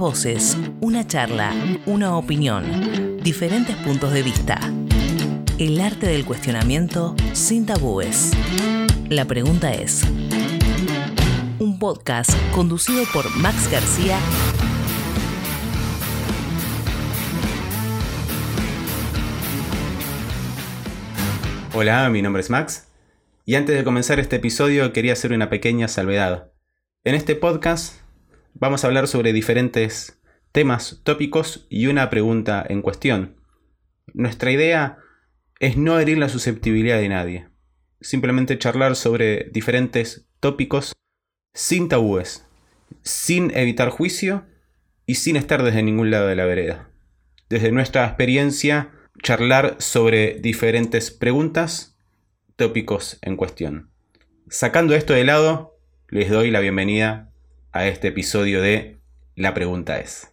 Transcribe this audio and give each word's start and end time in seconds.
voces, 0.00 0.56
una 0.80 1.06
charla, 1.06 1.52
una 1.84 2.16
opinión, 2.16 3.18
diferentes 3.22 3.76
puntos 3.76 4.14
de 4.14 4.22
vista. 4.22 4.58
El 5.58 5.78
arte 5.78 6.06
del 6.06 6.24
cuestionamiento 6.24 7.14
sin 7.34 7.66
tabúes. 7.66 8.32
La 9.10 9.26
pregunta 9.26 9.74
es, 9.74 10.02
un 11.58 11.78
podcast 11.78 12.30
conducido 12.54 13.04
por 13.12 13.28
Max 13.36 13.70
García 13.70 14.18
Hola, 21.74 22.08
mi 22.08 22.22
nombre 22.22 22.40
es 22.40 22.48
Max 22.48 22.88
y 23.44 23.56
antes 23.56 23.76
de 23.76 23.84
comenzar 23.84 24.18
este 24.18 24.36
episodio 24.36 24.94
quería 24.94 25.12
hacer 25.12 25.34
una 25.34 25.50
pequeña 25.50 25.88
salvedad. 25.88 26.52
En 27.04 27.14
este 27.14 27.36
podcast 27.36 28.00
vamos 28.54 28.84
a 28.84 28.86
hablar 28.86 29.08
sobre 29.08 29.32
diferentes 29.32 30.20
temas, 30.52 31.00
tópicos 31.04 31.66
y 31.68 31.86
una 31.86 32.10
pregunta 32.10 32.64
en 32.68 32.82
cuestión. 32.82 33.36
Nuestra 34.12 34.50
idea 34.50 34.98
es 35.60 35.76
no 35.76 35.98
herir 35.98 36.18
la 36.18 36.28
susceptibilidad 36.28 36.98
de 36.98 37.08
nadie, 37.08 37.48
simplemente 38.00 38.58
charlar 38.58 38.96
sobre 38.96 39.50
diferentes 39.52 40.26
tópicos 40.40 40.92
sin 41.52 41.88
tabúes, 41.88 42.46
sin 43.02 43.56
evitar 43.56 43.90
juicio 43.90 44.46
y 45.06 45.16
sin 45.16 45.36
estar 45.36 45.62
desde 45.62 45.82
ningún 45.82 46.10
lado 46.10 46.26
de 46.26 46.36
la 46.36 46.44
vereda. 46.44 46.90
Desde 47.48 47.72
nuestra 47.72 48.06
experiencia, 48.06 48.90
charlar 49.22 49.76
sobre 49.78 50.34
diferentes 50.40 51.10
preguntas, 51.10 51.96
tópicos 52.56 53.18
en 53.22 53.36
cuestión. 53.36 53.90
Sacando 54.48 54.94
esto 54.94 55.12
de 55.12 55.24
lado, 55.24 55.78
les 56.08 56.30
doy 56.30 56.50
la 56.50 56.60
bienvenida 56.60 57.29
a 57.72 57.86
este 57.86 58.08
episodio 58.08 58.60
de 58.60 59.00
La 59.36 59.54
pregunta 59.54 59.98
es. 59.98 60.28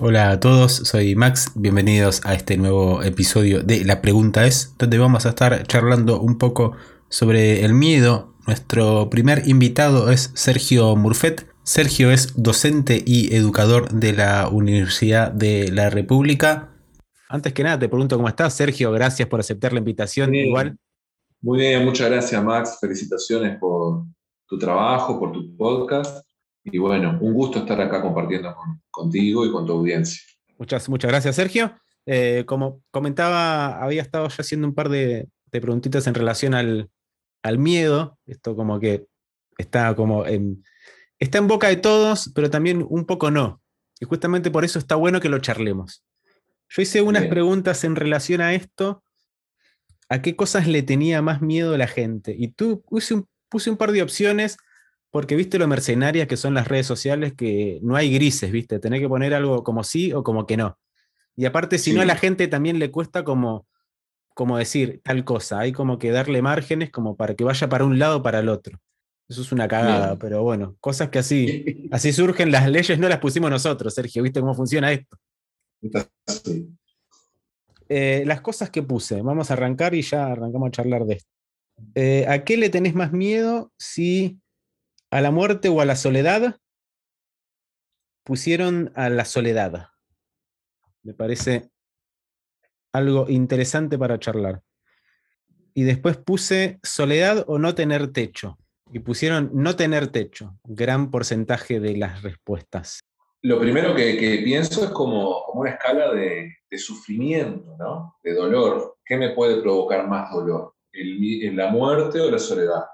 Hola 0.00 0.30
a 0.30 0.40
todos, 0.40 0.72
soy 0.72 1.16
Max, 1.16 1.50
bienvenidos 1.56 2.24
a 2.24 2.34
este 2.34 2.56
nuevo 2.56 3.02
episodio 3.02 3.62
de 3.64 3.84
La 3.84 4.00
pregunta 4.00 4.46
es, 4.46 4.74
donde 4.78 4.96
vamos 4.96 5.26
a 5.26 5.30
estar 5.30 5.66
charlando 5.66 6.20
un 6.20 6.38
poco 6.38 6.76
sobre 7.08 7.64
el 7.64 7.74
miedo 7.74 8.37
nuestro 8.48 9.10
primer 9.10 9.46
invitado 9.46 10.10
es 10.10 10.32
Sergio 10.34 10.96
Murfet. 10.96 11.46
Sergio 11.64 12.10
es 12.10 12.32
docente 12.34 13.04
y 13.04 13.34
educador 13.34 13.90
de 13.90 14.14
la 14.14 14.48
Universidad 14.48 15.30
de 15.30 15.70
la 15.70 15.90
República. 15.90 16.70
Antes 17.28 17.52
que 17.52 17.62
nada, 17.62 17.78
te 17.78 17.90
pregunto 17.90 18.16
cómo 18.16 18.26
estás, 18.26 18.54
Sergio. 18.54 18.90
Gracias 18.90 19.28
por 19.28 19.38
aceptar 19.38 19.74
la 19.74 19.80
invitación. 19.80 20.34
Igual. 20.34 20.78
Muy 21.42 21.58
bien, 21.58 21.84
muchas 21.84 22.08
gracias, 22.08 22.42
Max. 22.42 22.78
Felicitaciones 22.80 23.58
por 23.58 24.04
tu 24.46 24.58
trabajo, 24.58 25.18
por 25.18 25.30
tu 25.30 25.54
podcast. 25.54 26.26
Y 26.64 26.78
bueno, 26.78 27.18
un 27.20 27.34
gusto 27.34 27.58
estar 27.58 27.78
acá 27.82 28.00
compartiendo 28.00 28.56
contigo 28.90 29.44
y 29.44 29.52
con 29.52 29.66
tu 29.66 29.74
audiencia. 29.74 30.22
Muchas, 30.56 30.88
muchas 30.88 31.10
gracias, 31.10 31.36
Sergio. 31.36 31.74
Eh, 32.06 32.44
como 32.46 32.80
comentaba, 32.90 33.78
había 33.82 34.00
estado 34.00 34.26
ya 34.28 34.36
haciendo 34.38 34.66
un 34.66 34.74
par 34.74 34.88
de 34.88 35.28
preguntitas 35.50 36.06
en 36.06 36.14
relación 36.14 36.54
al, 36.54 36.88
al 37.48 37.58
miedo, 37.58 38.18
esto 38.26 38.54
como 38.54 38.78
que 38.78 39.06
está 39.56 39.94
como 39.94 40.26
en, 40.26 40.64
está 41.18 41.38
en 41.38 41.48
boca 41.48 41.68
de 41.68 41.76
todos, 41.76 42.30
pero 42.34 42.50
también 42.50 42.86
un 42.88 43.04
poco 43.04 43.30
no. 43.30 43.60
Y 44.00 44.04
justamente 44.04 44.50
por 44.50 44.64
eso 44.64 44.78
está 44.78 44.94
bueno 44.94 45.20
que 45.20 45.28
lo 45.28 45.38
charlemos. 45.38 46.04
Yo 46.68 46.82
hice 46.82 47.02
unas 47.02 47.26
preguntas 47.26 47.82
en 47.84 47.96
relación 47.96 48.40
a 48.40 48.54
esto, 48.54 49.02
a 50.08 50.22
qué 50.22 50.36
cosas 50.36 50.66
le 50.66 50.82
tenía 50.82 51.22
más 51.22 51.40
miedo 51.40 51.76
la 51.76 51.86
gente. 51.86 52.34
Y 52.38 52.48
tú 52.48 52.82
puse 52.82 53.14
un, 53.14 53.28
puse 53.48 53.70
un 53.70 53.76
par 53.76 53.92
de 53.92 54.02
opciones, 54.02 54.58
porque 55.10 55.34
viste 55.34 55.58
lo 55.58 55.66
mercenarias 55.66 56.28
que 56.28 56.36
son 56.36 56.54
las 56.54 56.68
redes 56.68 56.86
sociales, 56.86 57.32
que 57.34 57.80
no 57.82 57.96
hay 57.96 58.12
grises, 58.12 58.52
viste, 58.52 58.78
tenés 58.78 59.00
que 59.00 59.08
poner 59.08 59.34
algo 59.34 59.64
como 59.64 59.82
sí 59.82 60.12
o 60.12 60.22
como 60.22 60.46
que 60.46 60.56
no. 60.56 60.78
Y 61.34 61.46
aparte, 61.46 61.78
si 61.78 61.92
no, 61.92 62.02
a 62.02 62.04
la 62.04 62.16
gente 62.16 62.48
también 62.48 62.78
le 62.78 62.90
cuesta 62.90 63.24
como 63.24 63.66
como 64.38 64.56
decir 64.56 65.00
tal 65.02 65.24
cosa, 65.24 65.58
hay 65.58 65.72
como 65.72 65.98
que 65.98 66.12
darle 66.12 66.42
márgenes 66.42 66.92
como 66.92 67.16
para 67.16 67.34
que 67.34 67.42
vaya 67.42 67.68
para 67.68 67.84
un 67.84 67.98
lado 67.98 68.18
o 68.18 68.22
para 68.22 68.38
el 68.38 68.48
otro. 68.48 68.80
Eso 69.28 69.42
es 69.42 69.50
una 69.50 69.66
cagada, 69.66 70.16
pero 70.16 70.44
bueno, 70.44 70.76
cosas 70.78 71.08
que 71.08 71.18
así, 71.18 71.88
así 71.90 72.12
surgen 72.12 72.52
las 72.52 72.70
leyes, 72.70 73.00
no 73.00 73.08
las 73.08 73.18
pusimos 73.18 73.50
nosotros, 73.50 73.92
Sergio, 73.92 74.22
¿viste 74.22 74.38
cómo 74.38 74.54
funciona 74.54 74.92
esto? 74.92 75.18
Eh, 77.88 78.22
las 78.26 78.40
cosas 78.40 78.70
que 78.70 78.84
puse, 78.84 79.22
vamos 79.22 79.50
a 79.50 79.54
arrancar 79.54 79.96
y 79.96 80.02
ya 80.02 80.26
arrancamos 80.26 80.68
a 80.68 80.70
charlar 80.70 81.04
de 81.04 81.14
esto. 81.14 81.30
Eh, 81.96 82.24
¿A 82.28 82.44
qué 82.44 82.56
le 82.56 82.70
tenés 82.70 82.94
más 82.94 83.10
miedo 83.10 83.72
si 83.76 84.38
a 85.10 85.20
la 85.20 85.32
muerte 85.32 85.68
o 85.68 85.80
a 85.80 85.84
la 85.84 85.96
soledad? 85.96 86.60
Pusieron 88.22 88.92
a 88.94 89.08
la 89.08 89.24
soledad. 89.24 89.88
Me 91.02 91.12
parece 91.12 91.72
algo 92.92 93.26
interesante 93.28 93.98
para 93.98 94.18
charlar. 94.18 94.62
Y 95.74 95.84
después 95.84 96.16
puse 96.16 96.78
soledad 96.82 97.44
o 97.46 97.58
no 97.58 97.74
tener 97.74 98.12
techo. 98.12 98.58
Y 98.92 99.00
pusieron 99.00 99.50
no 99.52 99.76
tener 99.76 100.08
techo, 100.08 100.58
gran 100.64 101.10
porcentaje 101.10 101.78
de 101.78 101.96
las 101.96 102.22
respuestas. 102.22 103.00
Lo 103.42 103.60
primero 103.60 103.94
que, 103.94 104.40
pienso 104.42 104.84
es 104.84 104.90
como, 104.90 105.44
como 105.44 105.60
una 105.60 105.70
escala 105.70 106.12
de, 106.12 106.56
sufrimiento, 106.76 107.76
¿no? 107.78 108.16
De 108.22 108.34
dolor. 108.34 108.96
¿Qué 109.04 109.16
me 109.16 109.30
puede 109.30 109.60
provocar 109.60 110.08
más 110.08 110.32
dolor? 110.32 110.74
¿El, 110.92 111.54
¿La 111.54 111.68
muerte 111.70 112.20
o 112.20 112.30
la 112.30 112.38
soledad? 112.38 112.84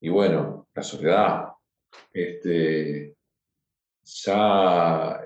Y 0.00 0.08
bueno, 0.08 0.68
la 0.74 0.82
soledad. 0.82 1.48
Este, 2.12 3.14
ya 4.02 5.20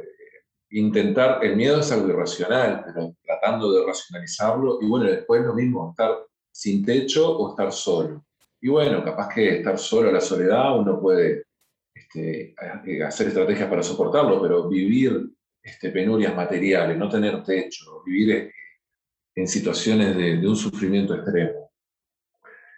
intentar, 0.70 1.44
el 1.44 1.56
miedo 1.56 1.80
es 1.80 1.90
algo 1.92 2.08
irracional, 2.08 2.82
pero 2.86 3.14
tratando 3.24 3.72
de 3.72 3.86
racionalizarlo, 3.86 4.78
y 4.80 4.86
bueno, 4.86 5.06
después 5.06 5.42
lo 5.42 5.54
mismo, 5.54 5.90
estar 5.90 6.16
sin 6.50 6.84
techo 6.84 7.36
o 7.36 7.50
estar 7.50 7.72
solo. 7.72 8.24
Y 8.60 8.68
bueno, 8.68 9.02
capaz 9.04 9.34
que 9.34 9.58
estar 9.58 9.78
solo, 9.78 10.12
la 10.12 10.20
soledad, 10.20 10.78
uno 10.78 11.00
puede 11.00 11.44
este, 11.94 12.54
hacer 13.04 13.28
estrategias 13.28 13.68
para 13.68 13.82
soportarlo, 13.82 14.40
pero 14.40 14.68
vivir 14.68 15.30
este, 15.62 15.90
penurias 15.90 16.34
materiales, 16.34 16.96
no 16.96 17.08
tener 17.08 17.42
techo, 17.42 18.02
vivir 18.04 18.30
eh, 18.32 18.52
en 19.34 19.48
situaciones 19.48 20.16
de, 20.16 20.36
de 20.36 20.48
un 20.48 20.56
sufrimiento 20.56 21.14
extremo. 21.14 21.70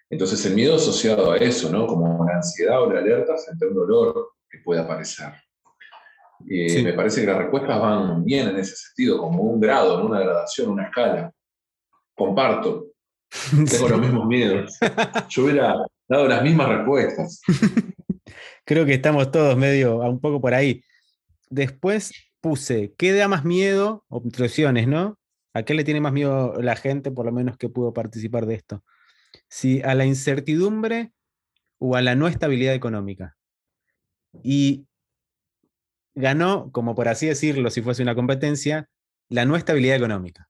Entonces 0.08 0.44
el 0.44 0.54
miedo 0.54 0.76
asociado 0.76 1.32
a 1.32 1.38
eso, 1.38 1.70
¿no? 1.70 1.86
Como 1.86 2.24
la 2.26 2.36
ansiedad 2.36 2.82
o 2.82 2.92
la 2.92 3.00
alerta 3.00 3.34
frente 3.38 3.64
a 3.64 3.68
un 3.68 3.74
dolor 3.74 4.32
que 4.48 4.58
puede 4.58 4.80
aparecer. 4.80 5.32
Eh, 6.48 6.82
me 6.82 6.92
parece 6.92 7.20
que 7.20 7.26
las 7.26 7.38
respuestas 7.38 7.80
van 7.80 8.24
bien 8.24 8.48
en 8.48 8.58
ese 8.58 8.76
sentido, 8.76 9.18
como 9.18 9.42
un 9.42 9.60
grado, 9.60 10.04
una 10.06 10.20
gradación, 10.20 10.70
una 10.70 10.84
escala. 10.84 11.32
Comparto. 12.14 12.86
Tengo 13.70 13.88
los 13.88 14.00
mismos 14.00 14.26
miedos. 14.26 14.78
Yo 15.28 15.44
hubiera 15.44 15.76
dado 16.08 16.28
las 16.28 16.42
mismas 16.42 16.68
respuestas. 16.68 17.40
Creo 18.64 18.86
que 18.86 18.94
estamos 18.94 19.30
todos 19.30 19.56
medio 19.56 19.98
un 19.98 20.20
poco 20.20 20.40
por 20.40 20.54
ahí. 20.54 20.82
Después 21.50 22.12
puse, 22.40 22.94
¿qué 22.96 23.12
da 23.12 23.28
más 23.28 23.44
miedo? 23.44 24.04
Opciones, 24.08 24.86
¿no? 24.86 25.18
¿A 25.54 25.64
qué 25.64 25.74
le 25.74 25.84
tiene 25.84 26.00
más 26.00 26.12
miedo 26.12 26.60
la 26.60 26.76
gente, 26.76 27.10
por 27.10 27.26
lo 27.26 27.32
menos 27.32 27.56
que 27.56 27.68
pudo 27.68 27.92
participar 27.92 28.46
de 28.46 28.54
esto? 28.54 28.84
Si 29.48 29.82
a 29.82 29.94
la 29.94 30.04
incertidumbre 30.04 31.12
o 31.78 31.96
a 31.96 32.02
la 32.02 32.14
no 32.14 32.28
estabilidad 32.28 32.74
económica. 32.74 33.36
Y 34.42 34.86
ganó, 36.14 36.70
como 36.72 36.94
por 36.94 37.08
así 37.08 37.26
decirlo, 37.26 37.70
si 37.70 37.82
fuese 37.82 38.02
una 38.02 38.14
competencia, 38.14 38.88
la 39.28 39.44
no 39.44 39.56
estabilidad 39.56 39.96
económica, 39.96 40.48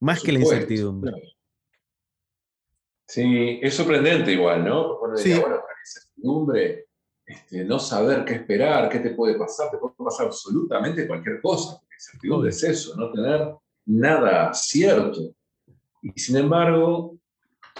más 0.00 0.22
que 0.22 0.32
la 0.32 0.40
incertidumbre. 0.40 1.12
Sí, 3.06 3.58
es 3.62 3.74
sorprendente 3.74 4.32
igual, 4.32 4.64
¿no? 4.64 4.98
Bueno, 4.98 5.16
sí. 5.16 5.32
bueno, 5.32 5.56
la 5.56 5.80
incertidumbre, 5.80 6.86
este, 7.24 7.64
no 7.64 7.78
saber 7.78 8.24
qué 8.24 8.34
esperar, 8.34 8.88
qué 8.88 9.00
te 9.00 9.10
puede 9.10 9.38
pasar, 9.38 9.70
te 9.70 9.78
puede 9.78 9.94
pasar 9.96 10.26
absolutamente 10.26 11.06
cualquier 11.06 11.40
cosa, 11.40 11.78
porque 11.78 11.94
incertidumbre 11.94 12.50
es 12.50 12.62
eso, 12.62 12.96
no 12.96 13.10
tener 13.10 13.54
nada 13.86 14.52
cierto. 14.52 15.34
Y 16.02 16.20
sin 16.20 16.36
embargo, 16.36 17.18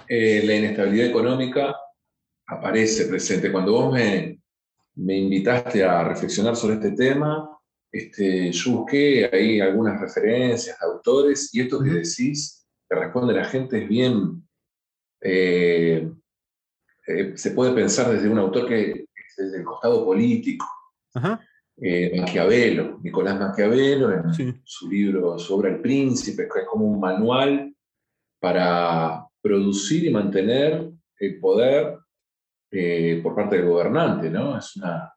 eh, 0.08 0.42
la 0.44 0.54
inestabilidad 0.54 1.08
económica 1.08 1.76
aparece 2.46 3.06
presente. 3.06 3.52
Cuando 3.52 3.72
vos 3.72 3.92
me, 3.92 4.40
me 4.98 5.16
invitaste 5.16 5.84
a 5.84 6.04
reflexionar 6.04 6.56
sobre 6.56 6.74
este 6.74 6.92
tema, 6.92 7.48
este, 7.90 8.52
yo 8.52 8.72
busqué 8.72 9.30
ahí 9.32 9.60
algunas 9.60 10.00
referencias 10.00 10.78
de 10.78 10.86
autores 10.86 11.54
y 11.54 11.60
esto 11.60 11.82
que 11.82 11.90
decís, 11.90 12.66
que 12.88 12.96
responde 12.96 13.32
la 13.32 13.44
gente, 13.44 13.82
es 13.82 13.88
bien, 13.88 14.42
eh, 15.20 16.10
eh, 17.06 17.32
se 17.36 17.50
puede 17.52 17.72
pensar 17.72 18.10
desde 18.10 18.28
un 18.28 18.38
autor 18.38 18.66
que 18.66 18.90
es 18.90 19.36
desde 19.36 19.58
el 19.58 19.64
costado 19.64 20.04
político. 20.04 20.66
eh, 21.80 22.20
Maquiavelo, 22.20 22.98
Nicolás 23.02 23.38
Maquiavelo, 23.38 24.12
en 24.12 24.60
su 24.64 24.88
libro, 24.88 25.38
su 25.38 25.54
obra 25.54 25.70
El 25.70 25.80
Príncipe, 25.80 26.48
que 26.52 26.60
es 26.60 26.66
como 26.66 26.86
un 26.86 26.98
manual 26.98 27.72
para 28.40 29.26
producir 29.40 30.04
y 30.04 30.10
mantener 30.10 30.90
el 31.20 31.38
poder 31.38 31.97
eh, 32.70 33.20
por 33.22 33.34
parte 33.34 33.56
del 33.56 33.66
gobernante, 33.66 34.30
¿no? 34.30 34.58
Es, 34.58 34.76
una, 34.76 35.12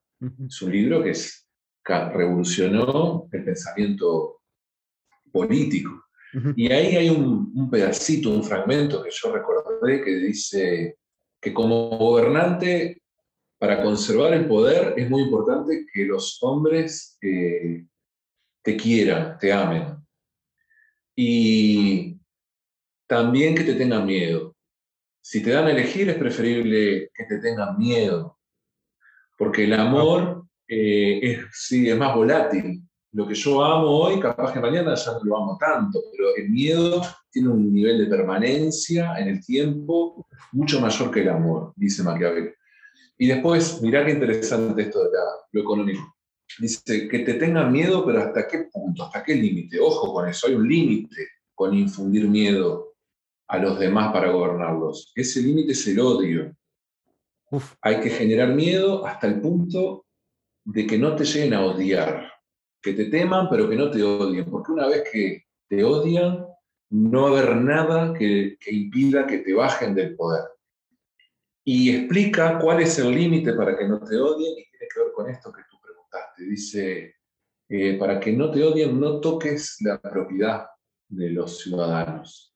es 0.47 0.61
un 0.61 0.71
libro 0.71 1.03
que, 1.03 1.11
es, 1.11 1.47
revolucionó 1.83 3.27
el 3.31 3.43
pensamiento 3.43 4.41
político. 5.31 6.05
Y 6.55 6.71
ahí 6.71 6.95
hay 6.95 7.09
un, 7.09 7.51
un, 7.53 7.69
pedacito, 7.69 8.29
un 8.29 8.43
fragmento 8.43 9.03
que 9.03 9.09
yo 9.11 9.33
recordé 9.33 10.01
que 10.01 10.15
dice 10.15 10.97
que 11.41 11.53
como 11.53 11.89
gobernante, 11.97 13.01
para 13.57 13.81
conservar 13.83 14.33
el 14.33 14.47
poder, 14.47 14.93
es 14.95 15.09
muy 15.09 15.23
importante 15.23 15.85
que 15.91 16.05
los 16.05 16.37
hombres 16.41 17.17
eh, 17.21 17.85
te 18.61 18.77
quieran, 18.77 19.37
te 19.39 19.51
amen. 19.51 19.97
Y 21.15 22.19
también 23.07 23.55
que 23.55 23.63
te 23.63 23.73
tengan 23.73 24.05
miedo. 24.05 24.50
Si 25.21 25.43
te 25.43 25.51
dan 25.51 25.67
a 25.67 25.71
elegir, 25.71 26.09
es 26.09 26.17
preferible 26.17 27.11
que 27.13 27.23
te 27.25 27.37
tengan 27.37 27.77
miedo, 27.77 28.39
porque 29.37 29.65
el 29.65 29.73
amor 29.73 30.45
eh, 30.67 31.19
es, 31.21 31.39
sí, 31.53 31.87
es 31.87 31.97
más 31.97 32.15
volátil. 32.15 32.81
Lo 33.13 33.27
que 33.27 33.35
yo 33.35 33.63
amo 33.63 33.87
hoy, 33.87 34.19
capaz 34.19 34.53
que 34.53 34.59
mañana 34.59 34.95
ya 34.95 35.11
no 35.11 35.23
lo 35.23 35.37
amo 35.37 35.57
tanto, 35.59 35.99
pero 36.11 36.35
el 36.35 36.49
miedo 36.49 37.01
tiene 37.29 37.49
un 37.49 37.73
nivel 37.73 37.99
de 37.99 38.05
permanencia 38.05 39.15
en 39.19 39.27
el 39.27 39.45
tiempo 39.45 40.25
mucho 40.53 40.79
mayor 40.79 41.11
que 41.11 41.21
el 41.21 41.29
amor, 41.29 41.73
dice 41.75 42.03
Maquiavelo. 42.03 42.51
Y 43.17 43.27
después, 43.27 43.81
mirá 43.81 44.05
qué 44.05 44.11
interesante 44.11 44.81
esto 44.83 45.03
de 45.03 45.19
lo 45.51 45.61
económico. 45.61 46.15
Dice 46.57 47.07
que 47.07 47.19
te 47.19 47.35
tengan 47.35 47.71
miedo, 47.71 48.05
pero 48.05 48.21
¿hasta 48.21 48.47
qué 48.47 48.69
punto? 48.71 49.03
¿Hasta 49.03 49.23
qué 49.23 49.35
límite? 49.35 49.79
Ojo 49.79 50.13
con 50.13 50.27
eso, 50.27 50.47
hay 50.47 50.55
un 50.55 50.67
límite 50.67 51.27
con 51.53 51.73
infundir 51.73 52.27
miedo 52.27 52.90
a 53.51 53.57
los 53.57 53.77
demás 53.77 54.13
para 54.13 54.31
gobernarlos. 54.31 55.11
Ese 55.13 55.41
límite 55.41 55.73
es 55.73 55.85
el 55.85 55.99
odio. 55.99 56.55
Hay 57.81 57.99
que 57.99 58.09
generar 58.09 58.55
miedo 58.55 59.05
hasta 59.05 59.27
el 59.27 59.41
punto 59.41 60.05
de 60.63 60.87
que 60.87 60.97
no 60.97 61.17
te 61.17 61.25
lleguen 61.25 61.55
a 61.55 61.65
odiar, 61.65 62.31
que 62.81 62.93
te 62.93 63.05
teman, 63.05 63.49
pero 63.49 63.69
que 63.69 63.75
no 63.75 63.91
te 63.91 64.01
odien, 64.01 64.49
porque 64.49 64.71
una 64.71 64.87
vez 64.87 65.03
que 65.11 65.43
te 65.67 65.83
odian, 65.83 66.45
no 66.91 67.23
va 67.23 67.27
a 67.27 67.31
haber 67.31 67.57
nada 67.57 68.13
que, 68.13 68.57
impida 68.67 69.27
que 69.27 69.39
te 69.39 69.53
bajen 69.53 69.95
del 69.95 70.15
poder. 70.15 70.45
Y 71.65 71.93
explica 71.93 72.57
cuál 72.57 72.81
es 72.81 72.97
el 72.99 73.13
límite 73.13 73.51
para 73.51 73.77
que 73.77 73.85
no 73.85 73.99
te 73.99 74.15
odien 74.15 74.53
y 74.53 74.69
tiene 74.69 74.87
que 74.93 74.99
ver 75.01 75.11
con 75.13 75.29
esto 75.29 75.51
que 75.51 75.63
tú 75.69 75.77
preguntaste. 75.83 76.43
Dice, 76.43 77.15
eh, 77.67 77.97
para 77.97 78.17
que 78.17 78.31
no 78.31 78.49
te 78.49 78.63
odien, 78.63 78.97
no 78.97 79.19
toques 79.19 79.75
la 79.81 79.99
propiedad 79.99 80.67
de 81.09 81.31
los 81.31 81.59
ciudadanos. 81.59 82.50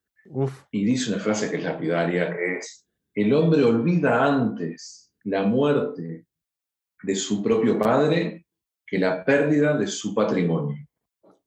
Y 0.71 0.85
dice 0.85 1.11
una 1.11 1.21
frase 1.21 1.49
que 1.49 1.57
es 1.57 1.63
lapidaria, 1.63 2.35
que 2.35 2.57
es, 2.57 2.85
el 3.13 3.33
hombre 3.33 3.63
olvida 3.63 4.25
antes 4.25 5.13
la 5.23 5.43
muerte 5.43 6.25
de 7.03 7.15
su 7.15 7.41
propio 7.43 7.77
padre 7.79 8.45
que 8.85 8.99
la 8.99 9.23
pérdida 9.23 9.77
de 9.77 9.87
su 9.87 10.13
patrimonio. 10.13 10.77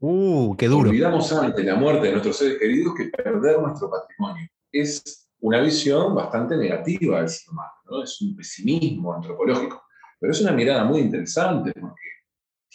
Uh, 0.01 0.57
qué 0.57 0.69
duro. 0.69 0.91
Olvidamos 0.91 1.33
antes 1.33 1.65
la 1.65 1.75
muerte 1.75 2.07
de 2.07 2.13
nuestros 2.13 2.39
seres 2.39 2.59
queridos 2.59 2.95
que 2.97 3.07
perder 3.09 3.61
nuestro 3.61 3.91
patrimonio. 3.91 4.49
Es 4.71 5.29
una 5.41 5.61
visión 5.61 6.15
bastante 6.15 6.57
negativa 6.57 7.19
del 7.19 7.29
ser 7.29 7.51
humano, 7.51 7.73
¿no? 7.85 8.03
es 8.03 8.21
un 8.21 8.37
pesimismo 8.37 9.15
antropológico, 9.15 9.83
pero 10.19 10.33
es 10.33 10.41
una 10.41 10.53
mirada 10.53 10.85
muy 10.85 11.01
interesante 11.01 11.73
porque 11.79 12.03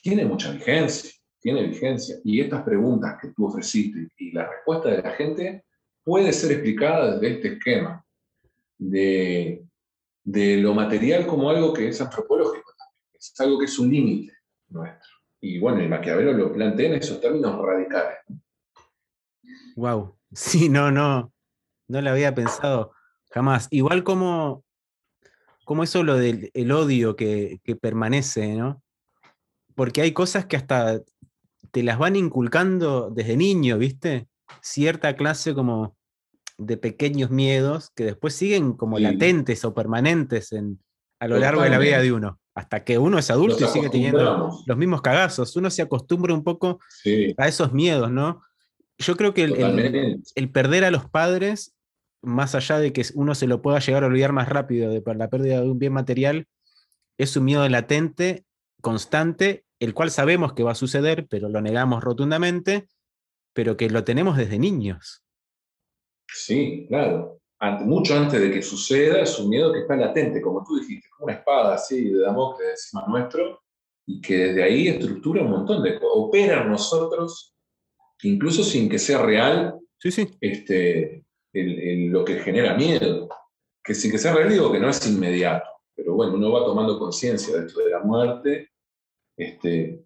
tiene 0.01 0.25
mucha 0.25 0.51
vigencia, 0.51 1.11
tiene 1.39 1.67
vigencia. 1.67 2.17
Y 2.23 2.41
estas 2.41 2.63
preguntas 2.63 3.17
que 3.21 3.29
tú 3.29 3.45
ofreciste 3.47 4.07
y 4.17 4.31
la 4.31 4.49
respuesta 4.49 4.89
de 4.89 5.01
la 5.01 5.11
gente 5.11 5.65
puede 6.03 6.33
ser 6.33 6.51
explicada 6.51 7.17
desde 7.17 7.35
este 7.35 7.47
esquema 7.53 8.05
de, 8.77 9.65
lo 10.25 10.73
material 10.73 11.25
como 11.27 11.50
algo 11.50 11.73
que 11.73 11.88
es 11.88 12.01
antropológico 12.01 12.71
es 13.13 13.39
algo 13.39 13.57
que 13.57 13.65
es 13.65 13.79
un 13.79 13.89
límite 13.89 14.33
nuestro. 14.67 15.09
Y 15.39 15.59
bueno, 15.59 15.79
el 15.79 15.89
Maquiavelo 15.89 16.33
lo 16.33 16.53
plantea 16.53 16.88
en 16.88 16.95
esos 16.95 17.21
términos 17.21 17.57
radicales. 17.61 18.17
Wow, 19.75 20.17
sí, 20.31 20.69
no, 20.69 20.91
no, 20.91 21.31
no 21.88 22.01
lo 22.01 22.09
había 22.09 22.35
pensado 22.35 22.91
jamás. 23.31 23.67
Igual 23.71 24.03
como, 24.03 24.63
como 25.63 25.83
eso 25.83 26.03
lo 26.03 26.17
del 26.17 26.71
odio 26.71 27.15
que, 27.15 27.59
que 27.63 27.75
permanece, 27.75 28.56
¿no? 28.56 28.83
Porque 29.75 30.01
hay 30.01 30.11
cosas 30.11 30.45
que 30.45 30.57
hasta 30.57 31.01
te 31.71 31.83
las 31.83 31.97
van 31.97 32.15
inculcando 32.15 33.09
desde 33.09 33.35
niño, 33.35 33.77
¿viste? 33.77 34.27
Cierta 34.61 35.15
clase 35.15 35.53
como 35.53 35.95
de 36.57 36.77
pequeños 36.77 37.31
miedos 37.31 37.91
que 37.95 38.05
después 38.05 38.35
siguen 38.35 38.73
como 38.73 39.00
latentes 39.00 39.65
o 39.65 39.73
permanentes 39.73 40.51
en, 40.51 40.79
a 41.19 41.27
lo 41.27 41.38
largo 41.38 41.61
de 41.61 41.69
la 41.69 41.79
vida 41.79 42.01
de 42.01 42.11
uno. 42.11 42.39
Hasta 42.55 42.83
que 42.83 43.00
uno 43.00 43.17
es 43.17 43.31
adulto 43.31 43.65
y 43.65 43.67
sigue 43.67 43.89
teniendo 43.89 44.51
los 44.65 44.77
mismos 44.77 45.01
cagazos. 45.01 45.55
Uno 45.55 45.71
se 45.71 45.81
acostumbra 45.81 46.33
un 46.33 46.44
poco 46.44 46.79
a 47.38 47.47
esos 47.47 47.73
miedos, 47.73 48.11
¿no? 48.11 48.44
Yo 49.00 49.15
creo 49.17 49.33
que 49.33 49.44
el, 50.35 50.51
perder 50.51 50.85
a 50.85 50.91
los 50.91 51.09
padres, 51.09 51.75
más 52.21 52.53
allá 52.53 52.77
de 52.77 52.94
que 52.94 53.03
uno 53.15 53.33
se 53.33 53.47
lo 53.47 53.61
pueda 53.61 53.79
llegar 53.79 54.03
a 54.03 54.07
olvidar 54.07 54.33
más 54.33 54.49
rápido 54.49 54.91
de 54.91 55.01
la 55.15 55.29
pérdida 55.29 55.61
de 55.61 55.69
un 55.69 55.79
bien 55.79 55.94
material, 55.94 56.47
es 57.17 57.35
un 57.35 57.45
miedo 57.45 57.67
latente, 57.67 58.45
constante, 58.81 59.65
el 59.79 59.94
cual 59.94 60.11
sabemos 60.11 60.53
que 60.53 60.63
va 60.63 60.73
a 60.73 60.75
suceder, 60.75 61.25
pero 61.27 61.49
lo 61.49 61.61
negamos 61.61 62.03
rotundamente, 62.03 62.88
pero 63.53 63.77
que 63.77 63.89
lo 63.89 64.03
tenemos 64.03 64.38
desde 64.38 64.59
niños. 64.59 65.23
Sí, 66.27 66.85
claro. 66.88 67.39
mucho 67.81 68.15
antes 68.15 68.41
de 68.41 68.51
que 68.51 68.61
suceda, 68.61 69.21
es 69.21 69.39
un 69.39 69.50
miedo 69.50 69.71
que 69.71 69.79
está 69.81 69.95
latente, 69.95 70.41
como 70.41 70.63
tú 70.63 70.79
dijiste, 70.79 71.07
como 71.11 71.25
una 71.25 71.35
espada 71.35 71.75
así 71.75 72.09
de 72.09 72.19
Damocles 72.21 72.69
encima 72.71 73.05
nuestro, 73.07 73.61
y 74.05 74.19
que 74.19 74.38
desde 74.38 74.63
ahí 74.63 74.88
estructura 74.88 75.44
un 75.44 75.51
montón 75.51 75.81
de 75.83 75.95
cosas, 75.95 76.11
opera 76.13 76.63
en 76.63 76.69
nosotros, 76.69 77.55
incluso 78.23 78.63
sin 78.63 78.89
que 78.89 79.00
sea 79.00 79.21
real 79.21 79.79
sí, 79.97 80.11
sí. 80.11 80.27
Este, 80.41 81.23
lo 81.53 82.25
que 82.25 82.39
genera 82.39 82.75
miedo. 82.75 83.29
Que 83.83 83.94
sin 83.94 84.11
que 84.11 84.17
sea 84.17 84.33
real 84.33 84.49
digo 84.49 84.71
que 84.71 84.79
no 84.79 84.89
es 84.89 85.06
inmediato, 85.07 85.69
pero 85.95 86.15
bueno, 86.15 86.35
uno 86.35 86.51
va 86.51 86.66
tomando 86.66 86.97
conciencia 86.97 87.57
de 87.57 87.68
esto 87.68 87.80
de 87.81 87.92
la 87.92 87.99
muerte, 87.99 88.71
este, 89.37 90.06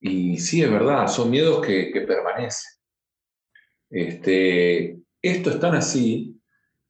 y 0.00 0.38
sí, 0.38 0.62
es 0.62 0.70
verdad, 0.70 1.08
son 1.08 1.30
miedos 1.30 1.64
que, 1.64 1.92
permanecen. 2.06 2.70
Este, 3.90 4.98
esto 5.20 5.50
es 5.50 5.60
tan 5.60 5.74
así 5.74 6.40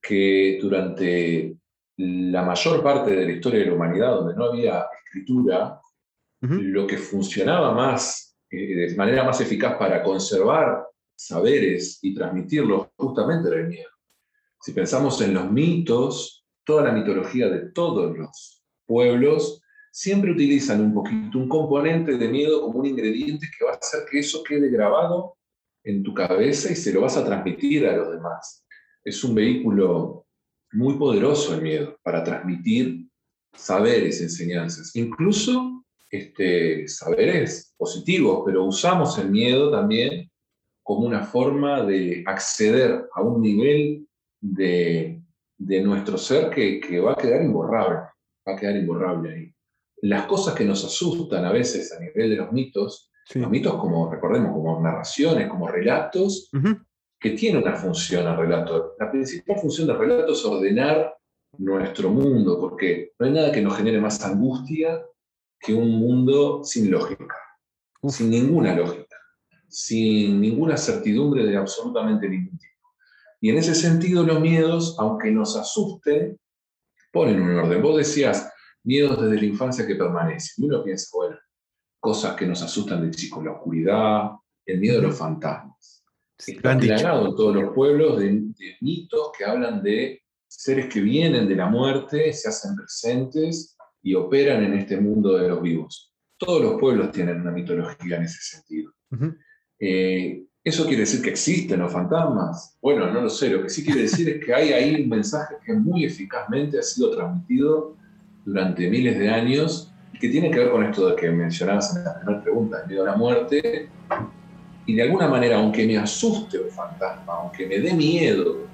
que 0.00 0.58
durante 0.60 1.56
la 1.96 2.42
mayor 2.42 2.82
parte 2.82 3.14
de 3.14 3.26
la 3.26 3.32
historia 3.32 3.60
de 3.60 3.66
la 3.66 3.74
humanidad, 3.74 4.14
donde 4.14 4.34
no 4.34 4.44
había 4.46 4.86
escritura, 5.04 5.80
lo 6.40 6.86
que 6.86 6.96
funcionaba 6.96 7.72
más, 7.74 8.38
eh, 8.50 8.74
de 8.74 8.96
manera 8.96 9.24
más 9.24 9.40
eficaz 9.42 9.76
para 9.76 10.02
conservar 10.02 10.86
saberes 11.14 11.98
y 12.00 12.14
transmitirlos 12.14 12.88
justamente 12.96 13.48
era 13.48 13.60
el 13.60 13.68
miedo. 13.68 13.90
Si 14.58 14.72
pensamos 14.72 15.20
en 15.20 15.34
los 15.34 15.50
mitos, 15.50 16.46
toda 16.64 16.84
la 16.84 16.92
mitología 16.92 17.48
de 17.48 17.70
todos 17.72 18.16
los 18.16 18.62
pueblos 18.86 19.59
siempre 19.90 20.30
utilizan 20.30 20.80
un 20.80 20.94
poquito, 20.94 21.38
un 21.38 21.48
componente 21.48 22.16
de 22.16 22.28
miedo 22.28 22.62
como 22.62 22.78
un 22.78 22.86
ingrediente 22.86 23.46
que 23.56 23.64
va 23.64 23.72
a 23.72 23.76
hacer 23.76 24.00
que 24.10 24.20
eso 24.20 24.42
quede 24.42 24.70
grabado 24.70 25.36
en 25.84 26.02
tu 26.02 26.14
cabeza 26.14 26.70
y 26.70 26.76
se 26.76 26.92
lo 26.92 27.00
vas 27.00 27.16
a 27.16 27.24
transmitir 27.24 27.86
a 27.86 27.96
los 27.96 28.12
demás. 28.12 28.64
Es 29.04 29.22
un 29.24 29.34
vehículo 29.34 30.26
muy 30.72 30.94
poderoso 30.94 31.54
el 31.54 31.62
miedo 31.62 31.98
para 32.02 32.22
transmitir 32.22 33.08
saberes, 33.52 34.20
enseñanzas, 34.20 34.94
incluso 34.94 35.84
este, 36.08 36.86
saberes 36.86 37.74
positivos, 37.76 38.42
pero 38.46 38.64
usamos 38.64 39.18
el 39.18 39.30
miedo 39.30 39.70
también 39.70 40.30
como 40.82 41.06
una 41.06 41.24
forma 41.24 41.82
de 41.82 42.22
acceder 42.26 43.08
a 43.12 43.22
un 43.22 43.40
nivel 43.40 44.06
de, 44.40 45.20
nuestro 45.58 46.16
ser 46.16 46.50
que, 46.50 46.80
que 46.80 47.00
va 47.00 47.12
a 47.12 47.16
quedar 47.16 47.42
imborrable, 47.42 47.98
va 48.46 48.54
a 48.54 48.56
quedar 48.56 48.76
imborrable 48.76 49.34
ahí 49.34 49.54
las 50.02 50.26
cosas 50.26 50.54
que 50.54 50.64
nos 50.64 50.84
asustan 50.84 51.44
a 51.44 51.52
veces 51.52 51.92
a 51.92 52.00
nivel 52.00 52.30
de 52.30 52.36
los 52.36 52.52
mitos, 52.52 53.10
los 53.34 53.50
mitos 53.50 53.74
como, 53.74 54.10
recordemos, 54.10 54.52
como 54.52 54.80
narraciones, 54.80 55.48
como 55.48 55.68
relatos, 55.68 56.50
que 57.18 57.30
tienen 57.30 57.62
una 57.62 57.76
función 57.76 58.26
al 58.26 58.38
relato. 58.38 58.94
La 58.98 59.10
principal 59.10 59.58
función 59.58 59.86
del 59.86 59.98
relato 59.98 60.32
es 60.32 60.44
ordenar 60.44 61.14
nuestro 61.58 62.10
mundo, 62.10 62.58
porque 62.58 63.12
no 63.18 63.26
hay 63.26 63.32
nada 63.32 63.52
que 63.52 63.60
nos 63.60 63.76
genere 63.76 64.00
más 64.00 64.24
angustia 64.24 65.04
que 65.58 65.74
un 65.74 65.90
mundo 66.00 66.64
sin 66.64 66.90
lógica, 66.90 67.36
sin 68.08 68.30
ninguna 68.30 68.74
lógica, 68.74 69.16
sin 69.68 70.40
ninguna 70.40 70.76
certidumbre 70.76 71.44
de 71.44 71.56
absolutamente 71.56 72.28
ningún 72.28 72.58
tipo. 72.58 72.70
Y 73.42 73.50
en 73.50 73.58
ese 73.58 73.74
sentido 73.74 74.24
los 74.24 74.40
miedos, 74.40 74.96
aunque 74.98 75.30
nos 75.30 75.56
asusten, 75.56 76.38
ponen 77.12 77.40
un 77.40 77.56
orden. 77.56 77.82
Vos 77.82 77.98
decías, 77.98 78.50
miedos 78.84 79.20
desde 79.20 79.36
la 79.36 79.46
infancia 79.46 79.86
que 79.86 79.94
permanecen. 79.94 80.64
Y 80.64 80.68
uno 80.68 80.82
piensa, 80.82 81.08
bueno, 81.16 81.36
cosas 82.00 82.34
que 82.34 82.46
nos 82.46 82.62
asustan 82.62 83.02
de 83.02 83.10
chicos, 83.10 83.44
la 83.44 83.52
oscuridad, 83.52 84.30
el 84.66 84.80
miedo 84.80 84.98
a 84.98 85.02
los 85.02 85.16
fantasmas. 85.16 86.04
Está 86.46 86.78
plagado 86.78 87.28
en 87.28 87.36
todos 87.36 87.54
los 87.54 87.74
pueblos 87.74 88.18
de, 88.18 88.52
mitos 88.80 89.30
que 89.36 89.44
hablan 89.44 89.82
de 89.82 90.22
seres 90.48 90.86
que 90.86 91.00
vienen 91.00 91.48
de 91.48 91.56
la 91.56 91.66
muerte, 91.66 92.32
se 92.32 92.48
hacen 92.48 92.74
presentes 92.74 93.76
y 94.02 94.14
operan 94.14 94.64
en 94.64 94.74
este 94.74 94.98
mundo 94.98 95.36
de 95.36 95.48
los 95.48 95.60
vivos. 95.60 96.12
Todos 96.38 96.62
los 96.62 96.80
pueblos 96.80 97.12
tienen 97.12 97.42
una 97.42 97.50
mitología 97.50 98.16
en 98.16 98.22
ese 98.22 98.56
sentido. 98.56 98.92
Eh, 99.78 100.46
¿Eso 100.64 100.86
quiere 100.86 101.00
decir 101.00 101.22
que 101.22 101.30
existen 101.30 101.80
los 101.80 101.92
fantasmas? 101.92 102.78
Bueno, 102.80 103.10
no 103.10 103.20
lo 103.20 103.30
sé. 103.30 103.50
Lo 103.50 103.62
que 103.62 103.68
sí 103.68 103.84
quiere 103.84 104.02
decir 104.02 104.28
es 104.28 104.44
que 104.44 104.54
hay 104.54 104.72
ahí 104.72 105.02
un 105.02 105.08
mensaje 105.08 105.56
que 105.64 105.74
muy 105.74 106.04
eficazmente 106.04 106.78
ha 106.78 106.82
sido 106.82 107.10
transmitido 107.10 107.96
durante 108.44 108.88
miles 108.88 109.18
de 109.18 109.30
años 109.30 109.92
que 110.20 110.28
tiene 110.28 110.50
que 110.50 110.58
ver 110.58 110.70
con 110.70 110.84
esto 110.84 111.08
de 111.08 111.16
que 111.16 111.30
mencionabas 111.30 111.96
en 111.96 112.04
la 112.04 112.20
primera 112.20 112.42
pregunta, 112.42 112.80
el 112.82 112.88
miedo 112.88 113.02
a 113.02 113.06
la 113.06 113.16
muerte. 113.16 113.88
Y 114.86 114.94
de 114.94 115.02
alguna 115.02 115.28
manera, 115.28 115.56
aunque 115.56 115.86
me 115.86 115.96
asuste 115.96 116.58
un 116.58 116.70
fantasma, 116.70 117.34
aunque 117.34 117.66
me 117.66 117.78
dé 117.78 117.94
miedo 117.94 118.68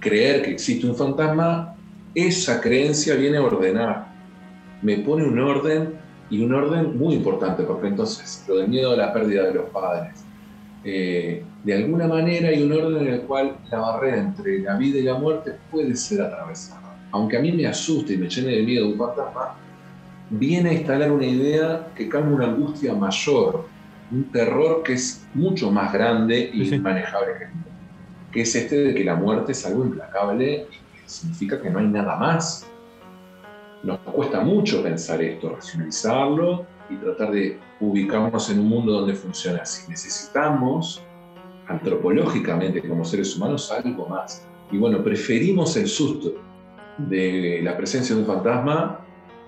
creer 0.00 0.42
que 0.42 0.52
existe 0.52 0.86
un 0.86 0.96
fantasma, 0.96 1.74
esa 2.14 2.60
creencia 2.60 3.14
viene 3.16 3.36
a 3.36 3.42
ordenar. 3.42 4.06
Me 4.82 4.98
pone 4.98 5.24
un 5.24 5.38
orden 5.38 5.94
y 6.30 6.42
un 6.42 6.54
orden 6.54 6.96
muy 6.96 7.14
importante, 7.14 7.62
porque 7.64 7.88
entonces 7.88 8.44
lo 8.48 8.56
del 8.56 8.68
miedo 8.68 8.92
a 8.92 8.96
la 8.96 9.12
pérdida 9.12 9.44
de 9.44 9.54
los 9.54 9.70
padres, 9.70 10.24
eh, 10.84 11.44
de 11.64 11.74
alguna 11.74 12.06
manera 12.06 12.48
hay 12.48 12.62
un 12.62 12.72
orden 12.72 13.06
en 13.06 13.14
el 13.14 13.20
cual 13.22 13.58
la 13.70 13.78
barrera 13.78 14.18
entre 14.18 14.60
la 14.60 14.76
vida 14.76 14.98
y 14.98 15.02
la 15.02 15.14
muerte 15.14 15.54
puede 15.70 15.96
ser 15.96 16.22
atravesada. 16.22 16.85
Aunque 17.16 17.36
a 17.36 17.40
mí 17.40 17.52
me 17.52 17.66
asuste 17.66 18.14
y 18.14 18.16
me 18.16 18.28
llene 18.28 18.52
de 18.52 18.62
miedo 18.62 18.88
un 18.88 18.96
fantasma, 18.96 19.54
viene 20.30 20.70
a 20.70 20.72
instalar 20.72 21.10
una 21.10 21.26
idea 21.26 21.88
que 21.94 22.08
calma 22.08 22.34
una 22.34 22.46
angustia 22.46 22.94
mayor, 22.94 23.66
un 24.10 24.24
terror 24.30 24.82
que 24.82 24.94
es 24.94 25.26
mucho 25.34 25.70
más 25.70 25.92
grande 25.92 26.50
y 26.52 26.74
inmanejable 26.74 27.32
que 27.38 27.66
que 28.36 28.42
es 28.42 28.54
este 28.54 28.76
de 28.76 28.94
que 28.94 29.02
la 29.02 29.16
muerte 29.16 29.52
es 29.52 29.64
algo 29.64 29.82
implacable 29.82 30.66
y 30.70 30.74
que 30.74 31.08
significa 31.08 31.58
que 31.58 31.70
no 31.70 31.78
hay 31.78 31.86
nada 31.86 32.16
más. 32.16 32.66
Nos 33.82 33.98
cuesta 34.00 34.42
mucho 34.42 34.82
pensar 34.82 35.22
esto, 35.22 35.48
racionalizarlo 35.54 36.66
y 36.90 36.96
tratar 36.96 37.30
de 37.30 37.58
ubicarnos 37.80 38.50
en 38.50 38.60
un 38.60 38.68
mundo 38.68 38.92
donde 38.92 39.14
funciona 39.14 39.62
así. 39.62 39.88
Necesitamos, 39.88 41.02
antropológicamente 41.66 42.86
como 42.86 43.06
seres 43.06 43.34
humanos, 43.38 43.72
algo 43.72 44.06
más. 44.06 44.46
Y 44.70 44.76
bueno, 44.76 45.02
preferimos 45.02 45.74
el 45.78 45.88
susto 45.88 46.34
de 46.98 47.60
la 47.62 47.76
presencia 47.76 48.14
de 48.14 48.22
un 48.22 48.26
fantasma 48.26 49.00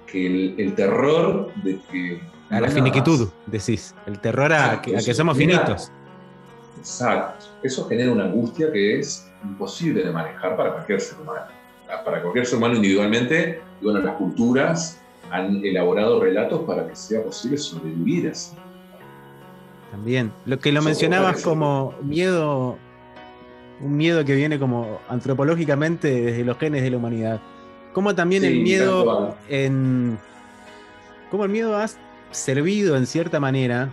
que 0.07 0.55
el, 0.57 0.75
terror 0.75 1.53
de 1.63 1.79
que... 1.91 2.21
A 2.51 2.61
la 2.61 2.69
finiquitud, 2.69 3.29
decís. 3.47 3.95
El 4.07 4.19
terror 4.21 4.53
a, 4.53 4.81
que, 4.81 5.15
somos 5.15 5.37
finitos. 5.37 5.91
Exacto. 6.79 7.47
Eso 7.63 7.87
genera 7.89 8.13
una 8.13 8.25
angustia 8.25 8.73
que 8.73 8.99
es 8.99 9.29
imposible 9.45 10.05
de 10.05 10.11
manejar 10.11 10.57
para 10.57 10.73
cualquier 10.73 11.01
ser 11.01 11.21
humano. 11.21 11.47
Para 12.05 12.23
cualquier 12.23 12.47
ser 12.47 12.59
humano 12.59 12.77
individualmente, 12.77 13.61
y 13.81 13.85
bueno, 13.85 14.01
las 14.01 14.17
culturas 14.17 14.99
han 15.31 15.65
elaborado 15.65 16.21
relatos 16.21 16.63
para 16.65 16.87
que 16.87 16.97
sea 16.97 17.23
posible 17.23 17.59
sobrevivir 17.59 18.31
así. 18.31 18.55
También. 19.91 20.33
Lo 20.47 20.59
que 20.59 20.73
lo 20.73 20.83
mencionabas 20.83 21.43
como 21.43 21.95
miedo, 22.03 22.79
un 23.81 23.97
miedo 23.97 24.25
que 24.25 24.35
viene 24.35 24.59
como 24.59 25.01
antropológicamente 25.09 26.09
desde 26.09 26.45
los 26.45 26.59
genes 26.59 26.83
de 26.83 26.91
la 26.91 26.97
humanidad. 26.97 27.41
Como 27.93 28.15
también 28.15 28.45
el 28.45 28.61
miedo 28.61 29.37
en. 29.49 30.19
Como 31.31 31.45
el 31.45 31.51
miedo 31.51 31.77
ha 31.77 31.87
servido 32.31 32.97
en 32.97 33.07
cierta 33.07 33.41
manera 33.41 33.91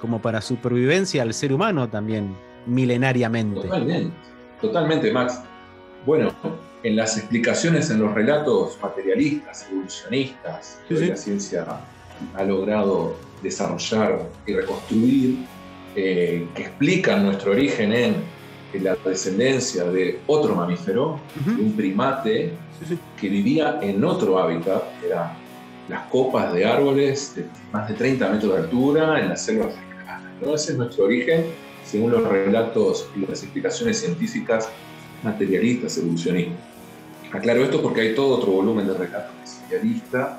como 0.00 0.20
para 0.20 0.40
supervivencia 0.40 1.22
al 1.22 1.34
ser 1.34 1.52
humano 1.52 1.88
también, 1.88 2.34
milenariamente. 2.66 3.62
Totalmente, 3.62 4.16
totalmente, 4.60 5.12
Max. 5.12 5.40
Bueno, 6.06 6.32
en 6.82 6.96
las 6.96 7.18
explicaciones 7.18 7.90
en 7.90 8.00
los 8.00 8.14
relatos 8.14 8.78
materialistas, 8.80 9.66
evolucionistas, 9.70 10.80
que 10.88 10.94
la 10.94 11.16
ciencia 11.16 11.66
ha 12.34 12.44
logrado 12.44 13.16
desarrollar 13.42 14.20
y 14.46 14.54
reconstruir, 14.54 15.38
eh, 15.96 16.46
que 16.54 16.62
explican 16.62 17.24
nuestro 17.24 17.52
origen 17.52 17.92
en, 17.92 18.14
la 18.74 18.96
descendencia 19.04 19.84
de 19.84 20.20
otro 20.26 20.54
mamífero, 20.54 21.18
un 21.46 21.72
primate 21.72 22.52
que 23.20 23.28
vivía 23.28 23.78
en 23.82 24.04
otro 24.04 24.38
hábitat, 24.38 24.82
era 25.04 25.34
las 25.88 26.02
copas 26.08 26.52
de 26.52 26.66
árboles 26.66 27.34
de 27.34 27.46
más 27.72 27.88
de 27.88 27.94
30 27.94 28.28
metros 28.28 28.52
de 28.52 28.58
altura 28.58 29.20
en 29.20 29.30
las 29.30 29.42
selvas 29.42 29.74
africanas. 29.74 30.22
Ese 30.42 30.72
es 30.72 30.78
nuestro 30.78 31.04
origen, 31.06 31.46
según 31.84 32.12
los 32.12 32.22
relatos 32.28 33.08
y 33.16 33.20
las 33.26 33.42
explicaciones 33.42 33.98
científicas 33.98 34.68
materialistas, 35.22 35.96
evolucionistas. 35.96 36.58
Aclaro 37.32 37.64
esto 37.64 37.82
porque 37.82 38.02
hay 38.02 38.14
todo 38.14 38.36
otro 38.36 38.52
volumen 38.52 38.86
de 38.86 38.94
relatos 38.94 39.32
especialistas 39.44 40.38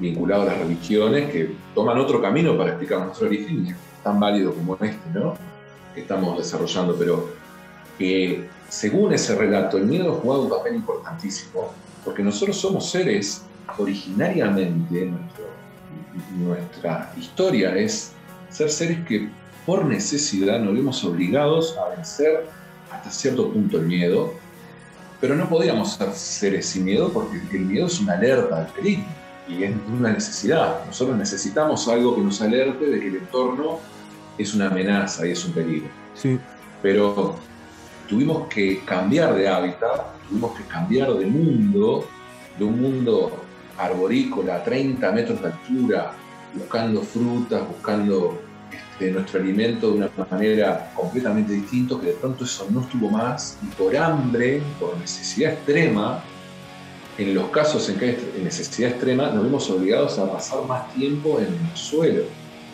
vinculado 0.00 0.42
a 0.42 0.44
las 0.46 0.58
religiones 0.58 1.30
que 1.30 1.50
toman 1.74 1.98
otro 1.98 2.22
camino 2.22 2.56
para 2.56 2.70
explicar 2.70 3.00
nuestro 3.00 3.26
origen, 3.26 3.74
tan 4.02 4.18
válido 4.18 4.54
como 4.54 4.74
este, 4.74 5.10
¿no? 5.12 5.34
Que 5.94 6.02
estamos 6.02 6.38
desarrollando, 6.38 6.96
pero 6.98 7.41
eh, 7.98 8.48
según 8.68 9.12
ese 9.12 9.34
relato, 9.34 9.76
el 9.76 9.84
miedo 9.84 10.14
jugado 10.14 10.42
un 10.42 10.50
papel 10.50 10.76
importantísimo, 10.76 11.72
porque 12.04 12.22
nosotros 12.22 12.56
somos 12.56 12.90
seres, 12.90 13.42
originariamente, 13.78 15.12
nuestra 16.36 17.12
historia 17.18 17.76
es 17.76 18.12
ser 18.50 18.70
seres 18.70 18.98
que 19.06 19.28
por 19.66 19.84
necesidad 19.84 20.58
nos 20.58 20.74
vemos 20.74 21.04
obligados 21.04 21.76
a 21.78 21.94
vencer 21.94 22.46
hasta 22.90 23.10
cierto 23.10 23.50
punto 23.50 23.78
el 23.78 23.86
miedo, 23.86 24.34
pero 25.20 25.36
no 25.36 25.48
podíamos 25.48 25.92
ser 25.92 26.12
seres 26.12 26.66
sin 26.66 26.84
miedo 26.84 27.10
porque 27.12 27.40
el 27.52 27.66
miedo 27.66 27.86
es 27.86 28.00
una 28.00 28.14
alerta 28.14 28.58
al 28.58 28.66
peligro 28.68 29.04
y 29.48 29.64
es 29.64 29.72
una 29.88 30.12
necesidad. 30.12 30.84
Nosotros 30.86 31.16
necesitamos 31.16 31.86
algo 31.88 32.16
que 32.16 32.22
nos 32.22 32.40
alerte 32.42 32.86
de 32.86 33.00
que 33.00 33.08
el 33.08 33.16
entorno 33.16 33.78
es 34.38 34.54
una 34.54 34.66
amenaza 34.66 35.26
y 35.26 35.32
es 35.32 35.44
un 35.44 35.52
peligro. 35.52 35.88
Sí. 36.14 36.38
Pero 36.82 37.36
tuvimos 38.08 38.48
que 38.48 38.80
cambiar 38.84 39.34
de 39.34 39.48
hábitat, 39.48 40.02
tuvimos 40.28 40.56
que 40.56 40.64
cambiar 40.64 41.12
de 41.14 41.26
mundo, 41.26 42.06
de 42.58 42.64
un 42.64 42.80
mundo 42.80 43.32
arborícola 43.78 44.56
a 44.56 44.64
30 44.64 45.12
metros 45.12 45.40
de 45.40 45.46
altura, 45.48 46.12
buscando 46.54 47.02
frutas, 47.02 47.66
buscando 47.66 48.40
de 48.98 49.10
nuestro 49.10 49.40
alimento 49.40 49.90
de 49.90 49.98
una 49.98 50.10
manera 50.30 50.92
completamente 50.94 51.52
distinta, 51.54 51.98
que 52.00 52.08
de 52.08 52.12
pronto 52.12 52.44
eso 52.44 52.66
no 52.70 52.82
estuvo 52.82 53.10
más, 53.10 53.58
y 53.62 53.66
por 53.74 53.96
hambre, 53.96 54.62
por 54.78 54.96
necesidad 54.98 55.54
extrema, 55.54 56.22
en 57.18 57.34
los 57.34 57.50
casos 57.50 57.88
en 57.88 57.98
que 57.98 58.04
hay 58.06 58.40
necesidad 58.42 58.90
extrema, 58.90 59.30
nos 59.30 59.44
vemos 59.44 59.68
obligados 59.70 60.18
a 60.18 60.32
pasar 60.32 60.64
más 60.66 60.92
tiempo 60.94 61.38
en 61.38 61.46
el 61.46 61.76
suelo. 61.76 62.22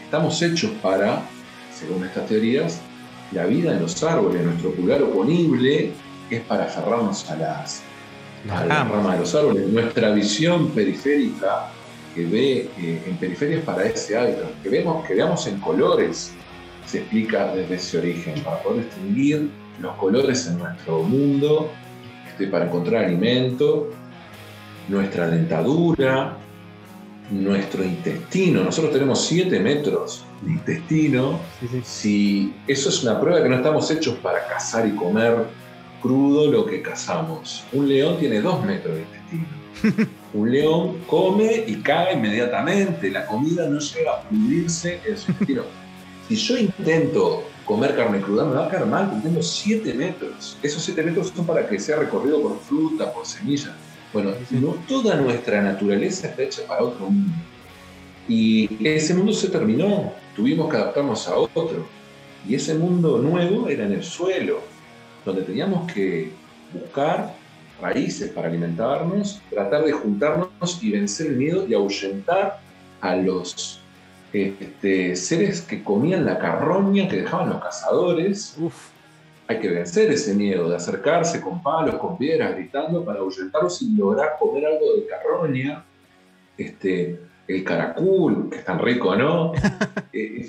Estamos 0.04 0.40
hechos 0.42 0.70
para, 0.80 1.22
según 1.74 2.04
estas 2.04 2.26
teorías, 2.26 2.80
la 3.32 3.46
vida 3.46 3.72
en 3.72 3.82
los 3.82 4.02
árboles, 4.02 4.44
nuestro 4.44 4.72
pulgar 4.72 5.02
oponible 5.02 5.92
es 6.30 6.40
para 6.42 6.64
aferrarnos 6.64 7.30
a 7.30 7.36
las, 7.36 7.82
a 8.50 8.64
las 8.64 8.88
ramas 8.88 9.14
de 9.14 9.18
los 9.20 9.34
árboles. 9.34 9.68
Nuestra 9.68 10.10
visión 10.12 10.70
periférica 10.70 11.70
que 12.14 12.24
ve 12.24 12.70
eh, 12.78 13.02
en 13.06 13.16
periferias 13.16 13.62
para 13.62 13.84
ese 13.84 14.16
hábitat, 14.16 14.50
que, 14.62 14.68
vemos, 14.68 15.06
que 15.06 15.14
veamos 15.14 15.46
en 15.46 15.60
colores, 15.60 16.32
se 16.86 16.98
explica 16.98 17.54
desde 17.54 17.74
ese 17.74 17.98
origen, 17.98 18.42
para 18.42 18.62
poder 18.62 18.86
distinguir 18.86 19.50
los 19.80 19.94
colores 19.96 20.46
en 20.46 20.58
nuestro 20.58 21.02
mundo, 21.02 21.70
este, 22.28 22.46
para 22.46 22.64
encontrar 22.64 23.04
alimento, 23.04 23.90
nuestra 24.88 25.28
dentadura, 25.28 26.36
nuestro 27.30 27.84
intestino. 27.84 28.64
Nosotros 28.64 28.92
tenemos 28.92 29.24
7 29.26 29.58
metros 29.60 30.24
de 30.42 30.52
intestino. 30.52 31.40
Si 31.84 32.54
eso 32.66 32.88
es 32.88 33.02
una 33.02 33.20
prueba 33.20 33.42
que 33.42 33.48
no 33.48 33.56
estamos 33.56 33.90
hechos 33.90 34.16
para 34.16 34.46
cazar 34.46 34.86
y 34.86 34.92
comer 34.92 35.46
crudo 36.00 36.50
lo 36.50 36.66
que 36.66 36.80
cazamos. 36.82 37.64
Un 37.72 37.88
león 37.88 38.18
tiene 38.18 38.40
2 38.40 38.64
metros 38.64 38.96
de 38.96 39.02
intestino. 39.02 40.08
Un 40.34 40.50
león 40.52 40.98
come 41.06 41.64
y 41.66 41.76
caga 41.76 42.12
inmediatamente. 42.12 43.10
La 43.10 43.26
comida 43.26 43.68
no 43.68 43.78
llega 43.78 44.12
a 44.12 44.22
pudrirse 44.22 45.00
en 45.06 45.16
su 45.16 45.30
intestino. 45.30 45.62
Si 46.28 46.36
yo 46.36 46.58
intento 46.58 47.44
comer 47.64 47.96
carne 47.96 48.20
cruda, 48.20 48.44
me 48.44 48.54
va 48.54 48.66
a 48.66 48.68
caer 48.68 48.86
mal, 48.86 49.10
porque 49.10 49.28
tengo 49.28 49.42
7 49.42 49.94
metros. 49.94 50.58
Esos 50.62 50.82
7 50.82 51.02
metros 51.02 51.32
son 51.34 51.46
para 51.46 51.66
que 51.66 51.78
sea 51.78 51.96
recorrido 51.96 52.42
por 52.42 52.58
fruta, 52.60 53.12
por 53.12 53.26
semillas. 53.26 53.72
Bueno, 54.12 54.32
no 54.50 54.74
toda 54.88 55.16
nuestra 55.16 55.62
naturaleza 55.62 56.28
está 56.28 56.42
hecha 56.42 56.62
para 56.66 56.82
otro 56.82 57.10
mundo. 57.10 57.32
Y 58.28 58.68
ese 58.86 59.14
mundo 59.14 59.32
se 59.32 59.48
terminó. 59.48 60.12
Tuvimos 60.34 60.70
que 60.70 60.76
adaptarnos 60.76 61.28
a 61.28 61.36
otro. 61.36 61.86
Y 62.46 62.54
ese 62.54 62.74
mundo 62.74 63.18
nuevo 63.18 63.68
era 63.68 63.84
en 63.84 63.92
el 63.92 64.02
suelo, 64.02 64.60
donde 65.24 65.42
teníamos 65.42 65.90
que 65.92 66.30
buscar 66.72 67.34
raíces 67.80 68.30
para 68.30 68.48
alimentarnos, 68.48 69.40
tratar 69.50 69.84
de 69.84 69.92
juntarnos 69.92 70.82
y 70.82 70.90
vencer 70.90 71.28
el 71.28 71.36
miedo 71.36 71.66
y 71.66 71.74
ahuyentar 71.74 72.60
a 73.00 73.16
los 73.16 73.80
este, 74.32 75.16
seres 75.16 75.60
que 75.60 75.82
comían 75.82 76.24
la 76.24 76.38
carroña 76.38 77.08
que 77.08 77.18
dejaban 77.18 77.50
los 77.50 77.62
cazadores. 77.62 78.56
Hay 79.48 79.58
que 79.60 79.68
vencer 79.68 80.12
ese 80.12 80.34
miedo 80.34 80.68
de 80.68 80.76
acercarse 80.76 81.40
con 81.40 81.62
palos, 81.62 81.96
con 81.96 82.18
piedras, 82.18 82.54
gritando 82.54 83.04
para 83.04 83.20
ahuyentarlos 83.20 83.80
y 83.80 83.96
lograr 83.96 84.36
comer 84.38 84.66
algo 84.66 84.94
de 84.94 85.06
carroña. 85.06 85.84
Este, 86.56 87.18
el 87.46 87.64
caracul, 87.64 88.50
que 88.50 88.58
es 88.58 88.64
tan 88.64 88.78
rico, 88.78 89.16
¿no? 89.16 89.52
E, 90.12 90.46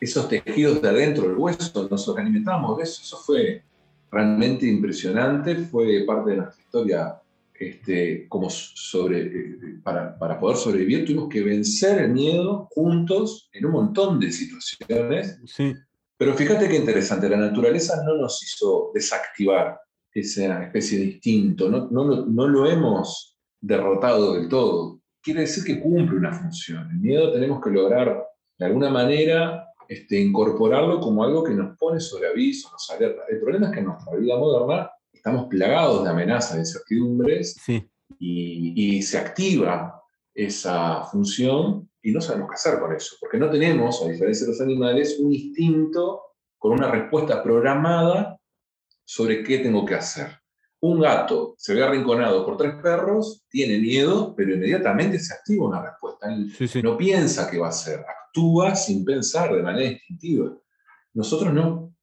esos 0.00 0.28
tejidos 0.28 0.82
de 0.82 0.88
adentro 0.88 1.28
del 1.28 1.36
hueso, 1.36 1.88
nos 1.88 2.08
alimentamos 2.18 2.76
de 2.76 2.82
eso. 2.82 3.02
Eso 3.02 3.16
fue 3.18 3.62
realmente 4.10 4.66
impresionante, 4.66 5.56
fue 5.56 6.04
parte 6.06 6.30
de 6.30 6.36
nuestra 6.36 6.62
historia 6.62 7.20
este, 7.54 8.26
como 8.28 8.50
sobre, 8.50 9.20
eh, 9.22 9.78
para, 9.82 10.18
para, 10.18 10.38
poder 10.38 10.56
sobrevivir, 10.56 11.04
tuvimos 11.04 11.28
que 11.28 11.42
vencer 11.42 12.02
el 12.02 12.10
miedo 12.10 12.68
juntos 12.72 13.48
en 13.52 13.66
un 13.66 13.72
montón 13.72 14.18
de 14.18 14.32
situaciones. 14.32 15.38
Sí. 15.46 15.72
Pero 16.16 16.34
fíjate 16.34 16.68
qué 16.68 16.76
interesante, 16.76 17.28
la 17.28 17.36
naturaleza 17.36 18.02
no 18.04 18.16
nos 18.16 18.42
hizo 18.42 18.90
desactivar 18.94 19.80
esa 20.12 20.62
especie 20.62 20.98
de 20.98 21.04
instinto, 21.06 21.68
no, 21.68 21.88
no, 21.90 22.26
no 22.26 22.48
lo 22.48 22.66
hemos 22.66 23.36
derrotado 23.60 24.34
del 24.34 24.48
todo. 24.48 25.00
Quiere 25.20 25.40
decir 25.40 25.64
que 25.64 25.80
cumple 25.80 26.16
una 26.16 26.32
función. 26.32 26.88
El 26.90 26.98
miedo 26.98 27.32
tenemos 27.32 27.60
que 27.62 27.70
lograr 27.70 28.24
de 28.58 28.66
alguna 28.66 28.90
manera 28.90 29.66
este, 29.88 30.20
incorporarlo 30.20 31.00
como 31.00 31.24
algo 31.24 31.42
que 31.42 31.52
nos 31.52 31.76
pone 31.76 32.00
sobre 32.00 32.28
aviso, 32.28 32.70
nos 32.70 32.88
alerta. 32.90 33.22
El 33.28 33.40
problema 33.40 33.66
es 33.66 33.72
que 33.72 33.80
en 33.80 33.86
nuestra 33.86 34.16
vida 34.16 34.38
moderna 34.38 34.90
estamos 35.12 35.46
plagados 35.46 36.04
de 36.04 36.10
amenazas, 36.10 36.54
de 36.54 36.60
incertidumbres, 36.60 37.56
y, 38.18 39.02
se 39.02 39.18
activa 39.18 40.02
esa 40.34 41.04
función 41.04 41.90
y 42.04 42.12
no 42.12 42.20
sabemos 42.20 42.50
qué 42.50 42.54
hacer 42.54 42.78
con 42.78 42.94
eso, 42.94 43.16
porque 43.18 43.38
no 43.38 43.50
tenemos, 43.50 44.02
a 44.02 44.08
diferencia 44.08 44.46
de 44.46 44.52
los 44.52 44.60
animales, 44.60 45.18
un 45.18 45.32
instinto 45.32 46.20
con 46.58 46.72
una 46.72 46.90
respuesta 46.90 47.42
programada 47.42 48.38
sobre 49.02 49.42
qué 49.42 49.58
tengo 49.58 49.86
que 49.86 49.94
hacer. 49.94 50.28
Un 50.80 51.00
gato 51.00 51.54
se 51.56 51.72
ve 51.72 51.82
arrinconado 51.82 52.44
por 52.44 52.58
tres 52.58 52.74
perros, 52.82 53.46
tiene 53.48 53.78
miedo, 53.78 54.34
pero 54.36 54.54
inmediatamente 54.54 55.18
se 55.18 55.32
activa 55.32 55.66
una 55.66 55.82
respuesta. 55.82 56.28
no 56.82 56.98
piensa 56.98 57.50
qué 57.50 57.58
va 57.58 57.66
a 57.66 57.70
hacer, 57.70 58.00
actúa 58.00 58.76
sin 58.76 59.02
pensar 59.02 59.54
de 59.54 59.62
manera 59.62 59.90
instintiva. 59.90 60.54
Nosotros 61.14 61.54
no, 61.54 61.94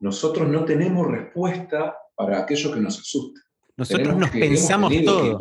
nosotros 0.00 0.50
no 0.50 0.66
tenemos 0.66 1.06
respuesta 1.06 1.96
para 2.14 2.40
aquello 2.40 2.74
que 2.74 2.80
nos 2.80 3.00
asusta. 3.00 3.40
Nosotros 3.74 4.16
nos 4.16 4.30
pensamos 4.30 4.92
todo. 5.02 5.38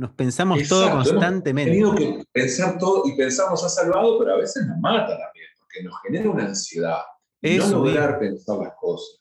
Nos 0.00 0.12
pensamos 0.12 0.66
todo 0.66 0.90
constantemente. 0.90 1.76
Hemos 1.76 1.94
tenido 1.94 2.16
que 2.16 2.24
pensar 2.32 2.78
todo 2.78 3.02
y 3.04 3.14
pensamos 3.14 3.62
ha 3.62 3.68
salvado, 3.68 4.18
pero 4.18 4.32
a 4.32 4.38
veces 4.38 4.66
nos 4.66 4.78
mata 4.78 5.08
también, 5.08 5.46
porque 5.58 5.82
nos 5.82 6.00
genera 6.00 6.30
una 6.30 6.44
ansiedad. 6.46 7.00
Y 7.42 7.58
no 7.58 7.68
lograr 7.68 8.18
pensar 8.18 8.56
las 8.60 8.72
cosas. 8.80 9.20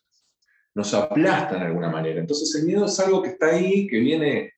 Nos 0.73 0.93
aplastan 0.93 1.59
de 1.59 1.65
alguna 1.65 1.89
manera. 1.89 2.21
Entonces 2.21 2.55
el 2.55 2.65
miedo 2.65 2.85
es 2.85 2.97
algo 2.97 3.21
que 3.21 3.31
está 3.31 3.47
ahí, 3.47 3.87
que 3.87 3.99
viene 3.99 4.53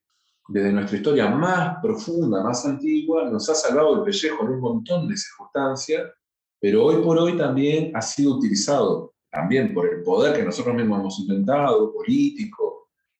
desde 0.46 0.70
nuestra 0.70 0.96
historia 0.96 1.28
más 1.28 1.78
profunda, 1.82 2.44
más 2.44 2.64
antigua, 2.66 3.28
nos 3.28 3.48
ha 3.48 3.56
salvado 3.56 3.96
el 3.96 4.04
pellejo 4.04 4.44
en 4.44 4.50
un 4.52 4.60
montón 4.60 5.08
de 5.08 5.16
circunstancias, 5.16 6.08
pero 6.60 6.84
hoy 6.84 7.02
por 7.02 7.18
hoy 7.18 7.36
también 7.36 7.90
ha 7.96 8.00
sido 8.00 8.36
utilizado 8.36 9.12
también 9.28 9.74
por 9.74 9.92
el 9.92 10.04
poder 10.04 10.36
que 10.36 10.44
nosotros 10.44 10.72
mismos 10.76 11.00
hemos 11.00 11.18
inventado, 11.18 11.92
político, 11.92 12.71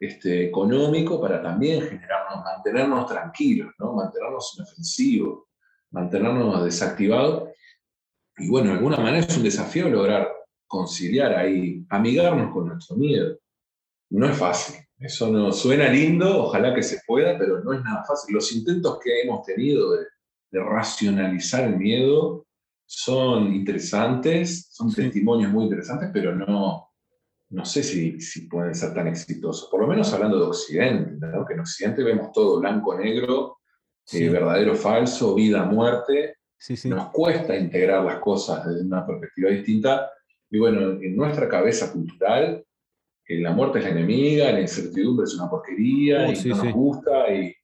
este, 0.03 0.47
económico, 0.47 1.21
para 1.21 1.41
también 1.41 1.81
generarnos, 1.83 2.43
mantenernos 2.43 3.07
tranquilos, 3.07 3.73
¿no? 3.79 3.93
mantenernos 3.93 4.53
inofensivos, 4.57 5.45
mantenernos 5.93 6.65
desactivados. 6.65 7.51
Y 8.37 8.49
bueno, 8.49 8.71
de 8.71 8.79
alguna 8.79 8.97
manera 8.97 9.19
es 9.19 9.37
un 9.37 9.45
desafío 9.45 9.89
lograr 9.89 10.29
conciliar 10.67 11.37
ahí, 11.37 11.87
amigarnos 11.89 12.53
con 12.53 12.67
nuestro 12.67 12.97
miedo. 12.97 13.39
No 14.11 14.29
es 14.29 14.37
fácil, 14.37 14.75
eso 14.99 15.31
no 15.31 15.53
suena 15.53 15.89
lindo, 15.89 16.47
ojalá 16.47 16.75
que 16.75 16.83
se 16.83 17.01
pueda, 17.07 17.39
pero 17.39 17.63
no 17.63 17.73
es 17.73 17.85
nada 17.85 18.05
fácil. 18.05 18.35
Los 18.35 18.53
intentos 18.53 18.99
que 18.99 19.21
hemos 19.23 19.45
tenido 19.45 19.93
de, 19.93 20.07
de 20.51 20.65
racionalizar 20.65 21.63
el 21.63 21.77
miedo 21.77 22.45
son 22.87 23.55
interesantes, 23.55 24.67
son 24.73 24.93
testimonios 24.93 25.53
muy 25.53 25.65
interesantes, 25.65 26.11
pero 26.13 26.35
no, 26.35 26.92
no 27.53 27.65
sé 27.65 27.83
si, 27.83 28.21
si, 28.21 28.49
pueden 28.49 28.75
ser 28.75 28.95
tan 28.95 29.09
exitosos. 29.09 29.69
Por 29.71 29.81
lo 29.81 29.87
menos 29.87 30.13
hablando 30.13 30.39
de 30.39 30.47
Occidente, 30.47 31.27
que 31.47 31.55
en 31.55 31.61
Occidente 31.61 32.03
vemos 32.03 32.33
todo 32.33 32.61
blanco-negro, 32.61 33.59
eh, 34.13 34.29
verdadero 34.29 34.75
falso, 34.75 35.35
vida-muerte. 35.35 36.37
Nos 36.85 37.11
cuesta 37.11 37.57
integrar 37.57 38.05
las 38.05 38.21
cosas 38.21 38.67
desde 38.67 38.85
una 38.85 39.07
perspectiva 39.07 39.51
distinta. 39.51 40.11
Y 40.51 40.59
bueno, 40.59 40.93
en 41.01 41.17
nuestra 41.17 41.49
cabeza 41.49 41.93
cultural, 41.93 42.65
eh, 43.27 43.39
la 43.41 43.53
muerte 43.53 43.79
es 43.79 43.85
la 43.85 43.91
enemiga, 43.91 44.53
la 44.53 44.61
incertidumbre 44.61 45.25
es 45.25 45.35
una 45.35 45.49
porquería, 45.49 46.27
oh, 46.29 46.33
y 46.33 46.49
no 46.49 46.65
nos 46.65 46.73
gusta, 46.73 47.33
y 47.35 47.55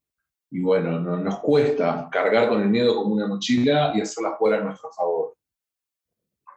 y 0.51 0.61
bueno, 0.61 0.99
nos 1.01 1.39
cuesta 1.41 2.09
cargar 2.11 2.49
con 2.49 2.63
el 2.63 2.69
miedo 2.69 2.95
como 2.95 3.15
una 3.15 3.27
mochila 3.27 3.93
y 3.95 4.01
hacerla 4.01 4.37
fuera 4.39 4.59
a 4.59 4.65
nuestro 4.65 4.91
favor. 4.91 5.37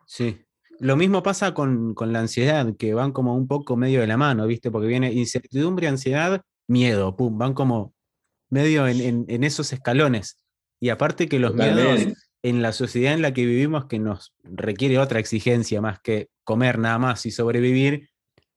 Sí. 0.06 0.46
Lo 0.82 0.96
mismo 0.96 1.22
pasa 1.22 1.54
con, 1.54 1.94
la 1.96 2.20
ansiedad, 2.22 2.76
que 2.76 2.96
van 2.96 3.12
como 3.12 3.36
un 3.36 3.48
poco 3.48 3.78
medio 3.78 4.02
de 4.02 4.08
la 4.08 4.17
mano, 4.17 4.48
¿viste? 4.48 4.72
Porque 4.72 4.88
viene 4.88 5.13
incertidumbre, 5.13 5.88
ansiedad, 5.88 6.41
miedo, 6.67 7.15
pum, 7.15 7.38
van 7.38 7.54
como 7.54 7.94
medio 8.50 8.88
en, 8.88 9.44
esos 9.44 9.74
escalones. 9.74 10.39
Y 10.80 10.89
aparte 10.89 11.30
que 11.30 11.38
los 11.38 11.54
miedos 11.54 12.08
en 12.41 12.63
la 12.63 12.72
sociedad 12.74 13.13
en 13.13 13.22
la 13.22 13.32
que 13.32 13.46
vivimos, 13.46 13.86
que 13.86 14.00
nos 14.00 14.34
requiere 14.41 14.98
otra 14.98 15.20
exigencia 15.20 15.82
más 15.82 16.00
que 16.00 16.30
comer 16.44 16.80
nada 16.80 16.98
más 16.98 17.28
y 17.28 17.32
sobrevivir, 17.32 18.10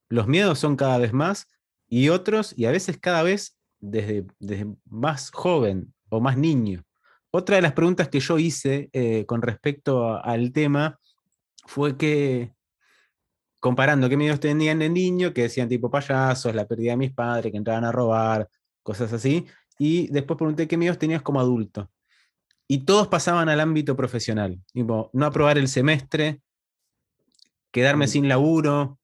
los 0.09 0.27
miedos 0.27 0.59
son 0.59 0.77
cada 0.77 0.97
vez 0.97 1.13
más 1.13 1.47
y 1.91 2.09
otros, 2.09 2.55
y 2.57 2.65
a 2.65 2.71
veces 2.71 2.97
cada 2.97 3.23
vez 3.23 3.59
desde, 3.81 4.25
más 4.87 5.31
joven 5.31 5.93
o 6.09 6.23
más 6.23 6.39
niño. 6.39 6.85
Otra 7.31 7.57
de 7.57 7.63
las 7.63 7.75
preguntas 7.75 8.09
que 8.09 8.21
yo 8.21 8.39
hice 8.39 8.89
eh, 8.95 9.27
con 9.27 9.43
respecto 9.43 10.25
al 10.25 10.53
tema 10.53 10.99
fue 11.66 11.96
que, 11.96 12.55
comparando 13.61 14.09
qué 14.09 14.16
miedos 14.16 14.40
tenían 14.40 14.79
de 14.79 14.88
niño, 14.88 15.33
que 15.33 15.42
decían 15.42 15.68
tipo 15.68 15.90
payasos, 15.90 16.55
la 16.55 16.66
pérdida 16.66 16.92
de 16.92 16.98
mis 16.98 17.12
padres, 17.12 17.50
que 17.50 17.59
entraban 17.59 17.85
a 17.85 17.92
robar, 17.92 18.48
cosas 18.83 19.12
así, 19.12 19.46
y 19.79 20.09
después 20.09 20.37
pregunté 20.37 20.68
qué 20.68 20.77
miedos 20.77 20.98
tenías 20.98 21.22
como 21.22 21.40
adulto. 21.40 21.90
Y 22.66 22.85
todos 22.85 23.09
pasaban 23.09 23.48
al 23.48 23.61
ámbito 23.61 23.96
profesional, 23.96 24.59
tipo, 24.72 25.11
no 25.12 25.27
aprobar 25.27 25.59
el 25.59 25.68
semestre, 25.68 26.40
quedarme 27.70 28.07
sin 28.07 28.29
laburo, 28.29 28.98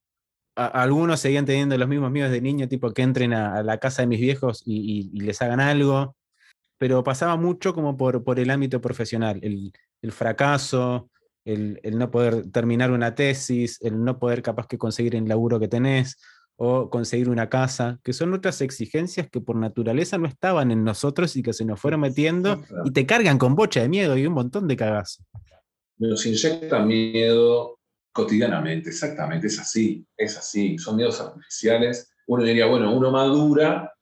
algunos 0.54 1.20
seguían 1.20 1.46
teniendo 1.46 1.76
los 1.78 1.88
mismos 1.88 2.10
miedos 2.10 2.30
de 2.30 2.40
niño, 2.40 2.68
tipo 2.68 2.92
que 2.92 3.02
entren 3.02 3.32
a, 3.32 3.62
la 3.62 3.78
casa 3.78 4.02
de 4.02 4.08
mis 4.08 4.20
viejos 4.20 4.62
y, 4.66 5.10
les 5.20 5.40
hagan 5.42 5.60
algo, 5.60 6.16
pero 6.78 7.02
pasaba 7.02 7.36
mucho 7.36 7.74
como 7.74 7.96
por, 7.96 8.22
por 8.24 8.38
el 8.38 8.50
ámbito 8.50 8.80
profesional, 8.80 9.40
el, 9.42 9.72
fracaso, 10.12 11.10
el, 11.44 11.80
no 11.92 12.10
poder 12.10 12.50
terminar 12.50 12.90
una 12.90 13.14
tesis, 13.14 13.78
el 13.82 14.02
no 14.02 14.18
poder 14.18 14.42
capaz 14.42 14.66
que 14.66 14.78
conseguir 14.78 15.14
el 15.14 15.26
laburo 15.26 15.58
que 15.58 15.68
tenés 15.68 16.20
o 16.56 16.90
conseguir 16.90 17.30
una 17.30 17.48
casa, 17.48 17.98
que 18.04 18.12
son 18.12 18.34
otras 18.34 18.60
exigencias 18.60 19.28
que 19.30 19.40
por 19.40 19.56
naturaleza 19.56 20.18
no 20.18 20.26
estaban 20.26 20.70
en 20.70 20.84
nosotros 20.84 21.34
y 21.36 21.42
que 21.42 21.54
se 21.54 21.64
nos 21.64 21.80
fueron 21.80 22.00
metiendo 22.00 22.62
y 22.84 22.90
te 22.90 23.06
cargan 23.06 23.38
con 23.38 23.54
bocha 23.54 23.80
de 23.80 23.88
miedo 23.88 24.16
y 24.16 24.26
un 24.26 24.34
montón 24.34 24.68
de 24.68 24.76
cagazo. 24.76 25.24
Nos 25.96 26.26
inyectan 26.26 26.86
miedo, 26.86 27.80
Cotidianamente, 28.12 28.90
exactamente, 28.90 29.46
es 29.46 29.60
así, 29.60 30.04
es 30.16 30.36
así, 30.36 30.76
son 30.78 30.96
miedos 30.96 31.20
artificiales. 31.20 32.12
Uno 32.26 32.42
diría, 32.42 32.66
bueno, 32.66 32.92
uno 32.92 33.12
madura 33.12 33.92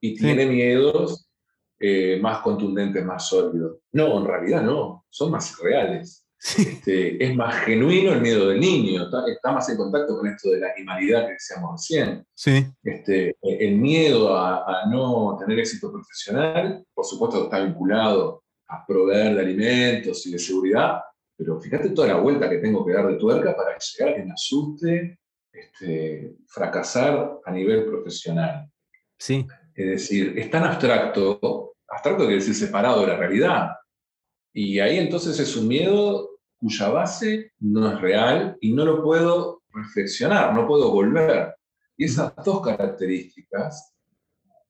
y 0.00 0.16
tiene 0.16 0.46
miedos 0.46 1.28
eh, 1.78 2.18
más 2.22 2.40
contundentes, 2.40 3.04
más 3.04 3.28
sólidos. 3.28 3.80
No, 3.92 4.18
en 4.18 4.24
realidad 4.24 4.62
no, 4.62 5.04
son 5.10 5.30
más 5.30 5.58
reales. 5.58 6.26
Este, 6.42 7.22
es 7.22 7.36
más 7.36 7.54
genuino 7.66 8.12
el 8.12 8.22
miedo 8.22 8.48
del 8.48 8.60
niño, 8.60 9.02
está, 9.02 9.52
más 9.52 9.68
en 9.68 9.76
contacto 9.76 10.16
con 10.16 10.26
esto 10.26 10.50
de 10.50 10.60
la 10.60 10.68
animalidad 10.74 11.26
que 11.26 11.32
decíamos 11.34 11.72
recién. 11.72 12.26
Sí. 12.34 12.66
Este, 12.82 13.36
el 13.42 13.76
miedo 13.76 14.34
a, 14.34 14.64
a, 14.64 14.86
no 14.86 15.36
tener 15.38 15.58
éxito 15.58 15.92
profesional, 15.92 16.82
por 16.94 17.04
supuesto, 17.04 17.44
está 17.44 17.60
vinculado 17.60 18.42
a 18.68 18.86
proveer 18.86 19.34
de 19.34 19.40
alimentos 19.40 20.26
y 20.26 20.32
de 20.32 20.38
seguridad, 20.38 21.02
pero 21.36 21.60
fíjate 21.60 21.90
toda 21.90 22.08
la 22.08 22.16
vuelta 22.16 22.48
que 22.48 22.58
tengo 22.58 22.86
que 22.86 22.92
dar 22.92 23.06
de 23.06 23.16
tuerca 23.16 23.54
para 23.54 23.76
llegar 23.76 24.14
a 24.14 24.16
que 24.16 24.24
me 24.24 24.32
asuste 24.32 25.18
este, 25.52 26.36
fracasar 26.46 27.38
a 27.44 27.50
nivel 27.50 27.84
profesional. 27.84 28.70
Sí. 29.18 29.46
Es 29.74 29.86
decir, 29.86 30.38
es 30.38 30.50
tan 30.50 30.64
abstracto, 30.64 31.74
abstracto 31.88 32.24
quiere 32.24 32.36
decir 32.36 32.54
separado 32.54 33.02
de 33.02 33.08
la 33.08 33.16
realidad. 33.16 33.70
Y 34.52 34.80
ahí 34.80 34.98
entonces 34.98 35.38
es 35.38 35.56
un 35.56 35.68
miedo 35.68 36.29
cuya 36.60 36.88
base 36.88 37.52
no 37.60 37.90
es 37.90 38.00
real 38.00 38.56
y 38.60 38.72
no 38.72 38.84
lo 38.84 39.02
puedo 39.02 39.62
reflexionar, 39.72 40.54
no 40.54 40.66
puedo 40.66 40.90
volver. 40.90 41.54
Y 41.96 42.04
esas 42.04 42.34
dos 42.44 42.60
características 42.62 43.94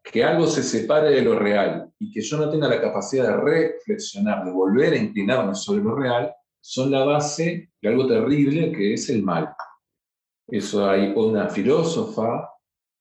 que 0.02 0.24
algo 0.24 0.46
se 0.46 0.62
separe 0.62 1.10
de 1.10 1.22
lo 1.22 1.38
real 1.38 1.92
y 1.98 2.10
que 2.10 2.20
yo 2.20 2.38
no 2.38 2.48
tenga 2.48 2.68
la 2.68 2.80
capacidad 2.80 3.28
de 3.28 3.36
reflexionar, 3.36 4.44
de 4.44 4.50
volver 4.50 4.94
a 4.94 4.96
inclinarme 4.96 5.54
sobre 5.54 5.82
lo 5.82 5.94
real, 5.94 6.32
son 6.60 6.90
la 6.90 7.04
base 7.04 7.70
de 7.80 7.88
algo 7.88 8.06
terrible 8.06 8.72
que 8.72 8.94
es 8.94 9.08
el 9.10 9.22
mal. 9.22 9.54
Eso 10.46 10.88
hay 10.88 11.12
una 11.14 11.48
filósofa 11.48 12.50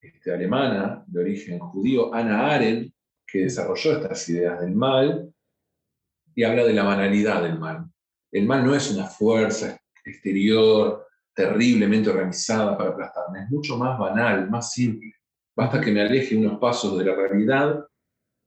este, 0.02 0.34
alemana 0.34 1.04
de 1.08 1.21
origen 1.21 1.60
judío, 1.60 2.13
Anna 2.13 2.54
Arendt, 2.54 2.93
que 3.25 3.39
desarrolló 3.39 3.97
estas 3.97 4.28
ideas 4.30 4.60
del 4.62 4.75
mal 4.75 5.34
y 6.36 6.43
habla 6.43 6.63
de 6.63 6.73
la 6.73 6.84
banalidad 6.84 7.43
del 7.43 7.60
mal. 7.60 7.86
El 8.32 8.46
mal 8.46 8.65
no 8.65 8.76
es 8.76 8.92
una 8.92 9.06
fuerza 9.06 9.80
exterior 10.06 11.08
terriblemente 11.34 12.10
organizada 12.10 12.78
para 12.78 12.92
aplastarme, 12.92 13.44
es 13.44 13.50
mucho 13.50 13.78
más 13.78 13.98
banal, 13.98 14.50
más 14.50 14.72
simple. 14.72 15.13
Basta 15.56 15.80
que 15.80 15.92
me 15.92 16.02
aleje 16.02 16.38
unos 16.38 16.60
pasos 16.60 16.98
de 16.98 17.06
la 17.06 17.15
realidad 17.15 17.86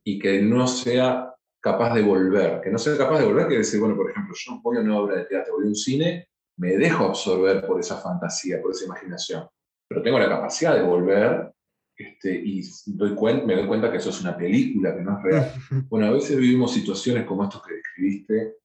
y 0.04 0.18
que 0.18 0.42
no 0.42 0.66
sea 0.66 1.34
capaz 1.60 1.94
de 1.94 2.02
volver. 2.02 2.60
Que 2.60 2.70
no 2.70 2.78
sea 2.78 2.96
capaz 2.96 3.20
de 3.20 3.26
volver 3.26 3.46
quiere 3.46 3.58
decir, 3.58 3.80
bueno, 3.80 3.96
por 3.96 4.10
ejemplo, 4.10 4.34
yo 4.36 4.60
voy 4.62 4.76
a 4.76 4.80
una 4.80 4.98
obra 4.98 5.16
de 5.16 5.24
teatro, 5.24 5.54
voy 5.54 5.64
a 5.64 5.68
un 5.68 5.74
cine, 5.74 6.28
me 6.58 6.76
dejo 6.76 7.06
absorber 7.06 7.66
por 7.66 7.80
esa 7.80 7.96
fantasía, 7.96 8.60
por 8.60 8.72
esa 8.72 8.84
imaginación, 8.84 9.48
pero 9.88 10.02
tengo 10.02 10.18
la 10.18 10.28
capacidad 10.28 10.74
de 10.74 10.82
volver 10.82 11.52
este, 11.96 12.34
y 12.34 12.62
doy 12.86 13.14
me 13.46 13.56
doy 13.56 13.66
cuenta 13.66 13.90
que 13.90 13.98
eso 13.98 14.10
es 14.10 14.20
una 14.20 14.36
película, 14.36 14.94
que 14.94 15.02
no 15.02 15.18
es 15.18 15.22
real. 15.22 15.52
Bueno, 15.88 16.06
a 16.06 16.10
veces 16.10 16.36
vivimos 16.36 16.72
situaciones 16.72 17.24
como 17.24 17.44
estos 17.44 17.62
que 17.62 17.74
describiste, 17.74 18.56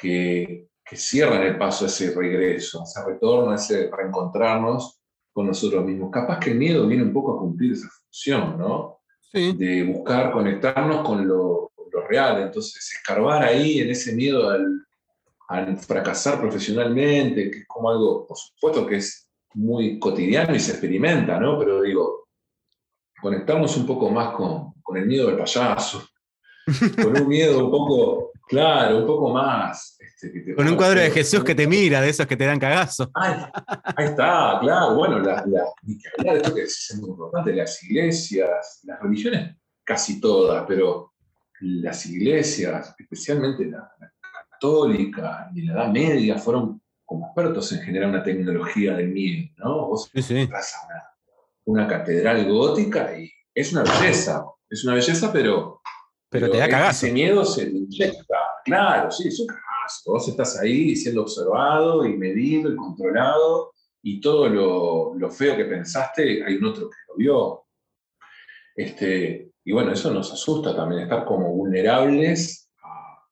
que, 0.00 0.68
que 0.84 0.96
cierran 0.96 1.42
el 1.42 1.58
paso 1.58 1.84
a 1.84 1.88
ese 1.88 2.14
regreso, 2.14 2.80
a 2.80 2.84
ese 2.84 3.04
retorno, 3.04 3.50
a 3.50 3.56
ese 3.56 3.90
reencontrarnos 3.90 5.00
con 5.32 5.46
nosotros 5.46 5.84
mismos. 5.84 6.10
Capaz 6.10 6.38
que 6.38 6.50
el 6.50 6.58
miedo 6.58 6.86
viene 6.86 7.02
un 7.02 7.12
poco 7.12 7.36
a 7.36 7.38
cumplir 7.38 7.72
esa 7.72 7.88
función, 7.88 8.58
¿no? 8.58 9.00
Sí. 9.20 9.52
De 9.56 9.84
buscar 9.84 10.32
conectarnos 10.32 11.06
con 11.06 11.26
lo, 11.26 11.72
lo 11.92 12.06
real. 12.06 12.42
Entonces, 12.42 12.92
escarbar 12.94 13.44
ahí 13.44 13.80
en 13.80 13.90
ese 13.90 14.14
miedo 14.14 14.48
al, 14.48 14.86
al 15.48 15.78
fracasar 15.78 16.40
profesionalmente, 16.40 17.50
que 17.50 17.58
es 17.58 17.66
como 17.66 17.90
algo, 17.90 18.26
por 18.26 18.36
supuesto 18.36 18.86
que 18.86 18.96
es 18.96 19.28
muy 19.54 19.98
cotidiano 19.98 20.54
y 20.54 20.60
se 20.60 20.72
experimenta, 20.72 21.40
¿no? 21.40 21.58
Pero 21.58 21.82
digo, 21.82 22.28
conectarnos 23.20 23.76
un 23.76 23.86
poco 23.86 24.10
más 24.10 24.34
con, 24.34 24.74
con 24.82 24.96
el 24.96 25.06
miedo 25.06 25.26
del 25.26 25.38
payaso, 25.38 26.06
con 27.02 27.20
un 27.20 27.28
miedo 27.28 27.64
un 27.64 27.70
poco, 27.70 28.27
claro, 28.48 28.98
un 28.98 29.06
poco 29.06 29.30
más. 29.32 29.96
este, 30.00 30.32
que 30.32 30.40
te 30.40 30.54
Con 30.54 30.66
un 30.68 30.76
cuadro 30.76 31.00
de 31.00 31.10
Jesús 31.10 31.44
que 31.44 31.54
te 31.54 31.66
mira, 31.66 32.00
de 32.00 32.08
esos 32.10 32.26
que 32.26 32.36
te 32.36 32.44
dan 32.46 32.58
cagazo. 32.58 33.10
Ay, 33.14 33.34
ahí 33.96 34.06
está, 34.06 34.58
claro. 34.60 34.94
Bueno, 34.94 35.18
la, 35.20 35.44
la, 35.46 35.64
de 36.32 36.36
esto 36.38 36.54
que 36.54 36.62
es 36.62 36.96
muy 37.00 37.10
importante, 37.10 37.52
las 37.54 37.82
iglesias, 37.84 38.80
las 38.84 39.00
religiones, 39.00 39.56
casi 39.84 40.20
todas, 40.20 40.64
pero 40.66 41.12
las 41.60 42.06
iglesias, 42.06 42.94
especialmente 42.98 43.64
la, 43.66 43.90
la 44.00 44.12
católica 44.50 45.50
y 45.54 45.62
la 45.62 45.72
Edad 45.74 45.88
Media, 45.92 46.38
fueron 46.38 46.80
como 47.04 47.26
expertos 47.26 47.72
en 47.72 47.80
generar 47.80 48.08
una 48.10 48.22
tecnología 48.22 48.94
del 48.96 49.08
miedo, 49.08 49.48
¿no? 49.56 49.86
Vos 49.88 50.10
Sí, 50.12 50.22
sí. 50.22 50.36
entras 50.40 50.74
a 50.74 50.86
una, 50.86 51.02
una 51.64 51.88
catedral 51.88 52.46
gótica 52.46 53.18
y 53.18 53.30
es 53.54 53.72
una 53.72 53.82
belleza, 53.82 54.44
es 54.68 54.84
una 54.84 54.94
belleza, 54.94 55.32
pero... 55.32 55.80
Pero 56.30 56.50
te 56.50 56.58
da 56.58 56.64
ese 56.64 56.70
cagazo. 56.70 57.06
miedo 57.08 57.44
se 57.44 57.66
te 57.66 57.76
inyecta, 57.76 58.36
claro, 58.64 59.10
sí, 59.10 59.28
es 59.28 59.40
un 59.40 59.46
cagazo. 59.46 60.12
Vos 60.12 60.28
estás 60.28 60.58
ahí 60.58 60.94
siendo 60.94 61.22
observado 61.22 62.04
y 62.04 62.16
medido 62.16 62.70
y 62.70 62.76
controlado 62.76 63.72
y 64.02 64.20
todo 64.20 64.48
lo, 64.48 65.14
lo 65.14 65.30
feo 65.30 65.56
que 65.56 65.64
pensaste, 65.64 66.44
hay 66.44 66.56
un 66.56 66.66
otro 66.66 66.88
que 66.90 66.96
lo 67.08 67.16
vio. 67.16 67.64
Este, 68.76 69.52
y 69.64 69.72
bueno, 69.72 69.92
eso 69.92 70.12
nos 70.12 70.32
asusta 70.32 70.76
también, 70.76 71.02
estar 71.02 71.24
como 71.24 71.52
vulnerables 71.52 72.70
a, 72.82 73.26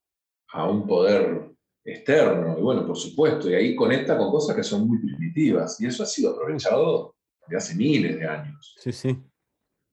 a 0.53 0.69
un 0.69 0.87
poder 0.87 1.53
externo. 1.85 2.59
Y 2.59 2.63
bueno, 2.63 2.87
por 2.87 2.97
supuesto, 2.97 3.49
y 3.49 3.55
ahí 3.55 3.77
conecta 3.77 4.19
con 4.19 4.31
cosas 4.31 4.57
que 4.57 4.65
son 4.65 4.89
muy 4.89 4.99
primitivas. 4.99 5.81
Y 5.81 5.87
eso 5.87 6.03
ha 6.03 6.07
sido 6.07 6.33
aprovechado 6.33 7.15
de 7.47 7.57
hace 7.57 7.75
miles 7.77 8.19
de 8.19 8.27
años. 8.27 8.75
Sí, 8.79 8.93
sí. 8.93 9.17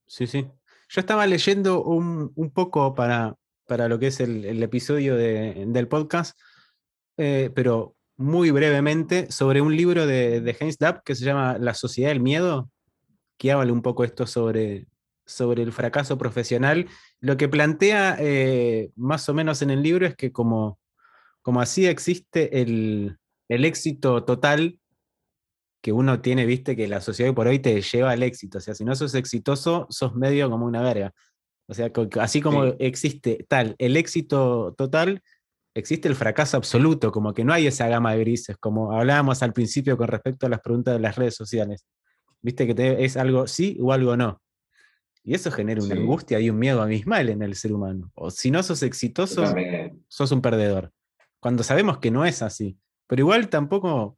Sí, 0.07 0.27
sí. 0.27 0.47
Yo 0.93 0.99
estaba 0.99 1.25
leyendo 1.25 1.83
un, 1.83 2.51
poco 2.53 2.93
para, 2.93 3.35
para 3.65 3.87
lo 3.87 3.97
que 3.97 4.07
es 4.07 4.19
el, 4.19 4.61
episodio 4.61 5.15
de- 5.15 5.65
del 5.67 5.87
podcast, 5.87 6.39
eh, 7.17 7.49
pero 7.55 7.95
muy 8.15 8.51
brevemente, 8.51 9.31
sobre 9.31 9.59
un 9.59 9.75
libro 9.75 10.05
de, 10.05 10.39
de 10.39 10.55
Heinz 10.59 10.77
Dapp 10.77 11.03
que 11.03 11.15
se 11.15 11.25
llama 11.25 11.57
La 11.57 11.73
Sociedad 11.73 12.09
del 12.09 12.19
Miedo, 12.19 12.69
que 13.39 13.51
habla 13.51 13.73
un 13.73 13.81
poco 13.81 14.03
esto 14.03 14.27
sobre, 14.27 14.85
sobre 15.25 15.63
el 15.63 15.71
fracaso 15.71 16.19
profesional. 16.19 16.87
Lo 17.19 17.37
que 17.37 17.49
plantea 17.49 18.15
eh, 18.19 18.91
más 18.95 19.27
o 19.29 19.33
menos 19.33 19.63
en 19.63 19.71
el 19.71 19.81
libro 19.81 20.05
es 20.05 20.15
que 20.15 20.31
como, 20.31 20.77
como 21.41 21.59
así 21.59 21.87
existe 21.87 22.61
el, 22.61 23.17
el 23.49 23.65
éxito 23.65 24.25
total 24.25 24.77
que 25.83 25.91
uno 25.91 26.21
tiene, 26.21 26.45
viste, 26.45 26.77
que 26.77 26.87
la 26.87 27.01
sociedad 27.01 27.29
hoy 27.29 27.35
por 27.35 27.47
hoy 27.47 27.59
te 27.59 27.81
lleva 27.81 28.11
al 28.11 28.23
éxito. 28.23 28.57
O 28.59 28.61
sea, 28.61 28.73
si 28.73 28.85
no 28.85 28.95
sos 28.95 29.13
exitoso, 29.15 29.85
sos 29.89 30.15
medio 30.15 30.49
como 30.49 30.65
una 30.65 30.81
verga. 30.81 31.13
O 31.67 31.73
sea, 31.73 31.91
así 32.21 32.39
como 32.41 32.65
Sí. 32.67 32.75
existe 32.79 33.45
tal 33.49 33.75
el 33.77 33.97
éxito 33.97 34.73
total, 34.77 35.21
existe 35.75 36.07
el 36.07 36.15
fracaso 36.15 36.55
absoluto, 36.55 37.11
como 37.11 37.33
que 37.33 37.43
no 37.43 37.51
hay 37.51 37.67
esa 37.67 37.87
gama 37.89 38.13
de 38.13 38.19
grises, 38.19 38.55
como 38.57 38.93
hablábamos 38.93 39.43
al 39.43 39.51
principio 39.51 39.97
con 39.97 40.07
respecto 40.07 40.45
a 40.45 40.49
las 40.49 40.61
preguntas 40.61 40.93
de 40.93 41.01
las 41.01 41.17
redes 41.17 41.35
sociales. 41.35 41.85
Viste 42.41 42.65
que 42.65 42.73
te- 42.75 43.03
es 43.03 43.17
algo 43.17 43.45
sí 43.47 43.77
o 43.81 43.91
algo 43.91 44.15
no. 44.15 44.41
Y 45.25 45.33
eso 45.35 45.51
genera 45.51 45.81
una 45.83 45.95
Sí. 45.95 46.01
angustia 46.01 46.39
y 46.39 46.49
un 46.49 46.59
miedo 46.59 46.81
abismal 46.81 47.27
en 47.29 47.41
el 47.41 47.55
ser 47.55 47.73
humano. 47.73 48.09
O 48.15 48.31
si 48.31 48.51
no 48.51 48.63
sos 48.63 48.83
exitoso, 48.83 49.43
sos 50.07 50.31
un 50.31 50.41
perdedor. 50.41 50.91
Cuando 51.41 51.61
sabemos 51.63 51.97
que 51.97 52.09
no 52.11 52.23
es 52.25 52.41
así. 52.41 52.77
Pero 53.07 53.21
igual 53.21 53.49
tampoco, 53.49 54.17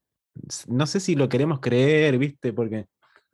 no 0.68 0.86
sé 0.88 1.00
si 1.00 1.16
lo 1.16 1.28
queremos 1.30 1.60
creer, 1.60 2.18
¿viste? 2.18 2.54
Porque 2.54 2.86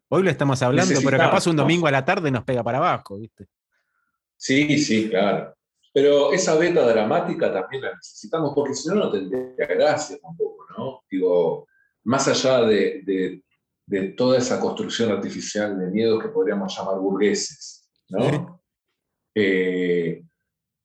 hoy 0.09 0.23
lo 0.23 0.29
estamos 0.29 0.61
hablando, 0.61 0.99
pero 1.03 1.17
capaz 1.17 1.47
un 1.47 1.55
domingo 1.55 1.87
a 1.87 1.91
la 1.91 2.05
tarde 2.05 2.31
nos 2.31 2.43
pega 2.43 2.63
para 2.63 2.77
abajo, 2.77 3.17
¿viste? 3.17 3.47
Sí, 4.37 4.77
sí, 4.79 5.09
claro. 5.09 5.55
Pero 5.93 6.31
esa 6.31 6.55
beta 6.55 6.87
dramática 6.87 7.51
también 7.51 7.83
la 7.83 7.93
necesitamos, 7.95 8.53
porque 8.55 8.73
si 8.73 8.87
no, 8.89 8.95
no 8.95 9.11
tendría 9.11 9.67
gracia 9.67 10.17
tampoco, 10.21 10.65
¿no? 10.77 11.03
Digo, 11.09 11.67
más 12.03 12.27
allá 12.27 12.61
de, 12.61 13.01
de- 13.03 13.43
de 13.85 14.07
toda 14.09 14.37
esa 14.37 14.57
construcción 14.59 15.11
artificial 15.11 15.77
de 15.77 15.87
miedos 15.87 16.21
que 16.23 16.29
podríamos 16.29 16.75
llamar 16.77 16.97
burgueses, 16.97 17.89
¿no? 18.09 18.29
Sí. 18.29 18.39
Eh, 19.35 20.23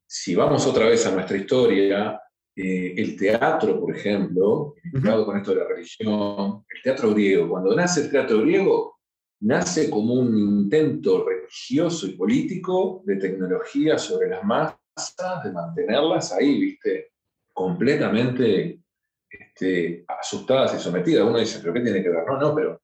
si 0.09 0.35
vamos 0.35 0.67
otra 0.67 0.87
vez 0.87 1.07
a 1.07 1.13
nuestra 1.13 1.37
historia, 1.37 2.21
eh, 2.57 2.95
el 2.97 3.17
teatro, 3.17 3.79
por 3.81 3.95
ejemplo, 3.95 4.75
vinculado 4.83 5.27
con 5.27 5.37
esto 5.37 5.53
de 5.55 5.61
la 5.61 5.69
religión, 5.69 6.65
el 6.75 6.83
teatro 6.83 7.11
griego, 7.13 7.49
cuando 7.51 7.75
nace 7.77 8.01
el 8.03 8.11
teatro 8.11 8.41
griego, 8.41 8.99
nace 9.41 9.91
como 9.91 10.15
un 10.15 10.37
intento 10.37 11.27
religioso 11.29 12.07
y 12.07 12.13
político 12.17 13.03
de 13.05 13.17
tecnología 13.17 13.99
sobre 13.99 14.31
las 14.31 14.43
masas, 14.43 15.45
de 15.45 15.53
mantenerlas 15.53 16.33
ahí, 16.33 16.59
viste, 16.59 17.13
completamente 17.53 18.81
este, 19.29 20.05
asustadas 20.09 20.75
y 20.75 20.79
sometidas. 20.83 21.27
Uno 21.29 21.39
dice, 21.39 21.59
¿pero 21.61 21.75
qué 21.75 21.81
tiene 21.81 22.03
que 22.03 22.09
ver? 22.09 22.25
No, 22.27 22.39
no, 22.41 22.55
pero 22.55 22.81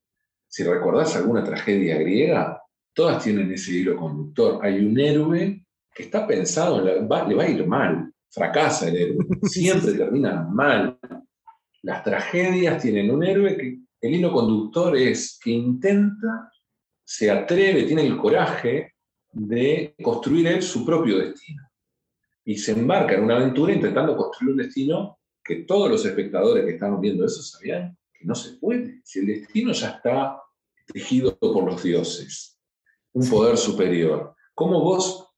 si 0.49 0.63
recordás 0.65 1.17
alguna 1.17 1.43
tragedia 1.43 1.97
griega, 1.99 2.63
todas 2.95 3.23
tienen 3.25 3.51
ese 3.51 3.73
hilo 3.73 3.97
conductor. 3.97 4.59
Hay 4.63 4.85
un 4.85 4.99
héroe 5.01 5.65
que 5.95 6.03
está 6.03 6.27
pensado, 6.27 6.79
en 6.81 6.85
la- 6.87 7.07
va- 7.07 7.27
le 7.27 7.35
va 7.35 7.45
a 7.45 7.49
ir 7.49 7.67
mal, 7.67 8.13
fracasa 8.33 8.89
el 8.89 8.97
héroe, 8.97 9.27
siempre 9.43 9.93
termina 9.93 10.43
mal. 10.43 10.99
Las 11.83 12.03
tragedias 12.03 12.83
tienen 12.83 13.11
un 13.11 13.23
héroe 13.23 13.57
que 13.57 13.79
el 14.01 14.15
hilo 14.15 14.33
conductor 14.33 14.97
es 14.97 15.39
que 15.43 15.51
intenta, 15.51 16.51
se 17.05 17.31
atreve, 17.31 17.85
tiene 17.85 18.07
el 18.07 18.17
coraje 18.17 18.95
de 19.33 19.95
construir 20.03 20.47
él 20.47 20.63
su 20.63 20.85
propio 20.85 21.19
destino. 21.19 21.63
Y 22.45 22.57
se 22.57 22.73
embarca 22.73 23.15
en 23.15 23.25
una 23.25 23.37
aventura 23.37 23.73
intentando 23.73 24.17
construir 24.17 24.53
un 24.53 24.59
destino 24.59 25.19
que 25.45 25.65
todos 25.65 25.91
los 25.91 26.05
espectadores 26.05 26.65
que 26.65 26.73
estaban 26.73 27.01
viendo 27.01 27.25
eso 27.25 27.43
sabían 27.43 27.97
que 28.13 28.25
no 28.25 28.35
se 28.35 28.57
puede. 28.59 29.01
Si 29.05 29.21
el 29.21 29.27
destino 29.27 29.73
ya 29.73 29.91
está 29.91 30.41
tejido 30.87 31.39
por 31.39 31.65
los 31.65 31.83
dioses, 31.83 32.59
un 33.13 33.29
poder 33.29 33.57
superior. 33.57 34.35
¿Cómo 34.55 34.81
vos, 34.81 35.29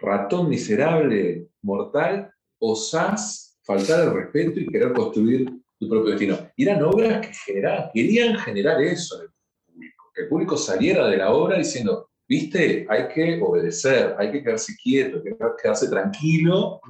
ratón 0.00 0.48
miserable, 0.48 1.48
mortal, 1.62 2.32
osás 2.58 3.58
faltar 3.62 4.04
el 4.04 4.14
respeto 4.14 4.60
y 4.60 4.66
querer 4.66 4.92
construir 4.92 5.50
tu 5.78 5.88
propio 5.88 6.10
destino? 6.10 6.38
Y 6.56 6.64
eran 6.64 6.82
obras 6.82 7.26
que 7.26 7.34
generaban, 7.34 7.90
querían 7.92 8.38
generar 8.38 8.80
eso 8.82 9.16
en 9.16 9.22
el 9.22 9.32
público, 9.66 10.04
que 10.14 10.22
el 10.22 10.28
público 10.28 10.56
saliera 10.56 11.08
de 11.08 11.16
la 11.16 11.32
obra 11.32 11.58
diciendo, 11.58 12.10
viste, 12.28 12.86
hay 12.88 13.08
que 13.08 13.40
obedecer, 13.42 14.14
hay 14.18 14.32
que 14.32 14.42
quedarse 14.42 14.74
quieto, 14.82 15.18
hay 15.18 15.22
que 15.22 15.36
quedarse 15.62 15.88
tranquilo, 15.88 16.80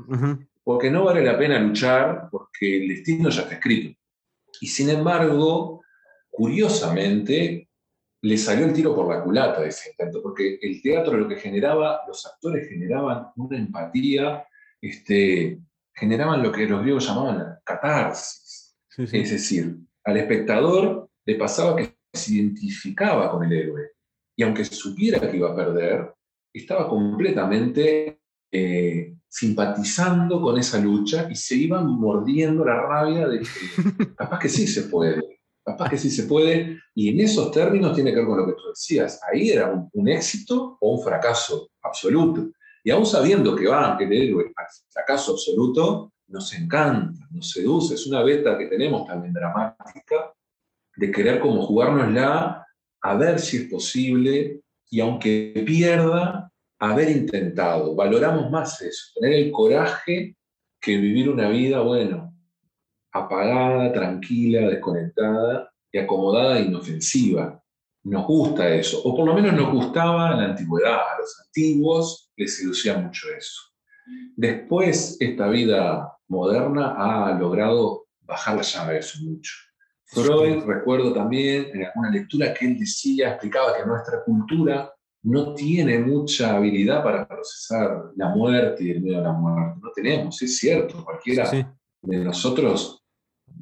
porque 0.62 0.90
no 0.90 1.04
vale 1.04 1.22
la 1.22 1.38
pena 1.38 1.58
luchar, 1.58 2.28
porque 2.30 2.82
el 2.82 2.88
destino 2.88 3.28
ya 3.28 3.42
está 3.42 3.54
escrito. 3.54 3.98
Y 4.60 4.66
sin 4.66 4.90
embargo, 4.90 5.82
curiosamente, 6.30 7.68
le 8.22 8.38
salió 8.38 8.66
el 8.66 8.72
tiro 8.72 8.94
por 8.94 9.08
la 9.08 9.22
culata 9.22 9.60
de 9.60 9.68
ese 9.68 9.90
intento, 9.90 10.22
porque 10.22 10.58
el 10.60 10.82
teatro 10.82 11.16
lo 11.16 11.28
que 11.28 11.36
generaba, 11.36 12.00
los 12.08 12.24
actores 12.26 12.68
generaban 12.68 13.28
una 13.36 13.58
empatía, 13.58 14.44
este, 14.80 15.60
generaban 15.94 16.42
lo 16.42 16.52
que 16.52 16.66
los 16.66 16.82
griegos 16.82 17.06
llamaban 17.06 17.58
catarsis. 17.64 18.76
Es 18.98 19.30
decir, 19.30 19.76
al 20.04 20.16
espectador 20.16 21.10
le 21.26 21.34
pasaba 21.34 21.76
que 21.76 21.96
se 22.12 22.34
identificaba 22.34 23.30
con 23.30 23.44
el 23.44 23.52
héroe. 23.52 23.90
Y 24.36 24.42
aunque 24.42 24.64
supiera 24.64 25.20
que 25.20 25.36
iba 25.36 25.50
a 25.50 25.56
perder, 25.56 26.14
estaba 26.52 26.88
completamente 26.88 28.20
eh, 28.50 29.14
simpatizando 29.28 30.40
con 30.40 30.58
esa 30.58 30.78
lucha 30.78 31.28
y 31.30 31.34
se 31.34 31.56
iban 31.56 31.86
mordiendo 31.86 32.64
la 32.64 32.80
rabia 32.80 33.28
de 33.28 33.40
que 33.40 33.46
capaz 34.16 34.38
que 34.38 34.48
sí 34.48 34.66
se 34.66 34.84
puede, 34.84 35.40
capaz 35.64 35.90
que 35.90 35.98
sí 35.98 36.10
se 36.10 36.24
puede. 36.24 36.78
Y 36.94 37.10
en 37.10 37.20
esos 37.20 37.50
términos 37.50 37.94
tiene 37.94 38.10
que 38.10 38.18
ver 38.18 38.26
con 38.26 38.38
lo 38.38 38.46
que 38.46 38.52
tú 38.52 38.68
decías. 38.68 39.20
Ahí 39.30 39.50
era 39.50 39.88
un, 39.92 40.08
éxito 40.08 40.78
o 40.80 40.96
un 40.96 41.04
fracaso 41.04 41.70
absoluto. 41.82 42.50
Y 42.86 42.92
aún 42.92 43.04
sabiendo 43.04 43.56
que 43.56 43.66
va, 43.66 43.98
que 43.98 44.04
el 44.04 44.12
héroe 44.12 44.52
al 44.54 44.66
fracaso 44.90 45.32
absoluto, 45.32 46.12
nos 46.28 46.54
encanta, 46.54 47.18
nos 47.32 47.50
seduce. 47.50 47.94
Es 47.94 48.06
una 48.06 48.22
beta 48.22 48.56
que 48.56 48.66
tenemos 48.66 49.08
también 49.08 49.32
dramática 49.34 50.32
de 50.94 51.10
querer 51.10 51.40
como 51.40 51.62
jugárnosla 51.62 52.64
a 53.02 53.14
ver 53.16 53.40
si 53.40 53.56
es 53.56 53.64
posible 53.64 54.60
y 54.88 55.00
aunque 55.00 55.64
pierda, 55.66 56.48
haber 56.78 57.10
intentado. 57.10 57.96
Valoramos 57.96 58.52
más 58.52 58.80
eso, 58.80 59.10
tener 59.16 59.32
el 59.32 59.50
coraje 59.50 60.36
que 60.80 60.96
vivir 60.96 61.28
una 61.28 61.48
vida, 61.48 61.80
bueno, 61.80 62.32
apagada, 63.10 63.92
tranquila, 63.92 64.60
desconectada 64.68 65.72
y 65.90 65.98
acomodada 65.98 66.60
e 66.60 66.66
inofensiva. 66.66 67.60
Nos 68.04 68.24
gusta 68.28 68.68
eso, 68.68 69.02
o 69.02 69.16
por 69.16 69.26
lo 69.26 69.34
menos 69.34 69.54
nos 69.54 69.72
gustaba 69.72 70.30
en 70.30 70.38
la 70.38 70.44
antigüedad, 70.50 71.00
a 71.00 71.18
los 71.18 71.42
antiguos 71.44 72.25
les 72.36 72.56
seducía 72.56 72.96
mucho 72.98 73.28
eso. 73.36 73.62
Después, 74.36 75.16
esta 75.20 75.48
vida 75.48 76.12
moderna 76.28 76.94
ha 76.96 77.38
logrado 77.38 78.06
bajar 78.20 78.56
la 78.56 78.62
llave 78.62 78.94
de 78.94 78.98
eso 79.00 79.18
mucho. 79.24 79.52
Freud, 80.04 80.62
recuerdo 80.64 81.12
también 81.12 81.68
en 81.74 81.84
alguna 81.84 82.10
lectura 82.10 82.54
que 82.54 82.66
él 82.66 82.78
decía, 82.78 83.30
explicaba 83.30 83.76
que 83.76 83.84
nuestra 83.84 84.22
cultura 84.24 84.92
no 85.24 85.54
tiene 85.54 85.98
mucha 85.98 86.56
habilidad 86.56 87.02
para 87.02 87.26
procesar 87.26 88.12
la 88.14 88.28
muerte 88.28 88.84
y 88.84 88.90
el 88.90 89.02
miedo 89.02 89.18
a 89.18 89.22
la 89.22 89.32
muerte. 89.32 89.80
No 89.82 89.90
tenemos, 89.92 90.40
es 90.40 90.56
cierto, 90.58 91.04
cualquiera 91.04 91.50
de 91.50 92.24
nosotros 92.24 93.04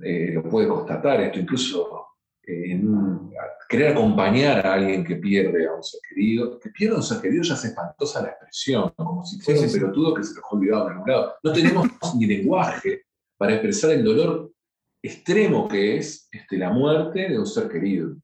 eh, 0.03 0.33
lo 0.35 0.43
puede 0.43 0.69
constatar 0.69 1.23
esto, 1.23 1.39
incluso 1.39 2.07
eh, 2.47 2.73
en 2.73 3.31
querer 3.69 3.93
acompañar 3.93 4.67
a 4.67 4.75
alguien 4.75 5.05
que 5.05 5.17
pierde 5.17 5.67
a 5.67 5.75
un 5.75 5.83
ser 5.83 6.01
querido, 6.09 6.59
que 6.59 6.71
pierde 6.71 6.95
a 6.95 6.99
un 6.99 7.03
ser 7.03 7.21
querido 7.21 7.43
ya 7.43 7.55
es 7.55 7.65
espantosa 7.65 8.23
la 8.23 8.29
expresión, 8.29 8.93
como 8.97 9.25
si 9.25 9.41
fuera 9.41 9.61
un 9.61 9.73
pelotudo 9.73 10.15
que 10.15 10.25
se 10.25 10.35
lo 10.35 10.41
ha 10.45 10.51
olvidado 10.51 10.87
en 10.87 10.93
algún 10.93 11.11
lado. 11.11 11.35
No 11.43 11.53
tenemos 11.53 11.89
ni 12.17 12.27
lenguaje 12.27 13.03
para 13.37 13.55
expresar 13.55 13.91
el 13.91 14.05
dolor 14.05 14.53
extremo 15.03 15.69
que 15.69 15.99
es 15.99 16.29
este, 16.33 16.57
la 16.57 16.71
muerte 16.71 17.29
de 17.29 17.39
un 17.39 17.47
ser 17.47 17.69
querido. 17.69 18.17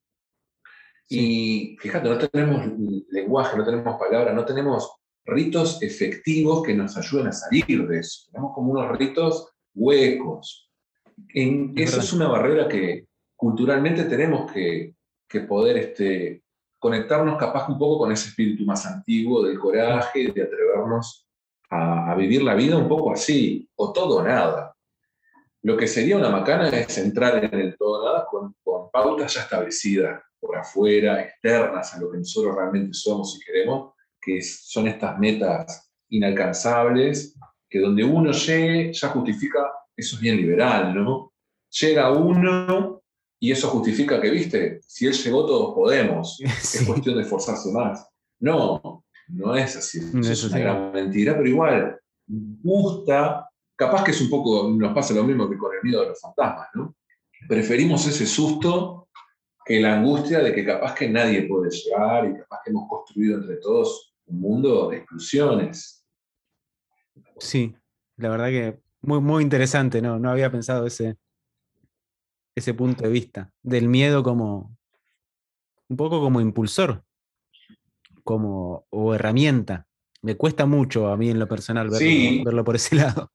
Y 1.09 1.76
fíjate, 1.81 2.09
no 2.09 2.18
tenemos 2.18 2.66
lenguaje, 3.11 3.57
no 3.57 3.64
tenemos 3.64 3.98
palabras, 3.98 4.35
no 4.35 4.44
tenemos 4.44 4.90
ritos 5.24 5.83
efectivos 5.83 6.62
que 6.62 6.74
nos 6.74 6.96
ayuden 6.96 7.26
a 7.29 7.33
salir 7.33 7.87
de 7.87 7.98
eso. 7.98 8.29
Tenemos 8.31 8.55
como 8.55 8.72
unos 8.72 8.96
ritos 8.96 9.48
huecos. 9.74 10.70
En, 11.35 11.74
esa 11.76 12.00
es 12.00 12.12
una 12.12 12.29
barrera 12.29 12.68
que 12.68 13.07
culturalmente 13.37 14.05
tenemos 14.05 14.50
que, 14.53 14.94
poder 15.38 15.77
este, 15.77 16.43
conectarnos 16.81 17.38
capaz 17.38 17.69
un 17.69 17.79
poco 17.79 17.99
con 17.99 18.11
ese 18.11 18.31
espíritu 18.31 18.64
más 18.64 18.85
antiguo 18.87 19.47
del 19.47 19.59
coraje, 19.59 20.33
de 20.33 20.43
atrevernos 20.43 21.29
a, 21.71 22.14
vivir 22.16 22.43
la 22.43 22.55
vida 22.55 22.77
un 22.77 22.88
poco 22.88 23.12
así, 23.12 23.69
o 23.77 23.93
todo 23.93 24.19
o 24.19 24.23
nada. 24.25 24.75
Lo 25.62 25.77
que 25.77 25.87
sería 25.87 26.16
una 26.16 26.31
macana 26.31 26.69
es 26.71 26.99
entrar 26.99 27.45
en 27.45 27.55
el 27.55 27.77
todo 27.77 28.05
nada 28.05 28.27
con, 28.29 28.57
pautas 28.90 29.35
ya 29.35 29.43
establecidas 29.43 30.21
por 30.40 30.57
afuera, 30.57 31.21
externas 31.21 31.95
a 31.95 32.01
lo 32.01 32.11
que 32.11 32.19
nosotros 32.19 32.57
realmente 32.57 32.95
somos 32.95 33.38
y 33.38 33.45
queremos, 33.45 33.93
que 34.21 34.43
son 34.43 34.88
estas 34.88 35.19
metas 35.19 35.93
inalcanzables, 36.09 37.38
que 37.69 37.79
donde 37.79 38.03
uno 38.03 38.33
llegue 38.33 38.93
ya 38.93 39.09
justifica, 39.09 39.71
eso 39.95 40.16
es 40.16 40.21
bien 40.21 40.38
liberal, 40.38 40.95
¿no? 40.95 41.33
Llega 41.71 42.11
uno 42.11 43.00
y 43.40 43.50
eso 43.50 43.68
justifica 43.68 44.20
que, 44.20 44.31
viste, 44.31 44.81
si 44.87 45.07
él 45.07 45.14
llegó 45.14 45.46
todos 45.46 45.74
podemos, 45.74 46.40
es 46.44 46.85
cuestión 46.87 47.16
de 47.16 47.22
esforzarse 47.22 47.72
más. 47.72 48.07
No, 48.38 49.05
no 49.29 49.57
es 49.57 49.76
así, 49.76 49.98
es 49.98 50.44
una 50.44 50.59
gran 50.59 50.92
mentira, 50.92 51.35
pero 51.35 51.48
igual 51.48 52.00
gusta 52.26 53.50
Capaz 53.81 54.05
que 54.05 54.11
es 54.11 54.20
un 54.20 54.29
poco, 54.29 54.68
nos 54.68 54.92
pasa 54.92 55.14
lo 55.14 55.24
mismo 55.24 55.48
que 55.48 55.57
con 55.57 55.74
el 55.74 55.83
miedo 55.83 56.03
de 56.03 56.09
los 56.09 56.20
fantasmas, 56.20 56.68
¿no? 56.74 56.94
Preferimos 57.48 58.07
ese 58.07 58.26
susto 58.26 59.09
que 59.64 59.81
la 59.81 59.94
angustia 59.94 60.40
de 60.40 60.53
que 60.55 60.66
capaz 60.66 60.94
que 60.94 61.09
nadie 61.09 61.48
puede 61.48 61.70
llegar 61.70 62.29
y 62.29 62.38
capaz 62.40 62.61
que 62.62 62.72
hemos 62.72 62.87
construido 62.90 63.38
entre 63.38 63.57
todos 63.57 64.14
un 64.26 64.38
mundo 64.38 64.90
de 64.90 64.98
exclusiones. 64.98 66.05
Sí, 67.38 67.74
la 68.18 68.29
verdad 68.29 68.48
que 68.48 68.81
muy, 69.00 69.20
muy 69.22 69.42
interesante, 69.42 70.03
¿no? 70.03 70.18
No 70.18 70.31
había 70.31 70.53
pensado 70.53 70.87
ese, 70.87 71.16
ese 72.55 72.75
punto 72.75 73.05
de 73.05 73.11
vista, 73.11 73.53
del 73.63 73.89
miedo 73.89 74.23
como 74.23 74.77
un 75.89 75.97
poco 75.97 76.21
como 76.21 76.41
impulsor, 76.41 77.05
como 78.25 78.87
o 78.91 79.15
herramienta. 79.15 79.87
Me 80.23 80.37
cuesta 80.37 80.67
mucho 80.67 81.09
a 81.09 81.17
mí 81.17 81.31
en 81.31 81.39
lo 81.39 81.49
personal 81.49 81.91
verlo 81.91 82.65
por 82.65 82.77
ese 82.77 82.97
lado. 82.97 83.33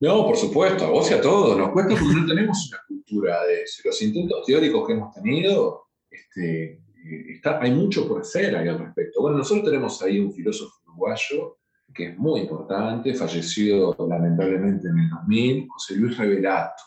No, 0.00 0.26
por 0.26 0.36
supuesto, 0.36 0.84
a 0.84 0.90
vos 0.90 1.08
y 1.10 1.14
a 1.14 1.20
todos. 1.20 1.56
Nos 1.56 1.70
cuesta 1.70 1.94
porque 1.94 2.14
no 2.16 2.26
tenemos 2.26 2.68
una 2.68 2.80
cultura 2.88 3.44
de 3.44 3.62
eso. 3.62 3.82
Los 3.84 4.02
intentos 4.02 4.44
teóricos 4.44 4.84
que 4.84 4.94
hemos 4.94 5.14
tenido, 5.14 5.84
este, 6.10 6.72
eh, 6.72 6.80
está, 7.28 7.60
hay 7.60 7.70
mucho 7.70 8.08
por 8.08 8.22
hacer 8.22 8.56
ahí 8.56 8.66
al 8.66 8.80
respecto. 8.80 9.20
Bueno, 9.20 9.38
nosotros 9.38 9.64
tenemos 9.64 10.02
ahí 10.02 10.18
un 10.18 10.32
filósofo 10.32 10.74
uruguayo 10.86 11.58
que 11.94 12.06
es 12.06 12.18
muy 12.18 12.40
importante, 12.40 13.14
fallecido 13.14 13.94
lamentablemente 14.08 14.88
en 14.88 14.98
el 14.98 15.10
2000, 15.10 15.68
José 15.68 15.94
Luis 15.96 16.18
Revelato. 16.18 16.82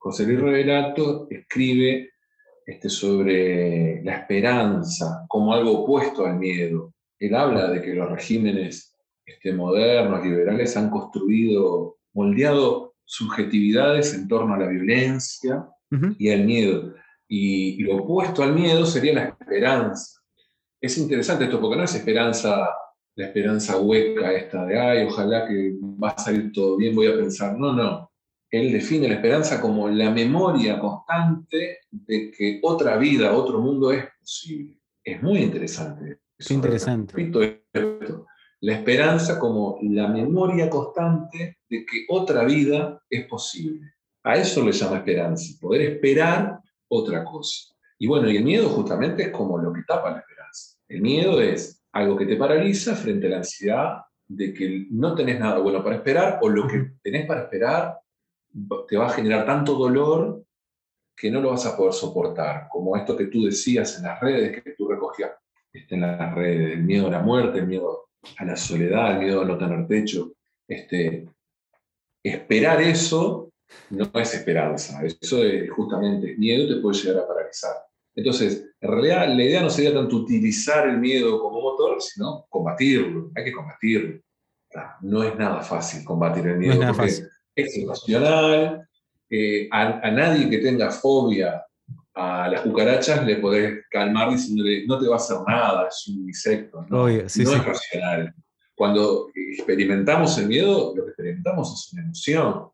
José 0.00 0.24
Luis 0.24 0.40
Revelato 0.40 1.28
escribe 1.28 2.12
este, 2.64 2.88
sobre 2.88 4.02
la 4.02 4.16
esperanza 4.16 5.26
como 5.28 5.52
algo 5.52 5.82
opuesto 5.82 6.24
al 6.24 6.38
miedo. 6.38 6.94
Él 7.18 7.34
habla 7.34 7.70
de 7.70 7.82
que 7.82 7.94
los 7.94 8.10
regímenes 8.10 8.96
este, 9.26 9.52
modernos, 9.52 10.24
liberales, 10.24 10.74
han 10.78 10.88
construido 10.88 11.98
moldeado 12.14 12.94
subjetividades 13.04 14.14
en 14.14 14.26
torno 14.26 14.54
a 14.54 14.58
la 14.58 14.68
violencia 14.68 15.68
y 16.18 16.30
al 16.30 16.44
miedo. 16.44 16.94
Y, 17.28 17.82
lo 17.82 17.98
opuesto 17.98 18.42
al 18.42 18.54
miedo 18.54 18.86
sería 18.86 19.12
la 19.12 19.24
esperanza. 19.24 20.18
Es 20.80 20.96
interesante 20.96 21.44
esto 21.44 21.60
porque 21.60 21.76
no 21.76 21.84
es 21.84 21.94
esperanza, 21.94 22.70
la 23.16 23.26
esperanza 23.26 23.78
hueca 23.78 24.32
esta 24.32 24.64
de, 24.64 24.78
ay, 24.78 25.06
ojalá 25.06 25.46
que 25.46 25.74
va 26.02 26.10
a 26.10 26.18
salir 26.18 26.52
todo 26.52 26.78
bien, 26.78 26.94
voy 26.94 27.08
a 27.08 27.16
pensar. 27.16 27.58
No, 27.58 27.74
no. 27.74 28.09
Él 28.50 28.72
define 28.72 29.08
la 29.08 29.14
esperanza 29.14 29.60
como 29.60 29.88
la 29.88 30.10
memoria 30.10 30.78
constante 30.78 31.78
de 31.90 32.30
que 32.30 32.58
otra 32.62 32.96
vida, 32.96 33.32
otro 33.32 33.60
mundo 33.60 33.92
es 33.92 34.04
posible. 34.18 34.80
Es 35.04 35.22
muy 35.22 35.38
interesante. 35.38 36.18
Es 36.36 36.50
interesante 36.50 37.14
la 38.60 38.74
esperanza 38.74 39.38
como 39.38 39.78
la 39.82 40.06
memoria 40.08 40.68
constante 40.68 41.58
de 41.68 41.86
que 41.86 42.04
otra 42.08 42.44
vida 42.44 43.02
es 43.08 43.26
posible. 43.26 43.94
A 44.22 44.36
eso 44.36 44.64
le 44.64 44.72
llama 44.72 44.98
esperanza, 44.98 45.58
poder 45.60 45.92
esperar 45.92 46.60
otra 46.88 47.24
cosa. 47.24 47.74
Y 47.98 48.06
bueno, 48.06 48.30
y 48.30 48.36
el 48.36 48.44
miedo 48.44 48.68
justamente 48.68 49.24
es 49.24 49.28
como 49.30 49.58
lo 49.58 49.72
que 49.72 49.82
tapa 49.86 50.10
la 50.10 50.18
esperanza. 50.18 50.76
El 50.88 51.00
miedo 51.00 51.40
es 51.40 51.82
algo 51.92 52.16
que 52.16 52.26
te 52.26 52.36
paraliza 52.36 52.94
frente 52.94 53.26
a 53.28 53.30
la 53.30 53.36
ansiedad 53.38 54.02
de 54.28 54.52
que 54.52 54.86
no 54.90 55.14
tenés 55.14 55.40
nada 55.40 55.58
bueno 55.58 55.82
para 55.82 55.96
esperar 55.96 56.38
o 56.42 56.48
lo 56.48 56.66
que 56.68 56.92
tenés 57.02 57.26
para 57.26 57.44
esperar 57.44 57.98
te 58.88 58.96
va 58.96 59.06
a 59.06 59.10
generar 59.10 59.46
tanto 59.46 59.74
dolor 59.74 60.44
que 61.16 61.30
no 61.30 61.40
lo 61.40 61.50
vas 61.50 61.66
a 61.66 61.76
poder 61.76 61.92
soportar, 61.92 62.68
como 62.70 62.96
esto 62.96 63.16
que 63.16 63.26
tú 63.26 63.44
decías 63.44 63.98
en 63.98 64.04
las 64.04 64.20
redes, 64.20 64.62
que 64.62 64.72
tú 64.72 64.88
recogías 64.88 65.32
este, 65.72 65.94
en 65.94 66.00
las 66.00 66.34
redes, 66.34 66.72
el 66.72 66.82
miedo 66.82 67.08
a 67.08 67.10
la 67.10 67.20
muerte, 67.20 67.58
el 67.58 67.66
miedo 67.66 68.08
a 68.38 68.44
la 68.44 68.56
soledad, 68.56 69.06
al 69.06 69.18
miedo 69.18 69.42
a 69.42 69.44
no 69.44 69.58
tener 69.58 69.86
techo. 69.86 70.32
Este, 70.66 71.28
esperar 72.22 72.80
eso 72.80 73.50
no 73.90 74.10
es 74.14 74.34
esperanza, 74.34 75.04
eso 75.04 75.44
es 75.44 75.70
justamente 75.70 76.36
miedo 76.36 76.74
te 76.74 76.80
puede 76.80 76.98
llegar 76.98 77.22
a 77.22 77.28
paralizar. 77.28 77.76
Entonces, 78.14 78.72
en 78.80 78.90
realidad 78.90 79.28
la 79.28 79.44
idea 79.44 79.62
no 79.62 79.70
sería 79.70 79.94
tanto 79.94 80.16
utilizar 80.16 80.88
el 80.88 80.98
miedo 80.98 81.40
como 81.40 81.60
motor, 81.60 82.00
sino 82.02 82.46
combatirlo, 82.48 83.30
hay 83.36 83.44
que 83.44 83.52
combatirlo. 83.52 84.20
No 85.02 85.22
es 85.22 85.36
nada 85.36 85.62
fácil 85.62 86.04
combatir 86.04 86.46
el 86.46 86.58
miedo, 86.58 86.80
porque 86.86 87.06
es 87.06 87.30
situacional, 87.68 88.86
eh, 89.28 89.68
a, 89.70 90.10
nadie 90.10 90.50
que 90.50 90.58
tenga 90.58 90.90
fobia 90.90 91.64
a 92.14 92.48
las 92.48 92.62
cucarachas 92.62 93.24
le 93.24 93.36
podés 93.36 93.84
calmar 93.90 94.30
diciéndole, 94.30 94.86
no 94.86 94.98
te 94.98 95.06
va 95.06 95.14
a 95.14 95.18
hacer 95.18 95.38
nada, 95.46 95.88
es 95.88 96.08
un 96.08 96.28
insecto, 96.28 96.84
no, 96.88 97.08
es 97.08 97.64
racional. 97.64 98.34
Cuando 98.74 99.28
experimentamos 99.34 100.36
el 100.38 100.48
miedo, 100.48 100.92
lo 100.96 101.04
que 101.04 101.10
experimentamos 101.10 101.72
es 101.72 101.92
una 101.92 102.02
emoción. 102.02 102.68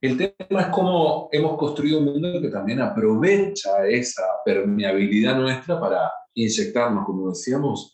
El 0.00 0.16
tema 0.16 0.62
es 0.62 0.66
cómo 0.66 1.28
hemos 1.30 1.56
construido 1.56 2.00
un 2.00 2.06
mundo 2.06 2.40
que 2.40 2.48
también 2.48 2.80
aprovecha 2.80 3.86
esa 3.86 4.24
permeabilidad 4.44 5.36
nuestra 5.36 5.78
para 5.78 6.10
inyectarnos, 6.34 7.06
como 7.06 7.30
decíamos, 7.30 7.91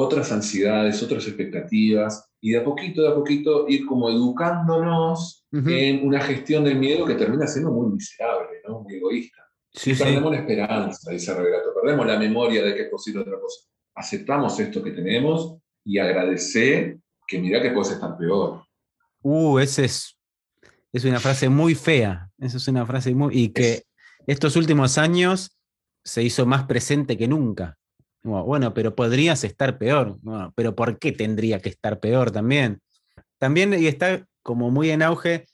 otras 0.00 0.32
ansiedades, 0.32 1.02
otras 1.02 1.26
expectativas, 1.26 2.30
y 2.40 2.52
de 2.52 2.58
a 2.58 2.64
poquito, 2.64 3.02
de 3.02 3.08
a 3.08 3.14
poquito 3.14 3.66
ir 3.68 3.86
como 3.86 4.08
educándonos 4.08 5.46
en 5.52 6.06
una 6.06 6.20
gestión 6.20 6.64
del 6.64 6.78
miedo 6.78 7.04
que 7.04 7.14
termina 7.14 7.46
siendo 7.46 7.70
muy 7.70 7.92
miserable, 7.92 8.62
¿no? 8.66 8.80
muy 8.80 8.94
egoísta. 8.94 9.42
perdemos 9.84 10.32
la 10.32 10.38
esperanza, 10.38 11.10
dice 11.10 11.34
Revelato, 11.34 11.74
perdemos 11.80 12.06
la 12.06 12.18
memoria 12.18 12.62
de 12.62 12.74
que 12.74 12.82
es 12.82 12.88
posible 12.88 13.22
otra 13.22 13.38
cosa. 13.38 13.66
Aceptamos 13.94 14.58
esto 14.58 14.82
que 14.82 14.92
tenemos 14.92 15.56
y 15.84 15.98
agradecer 15.98 16.98
que 17.26 17.38
mira 17.38 17.60
que 17.60 17.70
puedes 17.70 17.92
estar 17.92 18.16
peor. 18.16 18.62
Uh, 19.22 19.58
ese 19.58 19.84
es 19.84 20.16
es 20.92 21.04
una 21.04 21.20
frase 21.20 21.48
muy 21.48 21.74
fea. 21.74 22.30
Esa 22.38 22.56
es 22.56 22.68
una 22.68 22.84
frase 22.86 23.14
muy. 23.14 23.38
Y 23.38 23.48
que 23.50 23.84
estos 24.26 24.56
últimos 24.56 24.98
años 24.98 25.56
se 26.04 26.22
hizo 26.22 26.46
más 26.46 26.64
presente 26.64 27.16
que 27.16 27.28
nunca. 27.28 27.78
Bueno, 28.22 28.74
pero 28.74 28.94
podrías 28.94 29.44
estar 29.44 29.78
peor. 29.78 30.18
pero 30.54 30.74
¿por 30.74 30.98
qué 30.98 31.12
tendría 31.12 31.60
que 31.60 31.70
estar 31.70 32.00
peor 32.00 32.30
también? 32.30 32.80
También 33.38 33.72
y 33.74 33.86
está 33.86 34.26
como 34.42 34.70
muy 34.70 34.90
en 34.90 35.02
auge 35.02 35.46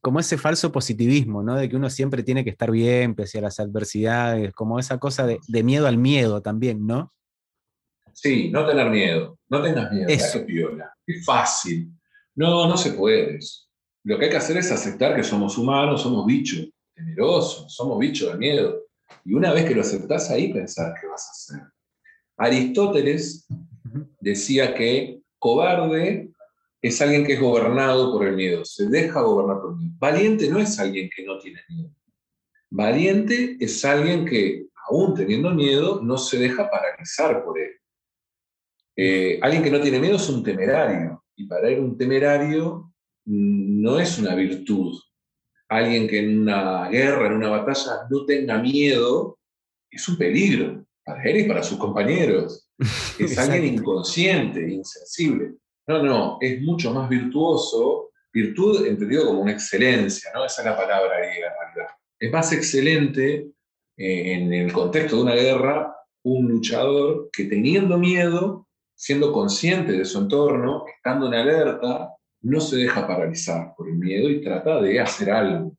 como 0.00 0.20
ese 0.20 0.38
falso 0.38 0.70
positivismo, 0.70 1.42
¿no? 1.42 1.56
De 1.56 1.68
que 1.68 1.74
uno 1.74 1.90
siempre 1.90 2.22
tiene 2.22 2.44
que 2.44 2.50
estar 2.50 2.70
bien 2.70 3.16
pese 3.16 3.38
a 3.38 3.42
las 3.42 3.58
adversidades, 3.58 4.52
como 4.52 4.78
esa 4.78 4.98
cosa 4.98 5.26
de, 5.26 5.62
miedo 5.64 5.88
al 5.88 5.98
miedo 5.98 6.40
también, 6.42 6.86
¿no? 6.86 7.12
Sí, 8.12 8.48
no 8.50 8.64
tener 8.64 8.88
miedo. 8.88 9.36
No 9.48 9.60
tengas 9.60 9.90
miedo. 9.90 10.08
Eso. 10.08 10.44
Es 11.06 11.24
fácil. 11.24 11.90
No, 12.36 12.68
no 12.68 12.76
se 12.76 12.92
puede. 12.92 13.40
Lo 14.04 14.16
que 14.16 14.26
hay 14.26 14.30
que 14.30 14.36
hacer 14.36 14.56
es 14.58 14.70
aceptar 14.70 15.16
que 15.16 15.24
somos 15.24 15.58
humanos, 15.58 16.02
somos 16.02 16.24
bichos 16.24 16.68
temerosos, 16.94 17.74
somos 17.74 17.98
bichos 17.98 18.30
de 18.30 18.38
miedo. 18.38 18.82
Y 19.24 19.34
una 19.34 19.52
vez 19.52 19.64
que 19.64 19.74
lo 19.74 19.80
aceptás 19.80 20.30
ahí, 20.30 20.52
pensar 20.52 20.94
qué 21.00 21.08
vas 21.08 21.26
a 21.26 21.32
hacer. 21.32 21.68
Aristóteles 22.36 23.46
decía 24.20 24.74
que 24.74 25.20
cobarde 25.38 26.30
es 26.82 27.00
alguien 27.00 27.24
que 27.24 27.32
es 27.32 27.40
gobernado 27.40 28.12
por 28.12 28.26
el 28.26 28.36
miedo, 28.36 28.64
se 28.64 28.86
deja 28.88 29.20
gobernar 29.22 29.60
por 29.60 29.72
el 29.72 29.78
miedo. 29.78 29.94
Valiente 29.98 30.50
no 30.50 30.58
es 30.58 30.78
alguien 30.78 31.08
que 31.14 31.24
no 31.24 31.38
tiene 31.38 31.60
miedo. 31.68 31.90
Valiente 32.70 33.56
es 33.58 33.84
alguien 33.84 34.24
que, 34.24 34.66
aún 34.88 35.14
teniendo 35.14 35.50
miedo, 35.52 36.00
no 36.02 36.18
se 36.18 36.38
deja 36.38 36.70
paralizar 36.70 37.44
por 37.44 37.58
él. 37.58 37.70
Eh, 38.94 39.38
alguien 39.42 39.62
que 39.62 39.70
no 39.70 39.80
tiene 39.80 39.98
miedo 39.98 40.16
es 40.16 40.28
un 40.28 40.42
temerario. 40.42 41.24
Y 41.34 41.46
para 41.46 41.68
él 41.68 41.80
un 41.80 41.96
temerario 41.96 42.92
no 43.24 43.98
es 43.98 44.18
una 44.18 44.34
virtud. 44.34 44.98
Alguien 45.68 46.06
que 46.06 46.20
en 46.20 46.42
una 46.42 46.88
guerra, 46.88 47.26
en 47.26 47.32
una 47.32 47.48
batalla, 47.48 48.06
no 48.10 48.24
tenga 48.24 48.58
miedo, 48.58 49.38
es 49.90 50.08
un 50.08 50.16
peligro 50.16 50.86
para 51.06 51.22
él 51.22 51.38
y 51.38 51.44
para 51.44 51.62
sus 51.62 51.78
compañeros. 51.78 52.68
Es 53.18 53.38
alguien 53.38 53.74
inconsciente, 53.74 54.60
insensible. 54.60 55.54
No, 55.86 56.02
no, 56.02 56.38
es 56.40 56.60
mucho 56.60 56.92
más 56.92 57.08
virtuoso, 57.08 58.10
virtud 58.32 58.84
entendido 58.84 59.24
como 59.24 59.40
una 59.40 59.52
excelencia, 59.52 60.30
¿no? 60.34 60.44
Esa 60.44 60.62
es 60.62 60.66
la 60.66 60.76
palabra 60.76 61.16
griega 61.16 61.46
en 61.46 61.74
realidad. 61.74 61.96
Es 62.18 62.32
más 62.32 62.52
excelente 62.52 63.46
eh, 63.96 64.32
en 64.32 64.52
el 64.52 64.72
contexto 64.72 65.16
de 65.16 65.22
una 65.22 65.34
guerra 65.34 65.96
un 66.24 66.48
luchador 66.48 67.30
que 67.32 67.44
teniendo 67.44 67.98
miedo, 67.98 68.66
siendo 68.96 69.32
consciente 69.32 69.92
de 69.92 70.04
su 70.04 70.18
entorno, 70.18 70.84
estando 70.96 71.28
en 71.28 71.34
alerta, 71.34 72.10
no 72.42 72.60
se 72.60 72.76
deja 72.78 73.06
paralizar 73.06 73.74
por 73.76 73.88
el 73.88 73.94
miedo 73.94 74.28
y 74.28 74.42
trata 74.42 74.80
de 74.82 74.98
hacer 74.98 75.30
algo. 75.30 75.76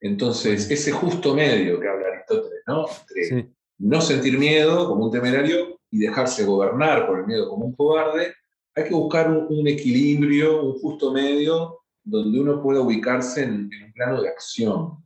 Entonces, 0.00 0.70
ese 0.70 0.92
justo 0.92 1.34
medio 1.34 1.80
que 1.80 1.88
habla 1.88 2.08
Aristóteles, 2.08 2.62
¿no? 2.66 2.86
Entre 3.16 3.52
no 3.78 4.00
sentir 4.00 4.38
miedo 4.38 4.86
como 4.88 5.06
un 5.06 5.10
temerario 5.10 5.80
y 5.90 5.98
dejarse 5.98 6.44
gobernar 6.44 7.06
por 7.06 7.20
el 7.20 7.26
miedo 7.26 7.48
como 7.48 7.66
un 7.66 7.74
cobarde, 7.74 8.34
hay 8.74 8.84
que 8.84 8.94
buscar 8.94 9.30
un, 9.30 9.68
equilibrio, 9.68 10.62
un 10.62 10.78
justo 10.78 11.12
medio 11.12 11.80
donde 12.02 12.40
uno 12.40 12.62
pueda 12.62 12.80
ubicarse 12.80 13.44
en, 13.44 13.70
un 13.84 13.92
plano 13.92 14.22
de 14.22 14.28
acción. 14.28 15.04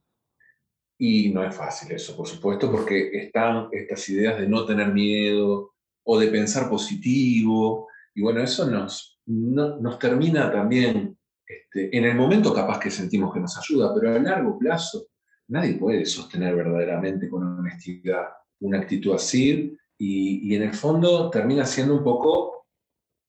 Y 0.99 1.31
no 1.31 1.45
es 1.45 1.55
fácil 1.55 1.93
eso, 1.93 2.17
por 2.17 2.27
supuesto, 2.27 2.71
porque 2.71 3.11
están 3.13 3.69
estas 3.73 4.09
ideas 4.09 4.39
de 4.39 4.49
no 4.49 4.65
tener 4.65 4.93
miedo 4.93 5.75
o 6.05 6.19
de 6.19 6.29
pensar 6.29 6.71
positivo, 6.71 7.89
y 8.15 8.23
bueno, 8.23 8.41
eso 8.41 8.71
nos, 8.71 9.21
no, 9.27 9.77
nos 9.77 9.99
termina 9.99 10.51
también, 10.51 11.19
este, 11.47 11.95
en 11.97 12.05
el 12.05 12.15
momento 12.15 12.55
capaz 12.55 12.79
que 12.79 12.91
sentimos 12.91 13.35
que 13.35 13.41
nos 13.41 13.59
ayuda, 13.59 13.93
pero 13.93 14.15
a 14.15 14.19
largo 14.19 14.59
plazo 14.59 15.09
nadie 15.49 15.75
puede 15.75 16.07
sostener 16.07 16.55
verdaderamente 16.55 17.29
con 17.29 17.59
honestidad 17.59 18.29
una 18.61 18.79
actitud 18.79 19.15
así 19.15 19.77
y, 19.99 20.55
en 20.55 20.63
el 20.63 20.75
fondo 20.75 21.31
termina 21.31 21.65
siendo 21.65 21.95
un 21.95 22.05
poco 22.05 22.67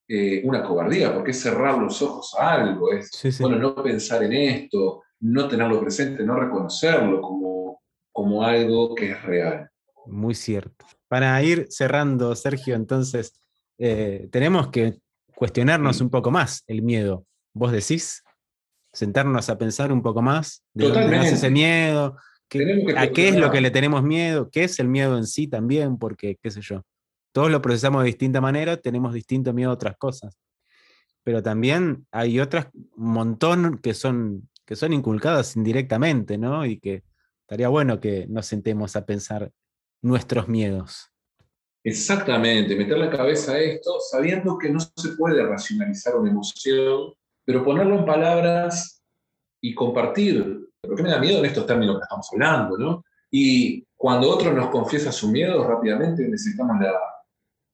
eh, 0.07 0.41
una 0.45 0.63
cobardía, 0.63 1.13
porque 1.13 1.31
es 1.31 1.41
cerrar 1.41 1.77
los 1.77 2.01
ojos 2.01 2.35
a 2.39 2.53
algo, 2.53 2.91
es 2.91 3.11
bueno, 3.39 3.57
no 3.57 3.75
pensar 3.83 4.23
en 4.23 4.33
esto, 4.33 5.03
no 5.21 5.47
tenerlo 5.47 5.81
presente, 5.81 6.23
no 6.23 6.35
reconocerlo 6.39 7.21
como, 7.21 7.81
como 8.11 8.43
algo 8.43 8.95
que 8.95 9.11
es 9.11 9.21
real. 9.23 9.69
Muy 10.05 10.35
cierto. 10.35 10.85
Para 11.07 11.41
ir 11.43 11.67
cerrando, 11.69 12.35
Sergio, 12.35 12.75
entonces, 12.75 13.33
eh, 13.77 14.27
tenemos 14.31 14.69
que 14.69 14.99
cuestionarnos 15.35 16.01
un 16.01 16.09
poco 16.09 16.31
más 16.31 16.63
el 16.67 16.81
miedo. 16.81 17.25
¿Vos 17.53 17.71
decís? 17.71 18.23
Sentarnos 18.93 19.49
a 19.49 19.57
pensar 19.57 19.91
un 19.91 20.01
poco 20.01 20.21
más 20.21 20.63
de 20.73 20.89
dónde 20.89 21.29
ese 21.29 21.49
miedo, 21.49 22.17
a 22.95 23.07
qué 23.07 23.29
es 23.29 23.35
lo 23.35 23.51
que 23.51 23.61
le 23.61 23.71
tenemos 23.71 24.03
miedo, 24.03 24.49
qué 24.49 24.63
es 24.63 24.79
el 24.79 24.87
miedo 24.87 25.17
en 25.17 25.25
sí 25.25 25.47
también, 25.47 25.97
porque, 25.97 26.37
qué 26.41 26.51
sé 26.51 26.61
yo, 26.61 26.83
todos 27.31 27.51
lo 27.51 27.61
procesamos 27.61 28.03
de 28.03 28.07
distinta 28.07 28.41
manera, 28.41 28.77
tenemos 28.77 29.13
distinto 29.13 29.53
miedo 29.53 29.71
a 29.71 29.73
otras 29.73 29.97
cosas. 29.97 30.37
Pero 31.23 31.43
también 31.43 32.07
hay 32.11 32.39
otras, 32.39 32.67
un 32.73 33.11
montón 33.11 33.79
que 33.79 33.93
son, 33.93 34.49
que 34.65 34.75
son 34.75 34.93
inculcadas 34.93 35.55
indirectamente, 35.55 36.37
¿no? 36.37 36.65
Y 36.65 36.79
que 36.79 37.03
estaría 37.41 37.67
bueno 37.67 37.99
que 37.99 38.27
nos 38.27 38.45
sentemos 38.45 38.95
a 38.95 39.05
pensar 39.05 39.51
nuestros 40.01 40.47
miedos. 40.47 41.11
Exactamente, 41.83 42.75
meter 42.75 42.97
la 42.97 43.09
cabeza 43.09 43.53
a 43.53 43.59
esto 43.59 43.99
sabiendo 43.99 44.57
que 44.57 44.69
no 44.69 44.79
se 44.79 45.09
puede 45.17 45.45
racionalizar 45.45 46.15
una 46.15 46.31
emoción, 46.31 47.13
pero 47.45 47.63
ponerlo 47.63 47.99
en 47.99 48.05
palabras 48.05 49.01
y 49.61 49.73
compartir. 49.73 50.66
¿Por 50.87 50.95
qué 50.95 51.03
me 51.03 51.09
da 51.09 51.19
miedo 51.19 51.39
en 51.39 51.45
estos 51.45 51.65
términos 51.65 51.97
que 51.97 52.03
estamos 52.03 52.27
hablando? 52.31 52.77
¿no? 52.77 53.05
Y 53.29 53.83
cuando 53.95 54.29
otro 54.29 54.53
nos 54.53 54.69
confiesa 54.69 55.11
su 55.11 55.29
miedo, 55.29 55.67
rápidamente 55.67 56.27
necesitamos 56.27 56.77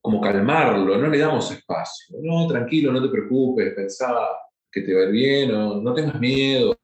como 0.00 0.20
calmarlo, 0.20 0.98
no 0.98 1.08
le 1.08 1.18
damos 1.18 1.50
espacio. 1.50 2.18
No, 2.20 2.46
tranquilo, 2.46 2.92
no 2.92 3.02
te 3.02 3.08
preocupes, 3.08 3.72
pensá 3.74 4.12
que 4.70 4.82
te 4.82 4.94
va 4.94 5.02
a 5.02 5.04
ir 5.04 5.12
bien, 5.12 5.52
no 5.52 5.94
tengas 5.94 6.20
miedo. 6.20 6.76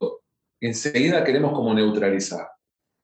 Enseguida 0.61 1.25
queremos 1.25 1.53
como 1.53 1.75
neutralizar 1.75 2.47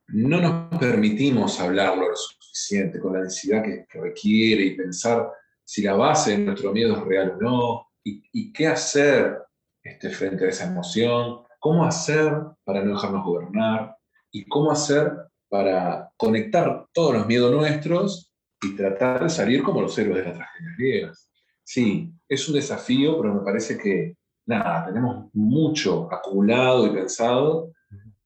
no 0.09 0.41
nos 0.41 0.79
permitimos 0.79 1.61
hablarlo 1.61 2.09
lo 2.11 2.17
suficiente 2.17 3.01
con 3.01 3.15
la 3.15 3.21
densidad 3.21 3.63
que, 3.63 3.87
requiere 3.99 4.63
y 4.65 4.77
pensar 4.77 5.29
si 5.65 5.83
la 5.83 5.95
base 5.95 6.33
de 6.33 6.39
nuestro 6.39 6.73
miedo 6.73 6.97
es 6.97 7.05
real 7.05 7.37
o 7.37 7.43
no, 7.43 7.87
y, 8.05 8.53
qué 8.53 8.69
hacer 8.69 9.37
este, 9.83 10.11
frente 10.11 10.45
a 10.45 10.49
esa 10.49 10.67
emoción, 10.67 11.41
cómo 11.67 11.85
hacer 11.85 12.33
para 12.63 12.85
no 12.85 12.93
dejarnos 12.93 13.25
gobernar, 13.25 13.97
y 14.31 14.45
cómo 14.45 14.71
hacer 14.71 15.13
para 15.49 16.13
conectar 16.17 16.87
todos 16.93 17.13
los 17.13 17.27
miedos 17.27 17.51
nuestros 17.51 18.33
y 18.63 18.77
tratar 18.77 19.25
de 19.25 19.31
salir 19.31 19.65
como 19.65 19.81
los 19.81 19.99
héroes 19.99 20.19
de 20.19 20.29
las 20.29 20.37
tragedias 20.37 20.77
griegas. 20.79 21.31
Sí, 21.65 22.13
es 22.29 22.49
un 22.49 22.55
desafío, 22.55 23.21
pero 23.21 23.35
me 23.35 23.41
parece 23.41 23.77
que, 23.77 24.17
nada, 24.47 24.87
tenemos 24.87 25.29
mucho 25.33 26.09
acumulado 26.13 26.87
y 26.87 26.91
pensado 26.91 27.73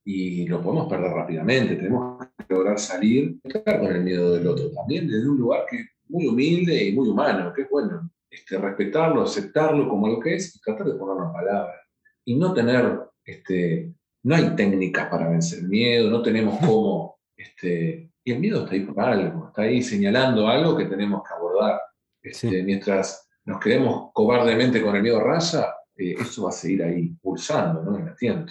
y 0.05 0.47
lo 0.47 0.61
podemos 0.61 0.87
perder 0.87 1.13
rápidamente. 1.13 1.77
Tenemos 1.77 2.27
que 2.27 2.55
lograr 2.55 2.79
salir 2.79 3.41
con 3.41 3.87
el 3.87 4.03
miedo 4.03 4.35
del 4.35 4.47
otro 4.49 4.71
también 4.71 5.09
desde 5.09 5.31
un 5.31 5.39
lugar 5.39 5.65
que 5.71 5.77
es 5.77 5.87
muy 6.11 6.27
humilde 6.27 6.85
y 6.85 6.93
muy 6.93 7.09
humano, 7.09 7.55
que 7.55 7.63
es 7.63 7.71
bueno, 7.71 8.11
este, 8.29 8.59
respetarlo, 8.59 9.23
aceptarlo 9.23 9.89
como 9.89 10.09
lo 10.09 10.21
que 10.21 10.35
es 10.35 10.55
y 10.55 10.61
tratar 10.61 10.89
de 10.89 10.99
ponerlo 10.99 11.29
en 11.29 11.33
palabras. 11.33 11.81
Y 12.27 12.37
no 12.37 12.53
tener, 12.53 13.10
este, 13.31 13.93
no 14.23 14.35
hay 14.35 14.55
técnicas 14.57 15.09
para 15.09 15.29
vencer 15.29 15.63
miedo, 15.65 16.11
no 16.11 16.23
tenemos 16.23 16.59
cómo, 16.67 17.19
este, 17.37 18.11
y 18.25 18.33
el 18.33 18.41
miedo 18.41 18.65
está 18.65 18.75
ahí 18.75 18.81
por 18.81 19.01
algo, 19.01 19.49
está 19.49 19.63
ahí 19.63 19.83
señalando 19.83 20.49
algo 20.49 20.77
que 20.77 20.87
tenemos 20.87 21.23
que 21.27 21.35
abordar. 21.35 21.81
Este, 22.23 22.63
mientras 22.63 23.29
nos 23.45 23.59
quedemos 23.61 24.11
cobardemente 24.13 24.83
con 24.83 24.95
el 24.95 25.03
miedo 25.03 25.21
raya, 25.21 25.75
eh, 25.97 26.15
eso 26.21 26.45
va 26.45 26.51
a 26.51 26.53
seguir 26.53 26.83
ahí 26.83 27.09
pulsando, 27.23 27.83
¿no? 27.83 27.99
En 27.99 28.47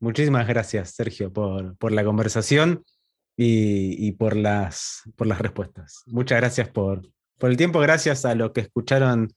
Muchísimas 0.00 0.48
gracias, 0.48 0.90
Sergio, 0.90 1.32
por, 1.32 1.76
por 1.76 1.92
la 1.92 2.02
conversación 2.02 2.84
y, 3.36 4.12
por, 4.12 4.34
las, 4.34 5.02
por 5.16 5.26
las 5.26 5.38
respuestas. 5.38 6.02
Muchas 6.06 6.38
gracias 6.38 6.68
por, 6.68 7.08
por 7.38 7.50
el 7.50 7.56
tiempo, 7.56 7.78
gracias 7.80 8.24
a 8.24 8.34
los 8.34 8.52
que 8.52 8.62
escucharon 8.62 9.32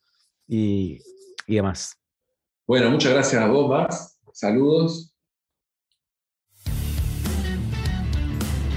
y, 0.47 0.99
y 1.47 1.55
demás. 1.55 2.02
Bueno, 2.65 2.89
muchas 2.89 3.11
gracias 3.11 3.41
a 3.41 3.47
vos, 3.47 3.69
Max. 3.69 4.17
Saludos. 4.31 5.13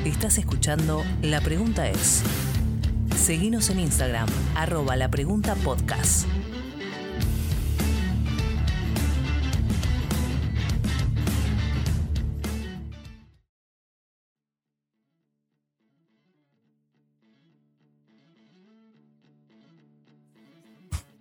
Estás 0.05 0.39
escuchando 0.39 1.03
La 1.23 1.41
Pregunta 1.41 1.89
es. 1.89 2.23
Seguinos 3.17 3.71
en 3.71 3.81
Instagram, 3.81 4.29
arroba 4.55 4.97
la 4.97 5.09
pregunta. 5.11 5.57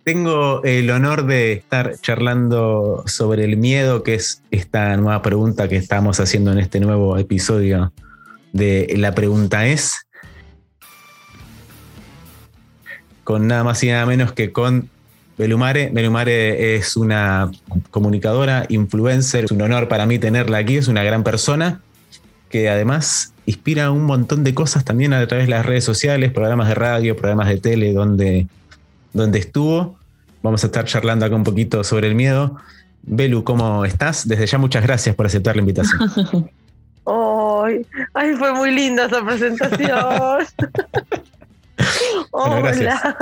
Tengo 0.06 0.62
el 0.62 0.88
honor 0.90 1.26
de 1.26 1.54
estar 1.54 1.96
charlando 2.00 3.02
sobre 3.06 3.42
el 3.42 3.56
miedo, 3.56 4.04
que 4.04 4.14
es 4.14 4.40
esta 4.52 4.96
nueva 4.96 5.20
pregunta 5.20 5.68
que 5.68 5.74
estamos 5.74 6.20
haciendo 6.20 6.52
en 6.52 6.60
este 6.60 6.78
nuevo 6.78 7.18
episodio 7.18 7.92
de 8.52 8.94
La 8.98 9.16
pregunta 9.16 9.66
es. 9.66 10.06
Con 13.24 13.48
nada 13.48 13.64
más 13.64 13.82
y 13.82 13.88
nada 13.88 14.06
menos 14.06 14.30
que 14.30 14.52
con 14.52 14.90
Belumare. 15.38 15.90
Belumare 15.92 16.76
es 16.76 16.96
una 16.96 17.50
comunicadora, 17.90 18.64
influencer. 18.68 19.46
Es 19.46 19.50
un 19.50 19.62
honor 19.62 19.88
para 19.88 20.06
mí 20.06 20.20
tenerla 20.20 20.58
aquí. 20.58 20.76
Es 20.76 20.86
una 20.86 21.02
gran 21.02 21.24
persona 21.24 21.80
que 22.48 22.68
además 22.68 23.34
inspira 23.44 23.90
un 23.90 24.04
montón 24.04 24.44
de 24.44 24.54
cosas 24.54 24.84
también 24.84 25.14
a 25.14 25.26
través 25.26 25.46
de 25.46 25.50
las 25.50 25.66
redes 25.66 25.82
sociales, 25.82 26.30
programas 26.30 26.68
de 26.68 26.76
radio, 26.76 27.16
programas 27.16 27.48
de 27.48 27.58
tele, 27.58 27.92
donde 27.92 28.46
donde 29.16 29.38
estuvo. 29.38 29.98
Vamos 30.42 30.62
a 30.62 30.66
estar 30.66 30.84
charlando 30.84 31.26
acá 31.26 31.34
un 31.34 31.44
poquito 31.44 31.82
sobre 31.82 32.06
el 32.08 32.14
miedo. 32.14 32.56
Belu, 33.02 33.44
¿cómo 33.44 33.84
estás? 33.84 34.28
Desde 34.28 34.46
ya 34.46 34.58
muchas 34.58 34.82
gracias 34.82 35.14
por 35.14 35.26
aceptar 35.26 35.56
la 35.56 35.60
invitación. 35.60 36.50
Ay, 38.14 38.34
fue 38.36 38.52
muy 38.52 38.70
linda 38.72 39.06
esa 39.06 39.24
presentación. 39.24 39.98
Hola. 42.30 43.16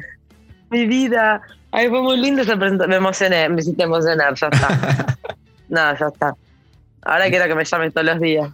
Mi 0.70 0.86
vida. 0.86 1.40
Ay, 1.70 1.88
fue 1.88 2.02
muy 2.02 2.18
linda 2.18 2.42
esa 2.42 2.56
presentación. 2.56 2.90
Me 2.90 2.96
emocioné, 2.96 3.48
me 3.48 3.60
hiciste 3.60 3.82
emocionar, 3.82 4.34
ya 4.34 4.48
está. 4.48 5.16
no, 5.68 5.98
ya 5.98 6.06
está. 6.06 6.34
Ahora 7.02 7.28
quiero 7.28 7.46
que 7.46 7.54
me 7.54 7.64
llames 7.64 7.94
todos 7.94 8.06
los 8.06 8.20
días. 8.20 8.50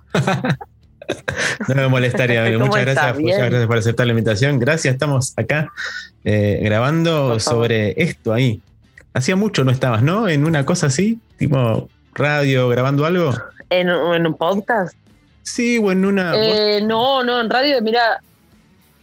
No 1.68 1.74
me 1.74 1.88
molestaría, 1.88 2.42
muchas 2.58 2.84
gracias, 2.84 3.18
muchas 3.18 3.38
gracias 3.38 3.66
por 3.66 3.78
aceptar 3.78 4.06
la 4.06 4.12
invitación. 4.12 4.58
Gracias, 4.58 4.94
estamos 4.94 5.34
acá 5.36 5.72
eh, 6.24 6.60
grabando 6.62 7.38
sobre 7.40 7.94
esto 8.02 8.32
ahí. 8.32 8.60
Hacía 9.14 9.36
mucho 9.36 9.64
no 9.64 9.70
estabas, 9.70 10.02
¿no? 10.02 10.28
En 10.28 10.44
una 10.44 10.64
cosa 10.64 10.86
así, 10.86 11.18
tipo 11.36 11.88
radio, 12.14 12.68
grabando 12.68 13.06
algo. 13.06 13.32
¿En, 13.70 13.88
un 13.90 14.34
podcast? 14.34 14.96
Sí, 15.42 15.78
o 15.78 15.92
en 15.92 16.04
una. 16.04 16.34
Eh, 16.36 16.82
no, 16.82 17.24
no, 17.24 17.40
en 17.40 17.50
radio, 17.50 17.80
mira. 17.82 18.20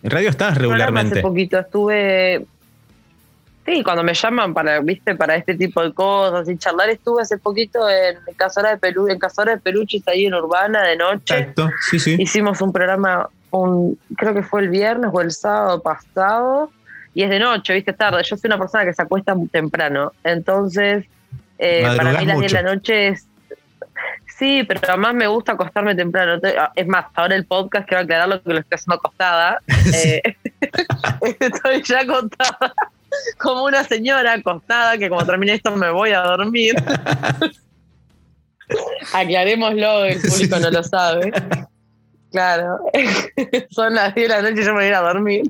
En 0.03 0.11
radio 0.11 0.29
estás 0.29 0.57
regularmente. 0.57 1.15
Hace 1.15 1.21
poquito 1.21 1.59
estuve 1.59 2.45
Sí, 3.65 3.83
cuando 3.83 4.03
me 4.03 4.13
llaman 4.13 4.53
para, 4.53 4.79
viste, 4.79 5.15
para 5.15 5.35
este 5.35 5.55
tipo 5.55 5.81
de 5.81 5.91
cosas 5.91 6.47
y 6.47 6.55
charlar, 6.55 6.89
estuve 6.89 7.23
hace 7.23 7.39
poquito 7.39 7.89
en 7.89 8.17
Casora 8.37 8.69
de 8.69 8.77
Perú, 8.77 9.07
en 9.07 9.17
Casora 9.17 9.55
de 9.55 9.57
Peluches 9.57 10.07
ahí 10.07 10.27
en 10.27 10.35
Urbana 10.35 10.83
de 10.83 10.95
noche. 10.95 11.39
Exacto, 11.39 11.71
sí, 11.89 11.99
sí. 11.99 12.15
Hicimos 12.19 12.61
un 12.61 12.71
programa, 12.71 13.27
un, 13.49 13.97
creo 14.17 14.35
que 14.35 14.43
fue 14.43 14.61
el 14.61 14.69
viernes 14.69 15.09
o 15.11 15.19
el 15.19 15.31
sábado 15.31 15.81
pasado, 15.81 16.69
y 17.15 17.23
es 17.23 17.29
de 17.31 17.39
noche, 17.39 17.73
viste, 17.73 17.93
tarde. 17.93 18.21
Yo 18.23 18.37
soy 18.37 18.49
una 18.49 18.59
persona 18.59 18.85
que 18.85 18.93
se 18.93 19.01
acuesta 19.01 19.33
muy 19.33 19.47
temprano, 19.47 20.11
entonces 20.23 21.05
eh, 21.57 21.87
para 21.97 22.19
mí 22.19 22.25
las 22.25 22.37
10 22.37 22.51
de 22.51 22.61
la 22.61 22.73
noche 22.73 23.07
es 23.07 23.27
Sí, 24.37 24.65
pero 24.67 24.81
además 24.89 25.13
me 25.13 25.27
gusta 25.27 25.53
acostarme 25.53 25.95
temprano. 25.95 26.41
Es 26.75 26.87
más, 26.87 27.05
ahora 27.13 27.35
el 27.35 27.45
podcast 27.45 27.87
quiero 27.87 28.03
aclararlo 28.03 28.43
que 28.43 28.49
lo 28.51 28.59
estoy 28.59 28.75
haciendo 28.75 28.95
acostada. 28.95 29.61
Eh, 29.93 30.21
estoy 31.39 31.81
ya 31.83 32.01
acostada 32.01 32.73
como 33.37 33.63
una 33.65 33.83
señora 33.83 34.33
acostada 34.33 34.97
que 34.97 35.09
como 35.09 35.25
termine 35.25 35.53
esto 35.53 35.75
me 35.75 35.89
voy 35.91 36.11
a 36.11 36.21
dormir. 36.21 36.75
Aclarémoslo, 39.13 40.05
el 40.05 40.21
público 40.21 40.59
no 40.59 40.71
lo 40.71 40.83
sabe. 40.83 41.31
Claro, 42.31 42.79
son 43.69 43.93
las 43.95 44.15
10 44.15 44.27
de 44.27 44.35
la 44.35 44.41
noche 44.41 44.61
y 44.61 44.65
yo 44.65 44.73
me 44.73 44.79
voy 44.79 44.85
a 44.85 44.87
ir 44.87 44.95
a 44.95 45.01
dormir. 45.01 45.43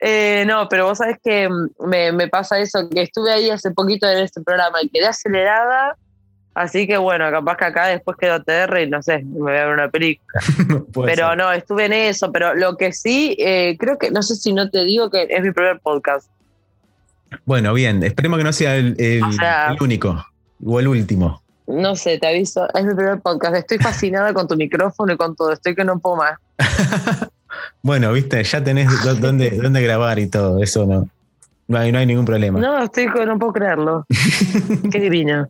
Eh, 0.00 0.44
no, 0.46 0.68
pero 0.68 0.86
vos 0.86 0.98
sabés 0.98 1.16
que 1.22 1.48
me, 1.80 2.12
me, 2.12 2.28
pasa 2.28 2.58
eso, 2.58 2.88
que 2.90 3.02
estuve 3.02 3.32
ahí 3.32 3.50
hace 3.50 3.70
poquito 3.70 4.08
en 4.08 4.18
este 4.18 4.42
programa 4.42 4.82
y 4.82 4.88
quedé 4.88 5.06
acelerada, 5.06 5.96
así 6.54 6.86
que 6.86 6.96
bueno, 6.96 7.30
capaz 7.30 7.56
que 7.56 7.64
acá 7.64 7.86
después 7.86 8.16
quedo 8.16 8.34
ATR 8.34 8.80
y 8.80 8.90
no 8.90 9.02
sé, 9.02 9.22
me 9.24 9.38
voy 9.38 9.52
a 9.52 9.66
ver 9.66 9.74
una 9.74 9.88
película. 9.88 10.40
pero 11.04 11.36
no, 11.36 11.52
estuve 11.52 11.86
en 11.86 11.92
eso, 11.92 12.32
pero 12.32 12.54
lo 12.54 12.76
que 12.76 12.92
sí, 12.92 13.36
eh, 13.38 13.76
creo 13.78 13.98
que, 13.98 14.10
no 14.10 14.22
sé 14.22 14.36
si 14.36 14.52
no 14.52 14.70
te 14.70 14.84
digo 14.84 15.10
que 15.10 15.26
es 15.28 15.42
mi 15.42 15.52
primer 15.52 15.80
podcast. 15.80 16.30
Bueno, 17.44 17.72
bien, 17.72 18.02
esperemos 18.02 18.38
que 18.38 18.44
no 18.44 18.52
sea 18.52 18.76
el, 18.76 19.22
único 19.80 20.24
o 20.64 20.80
el 20.80 20.88
último. 20.88 21.42
No 21.66 21.94
sé, 21.94 22.18
te 22.18 22.26
aviso, 22.26 22.66
es 22.74 22.84
mi 22.84 22.94
primer 22.94 23.20
podcast. 23.20 23.54
Estoy 23.54 23.78
fascinada 23.78 24.34
con 24.34 24.48
tu 24.48 24.56
micrófono 24.56 25.12
y 25.12 25.16
con 25.16 25.36
todo, 25.36 25.52
estoy 25.52 25.74
que 25.76 25.84
no 25.84 25.98
puedo 26.00 26.16
más. 26.16 26.38
bueno, 27.82 28.12
viste, 28.12 28.42
ya 28.42 28.62
tenés 28.62 28.88
dónde, 29.20 29.50
dónde 29.50 29.80
grabar 29.80 30.18
y 30.18 30.26
todo, 30.26 30.62
eso 30.62 30.84
no. 30.86 31.08
No 31.70 31.78
hay, 31.78 31.92
no 31.92 32.00
hay 32.00 32.06
ningún 32.06 32.24
problema. 32.24 32.58
No, 32.58 32.82
estoy 32.82 33.06
no 33.06 33.38
puedo 33.38 33.52
creerlo. 33.52 34.04
Qué 34.90 34.98
divino. 34.98 35.46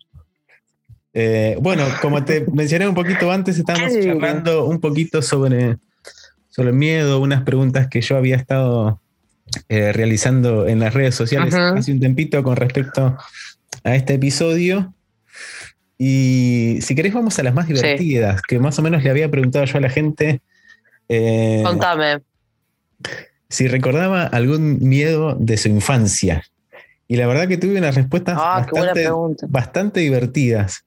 Eh, 1.12 1.56
bueno, 1.60 1.84
como 2.00 2.24
te 2.24 2.44
mencioné 2.52 2.88
un 2.88 2.94
poquito 2.94 3.30
antes, 3.30 3.58
estábamos 3.58 3.92
charlando 3.92 4.66
un 4.66 4.80
poquito 4.80 5.22
sobre, 5.22 5.76
sobre 6.48 6.70
el 6.70 6.76
miedo, 6.76 7.20
unas 7.20 7.42
preguntas 7.42 7.88
que 7.88 8.00
yo 8.00 8.16
había 8.16 8.36
estado 8.36 9.00
eh, 9.68 9.92
realizando 9.92 10.68
en 10.68 10.78
las 10.78 10.94
redes 10.94 11.14
sociales 11.14 11.54
hace 11.54 11.92
un 11.92 12.00
tempito 12.00 12.42
con 12.42 12.56
respecto 12.56 13.16
a 13.82 13.94
este 13.94 14.14
episodio. 14.14 14.94
Y 15.98 16.78
si 16.80 16.94
querés 16.94 17.12
vamos 17.12 17.38
a 17.38 17.42
las 17.42 17.54
más 17.54 17.66
divertidas, 17.66 18.40
que 18.42 18.58
más 18.58 18.78
o 18.78 18.82
menos 18.82 19.02
le 19.02 19.10
había 19.10 19.30
preguntado 19.30 19.64
yo 19.64 19.78
a 19.78 19.80
la 19.80 19.90
gente. 19.90 20.40
Eh, 21.08 21.62
Contame. 21.64 22.20
Si 23.48 23.66
recordaba 23.66 24.22
algún 24.22 24.78
miedo 24.80 25.36
de 25.38 25.56
su 25.56 25.68
infancia. 25.68 26.44
Y 27.10 27.16
la 27.16 27.26
verdad 27.26 27.48
que 27.48 27.56
tuve 27.56 27.76
unas 27.76 27.96
respuestas 27.96 28.38
ah, 28.40 28.64
bastante, 28.72 29.08
bastante, 29.48 29.98
divertidas. 29.98 30.84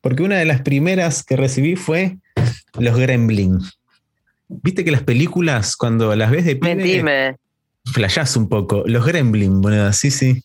Porque 0.00 0.22
una 0.22 0.38
de 0.38 0.46
las 0.46 0.62
primeras 0.62 1.22
que 1.22 1.36
recibí 1.36 1.76
fue 1.76 2.16
los 2.78 2.98
Gremlin. 2.98 3.58
Viste 4.48 4.82
que 4.82 4.90
las 4.90 5.02
películas, 5.02 5.76
cuando 5.76 6.16
las 6.16 6.30
ves 6.30 6.46
de 6.46 6.56
pibe, 6.56 7.36
Flayás 7.84 8.34
un 8.38 8.48
poco. 8.48 8.82
Los 8.86 9.04
Gremlin, 9.04 9.60
bueno, 9.60 9.92
sí, 9.92 10.10
sí. 10.10 10.42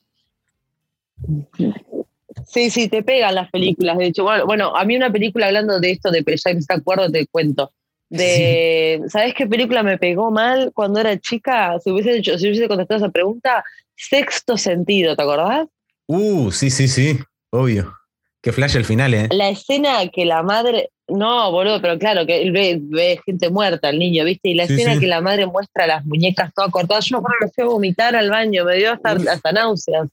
Sí, 2.46 2.70
sí, 2.70 2.90
te 2.90 3.02
pegan 3.02 3.36
las 3.36 3.50
películas. 3.50 3.98
De 4.00 4.08
hecho, 4.08 4.26
bueno, 4.46 4.76
a 4.76 4.84
mí 4.84 4.98
una 4.98 5.10
película 5.10 5.48
hablando 5.48 5.80
de 5.80 5.92
esto, 5.92 6.12
de 6.12 6.22
ya 6.22 6.54
me 6.54 6.60
acuerdo, 6.76 7.10
te 7.10 7.28
cuento. 7.28 7.72
De, 8.10 9.02
¿sabes 9.08 9.34
qué 9.34 9.48
película 9.48 9.84
me 9.84 9.98
pegó 9.98 10.32
mal 10.32 10.72
cuando 10.74 11.00
era 11.00 11.18
chica? 11.18 11.80
Si 11.80 11.92
hubiese, 11.92 12.18
hecho, 12.18 12.38
si 12.38 12.50
hubiese 12.50 12.68
contestado 12.68 12.98
esa 12.98 13.10
pregunta, 13.10 13.64
Sexto 13.96 14.58
Sentido, 14.58 15.16
¿te 15.16 15.22
acordás? 15.22 15.68
Uh, 16.08 16.52
sí, 16.52 16.70
sí, 16.70 16.88
sí, 16.88 17.20
obvio. 17.52 17.94
Que 18.42 18.52
flash 18.52 18.76
el 18.76 18.84
final, 18.84 19.14
¿eh? 19.14 19.30
La 19.32 19.50
escena 19.50 20.06
que 20.10 20.26
la 20.26 20.44
madre, 20.44 20.90
no, 21.08 21.50
boludo, 21.52 21.82
pero 21.82 21.98
claro, 21.98 22.26
que 22.26 22.42
él 22.42 22.52
ve, 22.52 23.20
gente 23.26 23.50
muerta, 23.50 23.90
el 23.90 24.00
niño, 24.00 24.26
¿viste? 24.26 24.50
Y 24.50 24.54
la 24.56 24.64
escena 24.64 25.00
que 25.00 25.08
la 25.08 25.22
madre 25.22 25.46
muestra 25.46 25.88
las 25.88 26.06
muñecas 26.06 26.52
todas 26.54 26.70
cortadas, 26.70 27.06
yo 27.06 27.22
me 27.22 27.50
fui 27.50 27.64
a 27.64 27.68
vomitar 27.68 28.16
al 28.18 28.30
baño, 28.30 28.66
me 28.66 28.76
dio 28.76 28.92
hasta, 28.92 29.12
hasta 29.12 29.52
náuseas. 29.54 30.10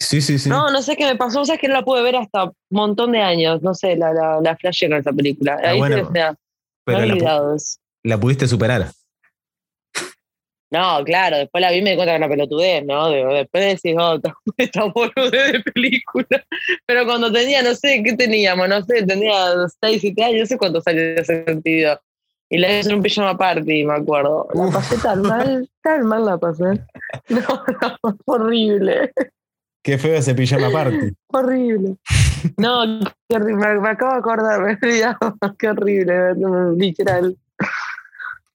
Sí, 0.00 0.20
sí, 0.20 0.38
sí. 0.38 0.48
No, 0.48 0.70
no 0.70 0.82
sé 0.82 0.96
qué 0.96 1.04
me 1.04 1.14
pasó, 1.14 1.42
o 1.42 1.44
sea, 1.44 1.58
que 1.58 1.68
no 1.68 1.74
la 1.74 1.84
pude 1.84 2.02
ver 2.02 2.16
hasta 2.16 2.44
un 2.44 2.52
montón 2.70 3.12
de 3.12 3.20
años, 3.20 3.62
no 3.62 3.74
sé, 3.74 3.96
la, 3.96 4.12
la, 4.12 4.40
la 4.40 4.56
flash 4.56 4.84
en 4.84 4.94
esa 4.94 5.12
película. 5.12 5.60
Ah, 5.62 5.68
Ahí 5.68 5.78
bueno, 5.78 5.96
se, 5.96 6.36
pero 6.84 7.04
la, 7.06 7.56
la 8.02 8.18
pudiste 8.18 8.48
superar. 8.48 8.90
No, 10.70 11.02
claro, 11.04 11.38
después 11.38 11.60
la 11.60 11.72
vi 11.72 11.78
y 11.78 11.82
me 11.82 11.90
di 11.90 11.96
cuenta 11.96 12.12
que 12.12 12.16
era 12.16 12.26
una 12.26 12.32
pelotudez, 12.32 12.84
¿no? 12.84 13.10
Después 13.10 13.82
decís, 13.82 13.96
oh, 13.98 14.20
esta 14.56 14.84
boludez 14.84 15.52
de 15.52 15.60
película. 15.60 16.44
Pero 16.86 17.04
cuando 17.06 17.32
tenía, 17.32 17.62
no 17.62 17.74
sé, 17.74 18.02
¿qué 18.04 18.14
teníamos? 18.14 18.68
No 18.68 18.80
sé, 18.82 19.04
tenía 19.04 19.32
6, 19.80 20.00
7 20.00 20.24
años, 20.24 20.40
no 20.40 20.46
sé 20.46 20.58
cuántos 20.58 20.86
años 20.86 21.02
ese 21.16 21.44
sentido. 21.44 22.00
Y 22.48 22.58
la 22.58 22.78
hice 22.78 22.90
en 22.90 22.96
un 22.96 23.02
pijama 23.02 23.36
party, 23.36 23.84
me 23.84 23.94
acuerdo. 23.94 24.48
La 24.54 24.70
pasé 24.70 24.96
tan 24.98 25.22
mal, 25.22 25.68
tan 25.82 26.06
mal 26.06 26.24
la 26.24 26.38
pasé. 26.38 26.64
No, 27.28 27.40
no, 27.40 28.18
horrible. 28.26 29.12
Qué 29.82 29.98
feo 29.98 30.14
ese 30.14 30.34
pijama 30.34 30.70
party. 30.70 31.12
horrible. 31.28 31.96
No, 32.56 33.00
qué 33.28 33.36
horrible. 33.36 33.80
Me, 33.80 33.90
acabo 33.90 34.12
de 34.12 34.18
acordar, 34.18 34.60
me 34.62 34.72
he 34.72 35.14
Qué 35.58 35.68
horrible, 35.68 36.34
literal. 36.76 37.36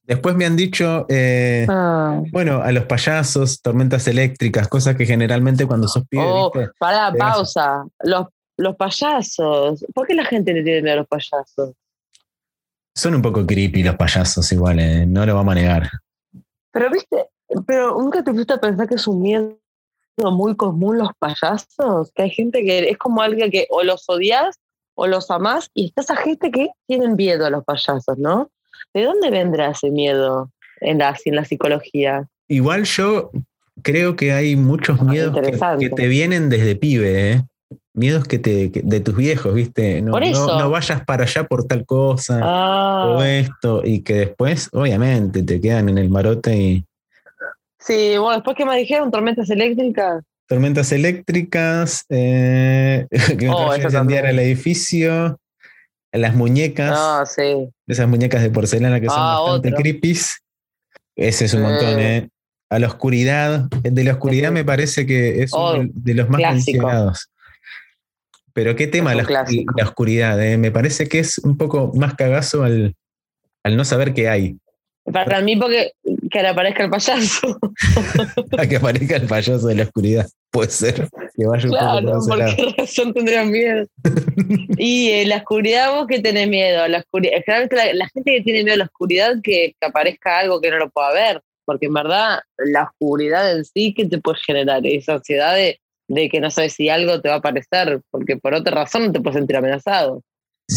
Después 0.08 0.36
me 0.36 0.46
han 0.46 0.56
dicho, 0.56 1.06
eh, 1.10 1.66
ah. 1.68 2.22
bueno, 2.32 2.62
a 2.62 2.72
los 2.72 2.86
payasos, 2.86 3.62
tormentas 3.62 4.08
eléctricas, 4.08 4.68
cosas 4.68 4.96
que 4.96 5.06
generalmente 5.06 5.66
cuando 5.66 5.88
sos 5.88 6.04
pibe. 6.08 6.24
Oh, 6.26 6.52
para, 6.80 7.12
pausa. 7.12 7.86
Los, 8.04 8.28
los 8.58 8.76
payasos. 8.76 9.84
¿Por 9.94 10.06
qué 10.06 10.14
la 10.14 10.26
gente 10.26 10.54
le 10.54 10.64
tiene 10.64 10.84
miedo 10.84 10.94
a 10.94 10.98
los 10.98 11.08
payasos? 11.08 11.74
Son 12.94 13.16
un 13.16 13.22
poco 13.22 13.46
creepy 13.46 13.84
los 13.84 13.96
payasos, 13.96 14.50
igual, 14.52 14.80
eh, 14.80 15.06
no 15.06 15.26
lo 15.26 15.36
vamos 15.36 15.54
a 15.54 15.56
negar. 15.56 15.90
Pero 16.72 16.90
viste, 16.92 17.30
pero 17.66 18.00
nunca 18.00 18.24
te 18.24 18.32
fuiste 18.32 18.54
a 18.54 18.60
pensar 18.60 18.88
que 18.88 18.96
es 18.96 19.08
un 19.08 19.22
miedo 19.22 19.58
muy 20.18 20.56
común 20.56 20.98
los 20.98 21.10
payasos, 21.20 22.12
que 22.14 22.24
hay 22.24 22.30
gente 22.30 22.64
que 22.64 22.90
es 22.90 22.98
como 22.98 23.22
alguien 23.22 23.52
que 23.52 23.68
o 23.70 23.84
los 23.84 24.08
odias 24.08 24.58
o 24.96 25.08
los 25.08 25.30
amás 25.30 25.70
y 25.74 25.88
está 25.88 26.02
esa 26.02 26.16
gente 26.16 26.52
que 26.52 26.70
tiene 26.88 27.10
miedo 27.10 27.46
a 27.46 27.50
los 27.50 27.64
payasos, 27.66 28.18
¿no? 28.18 28.50
¿De 28.94 29.04
dónde 29.04 29.30
vendrá 29.30 29.72
ese 29.72 29.92
miedo 29.92 30.52
en 30.82 31.00
la, 31.00 31.18
en 31.26 31.36
la 31.36 31.46
psicología? 31.46 32.28
Igual 32.48 32.84
yo 32.84 33.32
creo 33.82 34.16
que 34.16 34.32
hay 34.32 34.56
muchos 34.56 35.02
miedos 35.02 35.36
que, 35.80 35.90
te 35.90 36.08
vienen 36.08 36.50
desde 36.50 36.76
pibe, 36.76 37.32
¿eh? 37.32 37.44
Miedos 37.94 38.28
que 38.28 38.40
te, 38.40 38.70
de 38.74 39.00
tus 39.00 39.16
viejos, 39.16 39.54
¿viste? 39.54 40.02
No, 40.02 40.20
no, 40.20 40.70
vayas 40.70 41.04
para 41.06 41.24
allá 41.24 41.46
por 41.46 41.66
tal 41.66 41.86
cosa 41.86 42.40
o 42.40 43.20
ah. 43.20 43.30
esto, 43.30 43.82
y 43.86 44.02
que 44.02 44.16
después, 44.16 44.70
obviamente, 44.74 45.44
te 45.44 45.62
quedan 45.62 45.90
en 45.90 45.98
el 45.98 46.10
marote 46.10 46.56
y. 46.56 46.86
Sí, 47.80 48.18
bueno, 48.18 48.34
después 48.34 48.58
que 48.58 48.66
me 48.66 48.78
dijeron, 48.78 49.12
tormentas 49.12 49.50
eléctricas. 49.50 50.24
Tormentas 50.48 50.92
eléctricas, 50.92 52.06
eh, 52.10 53.08
que 53.40 53.50
oh, 53.50 53.76
incendiar 53.76 54.26
el 54.26 54.40
edificio, 54.40 55.40
las 56.18 56.36
muñecas. 56.36 57.34
Sí. 57.34 57.70
Esas 57.88 58.08
muñecas 58.08 58.42
de 58.42 58.50
porcelana 58.50 59.00
que 59.00 59.08
son 59.08 59.18
ah, 59.20 59.40
bastante 59.42 59.74
creepy. 59.74 60.18
Ese 61.16 61.46
es 61.46 61.54
un 61.54 61.62
montón, 61.62 62.00
¿eh? 62.00 62.30
A 62.70 62.80
la 62.80 62.88
oscuridad. 62.88 63.66
De 63.84 64.04
la 64.04 64.14
oscuridad 64.14 64.52
me 64.52 64.66
parece 64.66 65.06
que 65.06 65.44
es 65.44 65.54
uno 65.54 65.64
oh, 65.64 65.84
de 65.84 66.14
los 66.14 66.30
más 66.30 66.42
mencionados. 66.42 67.30
Pero 68.54 68.76
qué 68.76 68.88
tema 68.88 69.14
la, 69.14 69.24
la, 69.24 69.84
oscuridad, 69.84 70.42
¿eh? 70.42 70.58
Me 70.58 70.72
parece 70.72 71.08
que 71.08 71.20
es 71.20 71.40
un 71.40 71.58
poco 71.58 71.92
más 71.94 72.16
cagazo 72.16 72.64
al, 72.64 72.96
al 73.64 73.76
no 73.76 73.84
saber 73.84 74.14
qué 74.14 74.30
hay. 74.30 74.58
Para 75.12 75.42
mí, 75.42 75.56
porque 75.56 75.92
que 76.36 76.42
le 76.42 76.50
aparezca 76.50 76.84
el 76.84 76.90
payaso. 76.90 77.58
a 78.58 78.68
que 78.68 78.76
aparezca 78.76 79.16
el 79.16 79.26
payaso 79.26 79.68
de 79.68 79.76
la 79.76 79.84
oscuridad. 79.84 80.28
Puede 80.52 80.70
ser. 80.70 81.08
Que 81.34 81.46
vaya 81.46 81.70
claro, 81.70 82.20
¿por 82.28 82.56
qué 82.56 82.76
razón 82.78 83.14
tendrías 83.14 83.48
miedo? 83.48 83.86
y 84.78 85.12
en 85.12 85.30
la 85.30 85.38
oscuridad, 85.38 85.94
vos 85.94 86.08
que 86.08 86.20
tenés 86.20 86.50
miedo. 86.50 86.86
La, 86.90 86.98
oscuridad, 86.98 87.42
la, 87.48 87.94
la, 87.94 88.10
gente 88.10 88.32
que 88.34 88.42
tiene 88.42 88.64
miedo 88.66 88.74
a 88.74 88.80
la 88.80 88.84
oscuridad, 88.84 89.36
que, 89.42 89.76
que, 89.80 89.88
aparezca 89.88 90.40
algo 90.40 90.60
que 90.60 90.72
no 90.72 90.78
lo 90.78 90.90
pueda 90.90 91.14
ver. 91.14 91.42
Porque 91.64 91.86
en 91.86 91.94
verdad, 91.94 92.40
la 92.58 92.84
oscuridad 92.84 93.56
en 93.56 93.64
sí, 93.64 93.94
que 93.94 94.06
te 94.06 94.18
puede 94.18 94.38
generar? 94.46 94.86
Esa 94.86 95.14
ansiedad 95.14 95.56
de, 95.56 95.80
de 96.10 96.28
que 96.28 96.42
no 96.42 96.52
sabes 96.52 96.74
si 96.74 96.90
algo 96.90 97.22
te 97.22 97.30
va 97.30 97.36
a 97.36 97.38
aparecer. 97.38 98.02
Porque 98.12 98.36
por 98.36 98.54
otra 98.54 98.76
razón 98.76 99.06
no 99.06 99.12
te 99.14 99.22
puedes 99.22 99.38
sentir 99.38 99.56
amenazado. 99.56 100.22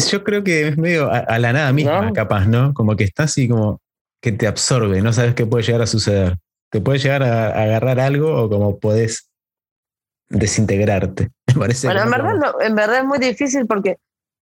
Yo 0.09 0.23
creo 0.23 0.41
que 0.41 0.69
es 0.69 0.77
medio 0.77 1.11
a, 1.11 1.37
la 1.37 1.51
nada 1.51 1.73
misma, 1.73 2.13
capaz, 2.13 2.45
¿no? 2.45 2.73
Como 2.73 2.95
que 2.95 3.03
está 3.03 3.23
así 3.23 3.49
como 3.49 3.81
que 4.21 4.31
te 4.31 4.47
absorbe, 4.47 5.01
no 5.01 5.13
sabes 5.13 5.33
qué 5.35 5.45
puede 5.45 5.63
llegar 5.63 5.81
a 5.81 5.87
suceder. 5.87 6.37
Te 6.71 6.81
puede 6.81 6.99
llegar 6.99 7.23
a, 7.23 7.49
agarrar 7.49 7.99
algo 7.99 8.43
o 8.43 8.49
como 8.49 8.79
podés 8.79 9.29
desintegrarte. 10.29 11.29
parece 11.57 11.87
bueno, 11.87 12.03
en 12.03 12.11
verdad, 12.11 12.51
en 12.61 12.75
verdad 12.75 12.97
es 12.99 13.05
muy 13.05 13.17
difícil 13.17 13.65
porque, 13.65 13.97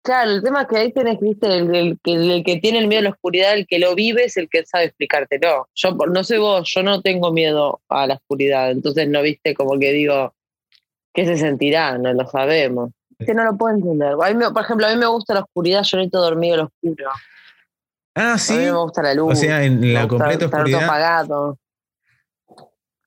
claro, 0.03 0.31
el 0.31 0.43
tema 0.43 0.63
es 0.63 0.69
que 0.69 0.77
ahí 0.79 0.93
tenés, 0.93 1.21
viste, 1.21 1.47
el, 1.47 1.75
el, 1.75 1.99
el, 2.05 2.45
que 2.45 2.57
tiene 2.57 2.79
el 2.79 2.87
miedo 2.87 3.01
a 3.01 3.05
la 3.05 3.11
oscuridad, 3.11 3.55
el 3.55 3.67
que 3.67 3.79
lo 3.79 3.95
vive 3.95 4.25
es 4.25 4.37
el 4.37 4.49
que 4.49 4.65
sabe 4.65 4.85
explicártelo. 4.85 5.69
Yo 5.75 5.91
no 5.93 6.25
sé 6.25 6.39
vos, 6.39 6.71
yo 6.73 6.83
no 6.83 7.03
tengo 7.03 7.33
miedo 7.33 7.81
a 7.89 8.07
la 8.07 8.15
oscuridad, 8.15 8.71
entonces 8.71 9.09
no 9.09 9.21
viste 9.23 9.55
como 9.55 9.79
que 9.79 9.93
digo, 9.93 10.35
¿qué 11.13 11.27
se 11.27 11.37
sentirá? 11.37 11.99
No 11.99 12.13
lo 12.13 12.27
sabemos. 12.27 12.91
Que 13.19 13.33
no 13.33 13.45
lo 13.45 13.57
puedo 13.57 13.75
entender. 13.75 14.15
por 14.53 14.63
ejemplo, 14.63 14.87
a 14.87 14.91
mí 14.91 14.97
me 14.97 15.07
gusta 15.07 15.35
la 15.35 15.41
oscuridad, 15.41 15.83
yo 15.85 15.99
necesito 15.99 16.21
dormir 16.21 16.55
a 16.55 16.57
lo 16.57 16.65
oscuro. 16.65 17.11
Ah, 18.15 18.39
sí. 18.39 18.55
A 18.55 18.59
mí 18.59 18.65
me 18.65 18.73
gusta 18.73 19.03
la 19.03 19.15
luz. 19.15 19.33
O 19.33 19.37
sea, 19.37 19.65
en 19.65 19.93
la 19.93 20.07
completa 20.07 20.47
oscuridad. 20.47 20.85
apagado. 20.85 21.59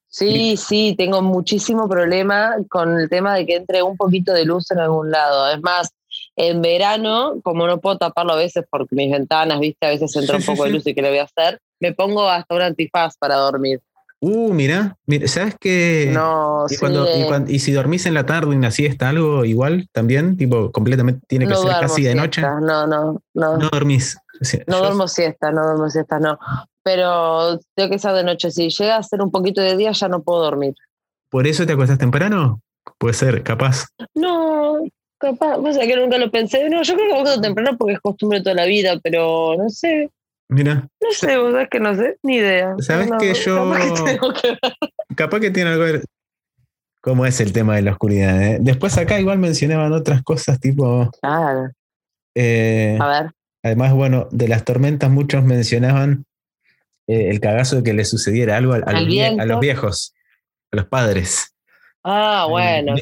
Sí, 0.09 0.57
sí, 0.57 0.95
tengo 0.97 1.21
muchísimo 1.21 1.87
problema 1.87 2.55
con 2.69 2.99
el 2.99 3.09
tema 3.09 3.35
de 3.35 3.45
que 3.45 3.55
entre 3.55 3.83
un 3.83 3.95
poquito 3.95 4.33
de 4.33 4.45
luz 4.45 4.71
en 4.71 4.79
algún 4.79 5.11
lado. 5.11 5.51
Es 5.51 5.61
más, 5.61 5.91
en 6.35 6.61
verano, 6.61 7.39
como 7.43 7.67
no 7.67 7.79
puedo 7.79 7.97
taparlo 7.97 8.33
a 8.33 8.37
veces 8.37 8.65
porque 8.69 8.95
mis 8.95 9.11
ventanas, 9.11 9.59
viste, 9.59 9.85
a 9.85 9.89
veces 9.89 10.15
entra 10.15 10.37
un 10.37 10.43
poco 10.43 10.63
de 10.63 10.71
luz 10.71 10.87
y 10.87 10.95
que 10.95 11.01
lo 11.01 11.09
voy 11.09 11.19
a 11.19 11.23
hacer, 11.23 11.59
me 11.79 11.93
pongo 11.93 12.27
hasta 12.27 12.55
un 12.55 12.61
antifaz 12.61 13.15
para 13.17 13.35
dormir. 13.35 13.79
Uh, 14.19 14.51
mira, 14.51 14.97
¿sabes 15.25 15.55
qué? 15.59 16.09
No, 16.11 16.65
y, 16.69 17.51
y, 17.51 17.55
y, 17.55 17.59
si 17.59 17.71
dormís 17.71 18.07
en 18.07 18.15
la 18.15 18.25
tarde 18.25 18.51
en 18.55 18.61
la 18.61 18.71
siesta, 18.71 19.09
algo 19.09 19.45
igual 19.45 19.87
también, 19.91 20.37
tipo, 20.37 20.71
completamente 20.71 21.21
tiene 21.27 21.47
que 21.47 21.55
ser 21.55 21.69
casi 21.79 22.01
de 22.01 22.15
noche. 22.15 22.41
No, 22.41 22.59
no, 22.59 22.87
no. 22.87 23.21
No 23.35 23.69
dormís. 23.69 24.17
No 24.67 24.79
duermo 24.79 25.07
siesta, 25.07 25.51
no 25.51 25.65
duermo 25.65 25.89
siesta, 25.89 26.19
no. 26.19 26.37
Pero 26.83 27.59
tengo 27.75 27.89
que 27.89 27.99
ser 27.99 28.13
de 28.13 28.23
noche. 28.23 28.51
Si 28.51 28.69
llega 28.69 28.97
a 28.97 29.03
ser 29.03 29.21
un 29.21 29.31
poquito 29.31 29.61
de 29.61 29.75
día, 29.75 29.91
ya 29.91 30.07
no 30.07 30.21
puedo 30.23 30.43
dormir. 30.43 30.73
¿Por 31.29 31.47
eso 31.47 31.65
te 31.65 31.73
acuestas 31.73 31.97
temprano? 31.97 32.61
Puede 32.97 33.13
ser, 33.13 33.43
capaz. 33.43 33.85
No, 34.15 34.77
capaz. 35.17 35.57
O 35.57 35.73
sea, 35.73 35.85
que 35.85 35.95
nunca 35.95 36.17
lo 36.17 36.31
pensé. 36.31 36.69
No, 36.69 36.81
yo 36.83 36.93
creo 36.93 37.07
que 37.07 37.13
me 37.13 37.19
acuesto 37.19 37.41
temprano 37.41 37.77
porque 37.77 37.93
es 37.93 37.99
costumbre 37.99 38.41
toda 38.41 38.55
la 38.55 38.65
vida, 38.65 38.99
pero 39.03 39.55
no 39.57 39.69
sé. 39.69 40.09
Mira. 40.49 40.87
No 41.01 41.11
sé, 41.11 41.37
vos 41.37 41.51
sabés 41.51 41.69
que 41.69 41.79
no 41.79 41.95
sé, 41.95 42.17
ni 42.23 42.37
idea. 42.37 42.75
¿Sabes 42.79 43.09
que 43.19 43.33
yo. 43.33 43.73
Capaz 45.15 45.39
que, 45.39 45.51
tiene 45.51 45.71
algo 45.71 45.85
que 45.85 45.91
ver. 45.91 46.03
¿Cómo 47.01 47.25
es 47.25 47.39
el 47.41 47.53
tema 47.53 47.75
de 47.75 47.81
la 47.81 47.91
oscuridad? 47.91 48.41
Eh? 48.41 48.57
Después 48.61 48.97
acá 48.97 49.19
igual 49.19 49.39
mencionaban 49.39 49.91
otras 49.93 50.23
cosas 50.23 50.59
tipo. 50.59 51.09
Claro. 51.21 51.71
Eh, 52.35 52.97
a 52.99 53.07
ver. 53.07 53.31
Además, 53.67 53.93
bueno, 53.93 54.27
de 54.31 54.47
las 54.47 54.65
tormentas 54.65 55.09
muchos 55.09 55.43
mencionaban 55.43 56.25
eh, 57.07 57.29
el 57.29 57.39
cagazo 57.39 57.77
de 57.77 57.83
que 57.83 57.93
le 57.93 58.05
sucediera 58.05 58.57
algo 58.57 58.73
a, 58.73 58.79
los 58.79 59.59
viejos, 59.59 60.13
a 60.71 60.75
los 60.75 60.85
padres. 60.85 61.53
Ah, 62.03 62.45
eh, 62.47 62.49
bueno. 62.49 62.95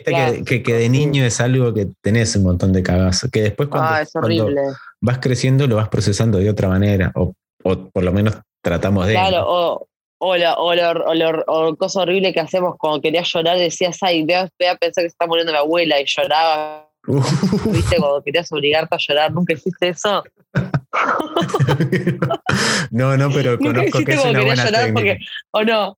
que, 0.46 0.64
que, 0.64 0.74
de 0.74 0.90
niño 0.90 1.24
es 1.24 1.40
algo 1.40 1.74
que 1.74 1.88
tenés 2.02 2.36
un 2.36 2.44
montón 2.44 2.74
de 2.74 2.82
cagazo. 2.82 3.30
Que 3.30 3.44
después 3.44 3.70
cuando, 3.70 3.90
ah, 3.90 4.78
vas 5.00 5.20
creciendo 5.20 5.68
lo 5.68 5.76
vas 5.76 5.90
procesando 5.90 6.40
de 6.40 6.50
otra 6.50 6.68
manera. 6.68 7.12
O, 7.14 7.34
o 7.64 7.90
por 7.90 8.04
lo 8.04 8.12
menos 8.12 8.36
tratamos 8.62 9.06
de. 9.06 9.14
Claro, 9.14 9.46
o, 9.48 9.88
o, 10.18 10.36
lo, 10.38 10.54
o, 10.56 10.74
lo, 11.14 11.44
o, 11.46 11.76
cosa 11.76 12.02
horrible 12.02 12.34
que 12.34 12.40
hacemos 12.40 12.76
cuando 12.80 13.02
querías 13.02 13.32
llorar, 13.32 13.60
decías, 13.60 13.98
ay, 14.02 14.24
voy 14.24 14.34
a, 14.34 14.76
pensar 14.76 15.04
que 15.04 15.10
se 15.10 15.14
está 15.14 15.28
muriendo 15.28 15.52
mi 15.52 15.60
abuela 15.60 16.00
y 16.00 16.06
lloraba. 16.06 16.85
¿Viste? 17.66 17.98
Cuando 17.98 18.24
querías 18.24 18.52
obligarte 18.52 18.96
a 18.96 18.98
llorar, 18.98 19.32
¿nunca 19.32 19.54
hiciste 19.54 19.90
eso? 19.90 20.24
no, 22.92 23.18
no, 23.18 23.32
pero 23.32 23.60
conozco 23.66 24.04
que 24.04 24.14
es 24.14 24.26
una 24.26 24.44
buena 24.44 24.66
técnica. 24.66 24.94
Porque, 24.94 25.20
¿O 25.52 25.64
no? 25.64 25.98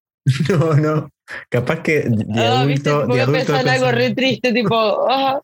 No, 0.49 0.74
no. 0.74 1.10
Capaz 1.49 1.82
que 1.82 2.01
de 2.01 2.41
ah, 2.41 2.62
adulto. 2.62 2.68
¿viste? 2.68 2.89
De 3.14 3.22
adulto 3.22 3.55
en 3.55 3.70
algo 3.70 3.91
re 3.91 4.14
triste, 4.14 4.51
tipo. 4.51 5.10
Ah. 5.10 5.39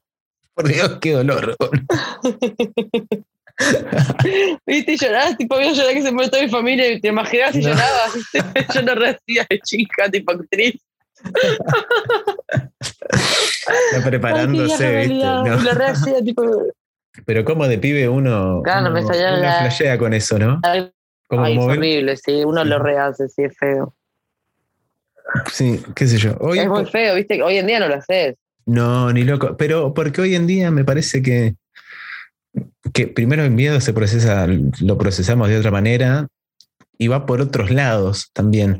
Por 0.54 0.68
Dios, 0.68 0.98
qué 1.00 1.14
dolor. 1.14 1.56
¿Viste? 4.66 4.94
Y 4.94 4.98
llorabas, 4.98 5.38
tipo, 5.38 5.60
yo 5.60 5.72
lloraba 5.72 5.94
que 5.94 6.02
se 6.02 6.12
muere 6.12 6.30
toda 6.30 6.44
mi 6.44 6.50
familia 6.50 6.92
y 6.92 7.00
te 7.00 7.08
imaginas 7.08 7.56
y 7.56 7.60
no. 7.60 7.70
llorabas. 7.70 8.14
Yo 8.74 8.82
no 8.82 8.96
recibía 8.96 9.48
de 9.50 9.60
chica, 9.60 10.12
tipo 10.12 10.34
actriz. 10.34 10.76
Está 13.92 14.10
preparándose, 14.10 14.98
¿viste? 14.98 15.14
No. 15.14 15.44
Lo 15.46 15.72
re 15.74 15.94
tipo. 16.24 16.44
Pero 17.26 17.46
como 17.46 17.68
de 17.68 17.78
pibe 17.78 18.10
uno, 18.10 18.62
claro, 18.64 18.90
uno, 18.90 18.92
me 18.92 19.02
uno 19.02 19.14
flashea 19.14 19.98
con 19.98 20.14
eso, 20.14 20.40
¿no? 20.40 20.60
Como 21.28 21.44
Ay, 21.44 21.58
es 21.58 21.64
horrible, 21.64 22.18
sí, 22.18 22.44
uno 22.44 22.64
lo 22.64 22.80
rehace, 22.80 23.30
sí, 23.30 23.44
es 23.44 23.56
feo. 23.58 23.96
Sí, 25.52 25.82
qué 25.96 26.08
sé 26.08 26.18
yo. 26.18 26.36
Hoy, 26.40 26.60
es 26.60 26.68
muy 26.68 26.86
feo, 26.86 27.16
viste, 27.16 27.42
hoy 27.42 27.58
en 27.58 27.68
día 27.68 27.80
no 27.80 27.88
lo 27.88 27.96
haces. 27.96 28.36
No, 28.66 29.12
ni 29.12 29.24
loco. 29.24 29.56
Pero 29.58 29.94
porque 29.94 30.22
hoy 30.22 30.36
en 30.36 30.48
día 30.48 30.72
me 30.72 30.84
parece 30.84 31.22
que, 31.22 31.56
que 32.94 33.08
primero 33.08 33.44
el 33.44 33.52
miedo 33.52 33.80
se 33.80 33.94
procesa, 33.94 34.48
lo 34.82 34.98
procesamos 34.98 35.50
de 35.50 35.58
otra 35.58 35.72
manera 35.72 36.28
y 37.04 37.08
va 37.10 37.26
por 37.26 37.42
otros 37.42 37.70
lados 37.70 38.30
también. 38.32 38.78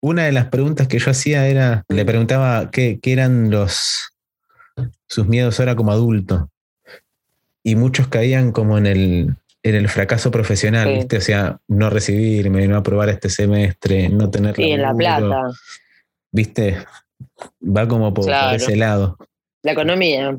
Una 0.00 0.24
de 0.24 0.32
las 0.32 0.46
preguntas 0.46 0.88
que 0.88 0.98
yo 0.98 1.10
hacía 1.10 1.46
era, 1.48 1.84
le 1.88 2.04
preguntaba 2.06 2.70
qué, 2.70 2.98
qué 3.02 3.12
eran 3.12 3.50
los 3.50 4.10
sus 5.06 5.26
miedos 5.26 5.60
ahora 5.60 5.76
como 5.76 5.92
adulto 5.92 6.50
y 7.62 7.74
muchos 7.74 8.08
caían 8.08 8.52
como 8.52 8.78
en 8.78 8.86
el, 8.86 9.36
en 9.62 9.74
el 9.74 9.88
fracaso 9.90 10.30
profesional, 10.30 10.94
¿viste? 10.94 11.18
O 11.18 11.20
sea, 11.20 11.58
no 11.68 11.90
recibirme, 11.90 12.66
no 12.68 12.78
aprobar 12.78 13.10
este 13.10 13.28
semestre, 13.28 14.08
no 14.08 14.30
tener... 14.30 14.54
Sí, 14.56 14.70
en 14.70 14.80
la 14.80 14.94
plata. 14.94 15.50
¿Viste? 16.32 16.78
Va 17.62 17.86
como 17.86 18.14
por, 18.14 18.30
ese 18.54 18.76
lado. 18.76 19.18
La 19.62 19.72
economía. 19.72 20.38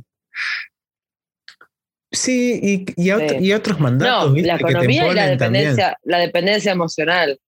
Sí, 2.11 2.59
y, 2.95 3.03
y, 3.03 3.53
otros 3.53 3.79
mandatos. 3.79 4.33
No, 4.33 4.41
la 4.41 4.55
economía 4.55 5.11
y 5.11 5.13
la 5.13 5.27
dependencia, 5.27 5.97
la 6.03 6.17
dependencia 6.19 6.71
emocional. 6.71 7.39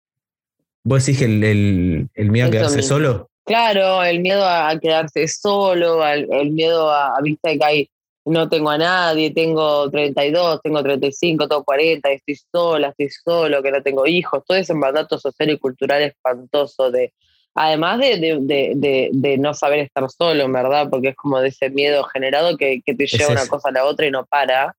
¿Vos 0.84 1.06
decís 1.06 1.22
el, 1.24 2.10
el, 2.14 2.32
miedo 2.32 2.48
a 2.48 2.52
quedarse 2.52 2.82
solo? 2.84 3.30
Claro, 3.44 4.04
el 4.04 4.20
miedo 4.20 4.46
a 4.48 4.78
quedarse 4.80 5.28
solo, 5.28 6.06
el, 6.06 6.52
miedo 6.52 6.92
a, 6.92 7.18
a 7.18 7.22
vista 7.22 7.52
que 7.52 7.66
hay, 7.66 7.90
no 8.26 8.50
tengo 8.50 8.70
a 8.70 8.78
nadie, 8.78 9.32
tengo 9.32 9.90
32, 9.90 10.62
tengo 10.62 10.84
35, 10.84 11.48
tengo 11.48 11.64
40, 11.64 12.12
estoy 12.12 12.36
sola, 12.52 12.90
estoy 12.90 13.10
solo, 13.10 13.64
que 13.64 13.72
no 13.72 13.82
tengo 13.82 14.06
hijos, 14.06 14.44
todo 14.46 14.58
ese 14.58 14.76
mandato 14.76 15.18
social 15.18 15.50
y 15.50 15.58
cultural 15.58 16.04
espantoso 16.04 16.92
de, 16.92 17.14
además 17.56 18.00
de, 18.00 19.38
no 19.40 19.54
saber 19.54 19.80
estar 19.80 20.10
solo, 20.10 20.52
¿verdad? 20.52 20.90
Porque 20.90 21.10
es 21.10 21.16
como 21.16 21.40
de 21.40 21.50
ese 21.50 21.70
miedo 21.70 22.04
generado 22.06 22.58
que, 22.58 22.82
te 22.86 23.06
lleva 23.06 23.32
una 23.32 23.48
cosa 23.48 23.70
a 23.70 23.72
la 23.72 23.86
otra 23.86 24.06
y 24.06 24.12
no 24.12 24.26
para, 24.26 24.76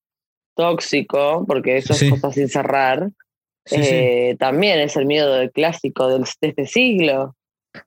tóxico, 0.54 1.44
porque 1.46 1.78
eso 1.78 1.92
es 1.92 2.10
cosa 2.10 2.32
sin 2.32 2.48
cerrar. 2.48 3.10
Eh, 3.70 4.36
también 4.38 4.80
es 4.80 4.96
el 4.96 5.06
miedo 5.06 5.34
del 5.34 5.52
clásico 5.52 6.08
de 6.08 6.24
este 6.40 6.66
siglo. 6.66 7.36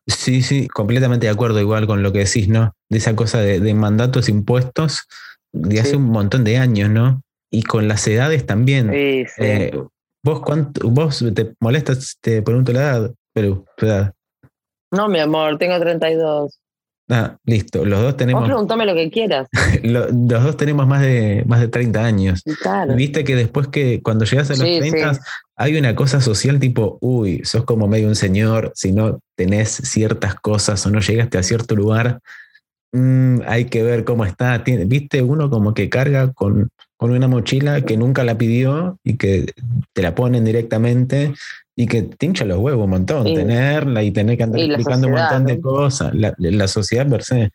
Sí, 0.08 0.42
sí, 0.42 0.68
completamente 0.68 1.28
de 1.28 1.32
acuerdo 1.32 1.60
igual 1.60 1.86
con 1.86 2.02
lo 2.02 2.12
que 2.12 2.20
decís, 2.20 2.48
¿no? 2.48 2.74
De 2.90 2.98
esa 2.98 3.16
cosa 3.16 3.40
de, 3.40 3.74
mandatos 3.74 4.30
impuestos 4.30 5.08
de 5.52 5.80
hace 5.80 5.96
un 5.96 6.06
montón 6.06 6.44
de 6.44 6.58
años, 6.58 6.90
¿no? 6.90 7.22
Y 7.52 7.64
con 7.64 7.88
las 7.88 8.08
edades 8.08 8.46
también. 8.46 8.90
Sí, 8.92 9.26
eh, 9.44 9.72
¿Vos 10.24 10.42
cuánto, 10.42 10.90
vos 10.90 11.24
te 11.36 11.54
molestas, 11.60 12.18
te 12.20 12.42
pregunto 12.42 12.74
la 12.74 12.80
edad, 12.80 13.14
pero 13.32 13.64
tu 13.78 13.86
edad? 13.86 14.15
No, 14.96 15.08
mi 15.10 15.20
amor, 15.20 15.58
tengo 15.58 15.80
32. 15.80 16.60
Ah, 17.10 17.38
listo. 17.46 17.86
Los 17.86 18.02
dos 18.02 18.18
tenemos. 18.18 18.42
Vos 18.42 18.50
preguntame 18.50 18.86
lo 18.86 18.96
que 18.96 19.12
quieras. 19.12 19.48
los, 19.84 20.08
dos 20.12 20.58
tenemos 20.58 20.88
más 20.88 21.02
de, 21.02 21.44
más 21.46 21.60
de 21.60 21.68
30 21.68 22.04
años. 22.04 22.44
Claro. 22.62 22.96
Viste 22.96 23.24
que 23.24 23.36
después 23.36 23.68
que 23.68 24.02
cuando 24.02 24.26
llegas 24.26 24.50
a 24.50 24.54
los 24.54 24.62
30 24.62 25.20
hay 25.56 25.78
una 25.78 25.96
cosa 25.96 26.20
social 26.20 26.60
tipo, 26.60 26.98
uy, 27.02 27.42
sos 27.44 27.64
como 27.64 27.88
medio 27.88 28.08
un 28.08 28.16
señor, 28.16 28.72
si 28.76 28.92
no 28.92 29.20
tenés 29.36 29.70
ciertas 29.70 30.36
cosas 30.36 30.86
o 30.86 30.90
no 30.90 31.00
llegaste 31.00 31.38
a 31.38 31.44
cierto 31.44 31.76
lugar, 31.76 32.22
mm, 32.92 33.42
hay 33.46 33.66
que 33.66 33.84
ver 33.84 34.04
cómo 34.04 34.26
está. 34.26 34.64
Viste, 34.66 35.22
uno 35.22 35.52
como 35.52 35.76
que 35.76 35.90
carga 35.90 36.34
con, 36.34 36.70
con 36.98 37.12
una 37.12 37.28
mochila 37.28 37.82
que 37.82 37.98
nunca 37.98 38.24
la 38.24 38.38
pidió 38.38 38.98
y 39.04 39.18
que 39.18 39.54
te 39.94 40.02
la 40.02 40.16
ponen 40.16 40.44
directamente 40.44 41.36
y 41.76 41.88
que 41.88 42.04
te 42.04 42.26
hincha 42.26 42.46
los 42.46 42.60
huevos 42.60 42.86
un 42.86 42.92
montón, 42.92 43.26
tenerla 43.26 44.02
y 44.02 44.12
tener 44.12 44.38
que 44.38 44.44
andar 44.44 44.62
explicando 44.62 45.08
un 45.08 45.14
montón 45.14 45.46
de 45.46 45.60
cosas. 45.60 46.14
La, 46.14 46.68
sociedad 46.68 47.08
per 47.08 47.24
se. 47.24 47.52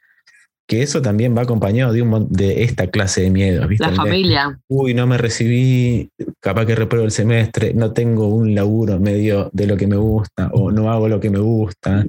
Que 0.66 0.82
eso 0.82 1.02
también 1.02 1.36
va 1.36 1.42
acompañado 1.42 1.92
de, 1.92 2.02
un, 2.02 2.28
de 2.30 2.62
esta 2.62 2.86
clase 2.86 3.22
de 3.22 3.30
miedo. 3.30 3.66
¿viste? 3.66 3.86
La 3.86 3.92
familia. 3.92 4.60
Uy, 4.68 4.94
no 4.94 5.06
me 5.06 5.18
recibí, 5.18 6.10
capaz 6.38 6.66
que 6.66 6.76
repruebo 6.76 7.06
el 7.06 7.10
semestre, 7.10 7.74
no 7.74 7.92
tengo 7.92 8.28
un 8.28 8.54
laburo 8.54 9.00
medio 9.00 9.50
de 9.52 9.66
lo 9.66 9.76
que 9.76 9.88
me 9.88 9.96
gusta, 9.96 10.48
o 10.52 10.70
no 10.70 10.92
hago 10.92 11.08
lo 11.08 11.18
que 11.18 11.28
me 11.28 11.40
gusta, 11.40 12.04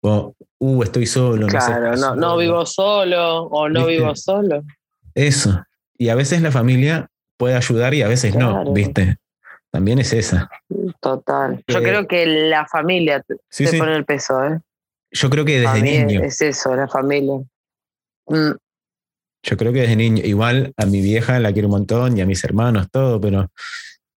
o 0.00 0.34
uh, 0.60 0.82
estoy 0.82 1.04
solo. 1.04 1.46
Claro, 1.46 1.94
no, 1.96 2.16
no, 2.16 2.36
vivo 2.38 2.64
solo, 2.64 3.42
o 3.42 3.68
no 3.68 3.84
vivo 3.84 4.14
solo. 4.16 4.62
Eso. 5.14 5.62
Y 5.98 6.08
a 6.08 6.14
veces 6.14 6.40
la 6.40 6.52
familia 6.52 7.08
puede 7.36 7.54
ayudar 7.54 7.92
y 7.92 8.00
a 8.00 8.08
veces 8.08 8.34
no, 8.34 8.72
¿viste? 8.72 9.18
También 9.76 9.98
es 9.98 10.10
esa. 10.14 10.48
Total. 11.00 11.62
Yo 11.66 11.82
creo 11.82 12.08
que 12.08 12.24
la 12.24 12.66
familia 12.66 13.22
te 13.22 13.78
pone 13.78 13.94
el 13.94 14.06
peso, 14.06 14.42
¿eh? 14.42 14.58
Yo 15.10 15.28
creo 15.28 15.44
que 15.44 15.60
desde 15.60 15.82
niño. 15.82 16.22
Es 16.22 16.40
eso, 16.40 16.74
la 16.74 16.88
familia. 16.88 17.34
Mm. 18.26 18.52
Yo 19.42 19.56
creo 19.58 19.74
que 19.74 19.80
desde 19.80 19.96
niño, 19.96 20.22
igual 20.24 20.72
a 20.78 20.86
mi 20.86 21.02
vieja 21.02 21.38
la 21.40 21.52
quiero 21.52 21.68
un 21.68 21.72
montón 21.72 22.16
y 22.16 22.22
a 22.22 22.26
mis 22.26 22.42
hermanos, 22.42 22.88
todo, 22.90 23.20
pero 23.20 23.50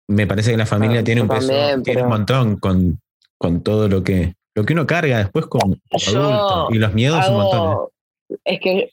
me 0.07 0.26
parece 0.26 0.51
que 0.51 0.57
la 0.57 0.66
familia 0.66 1.03
tiene 1.03 1.24
un 1.24 1.28
peso, 1.28 1.51
tiene 1.84 2.03
un 2.03 2.10
montón 2.10 2.55
con, 2.55 3.01
con 3.38 3.62
todo 3.62 3.89
lo 3.89 4.01
que, 4.01 4.36
lo 4.55 4.64
que 4.64 4.72
uno 4.72 4.88
carga 4.88 5.18
después 5.18 5.47
con 5.47 5.78
adulto. 5.91 6.70
Y 6.72 6.78
los 6.78 6.93
miedos 6.93 7.28
un 7.28 7.36
montón. 7.36 7.88
¿eh? 8.30 8.38
Es 8.45 8.62
que 8.62 8.91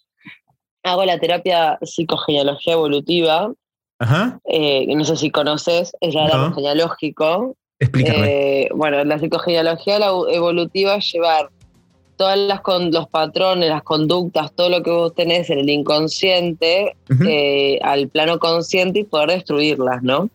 hago 0.83 1.05
la 1.05 1.21
terapia 1.21 1.79
psicogenealogía 1.81 2.73
evolutiva 2.73 3.53
Ajá. 3.99 4.38
Eh, 4.44 4.86
no 4.94 5.05
sé 5.05 5.16
si 5.16 5.30
conoces, 5.30 5.92
es 6.01 6.14
el 6.14 6.18
árbol 6.18 6.55
genealógico. 6.55 7.57
Explícame. 7.78 8.62
Eh, 8.62 8.68
bueno, 8.74 9.05
la 9.05 9.18
psicogenealogía 9.18 9.99
evolutiva 10.30 10.97
es 10.97 11.12
llevar 11.12 11.51
todas 12.16 12.38
las 12.38 12.61
con, 12.61 12.90
los 12.90 13.09
patrones, 13.09 13.68
las 13.68 13.82
conductas, 13.82 14.53
todo 14.53 14.70
lo 14.70 14.82
que 14.82 14.90
vos 14.90 15.14
tenés 15.14 15.51
en 15.51 15.59
el 15.59 15.68
inconsciente 15.68 16.97
eh, 17.26 17.78
al 17.82 18.09
plano 18.09 18.38
consciente 18.38 19.01
y 19.01 19.05
poder 19.05 19.30
destruirlas, 19.30 20.03
¿no? 20.03 20.28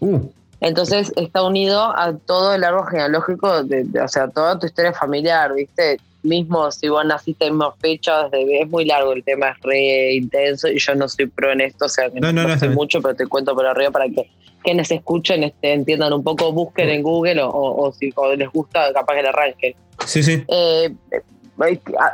Uh. 0.00 0.20
Entonces 0.60 1.12
está 1.14 1.44
unido 1.44 1.80
a 1.96 2.16
todo 2.16 2.52
el 2.52 2.64
árbol 2.64 2.88
genealógico, 2.90 3.62
de, 3.62 3.86
o 4.02 4.08
sea, 4.08 4.28
toda 4.28 4.58
tu 4.58 4.66
historia 4.66 4.92
familiar, 4.92 5.54
¿viste? 5.54 5.98
Mismo 6.22 6.70
si 6.72 6.88
vos 6.88 7.04
naciste 7.04 7.46
en 7.46 7.54
misma 7.54 7.74
fecha, 7.80 8.28
es 8.32 8.68
muy 8.68 8.84
largo 8.84 9.12
el 9.12 9.24
tema, 9.24 9.50
es 9.50 9.56
re 9.62 10.14
intenso 10.14 10.68
y 10.68 10.78
yo 10.78 10.94
no 10.94 11.08
soy 11.08 11.26
pro 11.26 11.52
en 11.52 11.60
esto, 11.60 11.86
o 11.86 11.88
sea, 11.88 12.10
que 12.10 12.20
no, 12.20 12.32
no, 12.32 12.58
sé 12.58 12.68
mucho, 12.68 13.00
pero 13.00 13.14
te 13.14 13.26
cuento 13.26 13.54
por 13.54 13.66
arriba 13.66 13.90
para 13.90 14.08
que 14.08 14.28
quienes 14.62 14.90
escuchen 14.90 15.44
este, 15.44 15.72
entiendan 15.72 16.12
un 16.12 16.22
poco, 16.22 16.52
busquen 16.52 16.88
en 16.88 17.02
Google 17.02 17.40
o, 17.42 17.92
si 17.98 18.12
les 18.36 18.50
gusta, 18.50 18.92
capaz 18.92 19.14
que 19.14 19.22
le 19.22 19.28
arranquen. 19.28 19.74
Sí, 20.04 20.22
sí. 20.22 20.44
Eh, 20.48 20.90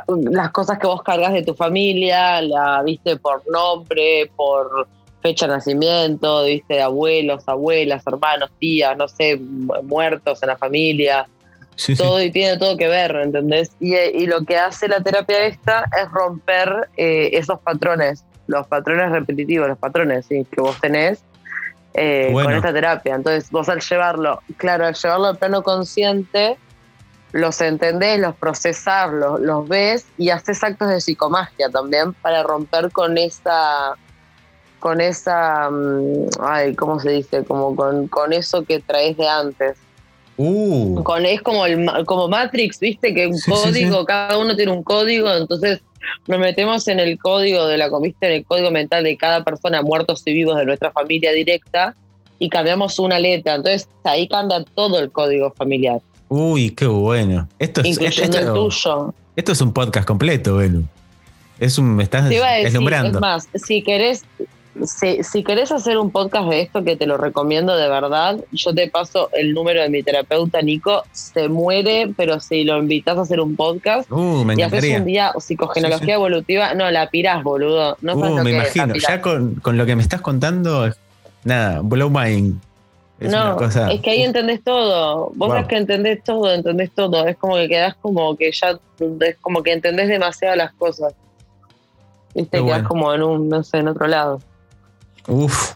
las 0.07 0.51
cosas 0.51 0.79
que 0.79 0.87
vos 0.87 1.03
cargas 1.03 1.33
de 1.33 1.43
tu 1.43 1.53
familia, 1.53 2.41
la 2.41 2.81
viste 2.83 3.17
por 3.17 3.43
nombre, 3.49 4.31
por 4.35 4.87
fecha 5.21 5.47
de 5.47 5.53
nacimiento, 5.53 6.43
viste 6.43 6.75
de 6.75 6.81
abuelos, 6.81 7.43
abuelas, 7.47 8.03
hermanos, 8.05 8.51
tías, 8.59 8.95
no 8.95 9.07
sé, 9.07 9.37
muertos 9.37 10.41
en 10.43 10.47
la 10.49 10.57
familia, 10.57 11.27
todo 11.97 12.21
y 12.21 12.31
tiene 12.31 12.57
todo 12.57 12.77
que 12.77 12.87
ver, 12.87 13.15
¿entendés? 13.15 13.71
Y, 13.79 14.25
lo 14.25 14.43
que 14.45 14.57
hace 14.57 14.87
la 14.87 15.01
terapia 15.01 15.45
esta 15.45 15.85
es 16.01 16.09
romper 16.11 16.89
eh, 16.97 17.31
esos 17.33 17.59
patrones, 17.59 18.23
los 18.47 18.65
patrones 18.67 19.11
repetitivos, 19.11 19.67
los 19.67 19.77
patrones 19.77 20.27
que 20.27 20.45
vos 20.57 20.79
tenés 20.79 21.23
eh, 21.93 22.29
con 22.33 22.51
esta 22.51 22.73
terapia. 22.73 23.15
Entonces 23.15 23.49
vos 23.51 23.69
al 23.69 23.81
llevarlo, 23.81 24.41
claro, 24.57 24.85
al 24.85 24.95
llevarlo 24.95 25.27
al 25.27 25.37
plano 25.37 25.63
consciente, 25.63 26.57
los 27.31 27.59
entendés, 27.61 28.19
los 28.19 28.35
procesás, 28.35 29.11
los, 29.11 29.67
ves 29.67 30.05
y 30.17 30.29
haces 30.29 30.63
actos 30.63 30.89
de 30.89 31.01
psicomagia 31.01 31.69
también 31.69 32.13
para 32.13 32.43
romper 32.43 32.91
con 32.91 33.17
esa 33.17 33.95
con 34.79 35.01
esa, 35.01 35.69
mm, 35.71 36.27
ay, 36.41 36.75
¿cómo 36.75 36.99
se 36.99 37.09
dice? 37.09 37.43
Como 37.43 37.75
con, 37.75 38.07
con 38.07 38.33
eso 38.33 38.63
que 38.63 38.79
traes 38.81 39.17
de 39.17 39.27
antes. 39.27 39.77
Uh. 40.37 41.01
Con, 41.03 41.25
es 41.25 41.41
como, 41.41 41.65
el, 41.65 41.89
como 42.05 42.27
Matrix, 42.27 42.79
viste, 42.79 43.13
que 43.13 43.27
un 43.27 43.39
código, 43.39 44.05
cada 44.05 44.37
uno 44.37 44.55
tiene 44.55 44.71
un 44.71 44.83
código, 44.83 45.33
entonces 45.33 45.81
nos 46.27 46.39
metemos 46.39 46.87
en 46.87 46.99
el 46.99 47.17
código 47.17 47.65
de 47.67 47.77
la 47.77 47.89
comista, 47.89 48.27
en 48.27 48.33
el 48.33 48.45
código 48.45 48.71
mental 48.71 49.03
de 49.03 49.17
cada 49.17 49.43
persona, 49.43 49.81
muertos 49.81 50.21
y 50.25 50.33
vivos 50.33 50.57
de 50.57 50.65
nuestra 50.65 50.91
familia 50.91 51.31
directa, 51.31 51.95
y 52.39 52.49
cambiamos 52.49 52.99
una 52.99 53.19
letra. 53.19 53.55
Entonces 53.55 53.87
ahí 54.03 54.27
cambia 54.27 54.63
todo 54.75 54.99
el 54.99 55.11
código 55.11 55.51
familiar. 55.51 56.01
Uy, 56.27 56.71
qué 56.71 56.87
bueno. 56.87 57.47
Esto 57.59 57.81
es, 57.81 57.87
Incluyendo 57.87 58.37
el 58.37 58.53
tuyo. 58.53 59.13
Esto 59.35 59.51
es 59.51 59.61
un 59.61 59.73
podcast 59.73 60.07
completo, 60.07 60.55
bueno. 60.55 60.83
Es 61.59 61.77
un, 61.77 61.95
me 61.95 62.03
estás 62.03 62.27
deslumbrando. 62.27 63.17
Es 63.17 63.21
más, 63.21 63.47
si 63.53 63.81
querés, 63.81 64.25
si, 64.83 65.23
si 65.23 65.43
querés 65.43 65.71
hacer 65.71 65.97
un 65.97 66.11
podcast 66.11 66.49
de 66.49 66.61
esto, 66.61 66.83
que 66.83 66.95
te 66.95 67.05
lo 67.05 67.17
recomiendo 67.17 67.75
de 67.75 67.87
verdad, 67.87 68.37
yo 68.51 68.73
te 68.73 68.89
paso 68.89 69.29
el 69.33 69.53
número 69.53 69.81
de 69.81 69.89
mi 69.89 70.03
terapeuta 70.03 70.61
Nico. 70.61 71.03
Se 71.11 71.47
muere, 71.47 72.13
pero 72.15 72.39
si 72.39 72.63
lo 72.63 72.77
invitas 72.77 73.17
a 73.17 73.21
hacer 73.21 73.39
un 73.39 73.55
podcast 73.55 74.11
uh, 74.11 74.45
y 74.55 74.61
haces 74.61 74.99
un 74.99 75.05
día 75.05 75.31
psicogenología 75.39 76.15
evolutiva, 76.15 76.73
no, 76.73 76.89
la 76.91 77.09
pirás, 77.09 77.43
boludo. 77.43 77.97
No 78.01 78.15
uh, 78.15 78.43
me 78.43 78.51
imagino. 78.51 78.93
Ya 78.95 79.21
con, 79.21 79.61
lo 79.63 79.85
que 79.85 79.95
me 79.95 80.01
estás 80.01 80.21
contando, 80.21 80.89
nada, 81.43 81.81
blow 81.81 82.09
mind. 82.09 82.59
Es 83.17 83.31
no, 83.31 83.57
es 83.57 84.01
que 84.01 84.09
ahí 84.11 84.23
entendés 84.23 84.61
todo. 84.61 85.31
Vos 85.35 85.49
sabés 85.49 85.67
que 85.67 85.77
entendés 85.77 86.21
todo, 86.21 86.53
entendés 86.53 86.91
todo. 86.91 87.25
Es 87.25 87.37
como 87.37 87.55
que 87.55 87.69
quedás 87.69 87.95
como 87.95 88.35
que 88.35 88.51
ya, 88.51 88.77
es 89.21 89.37
como 89.39 89.63
que 89.63 89.71
entendés 89.71 90.09
demasiado 90.09 90.53
las 90.57 90.73
cosas. 90.73 91.13
Y 92.33 92.43
te 92.43 92.61
quedás 92.61 92.83
como 92.83 93.13
en 93.13 93.23
un, 93.23 93.47
no 93.47 93.63
sé, 93.63 93.77
en 93.77 93.87
otro 93.87 94.07
lado. 94.07 94.41
Uf. 95.27 95.73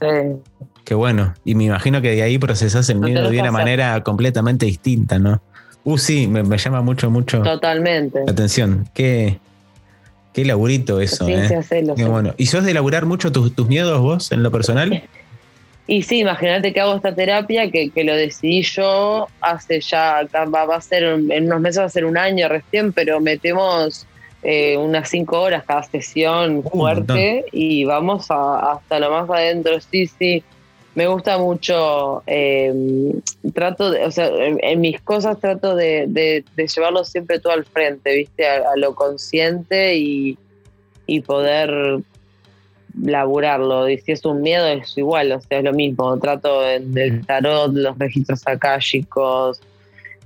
Qué 0.84 0.95
bueno. 0.95 1.34
Y 1.45 1.56
me 1.56 1.66
imagino 1.66 2.02
que 2.02 2.12
de 2.12 2.24
ahí 2.24 2.38
procesas 2.38 2.89
el 2.89 3.00
miedo 3.00 3.30
de 3.30 3.39
una 3.39 3.52
manera 3.52 4.02
completamente 4.04 4.66
distinta, 4.66 5.20
¿no? 5.20 5.41
Uh, 5.84 5.97
sí, 5.97 6.28
me, 6.28 6.58
llama 6.58 6.82
mucho, 6.82 7.10
mucho. 7.10 7.41
Totalmente. 7.41 8.20
Atención. 8.28 8.88
Qué, 8.93 9.39
qué 10.34 10.45
laburito 10.45 11.00
eso. 11.00 11.26
Sí, 11.26 11.34
¿eh? 11.34 11.64
qué 11.95 12.06
bueno. 12.06 12.34
¿Y 12.38 12.47
sos 12.47 12.64
de 12.66 12.74
laburar 12.74 13.06
mucho 13.06 13.32
tus, 13.32 13.68
miedos 13.68 14.02
vos 14.02 14.32
en 14.32 14.43
lo 14.43 14.52
personal? 14.52 15.04
Y 15.91 16.04
sí, 16.04 16.20
imagínate 16.20 16.72
que 16.72 16.82
hago 16.82 16.95
esta 16.95 17.16
terapia 17.16 17.72
que, 17.72 17.91
lo 18.04 18.16
decidí 18.16 18.62
yo 18.62 19.28
hace 19.41 19.82
ya, 19.82 20.22
va, 20.32 20.76
a 20.76 20.82
ser, 20.82 21.02
en 21.02 21.45
unos 21.45 21.62
meses 21.62 21.80
va 21.80 21.86
a 21.86 21.89
ser 21.89 22.06
un 22.06 22.16
año 22.16 22.47
recién, 22.47 22.93
pero 22.93 23.20
metemos 23.20 24.06
eh, 24.42 24.78
unas 24.78 25.10
cinco 25.10 25.42
horas 25.42 25.64
cada 25.66 25.84
sesión 25.84 26.64
fuerte 26.64 27.46
y 27.52 27.84
vamos 27.84 28.28
hasta 28.30 29.00
lo 29.00 29.12
más 29.12 29.30
adentro. 29.30 29.80
Sí, 29.82 30.08
sí, 30.08 30.44
me 30.96 31.08
gusta 31.08 31.38
mucho. 31.38 32.24
Eh, 32.26 33.14
trato 33.54 33.92
de, 33.92 34.06
o 34.06 34.12
sea, 34.12 34.30
en, 34.30 34.80
mis 34.82 35.02
cosas 35.02 35.40
trato 35.40 35.76
de, 35.76 36.44
llevarlo 36.56 37.04
siempre 37.04 37.40
todo 37.40 37.54
al 37.54 37.66
frente, 37.66 38.16
¿viste? 38.16 38.48
A, 38.48 38.76
lo 38.78 38.96
consciente 38.96 39.98
y, 39.98 40.38
y 41.06 41.22
poder 41.22 42.00
laburarlo. 43.02 43.90
Y 43.90 43.98
si 43.98 44.14
es 44.14 44.24
un 44.26 44.42
miedo, 44.42 44.66
es 44.68 44.98
igual, 44.98 45.34
o 45.34 45.42
sea, 45.42 45.60
es 45.60 45.64
lo 45.66 45.74
mismo. 45.74 46.18
Trato 46.18 46.62
del 46.62 47.26
tarot, 47.26 47.74
los 47.74 47.98
registros 47.98 48.42
akáshicos, 48.48 49.62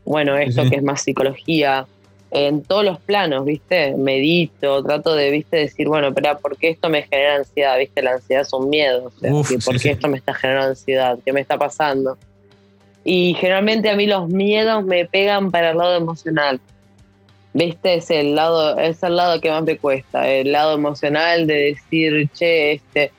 bueno, 0.06 0.38
esto 0.38 0.70
que 0.70 0.76
es 0.76 0.84
más 0.84 1.02
psicología 1.02 1.88
en 2.34 2.64
todos 2.64 2.84
los 2.84 3.00
planos, 3.00 3.46
¿viste? 3.46 3.96
Medito, 3.96 4.84
trato 4.84 5.14
de, 5.14 5.30
¿viste? 5.30 5.58
Decir, 5.58 5.88
bueno, 5.88 6.14
pero 6.16 6.40
¿por 6.40 6.58
qué 6.58 6.70
esto 6.70 6.90
me 6.90 7.04
genera 7.04 7.36
ansiedad? 7.36 7.78
¿Viste? 7.78 8.02
La 8.02 8.14
ansiedad 8.14 8.42
es 8.42 8.52
un 8.54 8.70
miedo. 8.70 9.12
¿Por 9.64 9.80
qué 9.80 9.92
esto 9.92 10.08
me 10.08 10.18
está 10.18 10.34
generando 10.34 10.70
ansiedad? 10.70 11.20
¿Qué 11.24 11.32
me 11.32 11.42
está 11.42 11.60
pasando? 11.60 12.18
Y 13.04 13.36
generalmente 13.36 13.90
a 13.92 13.96
mí 13.96 14.08
los 14.08 14.30
miedos 14.30 14.84
me 14.84 15.06
pegan 15.06 15.52
para 15.52 15.72
el 15.72 15.78
lado 15.78 15.96
emocional. 15.96 16.60
¿Viste? 17.54 17.96
Es 17.96 18.10
el 18.10 18.34
lado, 18.34 18.80
es 18.80 19.04
el 19.04 19.16
lado 19.16 19.40
que 19.40 19.52
más 19.52 19.62
me 19.62 19.78
cuesta. 19.78 20.28
El 20.28 20.52
lado 20.52 20.74
emocional 20.74 21.46
de 21.46 21.54
decir, 21.54 22.30
che, 22.34 22.72
este, 22.74 23.12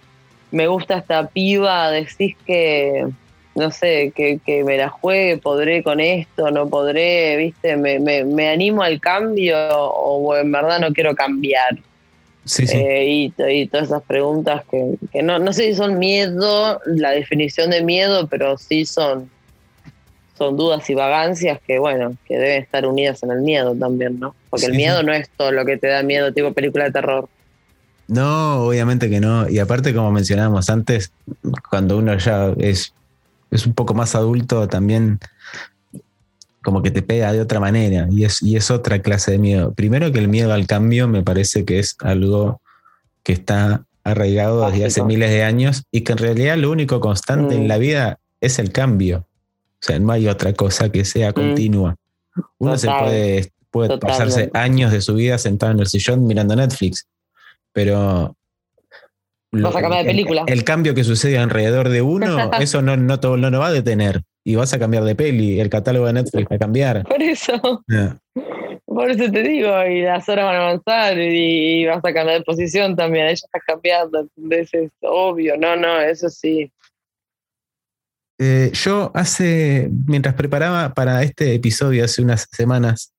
me 0.51 0.67
gusta 0.67 0.99
esta 0.99 1.29
piba, 1.29 1.89
decís 1.93 2.37
que 2.45 3.07
no 3.55 3.71
sé, 3.71 4.13
que, 4.15 4.65
me 4.65 4.77
la 4.77 4.89
juegue, 4.89 5.39
podré 5.39 5.83
con 5.83 6.01
esto, 6.01 6.51
no 6.51 6.69
podré, 6.69 7.37
viste, 7.37 7.77
me, 7.77 7.99
me, 7.99 8.49
animo 8.49 8.83
al 8.83 9.01
cambio 9.01 9.57
o 9.69 10.37
en 10.37 10.51
verdad 10.51 10.81
no 10.81 10.93
quiero 10.93 11.15
cambiar. 11.15 11.79
Sí, 12.45 12.67
sí. 12.67 12.77
Eh, 12.77 13.33
y, 13.39 13.67
todas 13.69 13.87
esas 13.87 14.03
preguntas 14.03 14.65
que, 14.71 14.97
que, 15.13 15.23
no, 15.23 15.39
no 15.39 15.53
sé 15.53 15.65
si 15.65 15.75
son 15.75 15.99
miedo, 15.99 16.81
la 16.85 17.11
definición 17.13 17.71
de 17.71 17.83
miedo, 17.83 18.27
pero 18.27 18.59
sí 18.59 18.85
son, 18.85 19.31
son 20.37 20.57
dudas 20.57 20.89
y 20.91 20.95
vagancias 20.95 21.59
que, 21.67 21.79
bueno, 21.79 22.17
que 22.27 22.37
deben 22.37 22.63
estar 22.63 22.87
unidas 22.87 23.23
en 23.23 23.31
el 23.31 23.41
miedo 23.41 23.75
también, 23.75 24.21
¿no? 24.21 24.35
Porque 24.51 24.67
el 24.67 24.75
miedo 24.75 25.03
no 25.03 25.13
es 25.13 25.31
todo 25.31 25.53
lo 25.53 25.65
que 25.65 25.79
te 25.79 25.87
da 25.87 26.03
miedo, 26.03 26.33
tipo 26.33 26.53
película 26.53 26.85
de 26.85 26.93
terror. 26.93 27.29
No, 28.09 28.67
obviamente 28.67 29.09
que 29.09 29.21
no. 29.21 29.49
Y 29.49 29.59
aparte, 29.59 29.95
como 29.95 30.11
mencionábamos 30.11 30.69
antes, 30.69 31.13
cuando 31.71 31.97
uno 31.97 32.17
ya 32.19 32.53
es 32.59 32.93
es 33.57 33.67
un 33.67 33.75
poco 33.75 33.95
más 33.95 34.15
adulto, 34.15 34.69
también 34.69 35.19
como 36.63 36.83
que 36.83 36.91
te 36.91 37.03
pega 37.03 37.33
de 37.33 37.41
otra 37.41 37.61
manera 37.61 38.09
y 38.11 38.25
es, 38.25 38.43
y 38.43 38.57
es 38.57 38.71
otra 38.71 39.01
clase 39.01 39.33
de 39.33 39.39
miedo. 39.39 39.73
Primero 39.75 40.11
que 40.11 40.19
el 40.19 40.29
miedo 40.29 40.53
al 40.53 40.67
cambio 40.67 41.07
me 41.09 41.23
parece 41.23 41.65
que 41.65 41.79
es 41.79 41.97
algo 42.01 42.61
que 43.23 43.33
está 43.33 43.85
arraigado 44.03 44.69
desde 44.71 44.87
hace 44.87 45.03
miles 45.03 45.31
de 45.31 45.45
años 45.45 45.85
y 45.91 46.03
que 46.03 46.13
en 46.13 46.19
realidad 46.19 46.57
lo 46.57 46.71
único 46.71 47.01
constante 47.01 47.55
en 47.55 47.65
mm. 47.65 47.69
la 47.69 47.79
vida 47.79 48.19
es 48.41 48.59
el 48.59 48.73
cambio. 48.73 49.27
O 49.81 49.87
sea, 49.87 49.99
no 49.99 50.13
hay 50.13 50.29
otra 50.29 50.53
cosa 50.55 50.91
que 50.91 51.05
sea 51.05 51.31
mm. 51.31 51.35
continua. 51.35 51.97
Uno 52.59 52.77
se 52.79 52.89
puede, 52.89 53.53
puede 53.71 53.99
pasarse 53.99 54.51
años 54.55 54.91
de 54.91 55.01
su 55.01 55.15
vida 55.15 55.39
sentado 55.39 55.73
en 55.73 55.81
el 55.81 55.87
sillón 55.87 56.27
mirando 56.27 56.57
Netflix, 56.57 57.07
pero 57.73 58.37
vas 59.63 59.77
a 59.77 59.81
cambiar 59.81 60.05
de 60.05 60.11
película. 60.11 60.45
El, 60.47 60.65
cambio 60.65 60.95
que 60.95 61.05
sucede 61.05 61.39
alrededor 61.39 61.89
de 61.89 62.03
uno, 62.03 62.51
eso 62.61 62.83
no, 62.83 62.97
no, 62.97 63.17
no, 63.17 63.51
no 63.51 63.59
va 63.59 63.69
a 63.69 63.73
detener. 63.73 64.23
Y 64.45 64.57
vas 64.57 64.75
a 64.75 64.79
cambiar 64.79 65.05
de 65.05 65.15
peli, 65.15 65.61
el 65.61 65.71
catálogo 65.71 66.07
de 66.07 66.15
Netflix 66.15 66.47
va 66.51 66.57
a 66.57 66.59
cambiar. 66.59 67.05
Por 67.05 67.23
eso. 67.23 67.83
Por 68.95 69.11
eso 69.11 69.31
te 69.33 69.43
digo, 69.43 69.71
y 69.87 70.03
las 70.03 70.29
horas 70.29 70.45
van 70.45 70.55
a 70.55 70.61
avanzar 70.69 71.19
y, 71.19 71.85
vas 71.87 72.05
a 72.05 72.13
cambiar 72.13 72.39
de 72.39 72.45
posición 72.45 72.95
también. 72.95 73.27
Ella 73.27 73.33
está 73.33 73.59
cambiando, 73.67 74.29
entonces 74.37 74.75
es 74.75 74.91
obvio. 75.01 75.57
No, 75.57 75.75
no, 75.77 76.01
eso 76.01 76.29
sí. 76.29 76.71
Eh, 78.39 78.71
yo 78.73 79.11
hace, 79.15 79.89
mientras 80.07 80.35
preparaba 80.35 80.93
para 80.93 81.23
este 81.23 81.55
episodio 81.55 82.05
hace 82.05 82.23
unas 82.23 82.47
semanas, 82.53 83.13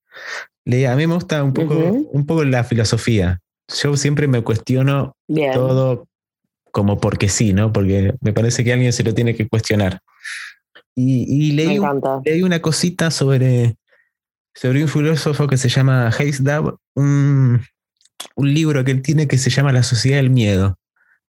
leía, 0.65 0.93
a 0.93 0.95
mí 0.95 1.07
me 1.07 1.15
gusta 1.15 1.43
un 1.43 1.53
poco, 1.53 1.75
un 1.75 2.25
poco 2.25 2.43
la 2.43 2.63
filosofía. 2.63 3.39
Yo 3.67 3.97
siempre 3.97 4.27
me 4.27 4.41
cuestiono 4.43 5.15
todo 5.53 6.07
como 6.75 6.99
porque 6.99 7.29
sí, 7.29 7.53
¿no? 7.53 7.71
Porque 7.71 8.15
me 8.19 8.33
parece 8.33 8.65
que 8.65 8.73
alguien 8.73 8.91
se 8.91 9.05
lo 9.05 9.13
tiene 9.13 9.33
que 9.33 9.47
cuestionar. 9.47 10.01
Y, 10.93 11.53
leí, 11.53 11.79
una 12.43 12.61
cosita 12.61 13.11
sobre, 13.11 13.77
sobre 14.53 14.83
un 14.83 14.89
filósofo 14.89 15.47
que 15.47 15.55
se 15.55 15.69
llama 15.69 16.09
Hayes 16.09 16.43
Dab, 16.43 16.75
un, 16.93 17.61
libro 18.35 18.83
que 18.83 18.91
él 18.91 19.01
tiene 19.01 19.25
que 19.25 19.37
se 19.37 19.49
llama 19.49 19.71
La 19.71 19.83
Sociedad 19.83 20.17
del 20.17 20.31
Miedo. 20.31 20.77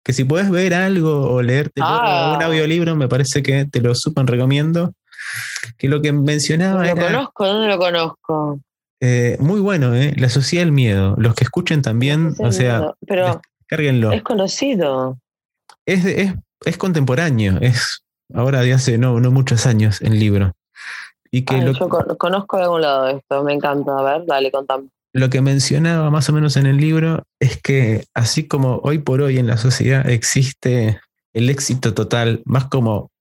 Que 0.04 0.14
si 0.14 0.24
puedes 0.24 0.50
ver 0.50 0.74
algo 0.74 1.30
o 1.30 1.44
leerte 1.44 1.80
ah. 1.84 2.34
un 2.36 2.44
audiolibro, 2.44 2.96
me 2.96 3.08
parece 3.08 3.44
que 3.44 3.66
te 3.66 3.82
lo 3.82 3.94
súper 3.94 4.26
recomiendo. 4.26 4.94
Que 5.78 5.88
lo 5.88 6.02
que 6.02 6.12
mencionaba. 6.12 6.88
¿Lo 6.88 6.96
conozco? 6.96 7.46
¿Dónde 7.46 7.68
lo 7.68 7.78
conozco? 7.78 8.60
Eh, 9.00 9.38
muy 9.40 9.60
bueno, 9.60 9.94
¿eh? 9.94 10.16
La 10.18 10.30
Sociedad 10.30 10.66
del 10.66 10.72
Miedo. 10.72 11.14
Los 11.20 11.36
que 11.36 11.44
escuchen 11.44 11.84
también, 11.84 12.34
o 12.40 12.52
sea, 12.52 12.96
pero 13.06 13.40
Es 14.12 14.24
conocido 14.24 15.20
es, 15.86 16.78
contemporáneo, 16.78 17.58
es 17.62 18.04
ahora 18.34 18.62
de 18.62 18.74
hace 18.74 18.98
no, 18.98 19.20
no 19.20 19.32
muchos 19.32 19.66
años 19.66 20.02
el 20.02 20.20
libro. 20.20 20.54
Y 21.32 21.44
que 21.44 21.58
lo, 21.58 21.74
yo 21.74 21.90
conozco 22.18 22.58
de 22.58 22.64
algún 22.64 22.82
lado 22.82 23.08
esto, 23.10 23.44
me 23.44 23.54
encanta. 23.54 23.98
A 23.98 24.04
ver, 24.04 24.26
dale, 24.26 24.52
contame. 24.52 24.90
Lo 25.14 25.30
que 25.30 25.42
mencionaba 25.42 26.10
más 26.10 26.30
o 26.30 26.34
menos 26.34 26.58
en 26.58 26.66
el 26.66 26.78
libro 26.78 27.24
es 27.40 27.62
que 27.62 28.06
así 28.14 28.48
como 28.48 28.80
hoy 28.84 29.00
por 29.00 29.22
hoy 29.22 29.38
en 29.38 29.48
la 29.48 29.58
sociedad 29.58 30.10
existe 30.10 31.00
el 31.34 31.50
éxito 31.50 31.94
total, 31.94 32.42
más 32.46 32.66
como 32.66 33.12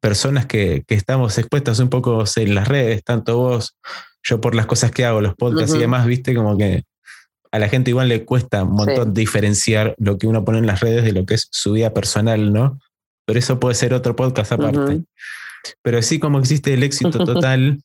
personas 0.00 0.46
que, 0.46 0.84
estamos 0.88 1.38
expuestas 1.38 1.78
un 1.78 1.88
poco 1.88 2.24
en 2.36 2.54
las 2.54 2.68
redes, 2.68 3.04
tanto 3.04 3.36
vos, 3.36 3.76
yo 4.22 4.40
por 4.40 4.54
las 4.54 4.66
cosas 4.66 4.90
que 4.90 5.04
hago, 5.04 5.20
los 5.20 5.34
podcasts 5.34 5.74
y 5.74 5.78
demás, 5.78 6.06
viste, 6.06 6.34
como 6.34 6.56
que 6.56 6.84
a 7.52 7.58
la 7.58 7.68
gente 7.68 7.90
igual 7.90 8.08
le 8.08 8.24
cuesta 8.24 8.64
un 8.64 8.72
montón 8.72 9.12
diferenciar 9.12 9.94
lo 9.98 10.18
que 10.18 10.26
uno 10.26 10.44
pone 10.44 10.58
en 10.58 10.66
las 10.66 10.80
redes 10.80 11.04
de 11.04 11.12
lo 11.12 11.26
que 11.26 11.34
es 11.34 11.48
su 11.50 11.72
vida 11.72 11.92
personal, 11.92 12.52
¿no? 12.52 12.78
Pero 13.26 13.38
eso 13.38 13.60
puede 13.60 13.74
ser 13.74 13.92
otro 13.94 14.16
podcast 14.16 14.52
aparte. 14.52 15.02
Pero 15.82 15.98
así 15.98 16.18
como 16.18 16.38
existe 16.38 16.72
el 16.74 16.82
éxito 16.82 17.24
total, 17.24 17.80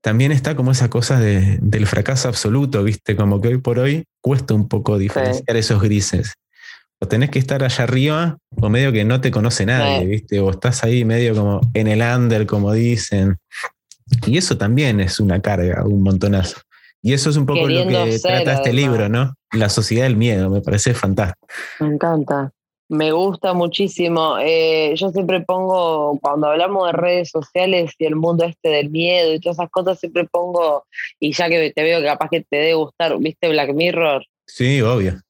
también 0.00 0.32
está 0.32 0.54
como 0.54 0.72
esa 0.72 0.90
cosa 0.90 1.18
del 1.18 1.86
fracaso 1.86 2.28
absoluto, 2.28 2.82
¿viste? 2.84 3.16
Como 3.16 3.40
que 3.40 3.48
hoy 3.48 3.58
por 3.58 3.78
hoy 3.78 4.04
cuesta 4.20 4.54
un 4.54 4.68
poco 4.68 4.98
diferenciar 4.98 5.56
esos 5.56 5.80
grises. 5.80 6.34
O 7.00 7.08
tenés 7.08 7.30
que 7.30 7.38
estar 7.38 7.62
allá 7.64 7.84
arriba, 7.84 8.38
o 8.50 8.68
medio 8.68 8.92
que 8.92 9.04
no 9.04 9.20
te 9.20 9.30
conoce 9.30 9.66
nadie, 9.66 10.06
¿viste? 10.06 10.40
O 10.40 10.50
estás 10.50 10.84
ahí 10.84 11.04
medio 11.04 11.34
como 11.34 11.60
en 11.74 11.88
el 11.88 12.02
under, 12.02 12.46
como 12.46 12.72
dicen. 12.72 13.36
Y 14.26 14.36
eso 14.36 14.56
también 14.56 15.00
es 15.00 15.20
una 15.20 15.40
carga, 15.40 15.84
un 15.84 16.02
montonazo. 16.02 16.60
Y 17.06 17.12
eso 17.12 17.28
es 17.28 17.36
un 17.36 17.44
poco 17.44 17.68
lo 17.68 17.86
que 17.86 18.18
trata 18.18 18.54
este 18.54 18.72
libro, 18.72 19.10
¿no? 19.10 19.34
La 19.52 19.68
sociedad 19.68 20.04
del 20.04 20.16
miedo, 20.16 20.48
me 20.48 20.62
parece 20.62 20.94
fantástico. 20.94 21.46
Me 21.80 21.88
encanta. 21.88 22.50
Me 22.88 23.12
gusta 23.12 23.52
muchísimo. 23.52 24.38
Eh, 24.40 24.94
yo 24.96 25.10
siempre 25.10 25.42
pongo, 25.42 26.18
cuando 26.22 26.46
hablamos 26.48 26.86
de 26.86 26.92
redes 26.92 27.28
sociales 27.28 27.92
y 27.98 28.06
el 28.06 28.16
mundo 28.16 28.46
este 28.46 28.70
del 28.70 28.88
miedo 28.88 29.34
y 29.34 29.40
todas 29.40 29.58
esas 29.58 29.70
cosas, 29.70 30.00
siempre 30.00 30.24
pongo, 30.24 30.86
y 31.20 31.34
ya 31.34 31.50
que 31.50 31.70
te 31.76 31.82
veo 31.82 32.00
que 32.00 32.06
capaz 32.06 32.30
que 32.30 32.40
te 32.40 32.56
debe 32.56 32.74
gustar, 32.74 33.18
¿viste 33.18 33.50
Black 33.50 33.74
Mirror? 33.74 34.24
Sí, 34.46 34.80
obvio. 34.80 35.20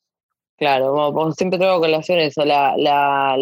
Claro, 0.57 1.13
siempre 1.37 1.59
tengo 1.59 1.81
colación 1.81 2.21
eso, 2.21 2.45
la, 2.45 2.77
la, 2.77 3.37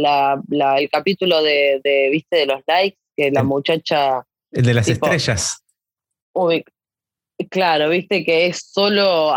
la, 0.49 0.79
el 0.79 0.89
capítulo 0.89 1.43
de, 1.43 1.83
de, 1.85 2.09
¿viste? 2.11 2.37
De 2.37 2.47
los 2.47 2.63
likes, 2.67 2.97
que 3.15 3.31
la 3.31 3.43
muchacha... 3.43 4.25
El 4.51 4.65
de 4.65 4.73
las 4.73 4.89
estrellas. 4.89 5.63
Uy, 6.33 6.65
Claro, 7.51 7.89
viste 7.89 8.25
que 8.25 8.47
es 8.47 8.71
solo 8.73 9.33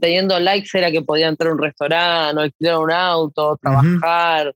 teniendo 0.00 0.38
likes 0.38 0.76
era 0.76 0.90
que 0.90 1.02
podía 1.02 1.28
entrar 1.28 1.50
a 1.50 1.54
un 1.54 1.62
restaurante, 1.62 2.36
o 2.38 2.42
alquilar 2.42 2.78
un 2.78 2.90
auto, 2.90 3.58
trabajar. 3.60 4.54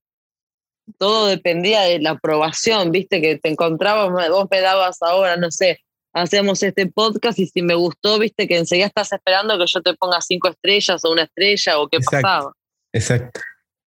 Todo 0.99 1.27
dependía 1.27 1.83
de 1.83 2.01
la 2.01 2.11
aprobación, 2.11 2.91
viste 2.91 3.21
que 3.21 3.39
te 3.39 3.49
encontrabas, 3.49 4.11
vos 4.31 4.47
me 4.51 4.61
dabas 4.61 5.01
ahora, 5.03 5.37
no 5.37 5.51
sé, 5.51 5.79
hacemos 6.13 6.63
este 6.63 6.87
podcast 6.87 7.39
y 7.39 7.47
si 7.47 7.63
me 7.63 7.75
gustó, 7.75 8.19
viste 8.19 8.49
que 8.49 8.59
enseguida 8.59 8.87
estás 8.87 9.13
esperando 9.13 9.59
que 9.59 9.67
yo 9.67 9.81
te 9.81 9.95
ponga 9.95 10.21
cinco 10.21 10.49
estrellas 10.49 11.05
o 11.05 11.13
una 11.13 11.23
estrella 11.23 11.79
o 11.79 11.89
qué 11.89 11.99
pasaba. 12.01 12.53
Exacto. 12.93 13.41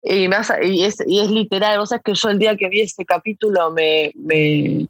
Y, 0.02 0.28
me 0.28 0.36
y, 0.62 0.84
es, 0.84 0.96
y 1.06 1.20
es 1.20 1.30
literal, 1.30 1.78
vos 1.78 1.90
sabés 1.90 2.02
que 2.04 2.14
yo 2.14 2.28
el 2.28 2.38
día 2.38 2.56
que 2.56 2.68
vi 2.68 2.80
ese 2.80 3.04
capítulo 3.04 3.70
me, 3.70 4.12
me, 4.16 4.86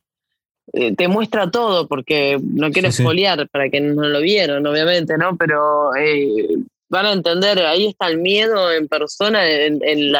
eh, 0.72 0.94
te 0.94 1.08
muestra 1.08 1.50
todo, 1.50 1.88
porque 1.88 2.38
no 2.42 2.70
quiero 2.70 2.88
esfoliar 2.88 3.48
para 3.48 3.68
que 3.68 3.80
no 3.80 4.08
lo 4.08 4.20
vieron, 4.20 4.66
obviamente, 4.66 5.18
¿no? 5.18 5.36
Pero 5.36 5.94
eh, 5.96 6.46
van 6.88 7.06
a 7.06 7.12
entender, 7.12 7.58
ahí 7.60 7.88
está 7.88 8.06
el 8.08 8.18
miedo 8.18 8.70
en 8.70 8.86
persona 8.86 9.48
en, 9.48 10.12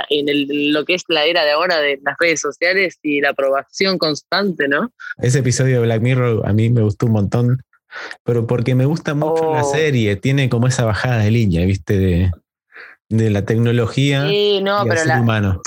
lo 0.72 0.84
que 0.84 0.94
es 0.94 1.04
la 1.08 1.26
era 1.26 1.44
de 1.44 1.52
ahora 1.52 1.78
de 1.78 2.00
las 2.02 2.16
redes 2.18 2.40
sociales 2.40 2.98
y 3.02 3.20
la 3.20 3.30
aprobación 3.30 3.98
constante, 3.98 4.68
¿no? 4.68 4.90
Ese 5.18 5.40
episodio 5.40 5.76
de 5.76 5.86
Black 5.86 6.00
Mirror 6.02 6.42
a 6.46 6.52
mí 6.52 6.70
me 6.70 6.82
gustó 6.82 7.06
un 7.06 7.12
montón 7.12 7.62
Pero 8.24 8.46
porque 8.46 8.74
me 8.74 8.86
gusta 8.86 9.14
mucho 9.14 9.52
la 9.52 9.64
oh. 9.64 9.70
serie, 9.70 10.16
tiene 10.16 10.48
como 10.48 10.66
esa 10.66 10.84
bajada 10.84 11.18
de 11.18 11.30
línea, 11.30 11.64
¿viste? 11.66 11.98
De, 11.98 12.30
de 13.10 13.30
la 13.30 13.44
tecnología 13.44 14.26
sí, 14.28 14.60
no, 14.62 14.84
pero 14.88 15.04
la, 15.04 15.20
humano. 15.20 15.62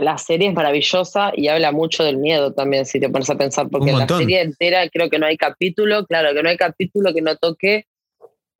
La 0.00 0.18
serie 0.18 0.48
es 0.48 0.54
maravillosa 0.54 1.32
y 1.34 1.48
habla 1.48 1.72
mucho 1.72 2.04
del 2.04 2.16
miedo 2.16 2.52
también, 2.52 2.86
si 2.86 3.00
te 3.00 3.08
pones 3.08 3.28
a 3.30 3.36
pensar, 3.36 3.68
porque 3.70 3.92
la 3.92 4.06
serie 4.06 4.40
entera 4.40 4.88
creo 4.88 5.10
que 5.10 5.18
no 5.18 5.26
hay 5.26 5.36
capítulo, 5.36 6.06
claro, 6.06 6.34
que 6.34 6.42
no 6.42 6.48
hay 6.48 6.56
capítulo 6.56 7.12
que 7.12 7.22
no 7.22 7.36
toque 7.36 7.86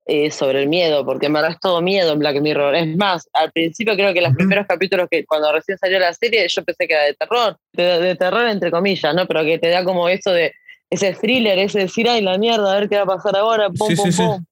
eh, 0.05 0.33
sobre 0.33 0.63
el 0.63 0.69
miedo, 0.69 1.05
porque 1.05 1.29
me 1.29 1.35
verdad 1.35 1.53
es 1.53 1.61
todo 1.61 1.81
miedo 1.81 2.13
en 2.13 2.19
Black 2.19 2.41
Mirror. 2.41 2.75
Es 2.75 2.97
más, 2.97 3.29
al 3.33 3.53
principio 3.53 3.95
creo 3.95 4.13
que 4.13 4.21
los 4.21 4.35
primeros 4.35 4.67
capítulos 4.67 5.07
que 5.09 5.25
cuando 5.25 5.53
recién 5.53 5.79
salió 5.79 6.01
la 6.01 6.13
serie 6.13 6.47
yo 6.49 6.65
pensé 6.65 6.89
que 6.89 6.95
era 6.95 7.05
de 7.05 7.15
terror, 7.15 7.57
de, 7.73 8.17
terror 8.17 8.49
entre 8.49 8.73
comillas, 8.73 9.15
¿no? 9.15 9.27
Pero 9.29 9.45
que 9.45 9.59
te 9.59 9.69
da 9.69 9.85
como 9.85 10.09
eso 10.09 10.33
de 10.33 10.53
ese 10.91 11.13
thriller, 11.13 11.57
ese 11.59 11.79
decir, 11.79 12.09
ay, 12.09 12.21
la 12.21 12.37
mierda, 12.37 12.73
a 12.73 12.81
ver 12.81 12.89
qué 12.89 12.97
va 12.97 13.03
a 13.03 13.07
pasar 13.07 13.37
ahora, 13.37 13.71
pum, 13.71 13.95
pum, 13.95 14.11
pum. 14.15 14.45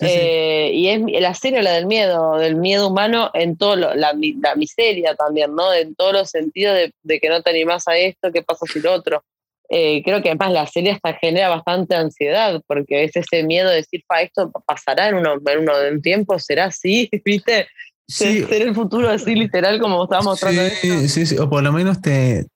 Eh, 0.00 0.70
y 0.74 0.88
es 0.88 1.00
la 1.20 1.34
serie 1.34 1.62
la 1.62 1.72
del 1.72 1.86
miedo, 1.86 2.36
del 2.36 2.56
miedo 2.56 2.88
humano 2.88 3.30
en 3.34 3.56
todo 3.56 3.76
la, 3.76 3.94
la, 3.94 4.54
miseria 4.54 5.14
también, 5.14 5.54
¿no? 5.54 5.72
En 5.72 5.94
todos 5.94 6.12
los 6.12 6.30
sentidos 6.30 6.74
de, 6.74 6.92
de, 7.02 7.20
que 7.20 7.28
no 7.28 7.42
te 7.42 7.50
animás 7.50 7.88
a 7.88 7.96
esto, 7.96 8.30
qué 8.32 8.42
pasa 8.42 8.66
si 8.72 8.80
lo 8.80 8.92
otro. 8.92 9.24
Eh, 9.70 10.02
creo 10.02 10.22
que 10.22 10.30
además 10.30 10.52
la 10.52 10.66
serie 10.66 10.92
hasta 10.92 11.12
genera 11.14 11.50
bastante 11.50 11.94
ansiedad, 11.94 12.62
porque 12.66 13.04
es 13.04 13.14
ese 13.16 13.42
miedo 13.42 13.68
de 13.68 13.76
decir, 13.76 14.02
pa, 14.06 14.22
esto 14.22 14.50
pasará 14.66 15.08
en, 15.08 15.16
uno, 15.16 15.34
en, 15.44 15.58
uno, 15.58 15.72
un 15.92 16.00
tiempo, 16.00 16.38
será 16.38 16.66
así, 16.66 17.08
¿viste? 17.24 17.68
Sí. 18.06 18.44
Ser 18.44 18.62
el 18.62 18.74
futuro 18.74 19.10
así 19.10 19.34
literal 19.34 19.78
como 19.78 20.04
estábamos 20.04 20.32
mostrando. 20.32 20.62
Sí, 20.80 21.08
sí, 21.08 21.26
sí, 21.26 21.36
o 21.36 21.50
por 21.50 21.62
lo 21.62 21.72
menos 21.72 22.00
te, 22.00 22.46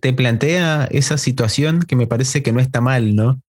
te 0.00 0.14
plantea 0.14 0.88
esa 0.90 1.18
situación 1.18 1.82
que 1.82 1.96
me 1.96 2.06
parece 2.06 2.42
que 2.42 2.52
no 2.52 2.60
está 2.60 2.80
mal, 2.80 3.14
¿no? 3.14 3.40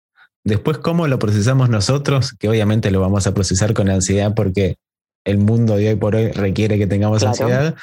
Después, 0.45 0.77
¿cómo 0.77 1.07
lo 1.07 1.17
procesamos 1.17 1.69
nosotros? 1.69 2.33
Que 2.37 2.47
obviamente 2.47 2.91
lo 2.91 3.01
vamos 3.01 3.25
a 3.25 3.33
procesar 3.33 3.73
con 3.73 3.89
ansiedad 3.89 4.33
porque 4.35 4.77
el 5.25 5.39
mundo 5.39 5.75
de 5.75 5.89
hoy 5.89 5.95
por 5.95 6.15
hoy 6.15 6.31
requiere 6.31 6.77
que 6.77 6.85
tengamos 6.85 7.23
ansiedad. 7.23 7.75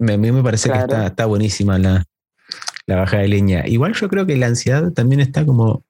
A 0.00 0.16
mí 0.16 0.32
me 0.32 0.42
parece 0.42 0.70
que 0.70 0.78
está, 0.78 1.06
está 1.06 1.26
buenísima 1.26 1.78
la, 1.78 2.04
la 2.86 2.96
baja 2.96 3.18
de 3.18 3.28
línea. 3.28 3.66
Igual 3.68 3.94
yo 3.94 4.08
creo 4.08 4.26
que 4.26 4.36
la 4.36 4.46
ansiedad 4.46 4.92
también 4.92 5.20
está 5.20 5.46
como 5.46 5.84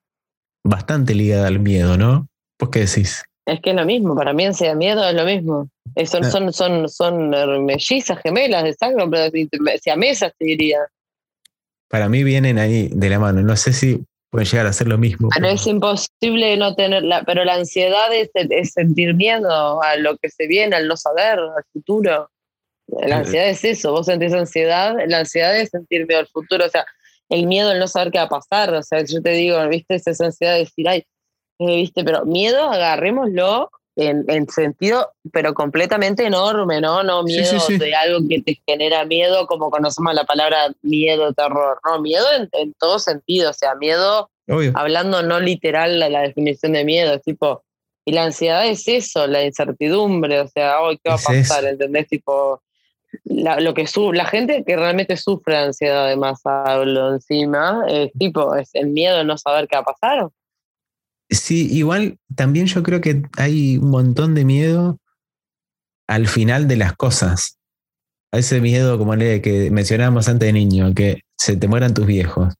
bastante 0.62 1.14
ligada 1.14 1.46
al 1.46 1.58
miedo, 1.58 1.96
¿no? 1.96 2.28
¿Vos 2.60 2.68
qué 2.68 2.80
decís? 2.80 3.24
Es 3.46 3.60
que 3.60 3.70
es 3.70 3.76
lo 3.76 3.86
mismo, 3.86 4.14
para 4.14 4.34
mí 4.34 4.44
ansiedad 4.44 4.74
miedo 4.74 5.02
es 5.08 5.14
lo 5.14 5.24
mismo. 5.24 5.70
son, 6.04 6.24
ah. 6.24 6.30
son, 6.30 6.52
son, 6.52 6.88
son 6.90 7.64
mellizas, 7.64 8.18
gemelas 8.20 8.64
de 8.64 8.74
sangre, 8.74 9.06
pero 9.10 9.30
si 9.82 9.88
a 9.88 9.96
mesas 9.96 10.32
te 10.38 10.44
diría. 10.44 10.80
Para 11.88 12.10
mí 12.10 12.24
vienen 12.24 12.58
ahí 12.58 12.90
de 12.92 13.08
la 13.08 13.18
mano. 13.18 13.40
No 13.40 13.56
sé 13.56 13.72
si 13.72 14.04
pueden 14.34 14.48
llegar 14.48 14.66
a 14.66 14.72
ser 14.72 14.88
lo 14.88 14.98
mismo. 14.98 15.28
Pero, 15.32 15.46
es 15.46 15.64
imposible 15.64 16.56
no 16.56 16.74
tenerla, 16.74 17.22
pero 17.24 17.44
la 17.44 17.54
ansiedad 17.54 18.12
es, 18.12 18.30
es, 18.34 18.72
sentir 18.72 19.14
miedo 19.14 19.80
a 19.80 19.94
lo 19.94 20.16
que 20.16 20.28
se 20.28 20.48
viene, 20.48 20.74
al 20.74 20.88
no 20.88 20.96
saber, 20.96 21.38
al 21.38 21.64
futuro. 21.72 22.28
La 22.88 23.18
ansiedad 23.18 23.48
es 23.48 23.62
eso, 23.62 23.92
vos 23.92 24.06
sentís 24.06 24.32
ansiedad, 24.32 24.96
la 25.06 25.20
ansiedad 25.20 25.56
es 25.56 25.68
sentir 25.68 26.08
miedo 26.08 26.18
al 26.18 26.26
futuro, 26.26 26.66
o 26.66 26.68
sea, 26.68 26.84
el 27.28 27.46
miedo 27.46 27.70
al 27.70 27.78
no 27.78 27.86
saber 27.86 28.10
qué 28.10 28.18
va 28.18 28.24
a 28.24 28.28
pasar, 28.28 28.74
o 28.74 28.82
sea, 28.82 29.04
yo 29.04 29.22
te 29.22 29.30
digo, 29.30 29.68
viste, 29.68 29.94
esa 29.94 30.24
ansiedad 30.24 30.54
de 30.54 30.58
decir, 30.58 30.88
ay, 30.88 31.04
eh, 31.60 31.76
viste, 31.76 32.02
pero 32.02 32.24
miedo, 32.24 32.68
agarrémoslo 32.68 33.70
en, 33.96 34.24
en, 34.28 34.48
sentido, 34.48 35.12
pero 35.32 35.54
completamente 35.54 36.26
enorme, 36.26 36.80
¿no? 36.80 37.02
No 37.02 37.22
miedo 37.22 37.58
de 37.68 37.94
algo 37.94 38.26
que 38.28 38.42
te 38.42 38.60
genera 38.66 39.04
miedo, 39.04 39.46
como 39.46 39.70
conocemos 39.70 40.14
la 40.14 40.24
palabra 40.24 40.72
miedo, 40.82 41.32
terror, 41.32 41.78
¿no? 41.84 42.00
Miedo 42.00 42.26
en, 42.36 42.48
en 42.52 42.74
todo 42.74 42.98
sentido, 42.98 43.50
o 43.50 43.54
sea, 43.54 43.74
miedo, 43.76 44.30
hablando 44.74 45.22
no 45.22 45.40
literal 45.40 45.98
la, 45.98 46.08
la 46.08 46.22
definición 46.22 46.72
de 46.72 46.84
miedo, 46.84 47.14
es 47.14 47.22
tipo, 47.22 47.62
y 48.04 48.12
la 48.12 48.24
ansiedad 48.24 48.66
es 48.66 48.86
eso, 48.88 49.26
la 49.26 49.44
incertidumbre, 49.44 50.40
o 50.40 50.48
sea, 50.48 50.80
hoy 50.80 50.98
¿qué 51.02 51.10
va 51.10 51.16
a 51.16 51.18
pasar? 51.18 51.64
¿Entendés? 51.64 52.08
Tipo, 52.08 52.60
la, 53.24 53.60
lo 53.60 53.74
que 53.74 53.86
su, 53.86 54.12
la 54.12 54.26
gente 54.26 54.64
que 54.66 54.76
realmente 54.76 55.16
sufre 55.16 55.56
ansiedad, 55.56 56.06
además, 56.06 56.40
hablo 56.44 57.14
encima, 57.14 57.84
es 57.88 58.12
tipo, 58.18 58.54
es 58.56 58.70
el 58.74 58.88
miedo 58.88 59.18
de 59.18 59.24
no 59.24 59.38
saber 59.38 59.68
qué 59.68 59.76
va 59.76 59.82
a 59.82 59.84
pasar. 59.84 60.28
Sí, 61.34 61.68
igual 61.72 62.18
también 62.34 62.66
yo 62.66 62.82
creo 62.82 63.00
que 63.00 63.22
hay 63.36 63.78
un 63.78 63.90
montón 63.90 64.34
de 64.34 64.44
miedo 64.44 64.98
al 66.08 66.28
final 66.28 66.68
de 66.68 66.76
las 66.76 66.94
cosas. 66.94 67.58
A 68.32 68.38
ese 68.38 68.60
miedo, 68.60 68.98
como 68.98 69.14
le 69.14 69.40
que 69.40 69.70
mencionábamos 69.70 70.28
antes 70.28 70.46
de 70.46 70.52
niño, 70.52 70.92
que 70.94 71.20
se 71.38 71.56
te 71.56 71.68
mueran 71.68 71.94
tus 71.94 72.06
viejos. 72.06 72.54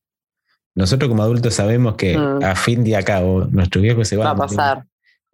Nosotros 0.75 1.09
como 1.09 1.22
adultos 1.22 1.55
sabemos 1.55 1.95
que 1.97 2.16
mm. 2.16 2.45
a 2.45 2.57
fin 2.57 2.85
de 2.85 2.97
a 2.97 3.03
cabo 3.03 3.45
nuestros 3.47 3.83
viejos 3.83 4.09
se 4.09 4.16
van 4.16 4.29
va 4.29 4.33
a 4.33 4.37
pasar. 4.37 4.85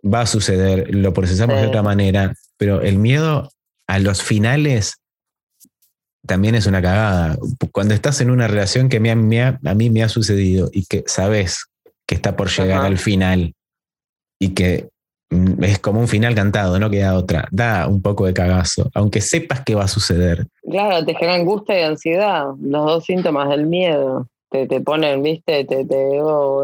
Va 0.03 0.23
a 0.23 0.27
suceder, 0.27 0.95
lo 0.95 1.13
procesamos 1.13 1.61
de 1.61 1.67
otra 1.67 1.83
manera, 1.83 2.35
pero 2.57 2.81
el 2.81 2.97
miedo 2.97 3.51
a 3.87 3.99
los 3.99 4.23
finales 4.23 4.95
también 6.27 6.55
es 6.55 6.67
una 6.67 6.81
cagada. 6.81 7.39
Cuando 7.73 7.95
estás 7.95 8.21
en 8.21 8.31
una 8.31 8.49
relación 8.49 8.89
que 8.89 8.97
a 8.97 9.75
mí 9.75 9.91
me 9.91 10.03
ha 10.03 10.09
sucedido 10.09 10.71
y 10.73 10.87
que 10.87 11.05
sabes 11.07 11.70
que 12.11 12.17
está 12.17 12.35
por 12.35 12.51
llegar 12.51 12.85
al 12.85 12.99
final 12.99 13.55
y 14.41 14.53
que 14.53 14.89
mm, 15.31 15.63
es 15.63 15.79
como 15.79 16.01
un 16.01 16.09
final 16.09 16.35
cantado, 16.35 16.77
no 16.81 16.91
queda 16.91 17.17
otra. 17.17 17.47
Da 17.53 17.87
un 17.87 18.03
poco 18.03 18.27
de 18.27 18.35
cagazo, 18.35 18.91
aunque 18.95 19.21
sepas 19.21 19.63
que 19.65 19.77
va 19.77 19.85
a 19.85 19.89
suceder. 19.89 20.49
Claro, 20.69 21.05
te 21.05 21.15
genera 21.15 21.37
angustia 21.37 21.79
y 21.79 21.83
ansiedad, 21.85 22.47
los 22.61 22.85
dos 22.85 23.05
síntomas 23.05 23.49
del 23.51 23.67
miedo. 23.67 24.27
Te, 24.51 24.67
te 24.67 24.81
ponen, 24.81 25.23
viste, 25.23 25.65
te, 25.65 25.85
te 25.85 26.19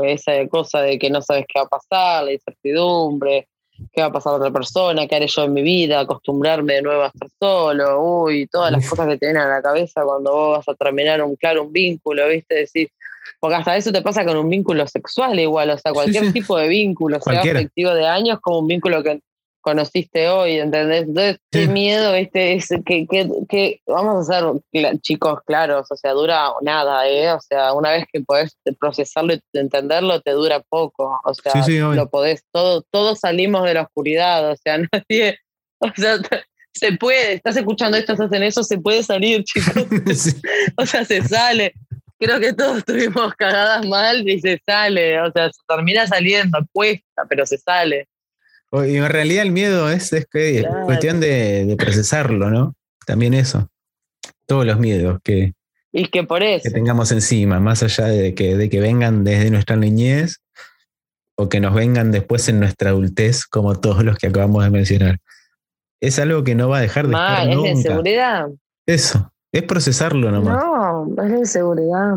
esa 0.06 0.32
cosa 0.48 0.80
de 0.80 0.98
que 0.98 1.10
no 1.10 1.22
sabes 1.22 1.44
qué 1.46 1.60
va 1.60 1.66
a 1.66 1.68
pasar, 1.68 2.24
la 2.24 2.32
incertidumbre, 2.32 3.46
qué 3.92 4.00
va 4.00 4.08
a 4.08 4.12
pasar 4.12 4.32
a 4.32 4.36
otra 4.38 4.50
persona, 4.50 5.06
qué 5.06 5.14
haré 5.14 5.28
yo 5.28 5.44
en 5.44 5.52
mi 5.52 5.62
vida, 5.62 6.00
acostumbrarme 6.00 6.74
de 6.74 6.82
nuevo 6.82 7.02
a 7.02 7.06
estar 7.06 7.28
solo, 7.38 8.02
uy, 8.02 8.48
todas 8.48 8.72
las 8.72 8.90
cosas 8.90 9.06
que 9.06 9.18
te 9.18 9.26
vienen 9.26 9.42
a 9.42 9.48
la 9.48 9.62
cabeza 9.62 10.02
cuando 10.02 10.32
vos 10.32 10.58
vas 10.58 10.68
a 10.68 10.74
terminar 10.74 11.22
un 11.22 11.36
claro 11.36 11.62
un 11.62 11.72
vínculo, 11.72 12.26
¿viste? 12.26 12.56
Decir, 12.56 12.90
porque 13.40 13.56
hasta 13.56 13.76
eso 13.76 13.92
te 13.92 14.02
pasa 14.02 14.24
con 14.24 14.36
un 14.36 14.48
vínculo 14.48 14.86
sexual 14.86 15.38
igual, 15.38 15.70
o 15.70 15.78
sea, 15.78 15.92
cualquier 15.92 16.32
tipo 16.32 16.56
de 16.56 16.68
vínculo, 16.68 17.20
sea 17.20 17.40
afectivo 17.40 17.94
de 17.94 18.06
años, 18.06 18.38
como 18.40 18.60
un 18.60 18.68
vínculo 18.68 19.02
que 19.02 19.20
conociste 19.66 20.28
hoy, 20.28 20.60
¿entendés? 20.60 21.08
Entonces, 21.08 21.38
qué 21.50 21.66
miedo, 21.66 22.12
¿viste? 22.12 22.54
Es 22.54 22.68
que, 22.84 23.04
que, 23.08 23.28
que, 23.48 23.80
vamos 23.84 24.30
a 24.30 24.32
ser 24.32 24.44
chicos 25.00 25.40
claros, 25.44 25.88
o 25.90 25.96
sea, 25.96 26.12
dura 26.12 26.52
nada, 26.62 27.08
¿eh? 27.08 27.32
O 27.32 27.40
sea, 27.40 27.72
una 27.72 27.90
vez 27.90 28.04
que 28.12 28.20
podés 28.20 28.56
procesarlo 28.78 29.34
y 29.34 29.40
entenderlo, 29.54 30.20
te 30.20 30.30
dura 30.30 30.62
poco, 30.68 31.20
o 31.24 31.34
sea, 31.34 31.52
lo 31.66 32.08
podés, 32.08 32.44
todo, 32.52 32.84
todos 32.92 33.18
salimos 33.18 33.64
de 33.64 33.74
la 33.74 33.82
oscuridad, 33.82 34.52
o 34.52 34.56
sea, 34.56 34.78
nadie, 34.92 35.36
o 35.80 35.88
sea, 35.96 36.18
se 36.72 36.92
puede, 36.92 37.34
estás 37.34 37.56
escuchando 37.56 37.96
esto, 37.96 38.12
estás 38.12 38.32
en 38.32 38.42
eso, 38.42 38.62
se 38.62 38.78
puede 38.78 39.02
salir, 39.02 39.42
chicos. 39.44 39.74
o 40.76 40.86
sea, 40.86 41.04
se 41.04 41.22
sale. 41.22 41.72
Creo 42.18 42.40
que 42.40 42.52
todos 42.52 42.84
tuvimos 42.86 43.34
cagadas 43.34 43.86
mal 43.86 44.28
y 44.28 44.40
se 44.40 44.60
sale, 44.66 45.20
o 45.20 45.30
sea, 45.32 45.50
se 45.50 45.60
termina 45.66 46.06
saliendo, 46.06 46.58
cuesta, 46.72 47.24
pero 47.28 47.46
se 47.46 47.58
sale. 47.58 48.08
Y 48.72 48.96
en 48.96 49.08
realidad 49.08 49.44
el 49.44 49.52
miedo 49.52 49.90
es, 49.90 50.12
es, 50.12 50.26
que, 50.26 50.66
cuestión 50.84 51.20
de, 51.20 51.74
procesarlo, 51.78 52.50
¿no? 52.50 52.74
También 53.06 53.32
eso. 53.32 53.68
Todos 54.46 54.66
los 54.66 54.78
miedos 54.78 55.18
que, 55.22 55.54
y 55.92 56.08
que, 56.08 56.24
por 56.24 56.42
eso. 56.42 56.64
que 56.64 56.70
tengamos 56.70 57.10
encima, 57.12 57.58
más 57.58 57.82
allá 57.82 58.06
de 58.06 58.34
que, 58.34 58.56
de 58.56 58.68
que 58.68 58.80
vengan 58.80 59.24
desde 59.24 59.50
nuestra 59.50 59.76
niñez 59.76 60.40
o 61.36 61.48
que 61.48 61.60
nos 61.60 61.74
vengan 61.74 62.10
después 62.10 62.48
en 62.48 62.60
nuestra 62.60 62.90
adultez, 62.90 63.46
como 63.46 63.78
todos 63.78 64.04
los 64.04 64.16
que 64.18 64.26
acabamos 64.26 64.64
de 64.64 64.70
mencionar. 64.70 65.18
Es 66.00 66.18
algo 66.18 66.44
que 66.44 66.54
no 66.54 66.68
va 66.68 66.78
a 66.78 66.82
dejar 66.82 67.06
de 67.06 67.14
estar 67.14 67.48
¿Es 67.48 67.62
de 67.62 67.68
inseguridad? 67.70 68.48
Eso, 68.86 69.32
es 69.58 69.64
procesarlo 69.64 70.30
nomás. 70.30 70.62
No, 70.64 71.22
es 71.22 71.30
de 71.30 71.38
inseguridad. 71.38 72.16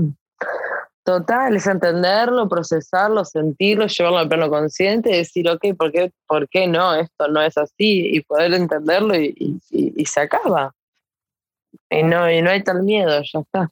Total, 1.03 1.55
es 1.55 1.65
entenderlo, 1.65 2.47
procesarlo, 2.47 3.25
sentirlo, 3.25 3.87
llevarlo 3.87 4.19
al 4.19 4.29
plano 4.29 4.49
consciente 4.49 5.09
y 5.09 5.17
decir, 5.17 5.49
ok, 5.49 5.75
¿por 5.75 5.91
qué, 5.91 6.11
¿por 6.27 6.47
qué 6.49 6.67
no? 6.67 6.93
Esto 6.93 7.27
no 7.29 7.41
es 7.41 7.57
así 7.57 8.15
y 8.15 8.21
poder 8.21 8.53
entenderlo 8.53 9.15
y, 9.15 9.59
se 10.05 10.21
acaba. 10.21 10.73
Y 11.89 12.03
no, 12.03 12.29
y 12.29 12.41
no 12.41 12.51
hay 12.51 12.63
tal 12.63 12.83
miedo, 12.83 13.21
ya 13.23 13.39
está. 13.39 13.71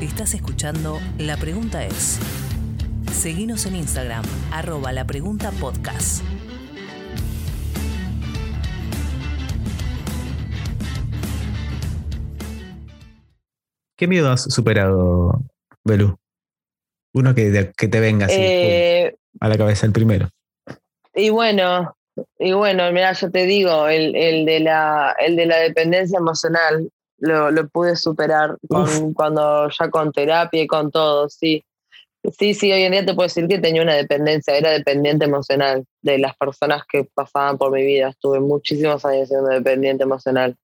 Estás 0.00 0.34
escuchando 0.34 0.98
La 1.18 1.36
Pregunta 1.36 1.84
es. 1.84 2.18
Seguinos 3.12 3.66
en 3.66 3.76
Instagram, 3.76 4.24
arroba 4.52 4.92
la 4.92 5.06
pregunta 5.06 5.50
podcast. 5.60 6.22
¿Qué 13.96 14.06
miedo 14.06 14.30
has 14.30 14.42
superado, 14.42 15.42
Belú? 15.84 16.16
Uno 17.14 17.34
que, 17.34 17.72
que 17.76 17.88
te 17.88 18.00
venga 18.00 18.26
así 18.26 18.36
eh, 18.38 19.16
a 19.40 19.48
la 19.48 19.56
cabeza 19.56 19.86
el 19.86 19.92
primero. 19.92 20.28
Y 21.14 21.30
bueno, 21.30 21.96
y 22.38 22.52
bueno, 22.52 22.92
mira, 22.92 23.12
yo 23.12 23.30
te 23.30 23.46
digo, 23.46 23.88
el, 23.88 24.12
de, 24.12 24.60
la, 24.60 25.16
el 25.18 25.36
de 25.36 25.46
la 25.46 25.56
dependencia 25.58 26.18
emocional 26.18 26.90
lo, 27.18 27.68
pude 27.68 27.96
superar 27.96 28.56
cuando 29.14 29.70
ya 29.70 29.90
con 29.90 30.12
terapia 30.12 30.62
y 30.62 30.66
con 30.66 30.90
todo, 30.90 31.28
sí. 31.28 31.64
Sí, 32.38 32.54
sí, 32.54 32.72
hoy 32.72 32.82
en 32.82 32.92
día 32.92 33.06
te 33.06 33.14
puedo 33.14 33.26
decir 33.26 33.46
que 33.46 33.60
tenía 33.60 33.82
una 33.82 33.94
dependencia, 33.94 34.56
era 34.56 34.70
dependiente 34.70 35.24
emocional 35.24 35.84
de 36.02 36.18
las 36.18 36.36
personas 36.36 36.82
que 36.90 37.08
pasaban 37.14 37.56
por 37.56 37.70
mi 37.70 37.84
vida. 37.86 38.08
Estuve 38.08 38.40
muchísimos 38.40 39.04
años 39.04 39.28
siendo 39.28 39.48
dependiente 39.48 40.02
emocional. 40.02 40.56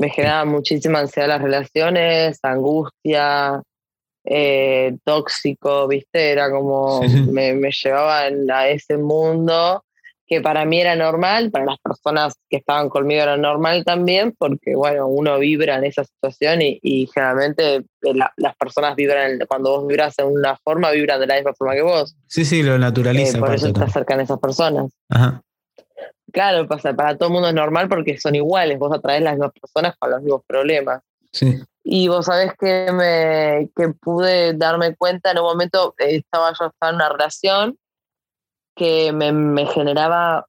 Me 0.00 0.10
generaba 0.10 0.44
muchísima 0.46 1.00
ansiedad 1.00 1.28
las 1.28 1.42
relaciones, 1.42 2.38
angustia, 2.42 3.62
eh, 4.24 4.96
tóxico, 5.04 5.86
¿viste? 5.86 6.32
Era 6.32 6.50
como, 6.50 7.02
me, 7.30 7.52
me 7.54 7.70
llevaba 7.70 8.20
a 8.20 8.68
ese 8.68 8.96
mundo 8.96 9.84
que 10.30 10.40
para 10.40 10.64
mí 10.64 10.80
era 10.80 10.94
normal, 10.94 11.50
para 11.50 11.64
las 11.64 11.78
personas 11.80 12.34
que 12.48 12.58
estaban 12.58 12.88
conmigo 12.88 13.20
era 13.20 13.36
normal 13.36 13.84
también, 13.84 14.32
porque 14.38 14.76
bueno, 14.76 15.08
uno 15.08 15.36
vibra 15.40 15.76
en 15.76 15.84
esa 15.84 16.04
situación 16.04 16.60
y, 16.62 17.10
generalmente 17.12 17.76
eh, 17.76 18.14
las 18.36 18.56
personas 18.56 18.94
vibran, 18.94 19.40
cuando 19.48 19.72
vos 19.72 19.88
vibras 19.88 20.16
en 20.20 20.26
una 20.26 20.56
forma, 20.56 20.92
vibran 20.92 21.18
de 21.18 21.26
la 21.26 21.34
misma 21.34 21.52
forma 21.54 21.74
que 21.74 21.82
vos. 21.82 22.14
Sí, 22.28 22.44
sí, 22.44 22.62
lo 22.62 22.78
naturaliza. 22.78 23.38
Eh, 23.38 23.40
por 23.40 23.54
eso 23.54 23.72
te 23.72 23.82
acercan 23.82 24.20
esas 24.20 24.38
personas. 24.38 24.92
Ajá. 25.08 25.42
Claro, 26.32 26.66
pasa, 26.66 26.94
para 26.94 27.16
todo 27.16 27.28
el 27.28 27.32
mundo 27.34 27.48
es 27.48 27.54
normal 27.54 27.88
porque 27.88 28.18
son 28.18 28.34
iguales, 28.34 28.78
vos 28.78 28.92
atraes 28.92 29.22
las 29.22 29.34
mismas 29.34 29.52
personas 29.52 29.94
con 29.98 30.10
los 30.10 30.22
mismos 30.22 30.42
problemas. 30.46 31.02
Sí. 31.32 31.58
Y 31.82 32.08
vos 32.08 32.26
sabés 32.26 32.52
que, 32.58 32.92
me, 32.92 33.70
que 33.74 33.92
pude 33.94 34.54
darme 34.54 34.94
cuenta, 34.96 35.30
en 35.30 35.38
un 35.38 35.44
momento 35.44 35.94
eh, 35.98 36.16
estaba 36.16 36.52
yo 36.58 36.66
estaba 36.66 36.90
en 36.90 36.96
una 36.96 37.08
relación 37.08 37.78
que 38.76 39.12
me, 39.12 39.66
generaba, 39.66 40.46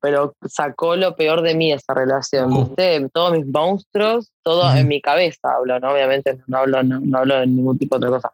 pero 0.00 0.34
sacó 0.46 0.96
lo 0.96 1.16
peor 1.16 1.42
de 1.42 1.54
mí 1.54 1.72
esa 1.72 1.94
relación, 1.94 2.52
¿viste? 2.54 3.08
Todos 3.12 3.32
mis 3.32 3.46
monstruos, 3.46 4.30
todo 4.42 4.72
en 4.74 4.86
mi 4.86 5.00
cabeza 5.00 5.54
hablo, 5.56 5.80
¿no? 5.80 5.92
Obviamente 5.92 6.38
no 6.46 6.58
hablo, 6.58 6.82
no, 6.82 7.18
hablo 7.18 7.40
de 7.40 7.46
ningún 7.46 7.78
tipo 7.78 7.98
de 7.98 8.06
otra 8.06 8.20
cosa. 8.20 8.32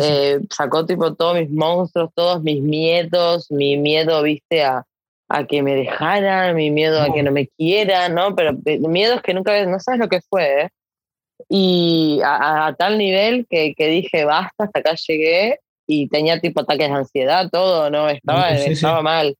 Eh, 0.00 0.40
sacó 0.50 0.86
tipo 0.86 1.14
todos 1.14 1.38
mis 1.38 1.50
monstruos, 1.50 2.10
todos 2.14 2.42
mis 2.42 2.62
miedos, 2.62 3.50
mi 3.50 3.76
miedo, 3.76 4.22
¿viste? 4.22 4.64
A, 4.64 4.84
a 5.28 5.46
que 5.46 5.62
me 5.62 5.74
dejaran, 5.74 6.54
mi 6.54 6.70
miedo 6.70 7.00
a 7.00 7.12
que 7.12 7.22
no 7.22 7.32
me 7.32 7.48
quieran, 7.48 8.14
¿no? 8.14 8.34
Pero 8.34 8.56
miedos 8.88 9.22
que 9.22 9.34
nunca, 9.34 9.64
no 9.66 9.80
sabes 9.80 10.00
lo 10.00 10.08
que 10.08 10.20
fue, 10.20 10.62
¿eh? 10.62 10.68
Y 11.48 12.20
a, 12.24 12.74
tal 12.78 12.98
nivel 12.98 13.46
que, 13.48 13.74
que, 13.74 13.88
dije, 13.88 14.24
basta, 14.24 14.64
hasta 14.64 14.80
acá 14.80 14.94
llegué 15.08 15.58
y 15.86 16.08
tenía 16.08 16.40
tipo 16.40 16.60
ataques 16.60 16.88
de 16.88 16.94
ansiedad, 16.94 17.48
todo, 17.50 17.90
¿no? 17.90 18.08
Estaba, 18.08 18.50
estaba 18.50 19.02
mal. 19.02 19.36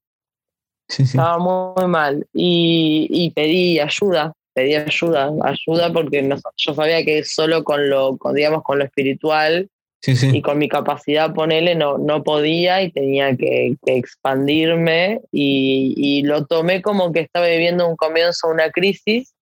Estaba 0.89 1.39
muy 1.39 1.87
mal. 1.87 2.27
Y, 2.33 3.07
y, 3.11 3.31
pedí 3.31 3.79
ayuda, 3.79 4.33
pedí 4.53 4.75
ayuda, 4.75 5.33
ayuda 5.43 5.93
porque 5.93 6.23
no, 6.23 6.37
yo 6.57 6.75
sabía 6.75 7.05
que 7.05 7.25
solo 7.25 7.65
con 7.65 7.89
lo, 7.89 8.17
con, 8.19 8.35
digamos, 8.35 8.63
con 8.63 8.79
lo 8.79 8.85
espiritual 8.85 9.69
y 10.07 10.43
con 10.43 10.59
mi 10.59 10.69
capacidad, 10.69 11.33
ponerle, 11.33 11.75
no, 11.75 11.99
no 11.99 12.23
podía 12.23 12.83
y 12.83 12.91
tenía 12.91 13.37
que, 13.37 13.77
expandirme 13.87 15.21
y, 15.33 15.95
y, 15.97 16.23
lo 16.23 16.47
tomé 16.47 16.83
como 16.83 17.13
que 17.13 17.21
estaba 17.21 17.47
viviendo 17.47 17.89
un 17.89 17.97
comienzo, 17.97 18.49
una 18.49 18.71
crisis 18.71 19.35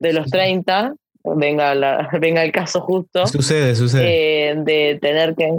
de 0.00 0.12
los 0.12 0.30
30, 0.30 0.94
venga, 1.24 1.74
la, 1.74 2.08
venga 2.20 2.42
el 2.42 2.52
caso 2.52 2.80
justo. 2.80 3.26
Sucede, 3.26 3.74
sucede. 3.74 4.50
Eh, 4.50 4.54
de 4.56 4.98
tener 5.00 5.34
que, 5.34 5.50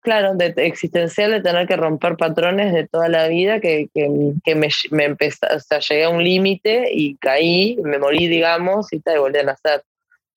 claro, 0.00 0.34
de, 0.34 0.52
existencial 0.56 1.30
de 1.30 1.40
tener 1.40 1.66
que 1.66 1.76
romper 1.76 2.16
patrones 2.16 2.72
de 2.72 2.86
toda 2.86 3.08
la 3.08 3.28
vida 3.28 3.60
que, 3.60 3.88
que, 3.94 4.54
me, 4.54 4.68
me 4.90 5.04
empezó, 5.04 5.46
o 5.54 5.60
sea, 5.60 5.78
llegué 5.80 6.04
a 6.04 6.10
un 6.10 6.22
límite 6.22 6.90
y 6.92 7.16
caí, 7.16 7.78
me 7.82 7.98
morí, 7.98 8.28
digamos, 8.28 8.92
y, 8.92 9.00
tal, 9.00 9.16
y 9.16 9.20
volví 9.20 9.38
a 9.38 9.44
nacer. 9.44 9.82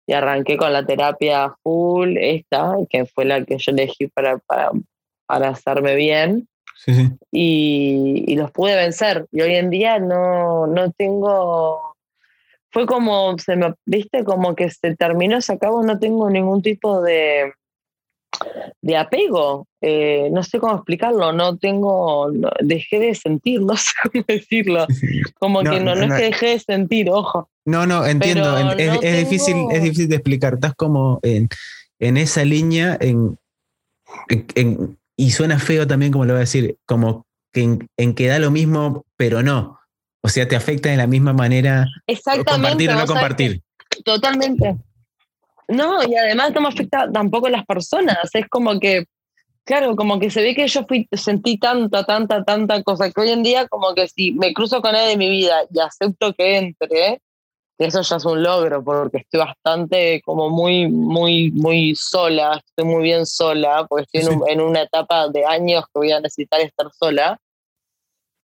Y 0.07 0.13
arranqué 0.13 0.57
con 0.57 0.73
la 0.73 0.85
terapia 0.85 1.53
full, 1.61 2.17
esta, 2.17 2.75
que 2.89 3.05
fue 3.05 3.25
la 3.25 3.43
que 3.43 3.57
yo 3.57 3.71
elegí 3.71 4.07
para, 4.07 4.39
para, 4.39 4.71
para 5.25 5.49
hacerme 5.49 5.95
bien. 5.95 6.47
Sí, 6.77 6.93
sí. 6.93 7.09
Y, 7.31 8.23
y, 8.25 8.35
los 8.35 8.51
pude 8.51 8.75
vencer. 8.75 9.27
Y 9.31 9.41
hoy 9.41 9.55
en 9.55 9.69
día 9.69 9.99
no, 9.99 10.65
no 10.65 10.91
tengo. 10.91 11.95
Fue 12.71 12.85
como, 12.85 13.37
se 13.37 13.55
me, 13.55 13.73
viste, 13.85 14.23
como 14.23 14.55
que 14.55 14.69
se 14.69 14.95
terminó, 14.95 15.41
se 15.41 15.53
acabó, 15.53 15.83
no 15.83 15.99
tengo 15.99 16.29
ningún 16.29 16.61
tipo 16.61 17.01
de, 17.01 17.51
de 18.81 18.95
apego, 18.95 19.67
eh, 19.81 20.29
no 20.31 20.43
sé 20.43 20.59
cómo 20.59 20.75
explicarlo, 20.75 21.33
no 21.33 21.57
tengo, 21.57 22.31
dejé 22.61 22.99
de 22.99 23.15
sentir, 23.15 23.61
no 23.63 23.75
sé 23.75 23.91
cómo 24.03 24.23
decirlo, 24.27 24.85
como 25.39 25.61
que 25.61 25.79
no, 25.79 25.95
no, 25.95 26.03
es 26.03 26.13
que 26.13 26.25
dejé 26.25 26.45
de 26.47 26.59
sentir, 26.59 27.09
ojo. 27.09 27.49
No, 27.65 27.85
no, 27.85 28.05
entiendo, 28.05 28.57
es, 28.77 29.17
difícil, 29.19 29.57
es 29.71 29.83
difícil 29.83 30.09
de 30.09 30.15
explicar, 30.15 30.55
estás 30.55 30.73
como 30.75 31.19
en, 31.23 31.49
en 31.99 32.17
esa 32.17 32.45
línea, 32.45 32.97
en, 33.01 33.37
y 35.17 35.31
suena 35.31 35.59
feo 35.59 35.87
también 35.87 36.11
como 36.11 36.25
lo 36.25 36.33
voy 36.33 36.37
a 36.37 36.41
decir, 36.41 36.77
como 36.85 37.25
que 37.51 37.79
en, 37.97 38.13
que 38.13 38.27
da 38.27 38.39
lo 38.39 38.51
mismo, 38.51 39.05
pero 39.17 39.43
no. 39.43 39.79
O 40.21 40.29
sea, 40.29 40.47
te 40.47 40.55
afecta 40.55 40.89
de 40.89 40.97
la 40.97 41.07
misma 41.07 41.33
manera 41.33 41.87
Exactamente, 42.05 42.51
compartir 42.51 42.89
o 42.89 42.95
no 42.95 43.05
compartir. 43.05 43.61
Totalmente. 44.03 44.77
No, 45.67 46.01
y 46.03 46.15
además 46.15 46.53
no 46.53 46.61
me 46.61 46.67
afecta 46.69 47.11
tampoco 47.11 47.47
a 47.47 47.51
las 47.51 47.65
personas. 47.65 48.17
Es 48.33 48.47
como 48.47 48.79
que, 48.79 49.05
claro, 49.65 49.95
como 49.95 50.19
que 50.19 50.29
se 50.29 50.41
ve 50.41 50.55
que 50.55 50.67
yo 50.67 50.85
fui, 50.87 51.07
sentí 51.11 51.57
tanta, 51.57 52.05
tanta, 52.05 52.43
tanta 52.43 52.81
cosa 52.83 53.11
que 53.11 53.21
hoy 53.21 53.29
en 53.29 53.43
día, 53.43 53.67
como 53.67 53.93
que 53.93 54.07
si 54.07 54.31
me 54.33 54.53
cruzo 54.53 54.81
con 54.81 54.95
él 54.95 55.09
de 55.09 55.17
mi 55.17 55.29
vida 55.29 55.63
y 55.71 55.79
acepto 55.79 56.33
que 56.33 56.57
entre, 56.57 57.21
eso 57.77 58.01
ya 58.01 58.15
es 58.15 58.25
un 58.25 58.41
logro, 58.41 58.83
porque 58.83 59.17
estoy 59.17 59.41
bastante, 59.41 60.21
como 60.23 60.49
muy, 60.49 60.87
muy, 60.87 61.51
muy 61.51 61.95
sola, 61.95 62.61
estoy 62.65 62.85
muy 62.85 63.03
bien 63.03 63.25
sola, 63.25 63.85
porque 63.87 64.19
estoy 64.19 64.39
en, 64.47 64.61
una 64.61 64.83
etapa 64.83 65.27
de 65.27 65.45
años 65.45 65.83
que 65.85 65.99
voy 65.99 66.11
a 66.11 66.21
necesitar 66.21 66.61
estar 66.61 66.87
sola, 66.93 67.39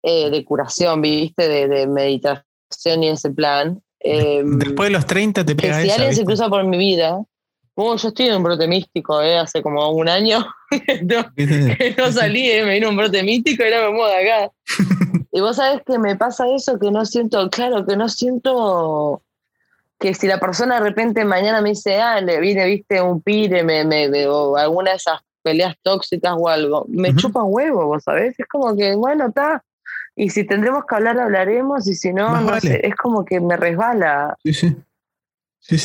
eh, 0.03 0.29
de 0.29 0.45
curación, 0.45 1.01
viste, 1.01 1.47
de, 1.47 1.67
de 1.67 1.85
meditación 1.85 3.03
y 3.03 3.09
ese 3.09 3.29
plan. 3.29 3.81
Después 4.01 4.89
de 4.89 4.93
los 4.93 5.05
30 5.05 5.45
te 5.45 5.55
pega 5.55 5.81
Si 5.81 5.89
alguien 5.89 6.15
se 6.15 6.23
cruza 6.23 6.47
por 6.47 6.63
mi 6.63 6.77
vida, 6.77 7.21
yo 7.97 8.07
estoy 8.09 8.27
en 8.27 8.35
un 8.35 8.43
brote 8.43 8.67
místico, 8.67 9.21
¿eh? 9.21 9.37
hace 9.37 9.61
como 9.61 9.89
un 9.91 10.09
año 10.09 10.45
no, 11.03 11.25
no 11.97 12.11
salí, 12.11 12.49
¿eh? 12.49 12.63
me 12.63 12.75
vino 12.75 12.89
un 12.89 12.97
brote 12.97 13.23
místico 13.23 13.63
y 13.63 13.67
ahora 13.67 13.89
me 13.89 13.95
muevo 13.95 14.07
de 14.07 14.29
acá. 14.29 14.51
y 15.31 15.39
vos 15.39 15.55
sabés 15.55 15.81
que 15.85 15.97
me 15.97 16.15
pasa 16.15 16.45
eso, 16.53 16.77
que 16.77 16.91
no 16.91 17.05
siento, 17.05 17.49
claro, 17.49 17.85
que 17.85 17.95
no 17.95 18.09
siento 18.09 19.21
que 19.97 20.13
si 20.13 20.27
la 20.27 20.39
persona 20.39 20.75
de 20.75 20.81
repente 20.81 21.25
mañana 21.25 21.61
me 21.61 21.69
dice, 21.69 21.99
ah, 21.99 22.21
le 22.21 22.39
vine, 22.39 22.65
viste, 22.65 23.01
un 23.01 23.21
pire, 23.21 23.63
me, 23.63 23.83
me, 23.83 24.27
o 24.27 24.55
alguna 24.55 24.91
de 24.91 24.97
esas 24.97 25.19
peleas 25.41 25.75
tóxicas 25.81 26.35
o 26.37 26.47
algo, 26.47 26.85
me 26.89 27.15
chupa 27.15 27.43
huevo, 27.43 27.85
vos 27.85 28.03
sabés, 28.03 28.39
es 28.39 28.47
como 28.47 28.75
que, 28.75 28.95
bueno, 28.95 29.27
está, 29.27 29.63
y 30.19 30.31
si 30.31 30.43
tendremos 30.43 30.83
que 30.85 30.95
hablar, 30.95 31.17
hablaremos, 31.17 31.87
y 31.87 31.95
si 31.95 32.11
no, 32.11 32.41
no 32.41 32.59
sé, 32.59 32.85
es 32.85 32.93
como 32.95 33.23
que 33.23 33.39
me 33.39 33.55
resbala. 33.55 34.35
Sí, 34.43 34.53
sí. 34.53 34.75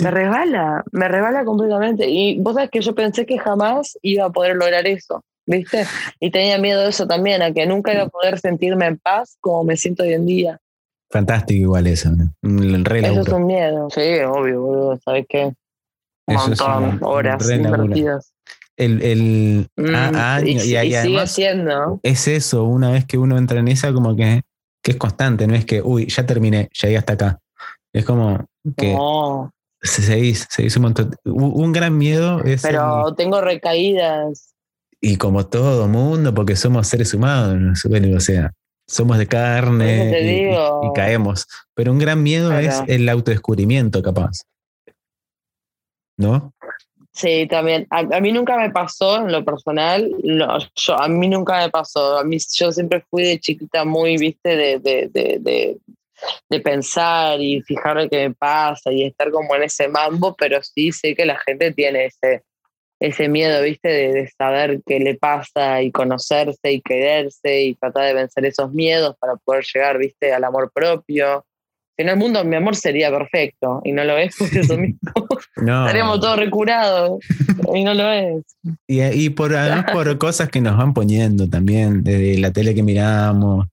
Me 0.02 0.10
resbala, 0.10 0.82
me 0.90 1.06
resbala 1.06 1.44
completamente. 1.44 2.08
Y 2.08 2.40
vos 2.40 2.54
sabés 2.54 2.70
que 2.70 2.80
yo 2.80 2.96
pensé 2.96 3.26
que 3.26 3.38
jamás 3.38 3.96
iba 4.02 4.24
a 4.24 4.30
poder 4.30 4.56
lograr 4.56 4.88
eso, 4.88 5.22
¿viste? 5.46 5.86
Y 6.18 6.32
tenía 6.32 6.58
miedo 6.58 6.82
de 6.82 6.88
eso 6.88 7.06
también, 7.06 7.42
a 7.42 7.52
que 7.52 7.64
nunca 7.64 7.94
iba 7.94 8.02
a 8.02 8.08
poder 8.08 8.40
sentirme 8.40 8.86
en 8.86 8.98
paz 8.98 9.36
como 9.40 9.62
me 9.62 9.76
siento 9.76 10.02
hoy 10.02 10.14
en 10.14 10.26
día. 10.26 10.60
Fantástico 11.12 11.60
igual 11.60 11.86
eso, 11.86 12.10
El 12.42 12.84
Eso 13.04 13.20
es 13.20 13.28
un 13.28 13.46
miedo, 13.46 13.88
sí, 13.88 14.18
obvio, 14.26 14.62
boludo, 14.62 14.98
¿sabes 15.04 15.26
qué? 15.28 15.52
Un 16.26 16.34
montón, 16.34 16.98
horas 17.02 17.48
invertidas 17.48 18.34
el, 18.76 19.02
el 19.02 19.68
mm, 19.76 20.46
y, 20.46 20.58
sigue 20.60 21.26
siendo. 21.26 22.00
Es 22.02 22.28
eso, 22.28 22.64
una 22.64 22.90
vez 22.90 23.04
que 23.04 23.18
uno 23.18 23.38
entra 23.38 23.60
en 23.60 23.68
esa, 23.68 23.92
como 23.92 24.16
que, 24.16 24.42
que 24.82 24.92
es 24.92 24.96
constante, 24.96 25.46
no 25.46 25.54
es 25.54 25.64
que, 25.64 25.80
uy, 25.82 26.06
ya 26.06 26.26
terminé, 26.26 26.68
llegué 26.80 26.96
hasta 26.96 27.14
acá. 27.14 27.40
Es 27.92 28.04
como 28.04 28.44
que 28.76 28.96
se 29.82 30.02
seguís, 30.02 30.46
seguís 30.50 30.76
un 30.76 30.82
montón. 30.82 31.14
Un 31.24 31.72
gran 31.72 31.96
miedo 31.96 32.42
es. 32.42 32.62
Pero 32.62 33.14
tengo 33.14 33.40
recaídas. 33.40 34.54
Y 35.00 35.16
como 35.16 35.46
todo 35.46 35.86
mundo, 35.86 36.32
porque 36.32 36.56
somos 36.56 36.88
seres 36.88 37.12
humanos, 37.12 37.84
o 37.84 38.20
sea, 38.20 38.52
somos 38.86 39.18
de 39.18 39.26
carne 39.26 40.50
y, 40.50 40.92
caemos. 40.94 41.46
Pero 41.74 41.92
un 41.92 41.98
gran 41.98 42.22
miedo 42.22 42.58
es 42.58 42.82
el 42.86 43.08
autodescubrimiento, 43.08 44.02
capaz. 44.02 44.44
¿No? 46.16 46.53
Sí, 47.14 47.46
también. 47.46 47.86
A, 47.90 48.02
mí 48.20 48.32
nunca 48.32 48.56
me 48.56 48.70
pasó 48.70 49.18
en 49.18 49.30
lo 49.30 49.44
personal, 49.44 50.10
a 50.98 51.08
mí 51.08 51.28
nunca 51.28 51.58
me 51.58 51.70
pasó. 51.70 52.18
A 52.18 52.24
mí, 52.24 52.38
yo 52.56 52.72
siempre 52.72 53.04
fui 53.08 53.22
de 53.22 53.38
chiquita 53.38 53.84
muy, 53.84 54.16
viste, 54.18 54.56
de, 54.56 54.78
de, 54.80 55.08
de, 55.12 55.78
de, 56.50 56.60
pensar 56.60 57.40
y 57.40 57.62
fijarme 57.62 58.08
qué 58.08 58.28
me 58.28 58.34
pasa 58.34 58.92
y 58.92 59.04
estar 59.04 59.30
como 59.30 59.54
en 59.54 59.62
ese 59.62 59.86
mambo, 59.88 60.34
pero 60.34 60.60
sí 60.62 60.90
sé 60.90 61.14
que 61.14 61.24
la 61.24 61.38
gente 61.38 61.72
tiene 61.72 62.06
ese, 62.06 62.42
ese 62.98 63.28
miedo, 63.28 63.62
viste, 63.62 63.88
de, 63.88 64.28
saber 64.36 64.80
qué 64.84 64.98
le 64.98 65.14
pasa 65.14 65.82
y 65.82 65.92
conocerse 65.92 66.72
y 66.72 66.80
quererse 66.80 67.62
y 67.62 67.74
tratar 67.76 68.06
de 68.06 68.14
vencer 68.14 68.44
esos 68.46 68.72
miedos 68.72 69.16
para 69.20 69.36
poder 69.36 69.64
llegar, 69.72 69.98
viste, 69.98 70.32
al 70.32 70.42
amor 70.42 70.72
propio. 70.72 71.46
Si 71.96 72.04
no, 72.04 72.12
el 72.12 72.18
mundo, 72.18 72.44
mi 72.44 72.56
amor, 72.56 72.74
sería 72.74 73.10
perfecto. 73.10 73.80
Y 73.84 73.92
no 73.92 74.04
lo 74.04 74.18
es 74.18 74.36
por 74.36 74.48
eso 74.56 74.76
mismo. 74.76 74.98
No. 75.56 75.86
Estaríamos 75.86 76.20
todos 76.20 76.36
recurados. 76.36 77.20
Y 77.74 77.84
no 77.84 77.94
lo 77.94 78.10
es. 78.10 78.42
Y, 78.88 79.30
por, 79.30 79.54
además 79.54 79.86
por 79.92 80.18
cosas 80.18 80.48
que 80.48 80.60
nos 80.60 80.76
van 80.76 80.92
poniendo 80.92 81.48
también, 81.48 82.02
desde 82.02 82.38
la 82.38 82.52
tele 82.52 82.74
que 82.74 82.82
miramos, 82.82 83.66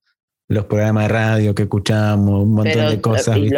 los 0.47 0.65
programas 0.65 1.05
de 1.05 1.09
radio 1.09 1.55
que 1.55 1.63
escuchamos, 1.63 2.43
un 2.43 2.53
montón 2.53 2.89
de 2.89 3.01
cosas. 3.01 3.37
Y, 3.37 3.49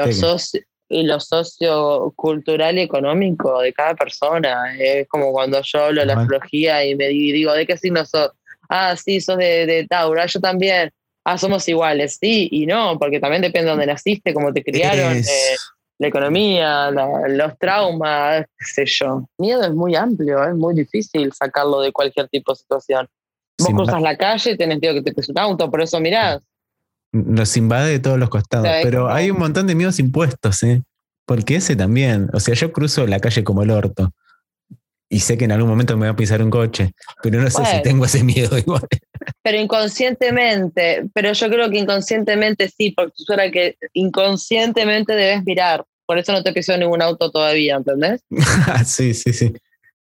y 0.90 1.04
lo 1.04 1.20
sociocultural 1.20 2.78
y 2.78 2.82
económico 2.82 3.60
de 3.62 3.74
cada 3.74 3.96
persona. 3.96 4.76
Es 4.80 5.08
como 5.08 5.32
cuando 5.32 5.62
yo 5.64 5.86
hablo 5.86 6.02
de 6.02 6.08
la 6.08 6.14
astrología 6.14 6.86
y 6.86 6.96
me 6.96 7.10
digo, 7.10 7.54
¿de 7.54 7.66
qué 7.66 7.78
signo 7.78 8.06
sos? 8.06 8.32
Ah, 8.70 8.96
sí, 8.96 9.20
sos 9.20 9.38
de, 9.38 9.66
de 9.66 9.88
Tauro, 9.88 10.22
ah, 10.22 10.26
yo 10.26 10.40
también. 10.40 10.92
Ah, 11.26 11.38
somos 11.38 11.68
iguales, 11.68 12.18
sí 12.20 12.50
y 12.52 12.66
no, 12.66 12.98
porque 13.00 13.20
también 13.20 13.42
depende 13.42 13.66
de 13.66 13.72
dónde 13.72 13.86
naciste, 13.86 14.34
cómo 14.34 14.52
te 14.52 14.64
criaron, 14.64 15.18
eh, 15.18 15.56
la 16.00 16.08
economía, 16.08 16.92
los 16.92 17.58
traumas, 17.58 18.46
qué 18.58 18.66
sé 18.66 18.86
yo. 18.86 19.28
Miedo 19.38 19.64
es 19.64 19.74
muy 19.74 19.96
amplio, 19.96 20.44
es 20.44 20.56
muy 20.56 20.76
difícil 20.76 21.32
sacarlo 21.32 21.82
de 21.82 21.92
cualquier 21.92 22.28
tipo 22.28 22.52
de 22.52 22.58
situación. 22.58 23.08
Vos 23.60 23.70
cruzas 23.70 24.02
la 24.02 24.18
calle, 24.18 24.58
tenés 24.58 24.82
miedo 24.82 24.96
que 24.96 25.02
te 25.02 25.14
pese 25.14 25.32
un 25.32 25.40
auto, 25.40 25.70
por 25.70 25.82
eso 25.82 26.00
mirás 26.00 26.42
nos 27.14 27.56
invade 27.56 27.92
de 27.92 28.00
todos 28.00 28.20
los 28.20 28.30
costados. 28.30 28.68
pero 28.82 29.10
hay 29.10 29.30
un 29.32 29.38
montón 29.38 29.68
de 29.68 29.76
miedos 29.76 30.00
impuestos, 30.00 30.64
¿eh? 30.64 30.82
Porque 31.26 31.56
ese 31.56 31.76
también. 31.76 32.30
O 32.34 32.40
sea, 32.40 32.54
yo 32.56 32.74
cruzo 32.74 33.08
la 33.08 33.20
calle 33.20 33.44
como 33.46 33.64
el 33.64 33.70
orto. 33.70 34.12
Y 35.14 35.20
sé 35.20 35.38
que 35.38 35.46
en 35.46 35.52
algún 35.52 35.70
momento 35.70 35.96
me 35.96 36.08
va 36.08 36.14
a 36.14 36.16
pisar 36.16 36.42
un 36.42 36.50
coche. 36.50 36.92
Pero 37.22 37.40
no 37.40 37.50
sé 37.50 37.64
si 37.66 37.82
tengo 37.84 38.06
ese 38.06 38.24
miedo 38.24 38.58
igual. 38.58 38.82
Pero 39.44 39.60
inconscientemente, 39.60 41.06
pero 41.14 41.34
yo 41.34 41.50
creo 41.50 41.70
que 41.70 41.78
inconscientemente 41.78 42.68
sí, 42.76 42.92
porque 42.92 43.14
tú 43.16 43.24
sabes 43.24 43.52
que 43.52 43.78
inconscientemente 43.94 45.14
debes 45.14 45.44
mirar. 45.46 45.84
Por 46.08 46.18
eso 46.18 46.32
no 46.32 46.42
te 46.42 46.52
pisó 46.52 46.76
ningún 46.78 47.02
auto 47.02 47.30
todavía, 47.30 47.76
¿entendés? 47.76 48.22
sí, 48.86 49.14
sí, 49.14 49.34
sí 49.34 49.54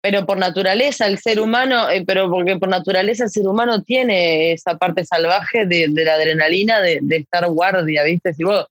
pero 0.03 0.25
por 0.25 0.37
naturaleza 0.37 1.07
el 1.07 1.17
ser 1.17 1.39
humano, 1.39 1.89
eh, 1.89 2.03
pero 2.05 2.29
porque 2.29 2.57
por 2.57 2.67
naturaleza 2.67 3.23
el 3.23 3.29
ser 3.29 3.47
humano 3.47 3.83
tiene 3.83 4.51
esa 4.51 4.77
parte 4.77 5.05
salvaje 5.05 5.65
de, 5.65 5.87
la 5.87 6.15
adrenalina 6.15 6.81
de, 6.81 6.99
estar 7.09 7.47
guardia, 7.47 8.03
¿viste? 8.03 8.33
Si 8.33 8.43
vos, 8.43 8.65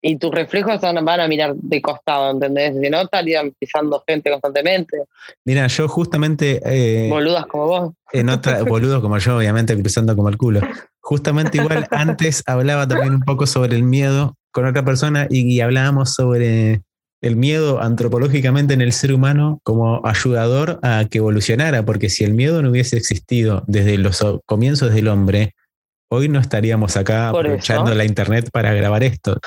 y 0.00 0.16
tus 0.16 0.30
reflejos 0.30 0.80
van, 0.80 1.08
a 1.20 1.28
mirar 1.28 1.54
de 1.56 1.82
costado, 1.82 2.30
¿entendés? 2.30 2.74
Si 2.80 2.88
no, 2.88 3.00
estarían 3.00 3.52
pisando 3.58 4.02
gente 4.06 4.30
constantemente. 4.30 5.04
Mira, 5.44 5.66
yo 5.66 5.88
justamente... 5.88 6.60
Eh, 6.64 7.08
Boludas 7.08 7.46
como 7.46 7.66
vos. 7.66 7.92
En 8.12 8.28
otra, 8.28 8.62
boludos 8.64 9.00
como 9.02 9.18
yo, 9.18 9.36
obviamente, 9.38 9.76
cruzando 9.78 10.14
como 10.14 10.28
el 10.28 10.36
culo. 10.36 10.60
Justamente 11.00 11.58
igual 11.58 11.86
antes 11.90 12.42
hablaba 12.46 12.86
también 12.86 13.14
un 13.14 13.22
poco 13.22 13.46
sobre 13.46 13.76
el 13.76 13.82
miedo 13.82 14.36
con 14.52 14.66
otra 14.66 14.84
persona 14.84 15.26
y 15.30 15.60
hablábamos 15.60 16.14
sobre 16.14 16.82
el 17.20 17.34
miedo 17.34 17.82
antropológicamente 17.82 18.74
en 18.74 18.80
el 18.80 18.92
ser 18.92 19.12
humano 19.12 19.60
como 19.64 20.06
ayudador 20.06 20.78
a 20.82 21.04
que 21.10 21.18
evolucionara, 21.18 21.84
porque 21.84 22.08
si 22.08 22.22
el 22.22 22.34
miedo 22.34 22.62
no 22.62 22.70
hubiese 22.70 22.96
existido 22.96 23.64
desde 23.66 23.98
los 23.98 24.24
comienzos 24.46 24.94
del 24.94 25.08
hombre, 25.08 25.54
hoy 26.08 26.28
no 26.28 26.38
estaríamos 26.38 26.96
acá 26.96 27.30
aprovechando 27.30 27.92
la 27.94 28.04
internet 28.04 28.48
para 28.52 28.72
grabar 28.72 29.02
esto 29.02 29.40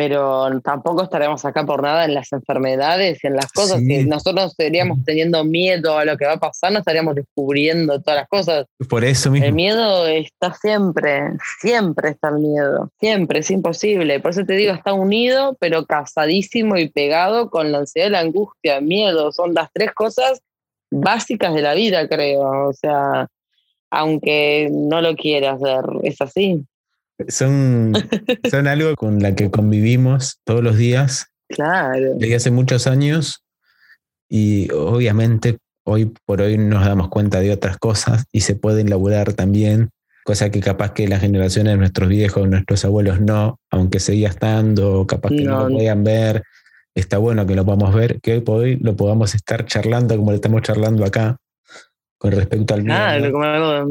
pero 0.00 0.48
tampoco 0.62 1.02
estaremos 1.02 1.44
acá 1.44 1.66
por 1.66 1.82
nada 1.82 2.06
en 2.06 2.14
las 2.14 2.32
enfermedades 2.32 3.22
y 3.22 3.26
en 3.26 3.36
las 3.36 3.52
cosas. 3.52 3.80
Si 3.80 4.06
nosotros 4.06 4.52
estaríamos 4.52 5.04
teniendo 5.04 5.44
miedo 5.44 5.98
a 5.98 6.06
lo 6.06 6.16
que 6.16 6.24
va 6.24 6.32
a 6.32 6.40
pasar, 6.40 6.72
no 6.72 6.78
estaríamos 6.78 7.16
descubriendo 7.16 8.00
todas 8.00 8.20
las 8.20 8.28
cosas. 8.28 8.66
Por 8.88 9.04
eso 9.04 9.30
mismo. 9.30 9.46
El 9.46 9.52
miedo 9.52 10.06
está 10.06 10.54
siempre, 10.54 11.32
siempre 11.60 12.12
está 12.12 12.30
el 12.30 12.38
miedo, 12.38 12.90
siempre, 12.98 13.40
es 13.40 13.50
imposible. 13.50 14.20
Por 14.20 14.30
eso 14.30 14.46
te 14.46 14.54
digo, 14.54 14.72
está 14.72 14.94
unido, 14.94 15.54
pero 15.60 15.84
casadísimo 15.84 16.78
y 16.78 16.88
pegado 16.88 17.50
con 17.50 17.70
la 17.70 17.80
ansiedad 17.80 18.08
y 18.08 18.12
la 18.12 18.20
angustia, 18.20 18.78
el 18.78 18.86
miedo. 18.86 19.32
Son 19.32 19.52
las 19.52 19.68
tres 19.70 19.92
cosas 19.92 20.40
básicas 20.90 21.52
de 21.52 21.60
la 21.60 21.74
vida, 21.74 22.08
creo. 22.08 22.70
O 22.70 22.72
sea, 22.72 23.28
aunque 23.90 24.70
no 24.72 25.02
lo 25.02 25.14
quieras 25.14 25.60
ver, 25.60 25.84
es 26.04 26.22
así. 26.22 26.64
Son, 27.28 27.92
son 28.50 28.66
algo 28.66 28.94
con 28.96 29.20
la 29.20 29.34
que 29.34 29.50
convivimos 29.50 30.40
todos 30.44 30.62
los 30.62 30.76
días. 30.76 31.26
Claro. 31.48 32.14
Desde 32.16 32.36
hace 32.36 32.50
muchos 32.50 32.86
años 32.86 33.42
y 34.28 34.70
obviamente 34.72 35.58
hoy 35.84 36.12
por 36.24 36.40
hoy 36.40 36.56
nos 36.56 36.84
damos 36.84 37.08
cuenta 37.08 37.40
de 37.40 37.50
otras 37.50 37.76
cosas 37.78 38.24
y 38.32 38.42
se 38.42 38.54
pueden 38.54 38.88
laburar 38.88 39.32
también, 39.32 39.90
cosa 40.24 40.50
que 40.50 40.60
capaz 40.60 40.92
que 40.92 41.08
las 41.08 41.20
generaciones 41.20 41.72
de 41.72 41.78
nuestros 41.78 42.08
viejos, 42.08 42.48
nuestros 42.48 42.84
abuelos 42.84 43.20
no, 43.20 43.58
aunque 43.70 43.98
seguía 43.98 44.28
estando, 44.28 45.06
capaz 45.06 45.30
que 45.30 45.42
no, 45.42 45.68
lo 45.68 45.74
podían 45.74 46.04
ver. 46.04 46.44
Está 46.94 47.18
bueno 47.18 47.46
que 47.46 47.54
lo 47.54 47.64
podamos 47.64 47.94
ver, 47.94 48.20
que 48.20 48.34
hoy 48.34 48.40
por 48.40 48.62
hoy 48.62 48.76
lo 48.76 48.94
podamos 48.96 49.34
estar 49.34 49.64
charlando 49.64 50.16
como 50.16 50.30
lo 50.30 50.36
estamos 50.36 50.62
charlando 50.62 51.04
acá 51.04 51.36
con 52.18 52.32
respecto 52.32 52.74
al 52.74 52.82
miedo. 52.82 53.32
Claro, 53.32 53.88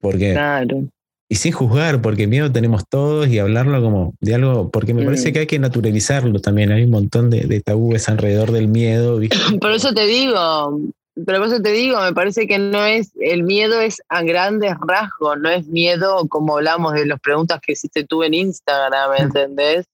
Porque 0.00 0.32
claro 0.32 0.88
y 1.34 1.36
sin 1.36 1.50
juzgar, 1.50 2.00
porque 2.00 2.28
miedo 2.28 2.52
tenemos 2.52 2.88
todos 2.88 3.26
y 3.26 3.40
hablarlo 3.40 3.82
como 3.82 4.14
de 4.20 4.36
algo, 4.36 4.70
porque 4.70 4.94
me 4.94 5.04
parece 5.04 5.30
mm. 5.30 5.32
que 5.32 5.38
hay 5.40 5.46
que 5.48 5.58
naturalizarlo 5.58 6.38
también. 6.38 6.70
Hay 6.70 6.84
un 6.84 6.92
montón 6.92 7.28
de, 7.28 7.60
tabúes 7.60 8.08
alrededor 8.08 8.52
del 8.52 8.68
miedo. 8.68 9.18
Por 9.60 9.72
eso 9.72 9.92
te 9.92 10.06
digo, 10.06 10.78
pero 11.26 11.40
por 11.40 11.48
eso 11.48 11.60
te 11.60 11.72
digo, 11.72 12.00
me 12.00 12.12
parece 12.12 12.46
que 12.46 12.60
no 12.60 12.84
es, 12.84 13.10
el 13.18 13.42
miedo 13.42 13.80
es 13.80 14.00
a 14.08 14.22
grandes 14.22 14.74
rasgos, 14.86 15.36
no 15.40 15.50
es 15.50 15.66
miedo 15.66 16.28
como 16.28 16.56
hablamos 16.56 16.92
de 16.92 17.06
las 17.06 17.18
preguntas 17.18 17.60
que 17.60 17.72
hiciste 17.72 18.04
tú 18.04 18.22
en 18.22 18.34
Instagram, 18.34 19.10
¿me 19.10 19.18
mm. 19.18 19.22
entendés? 19.22 19.86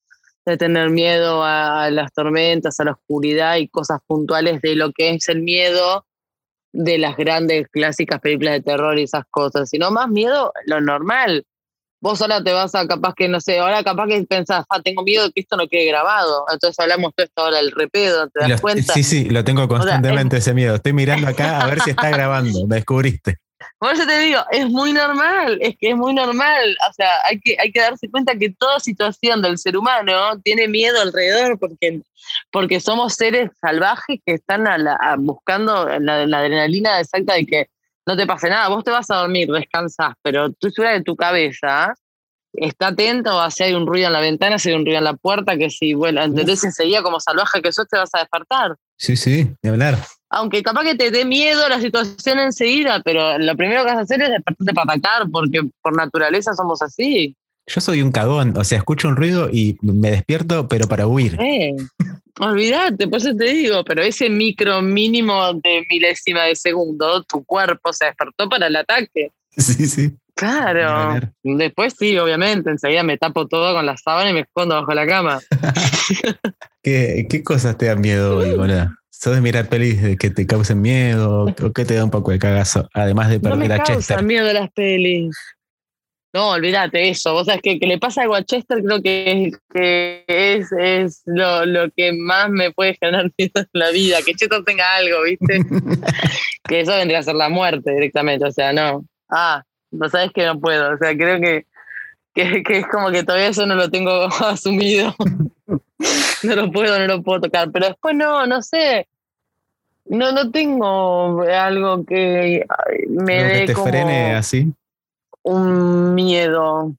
De 0.45 0.59
tener 0.59 0.91
miedo 0.91 1.43
a 1.43 1.91
las 1.91 2.13
tormentas, 2.13 2.79
a 2.81 2.85
la 2.85 2.93
oscuridad 2.93 3.57
y 3.57 3.67
cosas 3.69 4.01
puntuales 4.07 4.61
de 4.61 4.77
lo 4.77 4.93
que 4.93 5.09
es 5.15 5.27
el 5.31 5.41
miedo 5.41 6.05
de 6.73 6.99
las 6.99 7.17
grandes 7.17 7.69
clásicas 7.69 8.21
películas 8.21 8.55
de 8.55 8.63
terror 8.63 8.99
y 8.99 9.03
esas 9.03 9.25
cosas, 9.31 9.69
sino 9.69 9.91
más 9.91 10.09
miedo 10.09 10.53
lo 10.67 10.81
normal. 10.81 11.45
Vos 12.03 12.23
ahora 12.23 12.43
te 12.43 12.53
vas 12.53 12.75
a 12.75 12.87
capaz 12.87 13.13
que, 13.15 13.29
no 13.29 13.41
sé, 13.41 13.59
ahora 13.59 13.85
capaz 13.85 14.07
que 14.07 14.23
pensás, 14.25 14.65
ah, 14.71 14.81
tengo 14.83 15.03
miedo 15.03 15.25
de 15.25 15.33
que 15.33 15.41
esto 15.43 15.57
no 15.57 15.69
quede 15.69 15.85
grabado. 15.87 16.47
Entonces 16.51 16.79
hablamos 16.81 17.13
todo 17.15 17.27
esto 17.27 17.43
ahora 17.43 17.59
del 17.59 17.73
repedo, 17.73 18.29
¿te 18.29 18.49
das 18.49 18.61
cuenta? 18.61 18.95
Sí, 18.95 19.03
sí, 19.03 19.29
lo 19.29 19.45
tengo 19.45 19.69
constantemente 19.69 20.39
ese 20.39 20.55
miedo. 20.55 20.77
Estoy 20.77 20.95
mirando 20.95 21.29
acá 21.29 21.61
a 21.61 21.67
ver 21.67 21.81
si 21.81 21.91
está 21.91 22.09
grabando, 22.09 22.67
me 22.67 22.77
descubriste. 22.77 23.39
Por 23.81 23.95
eso 23.95 24.07
te 24.07 24.19
digo, 24.19 24.41
es 24.51 24.69
muy 24.69 24.93
normal, 24.93 25.57
es 25.63 25.75
que 25.79 25.89
es 25.89 25.97
muy 25.97 26.13
normal. 26.13 26.77
O 26.91 26.93
sea, 26.93 27.13
hay 27.25 27.41
que, 27.41 27.57
hay 27.59 27.73
que 27.73 27.81
darse 27.81 28.11
cuenta 28.11 28.35
que 28.37 28.51
toda 28.51 28.79
situación 28.79 29.41
del 29.41 29.57
ser 29.57 29.75
humano 29.75 30.39
tiene 30.45 30.69
miedo 30.69 31.01
alrededor 31.01 31.59
porque, 31.59 32.03
porque 32.53 32.79
somos 32.79 33.15
seres 33.15 33.51
salvajes 33.59 34.19
que 34.27 34.35
están 34.35 34.67
buscando 35.21 35.87
la, 35.99 36.21
adrenalina 36.21 37.01
exacta 37.01 37.33
de 37.33 37.47
que 37.47 37.71
no 38.05 38.19
te 38.19 38.27
pase 38.27 38.51
nada. 38.51 38.69
Vos 38.69 38.85
te 38.85 38.91
vas 38.91 39.11
a 39.11 39.17
dormir, 39.17 39.49
descansás, 39.49 40.13
pero 40.21 40.53
tú 40.53 40.71
fuera 40.77 40.93
de 40.93 41.03
tu 41.03 41.17
cabeza 41.17 41.95
está 42.53 42.89
atento 42.89 43.41
a 43.41 43.51
si 43.51 43.63
hay 43.63 43.73
un 43.73 43.87
ruido 43.87 44.09
en 44.09 44.13
la 44.13 44.21
ventana, 44.21 44.59
si 44.59 44.69
hay 44.69 44.75
un 44.75 44.85
ruido 44.85 44.99
en 44.99 45.05
la 45.05 45.15
puerta, 45.15 45.57
que 45.57 45.71
si, 45.71 45.95
bueno, 45.95 46.23
entendés 46.23 46.63
enseguida 46.65 47.03
como 47.03 47.19
salvaje 47.19 47.63
que 47.63 47.73
sos 47.73 47.89
te 47.89 47.97
vas 47.97 48.11
a 48.13 48.19
despertar. 48.19 48.77
Sí, 48.99 49.17
sí, 49.17 49.51
de 49.63 49.71
hablar 49.71 49.97
aunque 50.31 50.63
capaz 50.63 50.85
que 50.85 50.95
te 50.95 51.11
dé 51.11 51.25
miedo 51.25 51.69
la 51.69 51.81
situación 51.81 52.39
enseguida, 52.39 53.03
pero 53.05 53.37
lo 53.39 53.57
primero 53.57 53.83
que 53.83 53.91
vas 53.91 53.99
a 53.99 54.03
hacer 54.03 54.23
es 54.23 54.31
despertarte 54.31 54.73
para 54.73 54.93
atacar, 54.95 55.29
porque 55.31 55.63
por 55.83 55.97
naturaleza 55.97 56.55
somos 56.55 56.81
así. 56.83 57.37
Yo 57.67 57.81
soy 57.81 58.01
un 58.01 58.13
cagón, 58.13 58.57
o 58.57 58.65
sea, 58.65 58.79
escucho 58.79 59.09
un 59.09 59.17
ruido 59.17 59.49
y 59.53 59.77
me 59.83 60.13
despierto, 60.13 60.69
pero 60.69 60.89
para 60.89 61.07
huir. 61.07 61.37
Eh, 61.41 61.75
olvídate, 62.39 63.09
por 63.09 63.19
eso 63.19 63.35
te 63.37 63.45
digo, 63.45 63.85
pero 63.85 64.03
ese 64.03 64.31
micro 64.31 64.81
mínimo 64.83 65.53
de 65.55 65.85
milésima 65.91 66.45
de 66.45 66.57
segundo, 66.57 67.23
tu 67.25 67.45
cuerpo 67.45 67.93
se 67.93 68.07
despertó 68.07 68.49
para 68.49 68.69
el 68.69 68.77
ataque. 68.77 69.33
Sí, 69.57 69.87
sí. 69.87 70.13
Claro. 70.35 71.21
Después 71.43 71.95
sí, 71.99 72.17
obviamente, 72.17 72.71
enseguida 72.71 73.03
me 73.03 73.19
tapo 73.19 73.47
todo 73.47 73.75
con 73.75 73.85
la 73.85 73.97
sábana 73.97 74.31
y 74.31 74.33
me 74.33 74.41
escondo 74.41 74.75
bajo 74.75 74.95
la 74.95 75.07
cama. 75.07 75.41
¿Qué, 76.83 77.27
¿Qué, 77.29 77.43
cosas 77.43 77.77
te 77.77 77.87
dan 77.87 78.01
miedo 78.01 78.39
hoy, 78.39 78.55
¿Sabes 79.23 79.43
mirar 79.43 79.69
pelis 79.69 80.17
que 80.19 80.31
te 80.31 80.47
causen 80.47 80.81
miedo 80.81 81.45
o 81.45 81.73
qué 81.75 81.85
te 81.85 81.95
da 81.95 82.05
un 82.05 82.11
poco 82.11 82.31
de 82.31 82.39
cagazo? 82.39 82.89
Además 82.95 83.29
de 83.29 83.39
perder 83.39 83.59
no 83.59 83.67
me 83.67 83.75
a 83.75 83.83
Chester. 83.83 84.23
miedo 84.23 84.51
las 84.51 84.71
pelis. 84.71 85.37
No, 86.33 86.53
olvídate 86.53 87.11
eso. 87.11 87.35
Vos 87.35 87.45
sabés 87.45 87.61
que, 87.61 87.79
que 87.79 87.87
le 87.87 87.99
pasa 87.99 88.23
algo 88.23 88.35
a 88.35 88.43
Chester, 88.43 88.83
creo 88.83 89.03
que, 89.03 89.53
que 89.75 90.25
es, 90.27 90.73
es 90.73 91.23
lo, 91.27 91.67
lo, 91.67 91.91
que 91.91 92.15
más 92.15 92.49
me 92.49 92.71
puede 92.71 92.97
generar 92.99 93.31
miedo 93.39 93.53
en 93.57 93.69
la 93.75 93.91
vida. 93.91 94.23
Que 94.25 94.33
Chester 94.33 94.65
tenga 94.65 94.91
algo, 94.95 95.23
¿viste? 95.25 95.61
que 96.65 96.81
eso 96.81 96.93
vendría 96.93 97.19
a 97.19 97.23
ser 97.23 97.35
la 97.35 97.51
muerte 97.51 97.93
directamente. 97.93 98.47
O 98.47 98.53
sea, 98.53 98.73
no. 98.73 99.05
Ah, 99.29 99.63
no 99.91 100.09
sabes 100.09 100.31
que 100.33 100.47
no 100.47 100.59
puedo. 100.59 100.95
O 100.95 100.97
sea, 100.97 101.15
creo 101.15 101.39
que, 101.43 101.67
que, 102.41 102.63
que 102.63 102.79
es 102.79 102.87
como 102.87 103.11
que 103.11 103.23
todavía 103.23 103.49
eso 103.49 103.67
no 103.67 103.75
lo 103.75 103.91
tengo 103.91 104.11
asumido. 104.41 105.15
no 106.43 106.57
lo 106.57 106.73
puedo, 106.73 106.99
no 106.99 107.07
lo 107.07 107.23
puedo 107.23 107.43
tocar. 107.43 107.71
Pero 107.71 107.89
después 107.89 108.15
no, 108.15 108.47
no 108.47 108.63
sé. 108.63 109.07
No, 110.07 110.33
no 110.33 110.51
tengo 110.51 111.43
algo 111.43 112.05
que 112.05 112.65
me 113.09 113.45
dé 113.45 113.67
te 113.67 113.75
frene 113.77 114.35
así. 114.35 114.73
Un 115.43 116.15
miedo. 116.15 116.95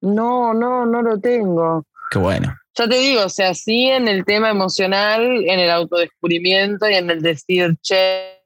No, 0.00 0.54
no, 0.54 0.86
no 0.86 1.02
lo 1.02 1.20
tengo. 1.20 1.84
Qué 2.10 2.18
bueno. 2.18 2.56
Ya 2.76 2.88
te 2.88 2.96
digo, 2.96 3.24
o 3.24 3.28
sea, 3.28 3.54
sí 3.54 3.86
en 3.86 4.08
el 4.08 4.24
tema 4.24 4.50
emocional, 4.50 5.22
en 5.22 5.60
el 5.60 5.70
autodescubrimiento 5.70 6.88
y 6.88 6.94
en 6.94 7.10
el 7.10 7.20
decir, 7.20 7.76
che, 7.82 8.40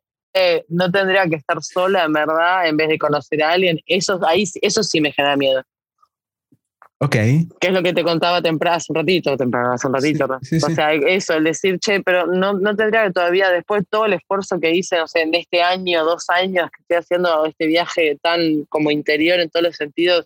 no 0.68 0.90
tendría 0.90 1.26
que 1.28 1.36
estar 1.36 1.62
sola, 1.62 2.04
en 2.04 2.12
verdad, 2.12 2.66
en 2.66 2.76
vez 2.76 2.88
de 2.88 2.98
conocer 2.98 3.42
a 3.42 3.52
alguien, 3.52 3.80
eso, 3.86 4.20
ahí, 4.26 4.44
eso 4.60 4.82
sí 4.82 5.00
me 5.00 5.12
genera 5.12 5.36
miedo. 5.36 5.62
Ok. 7.04 7.16
Que 7.60 7.68
es 7.68 7.72
lo 7.72 7.82
que 7.82 7.92
te 7.92 8.02
contaba 8.02 8.40
temprano, 8.40 8.76
hace 8.76 8.86
un 8.88 8.96
ratito, 8.96 9.36
temprano, 9.36 9.72
hace 9.72 9.86
un 9.86 9.92
ratito. 9.92 10.24
o 10.24 10.70
sea, 10.70 10.94
eso, 10.94 11.34
el 11.34 11.44
decir, 11.44 11.78
che, 11.78 12.00
pero 12.00 12.26
no, 12.26 12.54
no 12.54 12.74
tendría 12.74 13.04
que 13.04 13.12
todavía, 13.12 13.50
después 13.50 13.84
todo 13.90 14.06
el 14.06 14.14
esfuerzo 14.14 14.58
que 14.58 14.74
hice, 14.74 15.00
o 15.02 15.06
sea, 15.06 15.22
en 15.22 15.34
este 15.34 15.62
año, 15.62 16.02
dos 16.02 16.24
años 16.30 16.70
que 16.70 16.80
estoy 16.80 16.96
haciendo 16.96 17.44
este 17.44 17.66
viaje 17.66 18.16
tan 18.22 18.64
como 18.70 18.90
interior 18.90 19.38
en 19.38 19.50
todos 19.50 19.64
los 19.64 19.76
sentidos, 19.76 20.24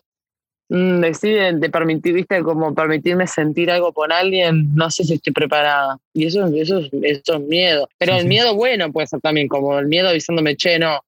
mm, 0.69 1.01
deciden 1.01 1.59
de 1.59 1.69
permitir, 1.69 2.13
viste, 2.13 2.41
como 2.43 2.73
permitirme 2.73 3.27
sentir 3.27 3.71
algo 3.71 3.91
con 3.91 4.13
alguien, 4.13 4.73
no 4.73 4.89
sé 4.89 5.03
si 5.03 5.15
estoy 5.15 5.33
preparada. 5.33 5.97
Y 6.13 6.27
eso, 6.27 6.45
eso, 6.47 6.79
eso 7.01 7.33
es 7.33 7.41
miedo. 7.41 7.89
Pero 7.97 8.15
el 8.15 8.25
miedo 8.25 8.55
bueno 8.55 8.89
puede 8.93 9.07
ser 9.07 9.19
también, 9.19 9.49
como 9.49 9.77
el 9.77 9.87
miedo 9.87 10.07
avisándome, 10.07 10.55
che, 10.55 10.79
no. 10.79 11.01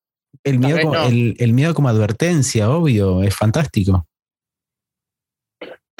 El 0.43 0.59
miedo, 0.59 1.07
el, 1.07 1.35
el 1.39 1.53
miedo 1.53 1.73
como 1.73 1.87
advertencia, 1.87 2.69
obvio, 2.69 3.23
es 3.23 3.33
fantástico. 3.33 4.05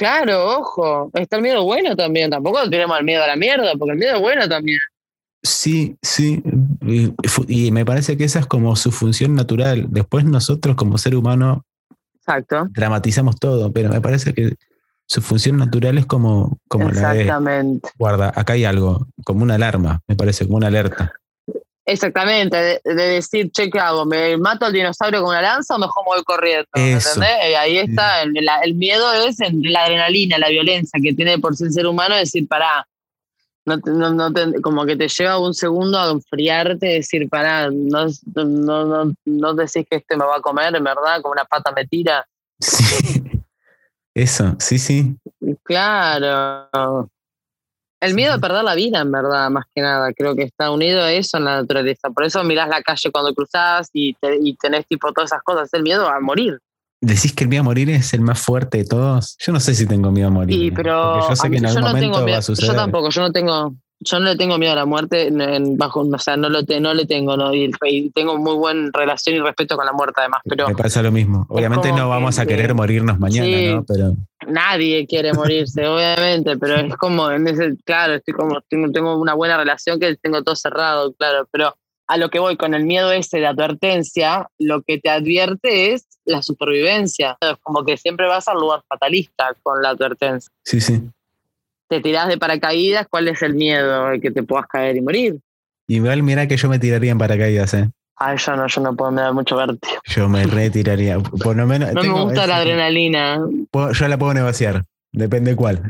Claro, 0.02 0.57
ojo, 0.57 1.11
está 1.14 1.36
el 1.36 1.44
miedo 1.44 1.64
bueno 1.64 1.95
también, 1.95 2.32
tampoco 2.32 2.68
tenemos 2.68 2.98
el 2.98 3.06
miedo 3.06 3.23
a 3.23 3.28
la 3.28 3.36
mierda, 3.36 3.73
porque 3.78 3.91
el 3.91 3.99
miedo 3.99 4.15
es 4.15 4.19
bueno 4.19 4.49
también. 4.49 4.80
Sí, 5.44 5.95
sí, 6.02 6.41
y, 7.48 7.72
me 7.72 7.86
parece 7.86 8.18
que 8.18 8.23
esa 8.23 8.40
es 8.40 8.48
como 8.48 8.76
su 8.76 8.91
función 8.91 9.36
natural. 9.36 9.86
Después 9.91 10.26
nosotros 10.26 10.76
como 10.76 10.98
ser 10.98 11.15
humano 11.15 11.68
Exacto. 12.15 12.68
dramatizamos 12.72 13.36
todo, 13.36 13.72
pero 13.72 13.90
me 13.90 14.02
parece 14.02 14.34
que 14.34 14.56
su 15.06 15.22
función 15.22 15.57
natural 15.57 15.99
es 15.99 16.07
como, 16.07 16.57
como 16.68 16.90
la 16.90 17.14
de, 17.14 17.80
guarda, 17.99 18.34
acá 18.36 18.53
hay 18.53 18.65
algo, 18.65 19.06
como 19.23 19.44
una 19.44 19.53
alarma, 19.53 20.02
me 20.07 20.15
parece, 20.15 20.45
como 20.45 20.57
una 20.57 20.68
alerta. 20.69 21.14
Exactamente, 21.86 22.80
de, 22.84 22.94
decir, 22.94 23.52
che, 23.52 23.70
¿qué 23.70 23.80
hago? 23.80 24.06
¿Me 24.06 24.38
mato 24.38 24.66
al 24.66 24.74
dinosaurio 24.74 25.22
con 25.22 25.30
una 25.30 25.41
lanza 25.41 25.76
o 25.76 25.80
mejor 25.80 26.03
me 26.06 26.16
voy 26.16 26.24
corriendo? 26.24 26.68
¿Entendés? 26.74 27.49
Y 27.49 27.53
ahí 27.56 27.78
está, 27.78 28.22
el, 28.22 28.76
miedo 28.76 29.12
es 29.14 29.38
la 29.64 29.86
adrenalina, 29.86 30.38
la 30.38 30.49
violencia 30.49 30.99
que 31.02 31.14
tiene 31.14 31.40
por 31.40 31.56
sí 31.56 31.64
el 31.64 31.74
ser 31.74 31.88
humano, 31.88 32.16
decir, 32.16 32.48
pará, 32.48 32.88
no, 33.66 33.78
no, 33.78 34.34
como 34.62 34.86
que 34.86 34.95
te 34.95 35.08
lleva 35.08 35.40
un 35.40 35.53
segundo 35.53 35.99
a 35.99 36.12
enfriarte, 36.12 36.88
decir, 36.88 37.28
pará, 37.30 37.70
no, 37.72 38.08
no, 38.36 39.14
no, 39.26 39.53
decís 39.53 39.86
que 39.90 39.98
este 39.98 40.18
me 40.18 40.26
va 40.26 40.38
a 40.38 40.41
comer, 40.41 40.76
en 40.76 40.84
verdad, 40.84 41.22
como 41.22 41.34
una 41.34 41.45
pata 41.45 41.72
me 41.72 41.86
tira. 41.88 42.28
Sí, 42.60 43.24
eso, 44.14 44.56
sí, 44.60 44.78
sí. 44.78 45.16
Claro. 45.64 47.10
El 48.02 48.15
miedo 48.15 48.34
a 48.34 48.40
perder 48.40 48.64
la 48.64 48.73
vida, 48.73 48.99
en 48.99 49.11
verdad, 49.11 49.49
más 49.52 49.65
que 49.73 49.82
nada. 49.82 50.11
Creo 50.14 50.36
que 50.36 50.44
está 50.44 50.72
unido 50.72 51.03
a 51.03 51.14
eso 51.14 51.38
en 51.38 51.45
la 51.45 51.61
naturaleza. 51.61 52.10
Por 52.10 52.23
eso 52.23 52.44
mirás 52.44 52.68
la 52.68 52.82
calle 52.82 53.11
cuando 53.11 53.34
cruzás 53.36 53.90
y, 53.94 54.15
y 54.41 54.56
tenés 54.56 54.88
tipo 54.88 55.14
todas 55.14 55.32
esas 55.32 55.44
cosas. 55.44 55.69
El 55.73 55.84
miedo 55.84 56.10
a 56.10 56.19
morir. 56.19 56.57
¿Decís 56.99 57.34
que 57.34 57.44
el 57.44 57.49
miedo 57.49 57.61
a 57.61 57.64
morir 57.64 57.90
es 57.91 58.14
el 58.14 58.22
más 58.22 58.40
fuerte 58.40 58.80
de 58.80 58.86
todos? 58.86 59.36
Yo 59.40 59.53
no 59.53 59.60
sé 59.60 59.76
si 59.76 59.86
tengo 59.86 60.11
miedo 60.11 60.28
a 60.28 60.32
morir. 60.32 60.56
Sí, 60.56 60.72
pero 60.72 61.30
yo 61.30 61.36
sé 61.36 61.49
que 61.49 61.57
en 61.57 61.65
algún 61.68 61.84
momento 61.84 62.26
va 62.26 62.38
a 62.38 62.41
suceder. 62.41 62.72
Yo 62.72 62.76
tampoco, 62.76 63.10
yo 63.10 63.22
no 63.22 63.32
tengo, 63.32 63.76
yo 64.03 64.19
no 64.19 64.26
le 64.26 64.36
tengo 64.36 64.57
miedo 64.57 64.73
a 64.73 64.76
la 64.76 64.86
muerte, 64.86 65.28
en, 65.28 65.78
bajo, 65.78 66.02
o 66.02 66.18
sea, 66.18 66.36
no, 66.36 66.49
lo 66.49 66.61
no 66.80 66.94
le 66.94 67.06
tengo, 67.06 67.38
¿no? 67.38 67.53
Y, 67.53 67.72
tengo 68.14 68.38
muy 68.38 68.56
buena 68.56 68.90
relación 68.91 69.36
y 69.36 69.40
respeto 69.40 69.76
con 69.76 69.86
la 69.86 69.94
muerte 69.94 70.15
además, 70.18 70.41
pero... 70.44 70.68
Me 70.68 70.76
pasa 70.76 71.03
lo 71.03 71.11
mismo. 71.11 71.45
Obviamente 71.49 71.91
no 71.91 72.10
vamos 72.10 72.40
a 72.40 72.45
querer 72.45 72.73
morirnos 72.73 73.19
mañana, 73.19 73.76
¿no? 73.76 73.84
Pero... 73.84 74.15
Nadie 74.48 75.06
quiere 75.06 75.34
morirse, 75.34 75.86
obviamente, 75.88 76.57
pero 76.57 76.78
es 76.78 76.95
como, 76.95 77.30
en 77.30 77.48
ese, 77.48 77.76
claro, 77.86 78.15
estoy 78.15 78.34
como, 78.34 78.60
tengo, 78.61 78.91
tengo 78.91 79.18
una 79.18 79.36
buena 79.36 79.56
relación 79.57 79.99
que 79.99 80.15
tengo 80.15 80.44
todo 80.44 80.56
cerrado, 80.56 81.14
claro, 81.14 81.48
pero 81.52 81.76
a 82.07 82.18
lo 82.18 82.30
que 82.30 82.40
voy 82.40 82.57
con 82.57 82.73
el 82.73 82.86
miedo 82.86 83.11
ese 83.11 83.38
de 83.38 83.45
advertencia, 83.45 84.49
lo 84.57 84.82
que 84.82 84.98
te 84.98 85.10
advierte 85.10 85.94
es 85.94 86.07
la 86.26 86.41
supervivencia. 86.41 87.38
Es 87.40 87.56
como 87.61 87.86
que 87.86 87.95
siempre 87.95 88.28
vas 88.28 88.48
al 88.48 88.60
lugar 88.60 88.82
fatalista 88.90 89.56
con 89.64 89.82
la 89.82 89.90
advertencia. 89.90 90.52
Sí, 90.65 90.82
sí 90.82 91.02
te 91.91 91.99
tirás 91.99 92.30
de 92.30 92.38
paracaídas, 92.38 93.05
¿cuál 93.09 93.27
es 93.27 93.41
el 93.41 93.53
miedo? 93.53 94.07
de 94.07 94.22
que 94.22 94.31
te 94.31 94.43
puedas 94.43 94.65
caer 94.68 94.95
y 94.95 95.01
morir. 95.01 95.39
Igual 95.88 96.23
mira 96.23 96.47
que 96.47 96.55
yo 96.55 96.69
me 96.69 96.80
tiraría 96.80 97.11
en 97.11 97.18
paracaídas, 97.18 97.73
¿eh? 97.73 97.89
Ay, 98.15 98.38
yo 98.38 98.55
no, 98.55 98.65
yo 98.65 98.81
no 98.81 98.95
puedo, 98.95 99.11
me 99.11 99.22
da 99.22 99.34
mucho 99.34 99.57
vértigo. 99.57 99.99
Yo 100.05 100.30
me 100.30 100.45
retiraría. 100.45 101.19
Por 101.19 101.57
lo 101.57 101.68
menos. 101.68 101.93
No 101.93 102.01
me 102.01 102.23
gusta 102.23 102.47
la 102.47 102.57
adrenalina. 102.57 103.45
Yo 103.73 104.07
la 104.07 104.18
puedo 104.18 104.34
negociar, 104.34 104.85
depende 105.11 105.53
cuál. 105.57 105.81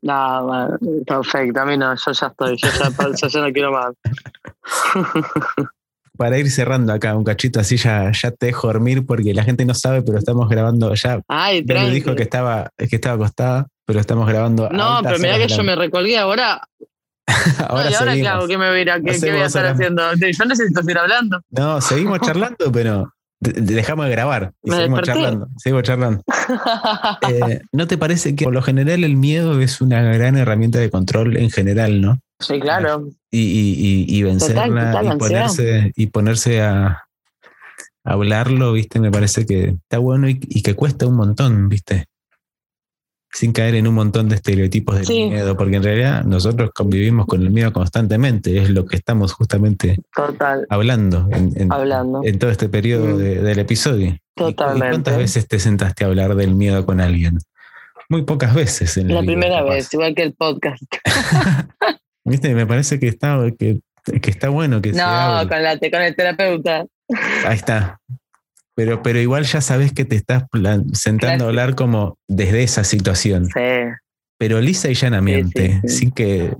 No, 0.00 0.78
perfecto, 1.06 1.60
a 1.60 1.66
mí 1.66 1.76
no, 1.76 1.94
yo 1.94 2.12
ya 2.12 2.26
estoy, 2.28 2.56
yo 2.56 2.68
ya, 2.70 3.28
yo 3.28 3.46
no 3.46 3.52
quiero 3.52 3.72
más. 3.72 3.92
Para 6.16 6.38
ir 6.38 6.50
cerrando 6.50 6.94
acá 6.94 7.14
un 7.14 7.24
cachito 7.24 7.60
así, 7.60 7.76
ya, 7.76 8.10
ya 8.12 8.30
te 8.30 8.46
dejo 8.46 8.68
dormir 8.68 9.04
porque 9.04 9.34
la 9.34 9.44
gente 9.44 9.66
no 9.66 9.74
sabe, 9.74 10.00
pero 10.00 10.16
estamos 10.16 10.48
grabando 10.48 10.94
ya. 10.94 11.20
Ay, 11.28 11.62
me 11.62 11.90
dijo 11.90 12.14
que 12.14 12.22
estaba, 12.22 12.70
que 12.78 12.96
estaba 12.96 13.16
acostada 13.16 13.66
pero 13.90 13.98
estamos 13.98 14.28
grabando. 14.28 14.68
No, 14.70 15.00
pero 15.02 15.18
mira 15.18 15.36
que 15.36 15.48
yo 15.48 15.64
me 15.64 15.74
recolgué 15.74 16.16
ahora. 16.16 16.62
ahora, 17.68 17.90
¿Y 17.90 17.94
ahora 17.94 18.14
qué 18.14 18.28
hago? 18.28 18.46
¿Qué 18.46 18.56
me 18.56 18.68
voy 18.68 18.88
a, 18.88 19.00
qué, 19.00 19.18
voy 19.18 19.40
a 19.40 19.46
estar 19.46 19.66
haciendo? 19.66 20.14
Yo 20.14 20.44
necesito 20.44 20.80
seguir 20.80 20.98
hablando. 20.98 21.40
No, 21.50 21.80
seguimos 21.80 22.20
charlando, 22.24 22.70
pero 22.70 23.12
dejamos 23.40 24.06
de 24.06 24.12
grabar 24.12 24.52
y 24.62 24.70
seguimos 24.70 25.02
charlando. 25.02 25.48
Seguimos 25.56 25.82
charlando. 25.82 26.22
Eh, 27.28 27.60
¿No 27.72 27.86
te 27.86 27.98
parece 27.98 28.34
que 28.36 28.44
por 28.44 28.54
lo 28.54 28.62
general 28.62 29.02
el 29.02 29.16
miedo 29.16 29.60
es 29.60 29.80
una 29.80 30.02
gran 30.02 30.36
herramienta 30.36 30.78
de 30.78 30.90
control 30.90 31.36
en 31.36 31.50
general, 31.50 32.00
no? 32.00 32.20
Sí, 32.38 32.60
claro. 32.60 33.08
Y, 33.30 33.40
y, 33.40 34.04
y, 34.08 34.22
vencerla 34.22 35.02
y, 35.02 35.18
ponerse, 35.18 35.92
y 35.94 36.06
ponerse 36.06 36.62
a, 36.62 37.04
hablarlo, 38.04 38.72
¿viste? 38.72 39.00
Me 39.00 39.10
parece 39.10 39.46
que 39.46 39.76
está 39.82 39.98
bueno 39.98 40.28
y, 40.28 40.38
que 40.38 40.74
cuesta 40.74 41.06
un 41.06 41.16
montón, 41.16 41.68
¿viste? 41.68 42.06
Sin 43.32 43.52
caer 43.52 43.76
en 43.76 43.86
un 43.86 43.94
montón 43.94 44.28
de 44.28 44.36
estereotipos 44.36 45.06
de 45.06 45.14
miedo, 45.28 45.56
porque 45.56 45.76
en 45.76 45.82
realidad 45.82 46.24
nosotros 46.24 46.70
convivimos 46.74 47.26
con 47.26 47.42
el 47.42 47.50
miedo 47.50 47.72
constantemente, 47.72 48.58
es 48.58 48.70
lo 48.70 48.86
que 48.86 48.96
estamos 48.96 49.32
justamente 49.32 49.96
hablando, 50.68 51.28
en, 51.30 51.72
hablando. 51.72 52.22
en 52.24 52.38
todo 52.38 52.50
este 52.50 52.68
periodo 52.68 53.14
mm. 53.14 53.18
del 53.18 53.58
episodio. 53.58 54.16
Totalmente. 54.34 54.88
¿Cuántas 54.88 55.16
veces 55.18 55.46
te 55.46 55.58
sentaste 55.58 56.04
a 56.04 56.08
hablar 56.08 56.34
del 56.34 56.54
miedo 56.54 56.84
con 56.84 57.00
alguien? 57.00 57.38
Muy 58.08 58.22
pocas 58.22 58.54
veces. 58.54 58.96
En 58.96 59.14
la, 59.14 59.22
primera 59.22 59.62
vez, 59.62 59.92
igual 59.94 60.14
que 60.14 60.22
el 60.22 60.34
podcast. 60.34 60.82
Viste, 62.24 62.54
me 62.54 62.66
parece 62.66 62.98
que 62.98 63.06
está, 63.06 63.38
que, 63.56 63.80
está 64.04 64.48
bueno 64.48 64.82
que 64.82 64.92
no, 64.92 65.48
con, 65.48 65.62
la, 65.62 65.78
con 65.78 66.02
el 66.02 66.16
terapeuta. 66.16 66.84
Ahí 67.44 67.56
está. 67.56 68.00
Pero, 68.74 69.02
pero 69.02 69.20
igual 69.20 69.44
ya 69.44 69.60
sabes 69.60 69.92
que 69.92 70.04
te 70.04 70.16
estás 70.16 70.44
sentando 70.92 71.44
a 71.44 71.48
hablar 71.48 71.74
como 71.74 72.18
desde 72.28 72.62
esa 72.62 72.84
situación. 72.84 73.46
Sí. 73.46 73.60
Pero 74.38 74.60
lisa 74.60 74.88
y 74.88 74.94
llanamente, 74.94 75.82
sin 75.86 76.12
que 76.12 76.54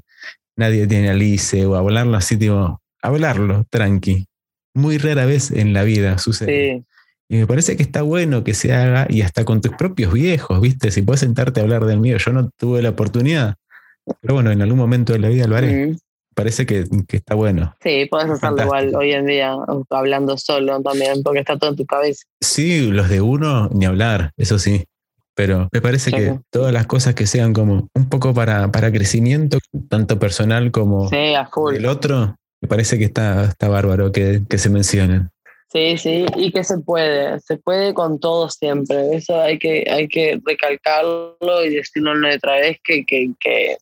nadie 0.56 0.86
tiene 0.86 1.10
alice 1.10 1.64
o 1.64 1.76
hablarlo 1.76 2.16
así, 2.16 2.36
tipo, 2.36 2.80
hablarlo, 3.00 3.64
tranqui. 3.70 4.26
Muy 4.74 4.98
rara 4.98 5.24
vez 5.24 5.50
en 5.50 5.72
la 5.72 5.82
vida 5.82 6.18
sucede. 6.18 6.84
Y 7.28 7.36
me 7.36 7.46
parece 7.46 7.76
que 7.76 7.82
está 7.82 8.02
bueno 8.02 8.44
que 8.44 8.54
se 8.54 8.74
haga 8.74 9.06
y 9.08 9.22
hasta 9.22 9.44
con 9.44 9.60
tus 9.60 9.74
propios 9.76 10.12
viejos, 10.12 10.60
¿viste? 10.60 10.90
Si 10.90 11.02
puedes 11.02 11.20
sentarte 11.20 11.60
a 11.60 11.62
hablar 11.62 11.84
del 11.84 12.00
mío, 12.00 12.18
yo 12.18 12.32
no 12.32 12.50
tuve 12.58 12.82
la 12.82 12.90
oportunidad, 12.90 13.54
pero 14.20 14.34
bueno, 14.34 14.50
en 14.50 14.62
algún 14.62 14.78
momento 14.78 15.12
de 15.12 15.20
la 15.20 15.28
vida 15.28 15.46
lo 15.46 15.56
haré 15.56 15.96
parece 16.34 16.66
que, 16.66 16.84
está 17.10 17.34
bueno. 17.34 17.74
Sí, 17.82 18.06
puedes 18.10 18.30
hacerlo 18.30 18.62
igual 18.62 18.94
hoy 18.94 19.12
en 19.12 19.26
día, 19.26 19.54
hablando 19.90 20.36
solo 20.38 20.80
también, 20.82 21.22
porque 21.22 21.40
está 21.40 21.58
todo 21.58 21.70
en 21.70 21.76
tu 21.76 21.86
cabeza. 21.86 22.24
Sí, 22.40 22.90
los 22.90 23.08
de 23.08 23.20
uno, 23.20 23.68
ni 23.72 23.86
hablar, 23.86 24.32
eso 24.36 24.58
sí. 24.58 24.84
Pero 25.34 25.68
me 25.72 25.80
parece 25.80 26.10
que 26.10 26.38
todas 26.50 26.72
las 26.72 26.86
cosas 26.86 27.14
que 27.14 27.26
sean 27.26 27.52
como 27.52 27.88
un 27.94 28.08
poco 28.08 28.34
para, 28.34 28.70
para 28.70 28.92
crecimiento, 28.92 29.58
tanto 29.88 30.18
personal 30.18 30.70
como 30.70 31.08
el 31.10 31.86
otro, 31.86 32.36
me 32.60 32.68
parece 32.68 32.98
que 32.98 33.04
está, 33.04 33.44
está 33.44 33.68
bárbaro 33.68 34.12
que, 34.12 34.42
que 34.48 34.58
se 34.58 34.68
mencionen. 34.68 35.30
Sí, 35.72 35.96
sí, 35.98 36.26
y 36.36 36.50
que 36.50 36.64
se 36.64 36.78
puede, 36.78 37.38
se 37.40 37.56
puede 37.56 37.94
con 37.94 38.18
todo 38.18 38.50
siempre. 38.50 39.14
Eso 39.14 39.40
hay 39.40 39.58
que, 39.58 39.84
hay 39.88 40.08
que 40.08 40.40
recalcarlo 40.44 41.64
y 41.64 41.76
decirlo 41.76 42.12
otra 42.34 42.56
vez 42.56 42.78
que, 42.82 43.06
que, 43.06 43.32
que 43.38 43.76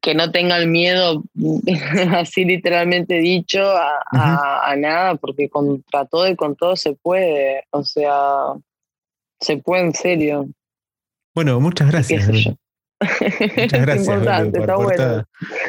que 0.00 0.14
no 0.14 0.30
tenga 0.30 0.56
el 0.56 0.68
miedo, 0.68 1.22
así 2.16 2.44
literalmente 2.44 3.18
dicho, 3.18 3.62
a, 3.62 4.74
nada, 4.76 5.14
porque 5.16 5.48
contra 5.48 6.06
todo 6.06 6.28
y 6.28 6.36
con 6.36 6.56
todo 6.56 6.76
se 6.76 6.94
puede, 6.94 7.64
o 7.70 7.84
sea, 7.84 8.54
se 9.40 9.58
puede 9.58 9.82
en 9.82 9.94
serio. 9.94 10.48
Bueno, 11.34 11.60
muchas 11.60 11.90
gracias. 11.90 12.28
Muchas 12.28 12.56
gracias. 13.72 14.06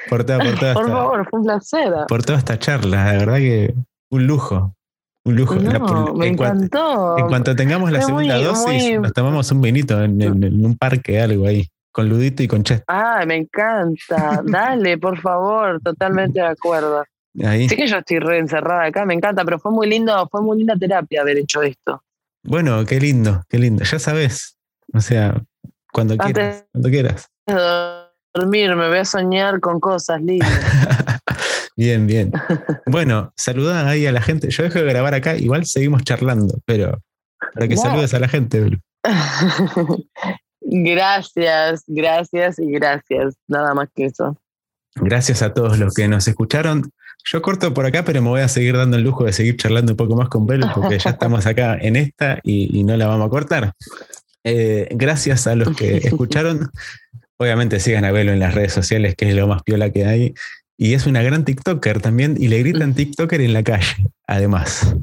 por, 0.08 0.26
por, 0.26 0.26
favor, 0.90 1.28
fue 1.30 1.40
un 1.40 1.46
placer. 1.46 1.94
Por 2.08 2.24
toda 2.24 2.40
esta 2.40 2.58
charla, 2.58 3.06
la 3.06 3.12
verdad 3.14 3.38
que 3.38 3.74
un 4.12 4.28
lujo. 4.28 4.76
Un 5.26 5.36
lujo. 5.36 5.56
me 5.56 6.28
encantó. 6.28 7.18
en 7.18 7.28
cuanto 7.28 7.56
tengamos 7.56 7.92
la 7.92 8.02
segunda 8.02 8.38
dosis, 8.38 9.00
nos 9.00 9.12
tomamos 9.12 9.52
un 9.52 9.62
vinito 9.62 10.02
en, 10.04 10.22
en, 10.22 10.66
un 10.66 10.78
parque, 10.78 11.20
algo 11.20 11.48
ahí 11.48 11.68
con 11.96 12.10
Ludito 12.10 12.44
y 12.44 12.48
con 12.50 12.62
Chet. 12.62 12.84
Ah, 12.88 13.24
me 13.26 13.38
encanta. 13.38 14.42
Dale, 14.44 14.98
por 14.98 15.18
favor, 15.22 15.80
totalmente 15.82 16.42
de 16.42 16.48
acuerdo. 16.48 17.06
Ahí. 17.42 17.70
Sí 17.70 17.78
que 17.78 17.88
yo 17.88 18.00
estoy 18.00 18.20
re 18.20 18.40
encerrada 18.40 18.84
acá, 18.84 19.06
me 19.06 19.14
encanta, 19.14 19.46
pero 19.46 19.60
fue 19.60 19.72
muy 19.72 19.88
lindo, 19.88 20.28
fue 20.30 20.42
muy 20.42 20.58
linda 20.58 20.76
terapia 20.76 21.22
haber 21.22 21.38
hecho 21.38 21.64
esto. 21.64 22.04
Bueno, 22.44 22.84
qué 22.84 23.00
lindo, 23.00 23.44
qué 23.48 23.60
lindo. 23.60 23.86
Ya 23.86 23.98
sabes. 23.98 24.58
O 24.94 25.00
sea, 25.00 25.42
cuando 25.94 26.18
quieras. 26.18 26.66
Cuando 26.74 26.90
quieras. 26.90 27.30
Dormir, 28.34 28.76
me 28.76 28.90
voy 28.90 28.98
a 28.98 29.06
soñar 29.06 29.62
con 29.62 29.80
cosas 29.80 30.22
lindas. 30.22 30.52
bien, 31.78 32.08
bien. 32.08 32.34
Bueno, 32.88 33.32
saluda 33.38 33.88
ahí 33.88 34.06
a 34.06 34.12
la 34.12 34.22
gente. 34.22 34.50
Yo 34.50 34.64
dejo 34.64 34.80
de 34.80 34.86
grabar 34.86 35.14
acá, 35.14 35.38
igual 35.38 35.66
seguimos 35.66 36.04
charlando, 36.04 36.60
pero 36.66 37.02
para 37.54 37.70
que 37.70 37.78
saludes 37.78 38.14
a 38.14 38.20
la 38.20 38.28
gente, 38.28 38.82
Gracias, 40.84 41.84
gracias 41.88 42.60
y 42.60 42.69
gracias. 42.69 43.35
Nada 43.47 43.73
más 43.73 43.88
que 43.95 44.06
eso. 44.06 44.38
Gracias 44.95 45.41
a 45.41 45.53
todos 45.53 45.80
los 45.80 45.93
que 45.93 46.07
nos 46.10 46.27
escucharon. 46.27 46.91
Yo 47.23 47.41
corto 47.41 47.73
por 47.73 47.85
acá, 47.85 48.03
pero 48.03 48.22
me 48.22 48.27
voy 48.27 48.41
a 48.41 48.49
seguir 48.49 48.76
dando 48.76 48.97
el 48.97 49.03
lujo 49.03 49.23
de 49.23 49.31
seguir 49.31 49.56
charlando 49.56 49.93
un 49.93 49.97
poco 49.97 50.15
más 50.15 50.27
con 50.27 50.45
Belu, 50.45 50.68
porque 50.76 50.99
ya 50.99 51.11
estamos 51.11 51.45
acá 51.45 51.77
en 51.80 51.95
esta 51.95 52.39
y, 52.43 52.84
no 52.84 52.97
la 52.97 53.07
vamos 53.07 53.27
a 53.27 53.30
cortar. 53.30 53.73
Eh, 54.43 54.89
gracias 54.91 55.47
a 55.47 55.56
los 55.56 55.76
que 55.76 55.97
escucharon. 55.97 56.69
Obviamente 57.38 57.80
sigan 57.80 58.03
a 58.03 58.11
Belu 58.11 58.31
en 58.31 58.39
las 58.39 58.53
redes 58.53 58.73
sociales, 58.73 59.15
que 59.15 59.30
es 59.30 59.35
lo 59.35 59.47
más 59.47 59.64
piola 59.64 59.89
que 59.91 60.06
hay. 60.06 60.34
Y 60.77 60.93
es 60.93 61.07
una 61.07 61.23
gran 61.23 61.45
TikToker 61.45 62.02
también, 62.02 62.35
y 62.38 62.49
le 62.49 62.60
gritan 62.60 62.93
TikToker 62.93 63.39
en 63.39 63.53
la 63.53 63.64
calle, 63.64 64.10
además. 64.27 64.95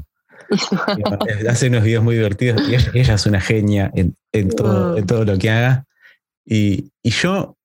Hace 1.49 1.67
unos 1.67 1.83
videos 1.83 2.03
muy 2.03 2.15
divertidos 2.15 2.61
y 2.67 2.99
ella, 2.99 3.13
es 3.15 3.25
una 3.25 3.41
genia 3.41 3.91
en, 3.93 4.15
todo, 4.49 4.97
en 4.97 5.05
todo 5.05 5.25
lo 5.25 5.37
que 5.37 5.49
haga. 5.49 5.85
Y, 6.45 6.91
y 7.01 7.11
yo 7.11 7.57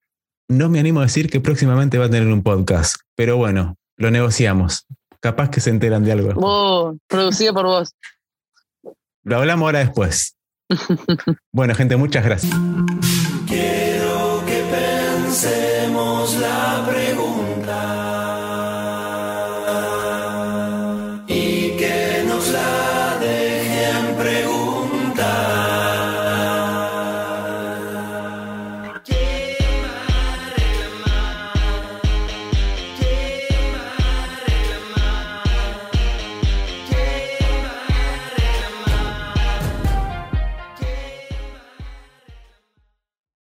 no 0.48 0.68
me 0.68 0.80
animo 0.80 1.00
a 1.00 1.04
decir 1.04 1.30
que 1.30 1.40
próximamente 1.40 1.98
va 1.98 2.06
a 2.06 2.10
tener 2.10 2.32
un 2.32 2.42
podcast, 2.42 2.96
pero 3.14 3.36
bueno, 3.36 3.76
lo 3.96 4.10
negociamos. 4.10 4.86
Capaz 5.20 5.50
que 5.50 5.60
se 5.60 5.70
enteran 5.70 6.04
de 6.04 6.12
algo. 6.12 6.32
Oh, 6.36 6.96
producido 7.08 7.52
por 7.52 7.66
vos. 7.66 7.94
Lo 9.24 9.36
hablamos 9.36 9.66
ahora 9.66 9.80
después. 9.80 10.36
bueno, 11.52 11.74
gente, 11.74 11.96
muchas 11.96 12.24
gracias. 12.24 12.54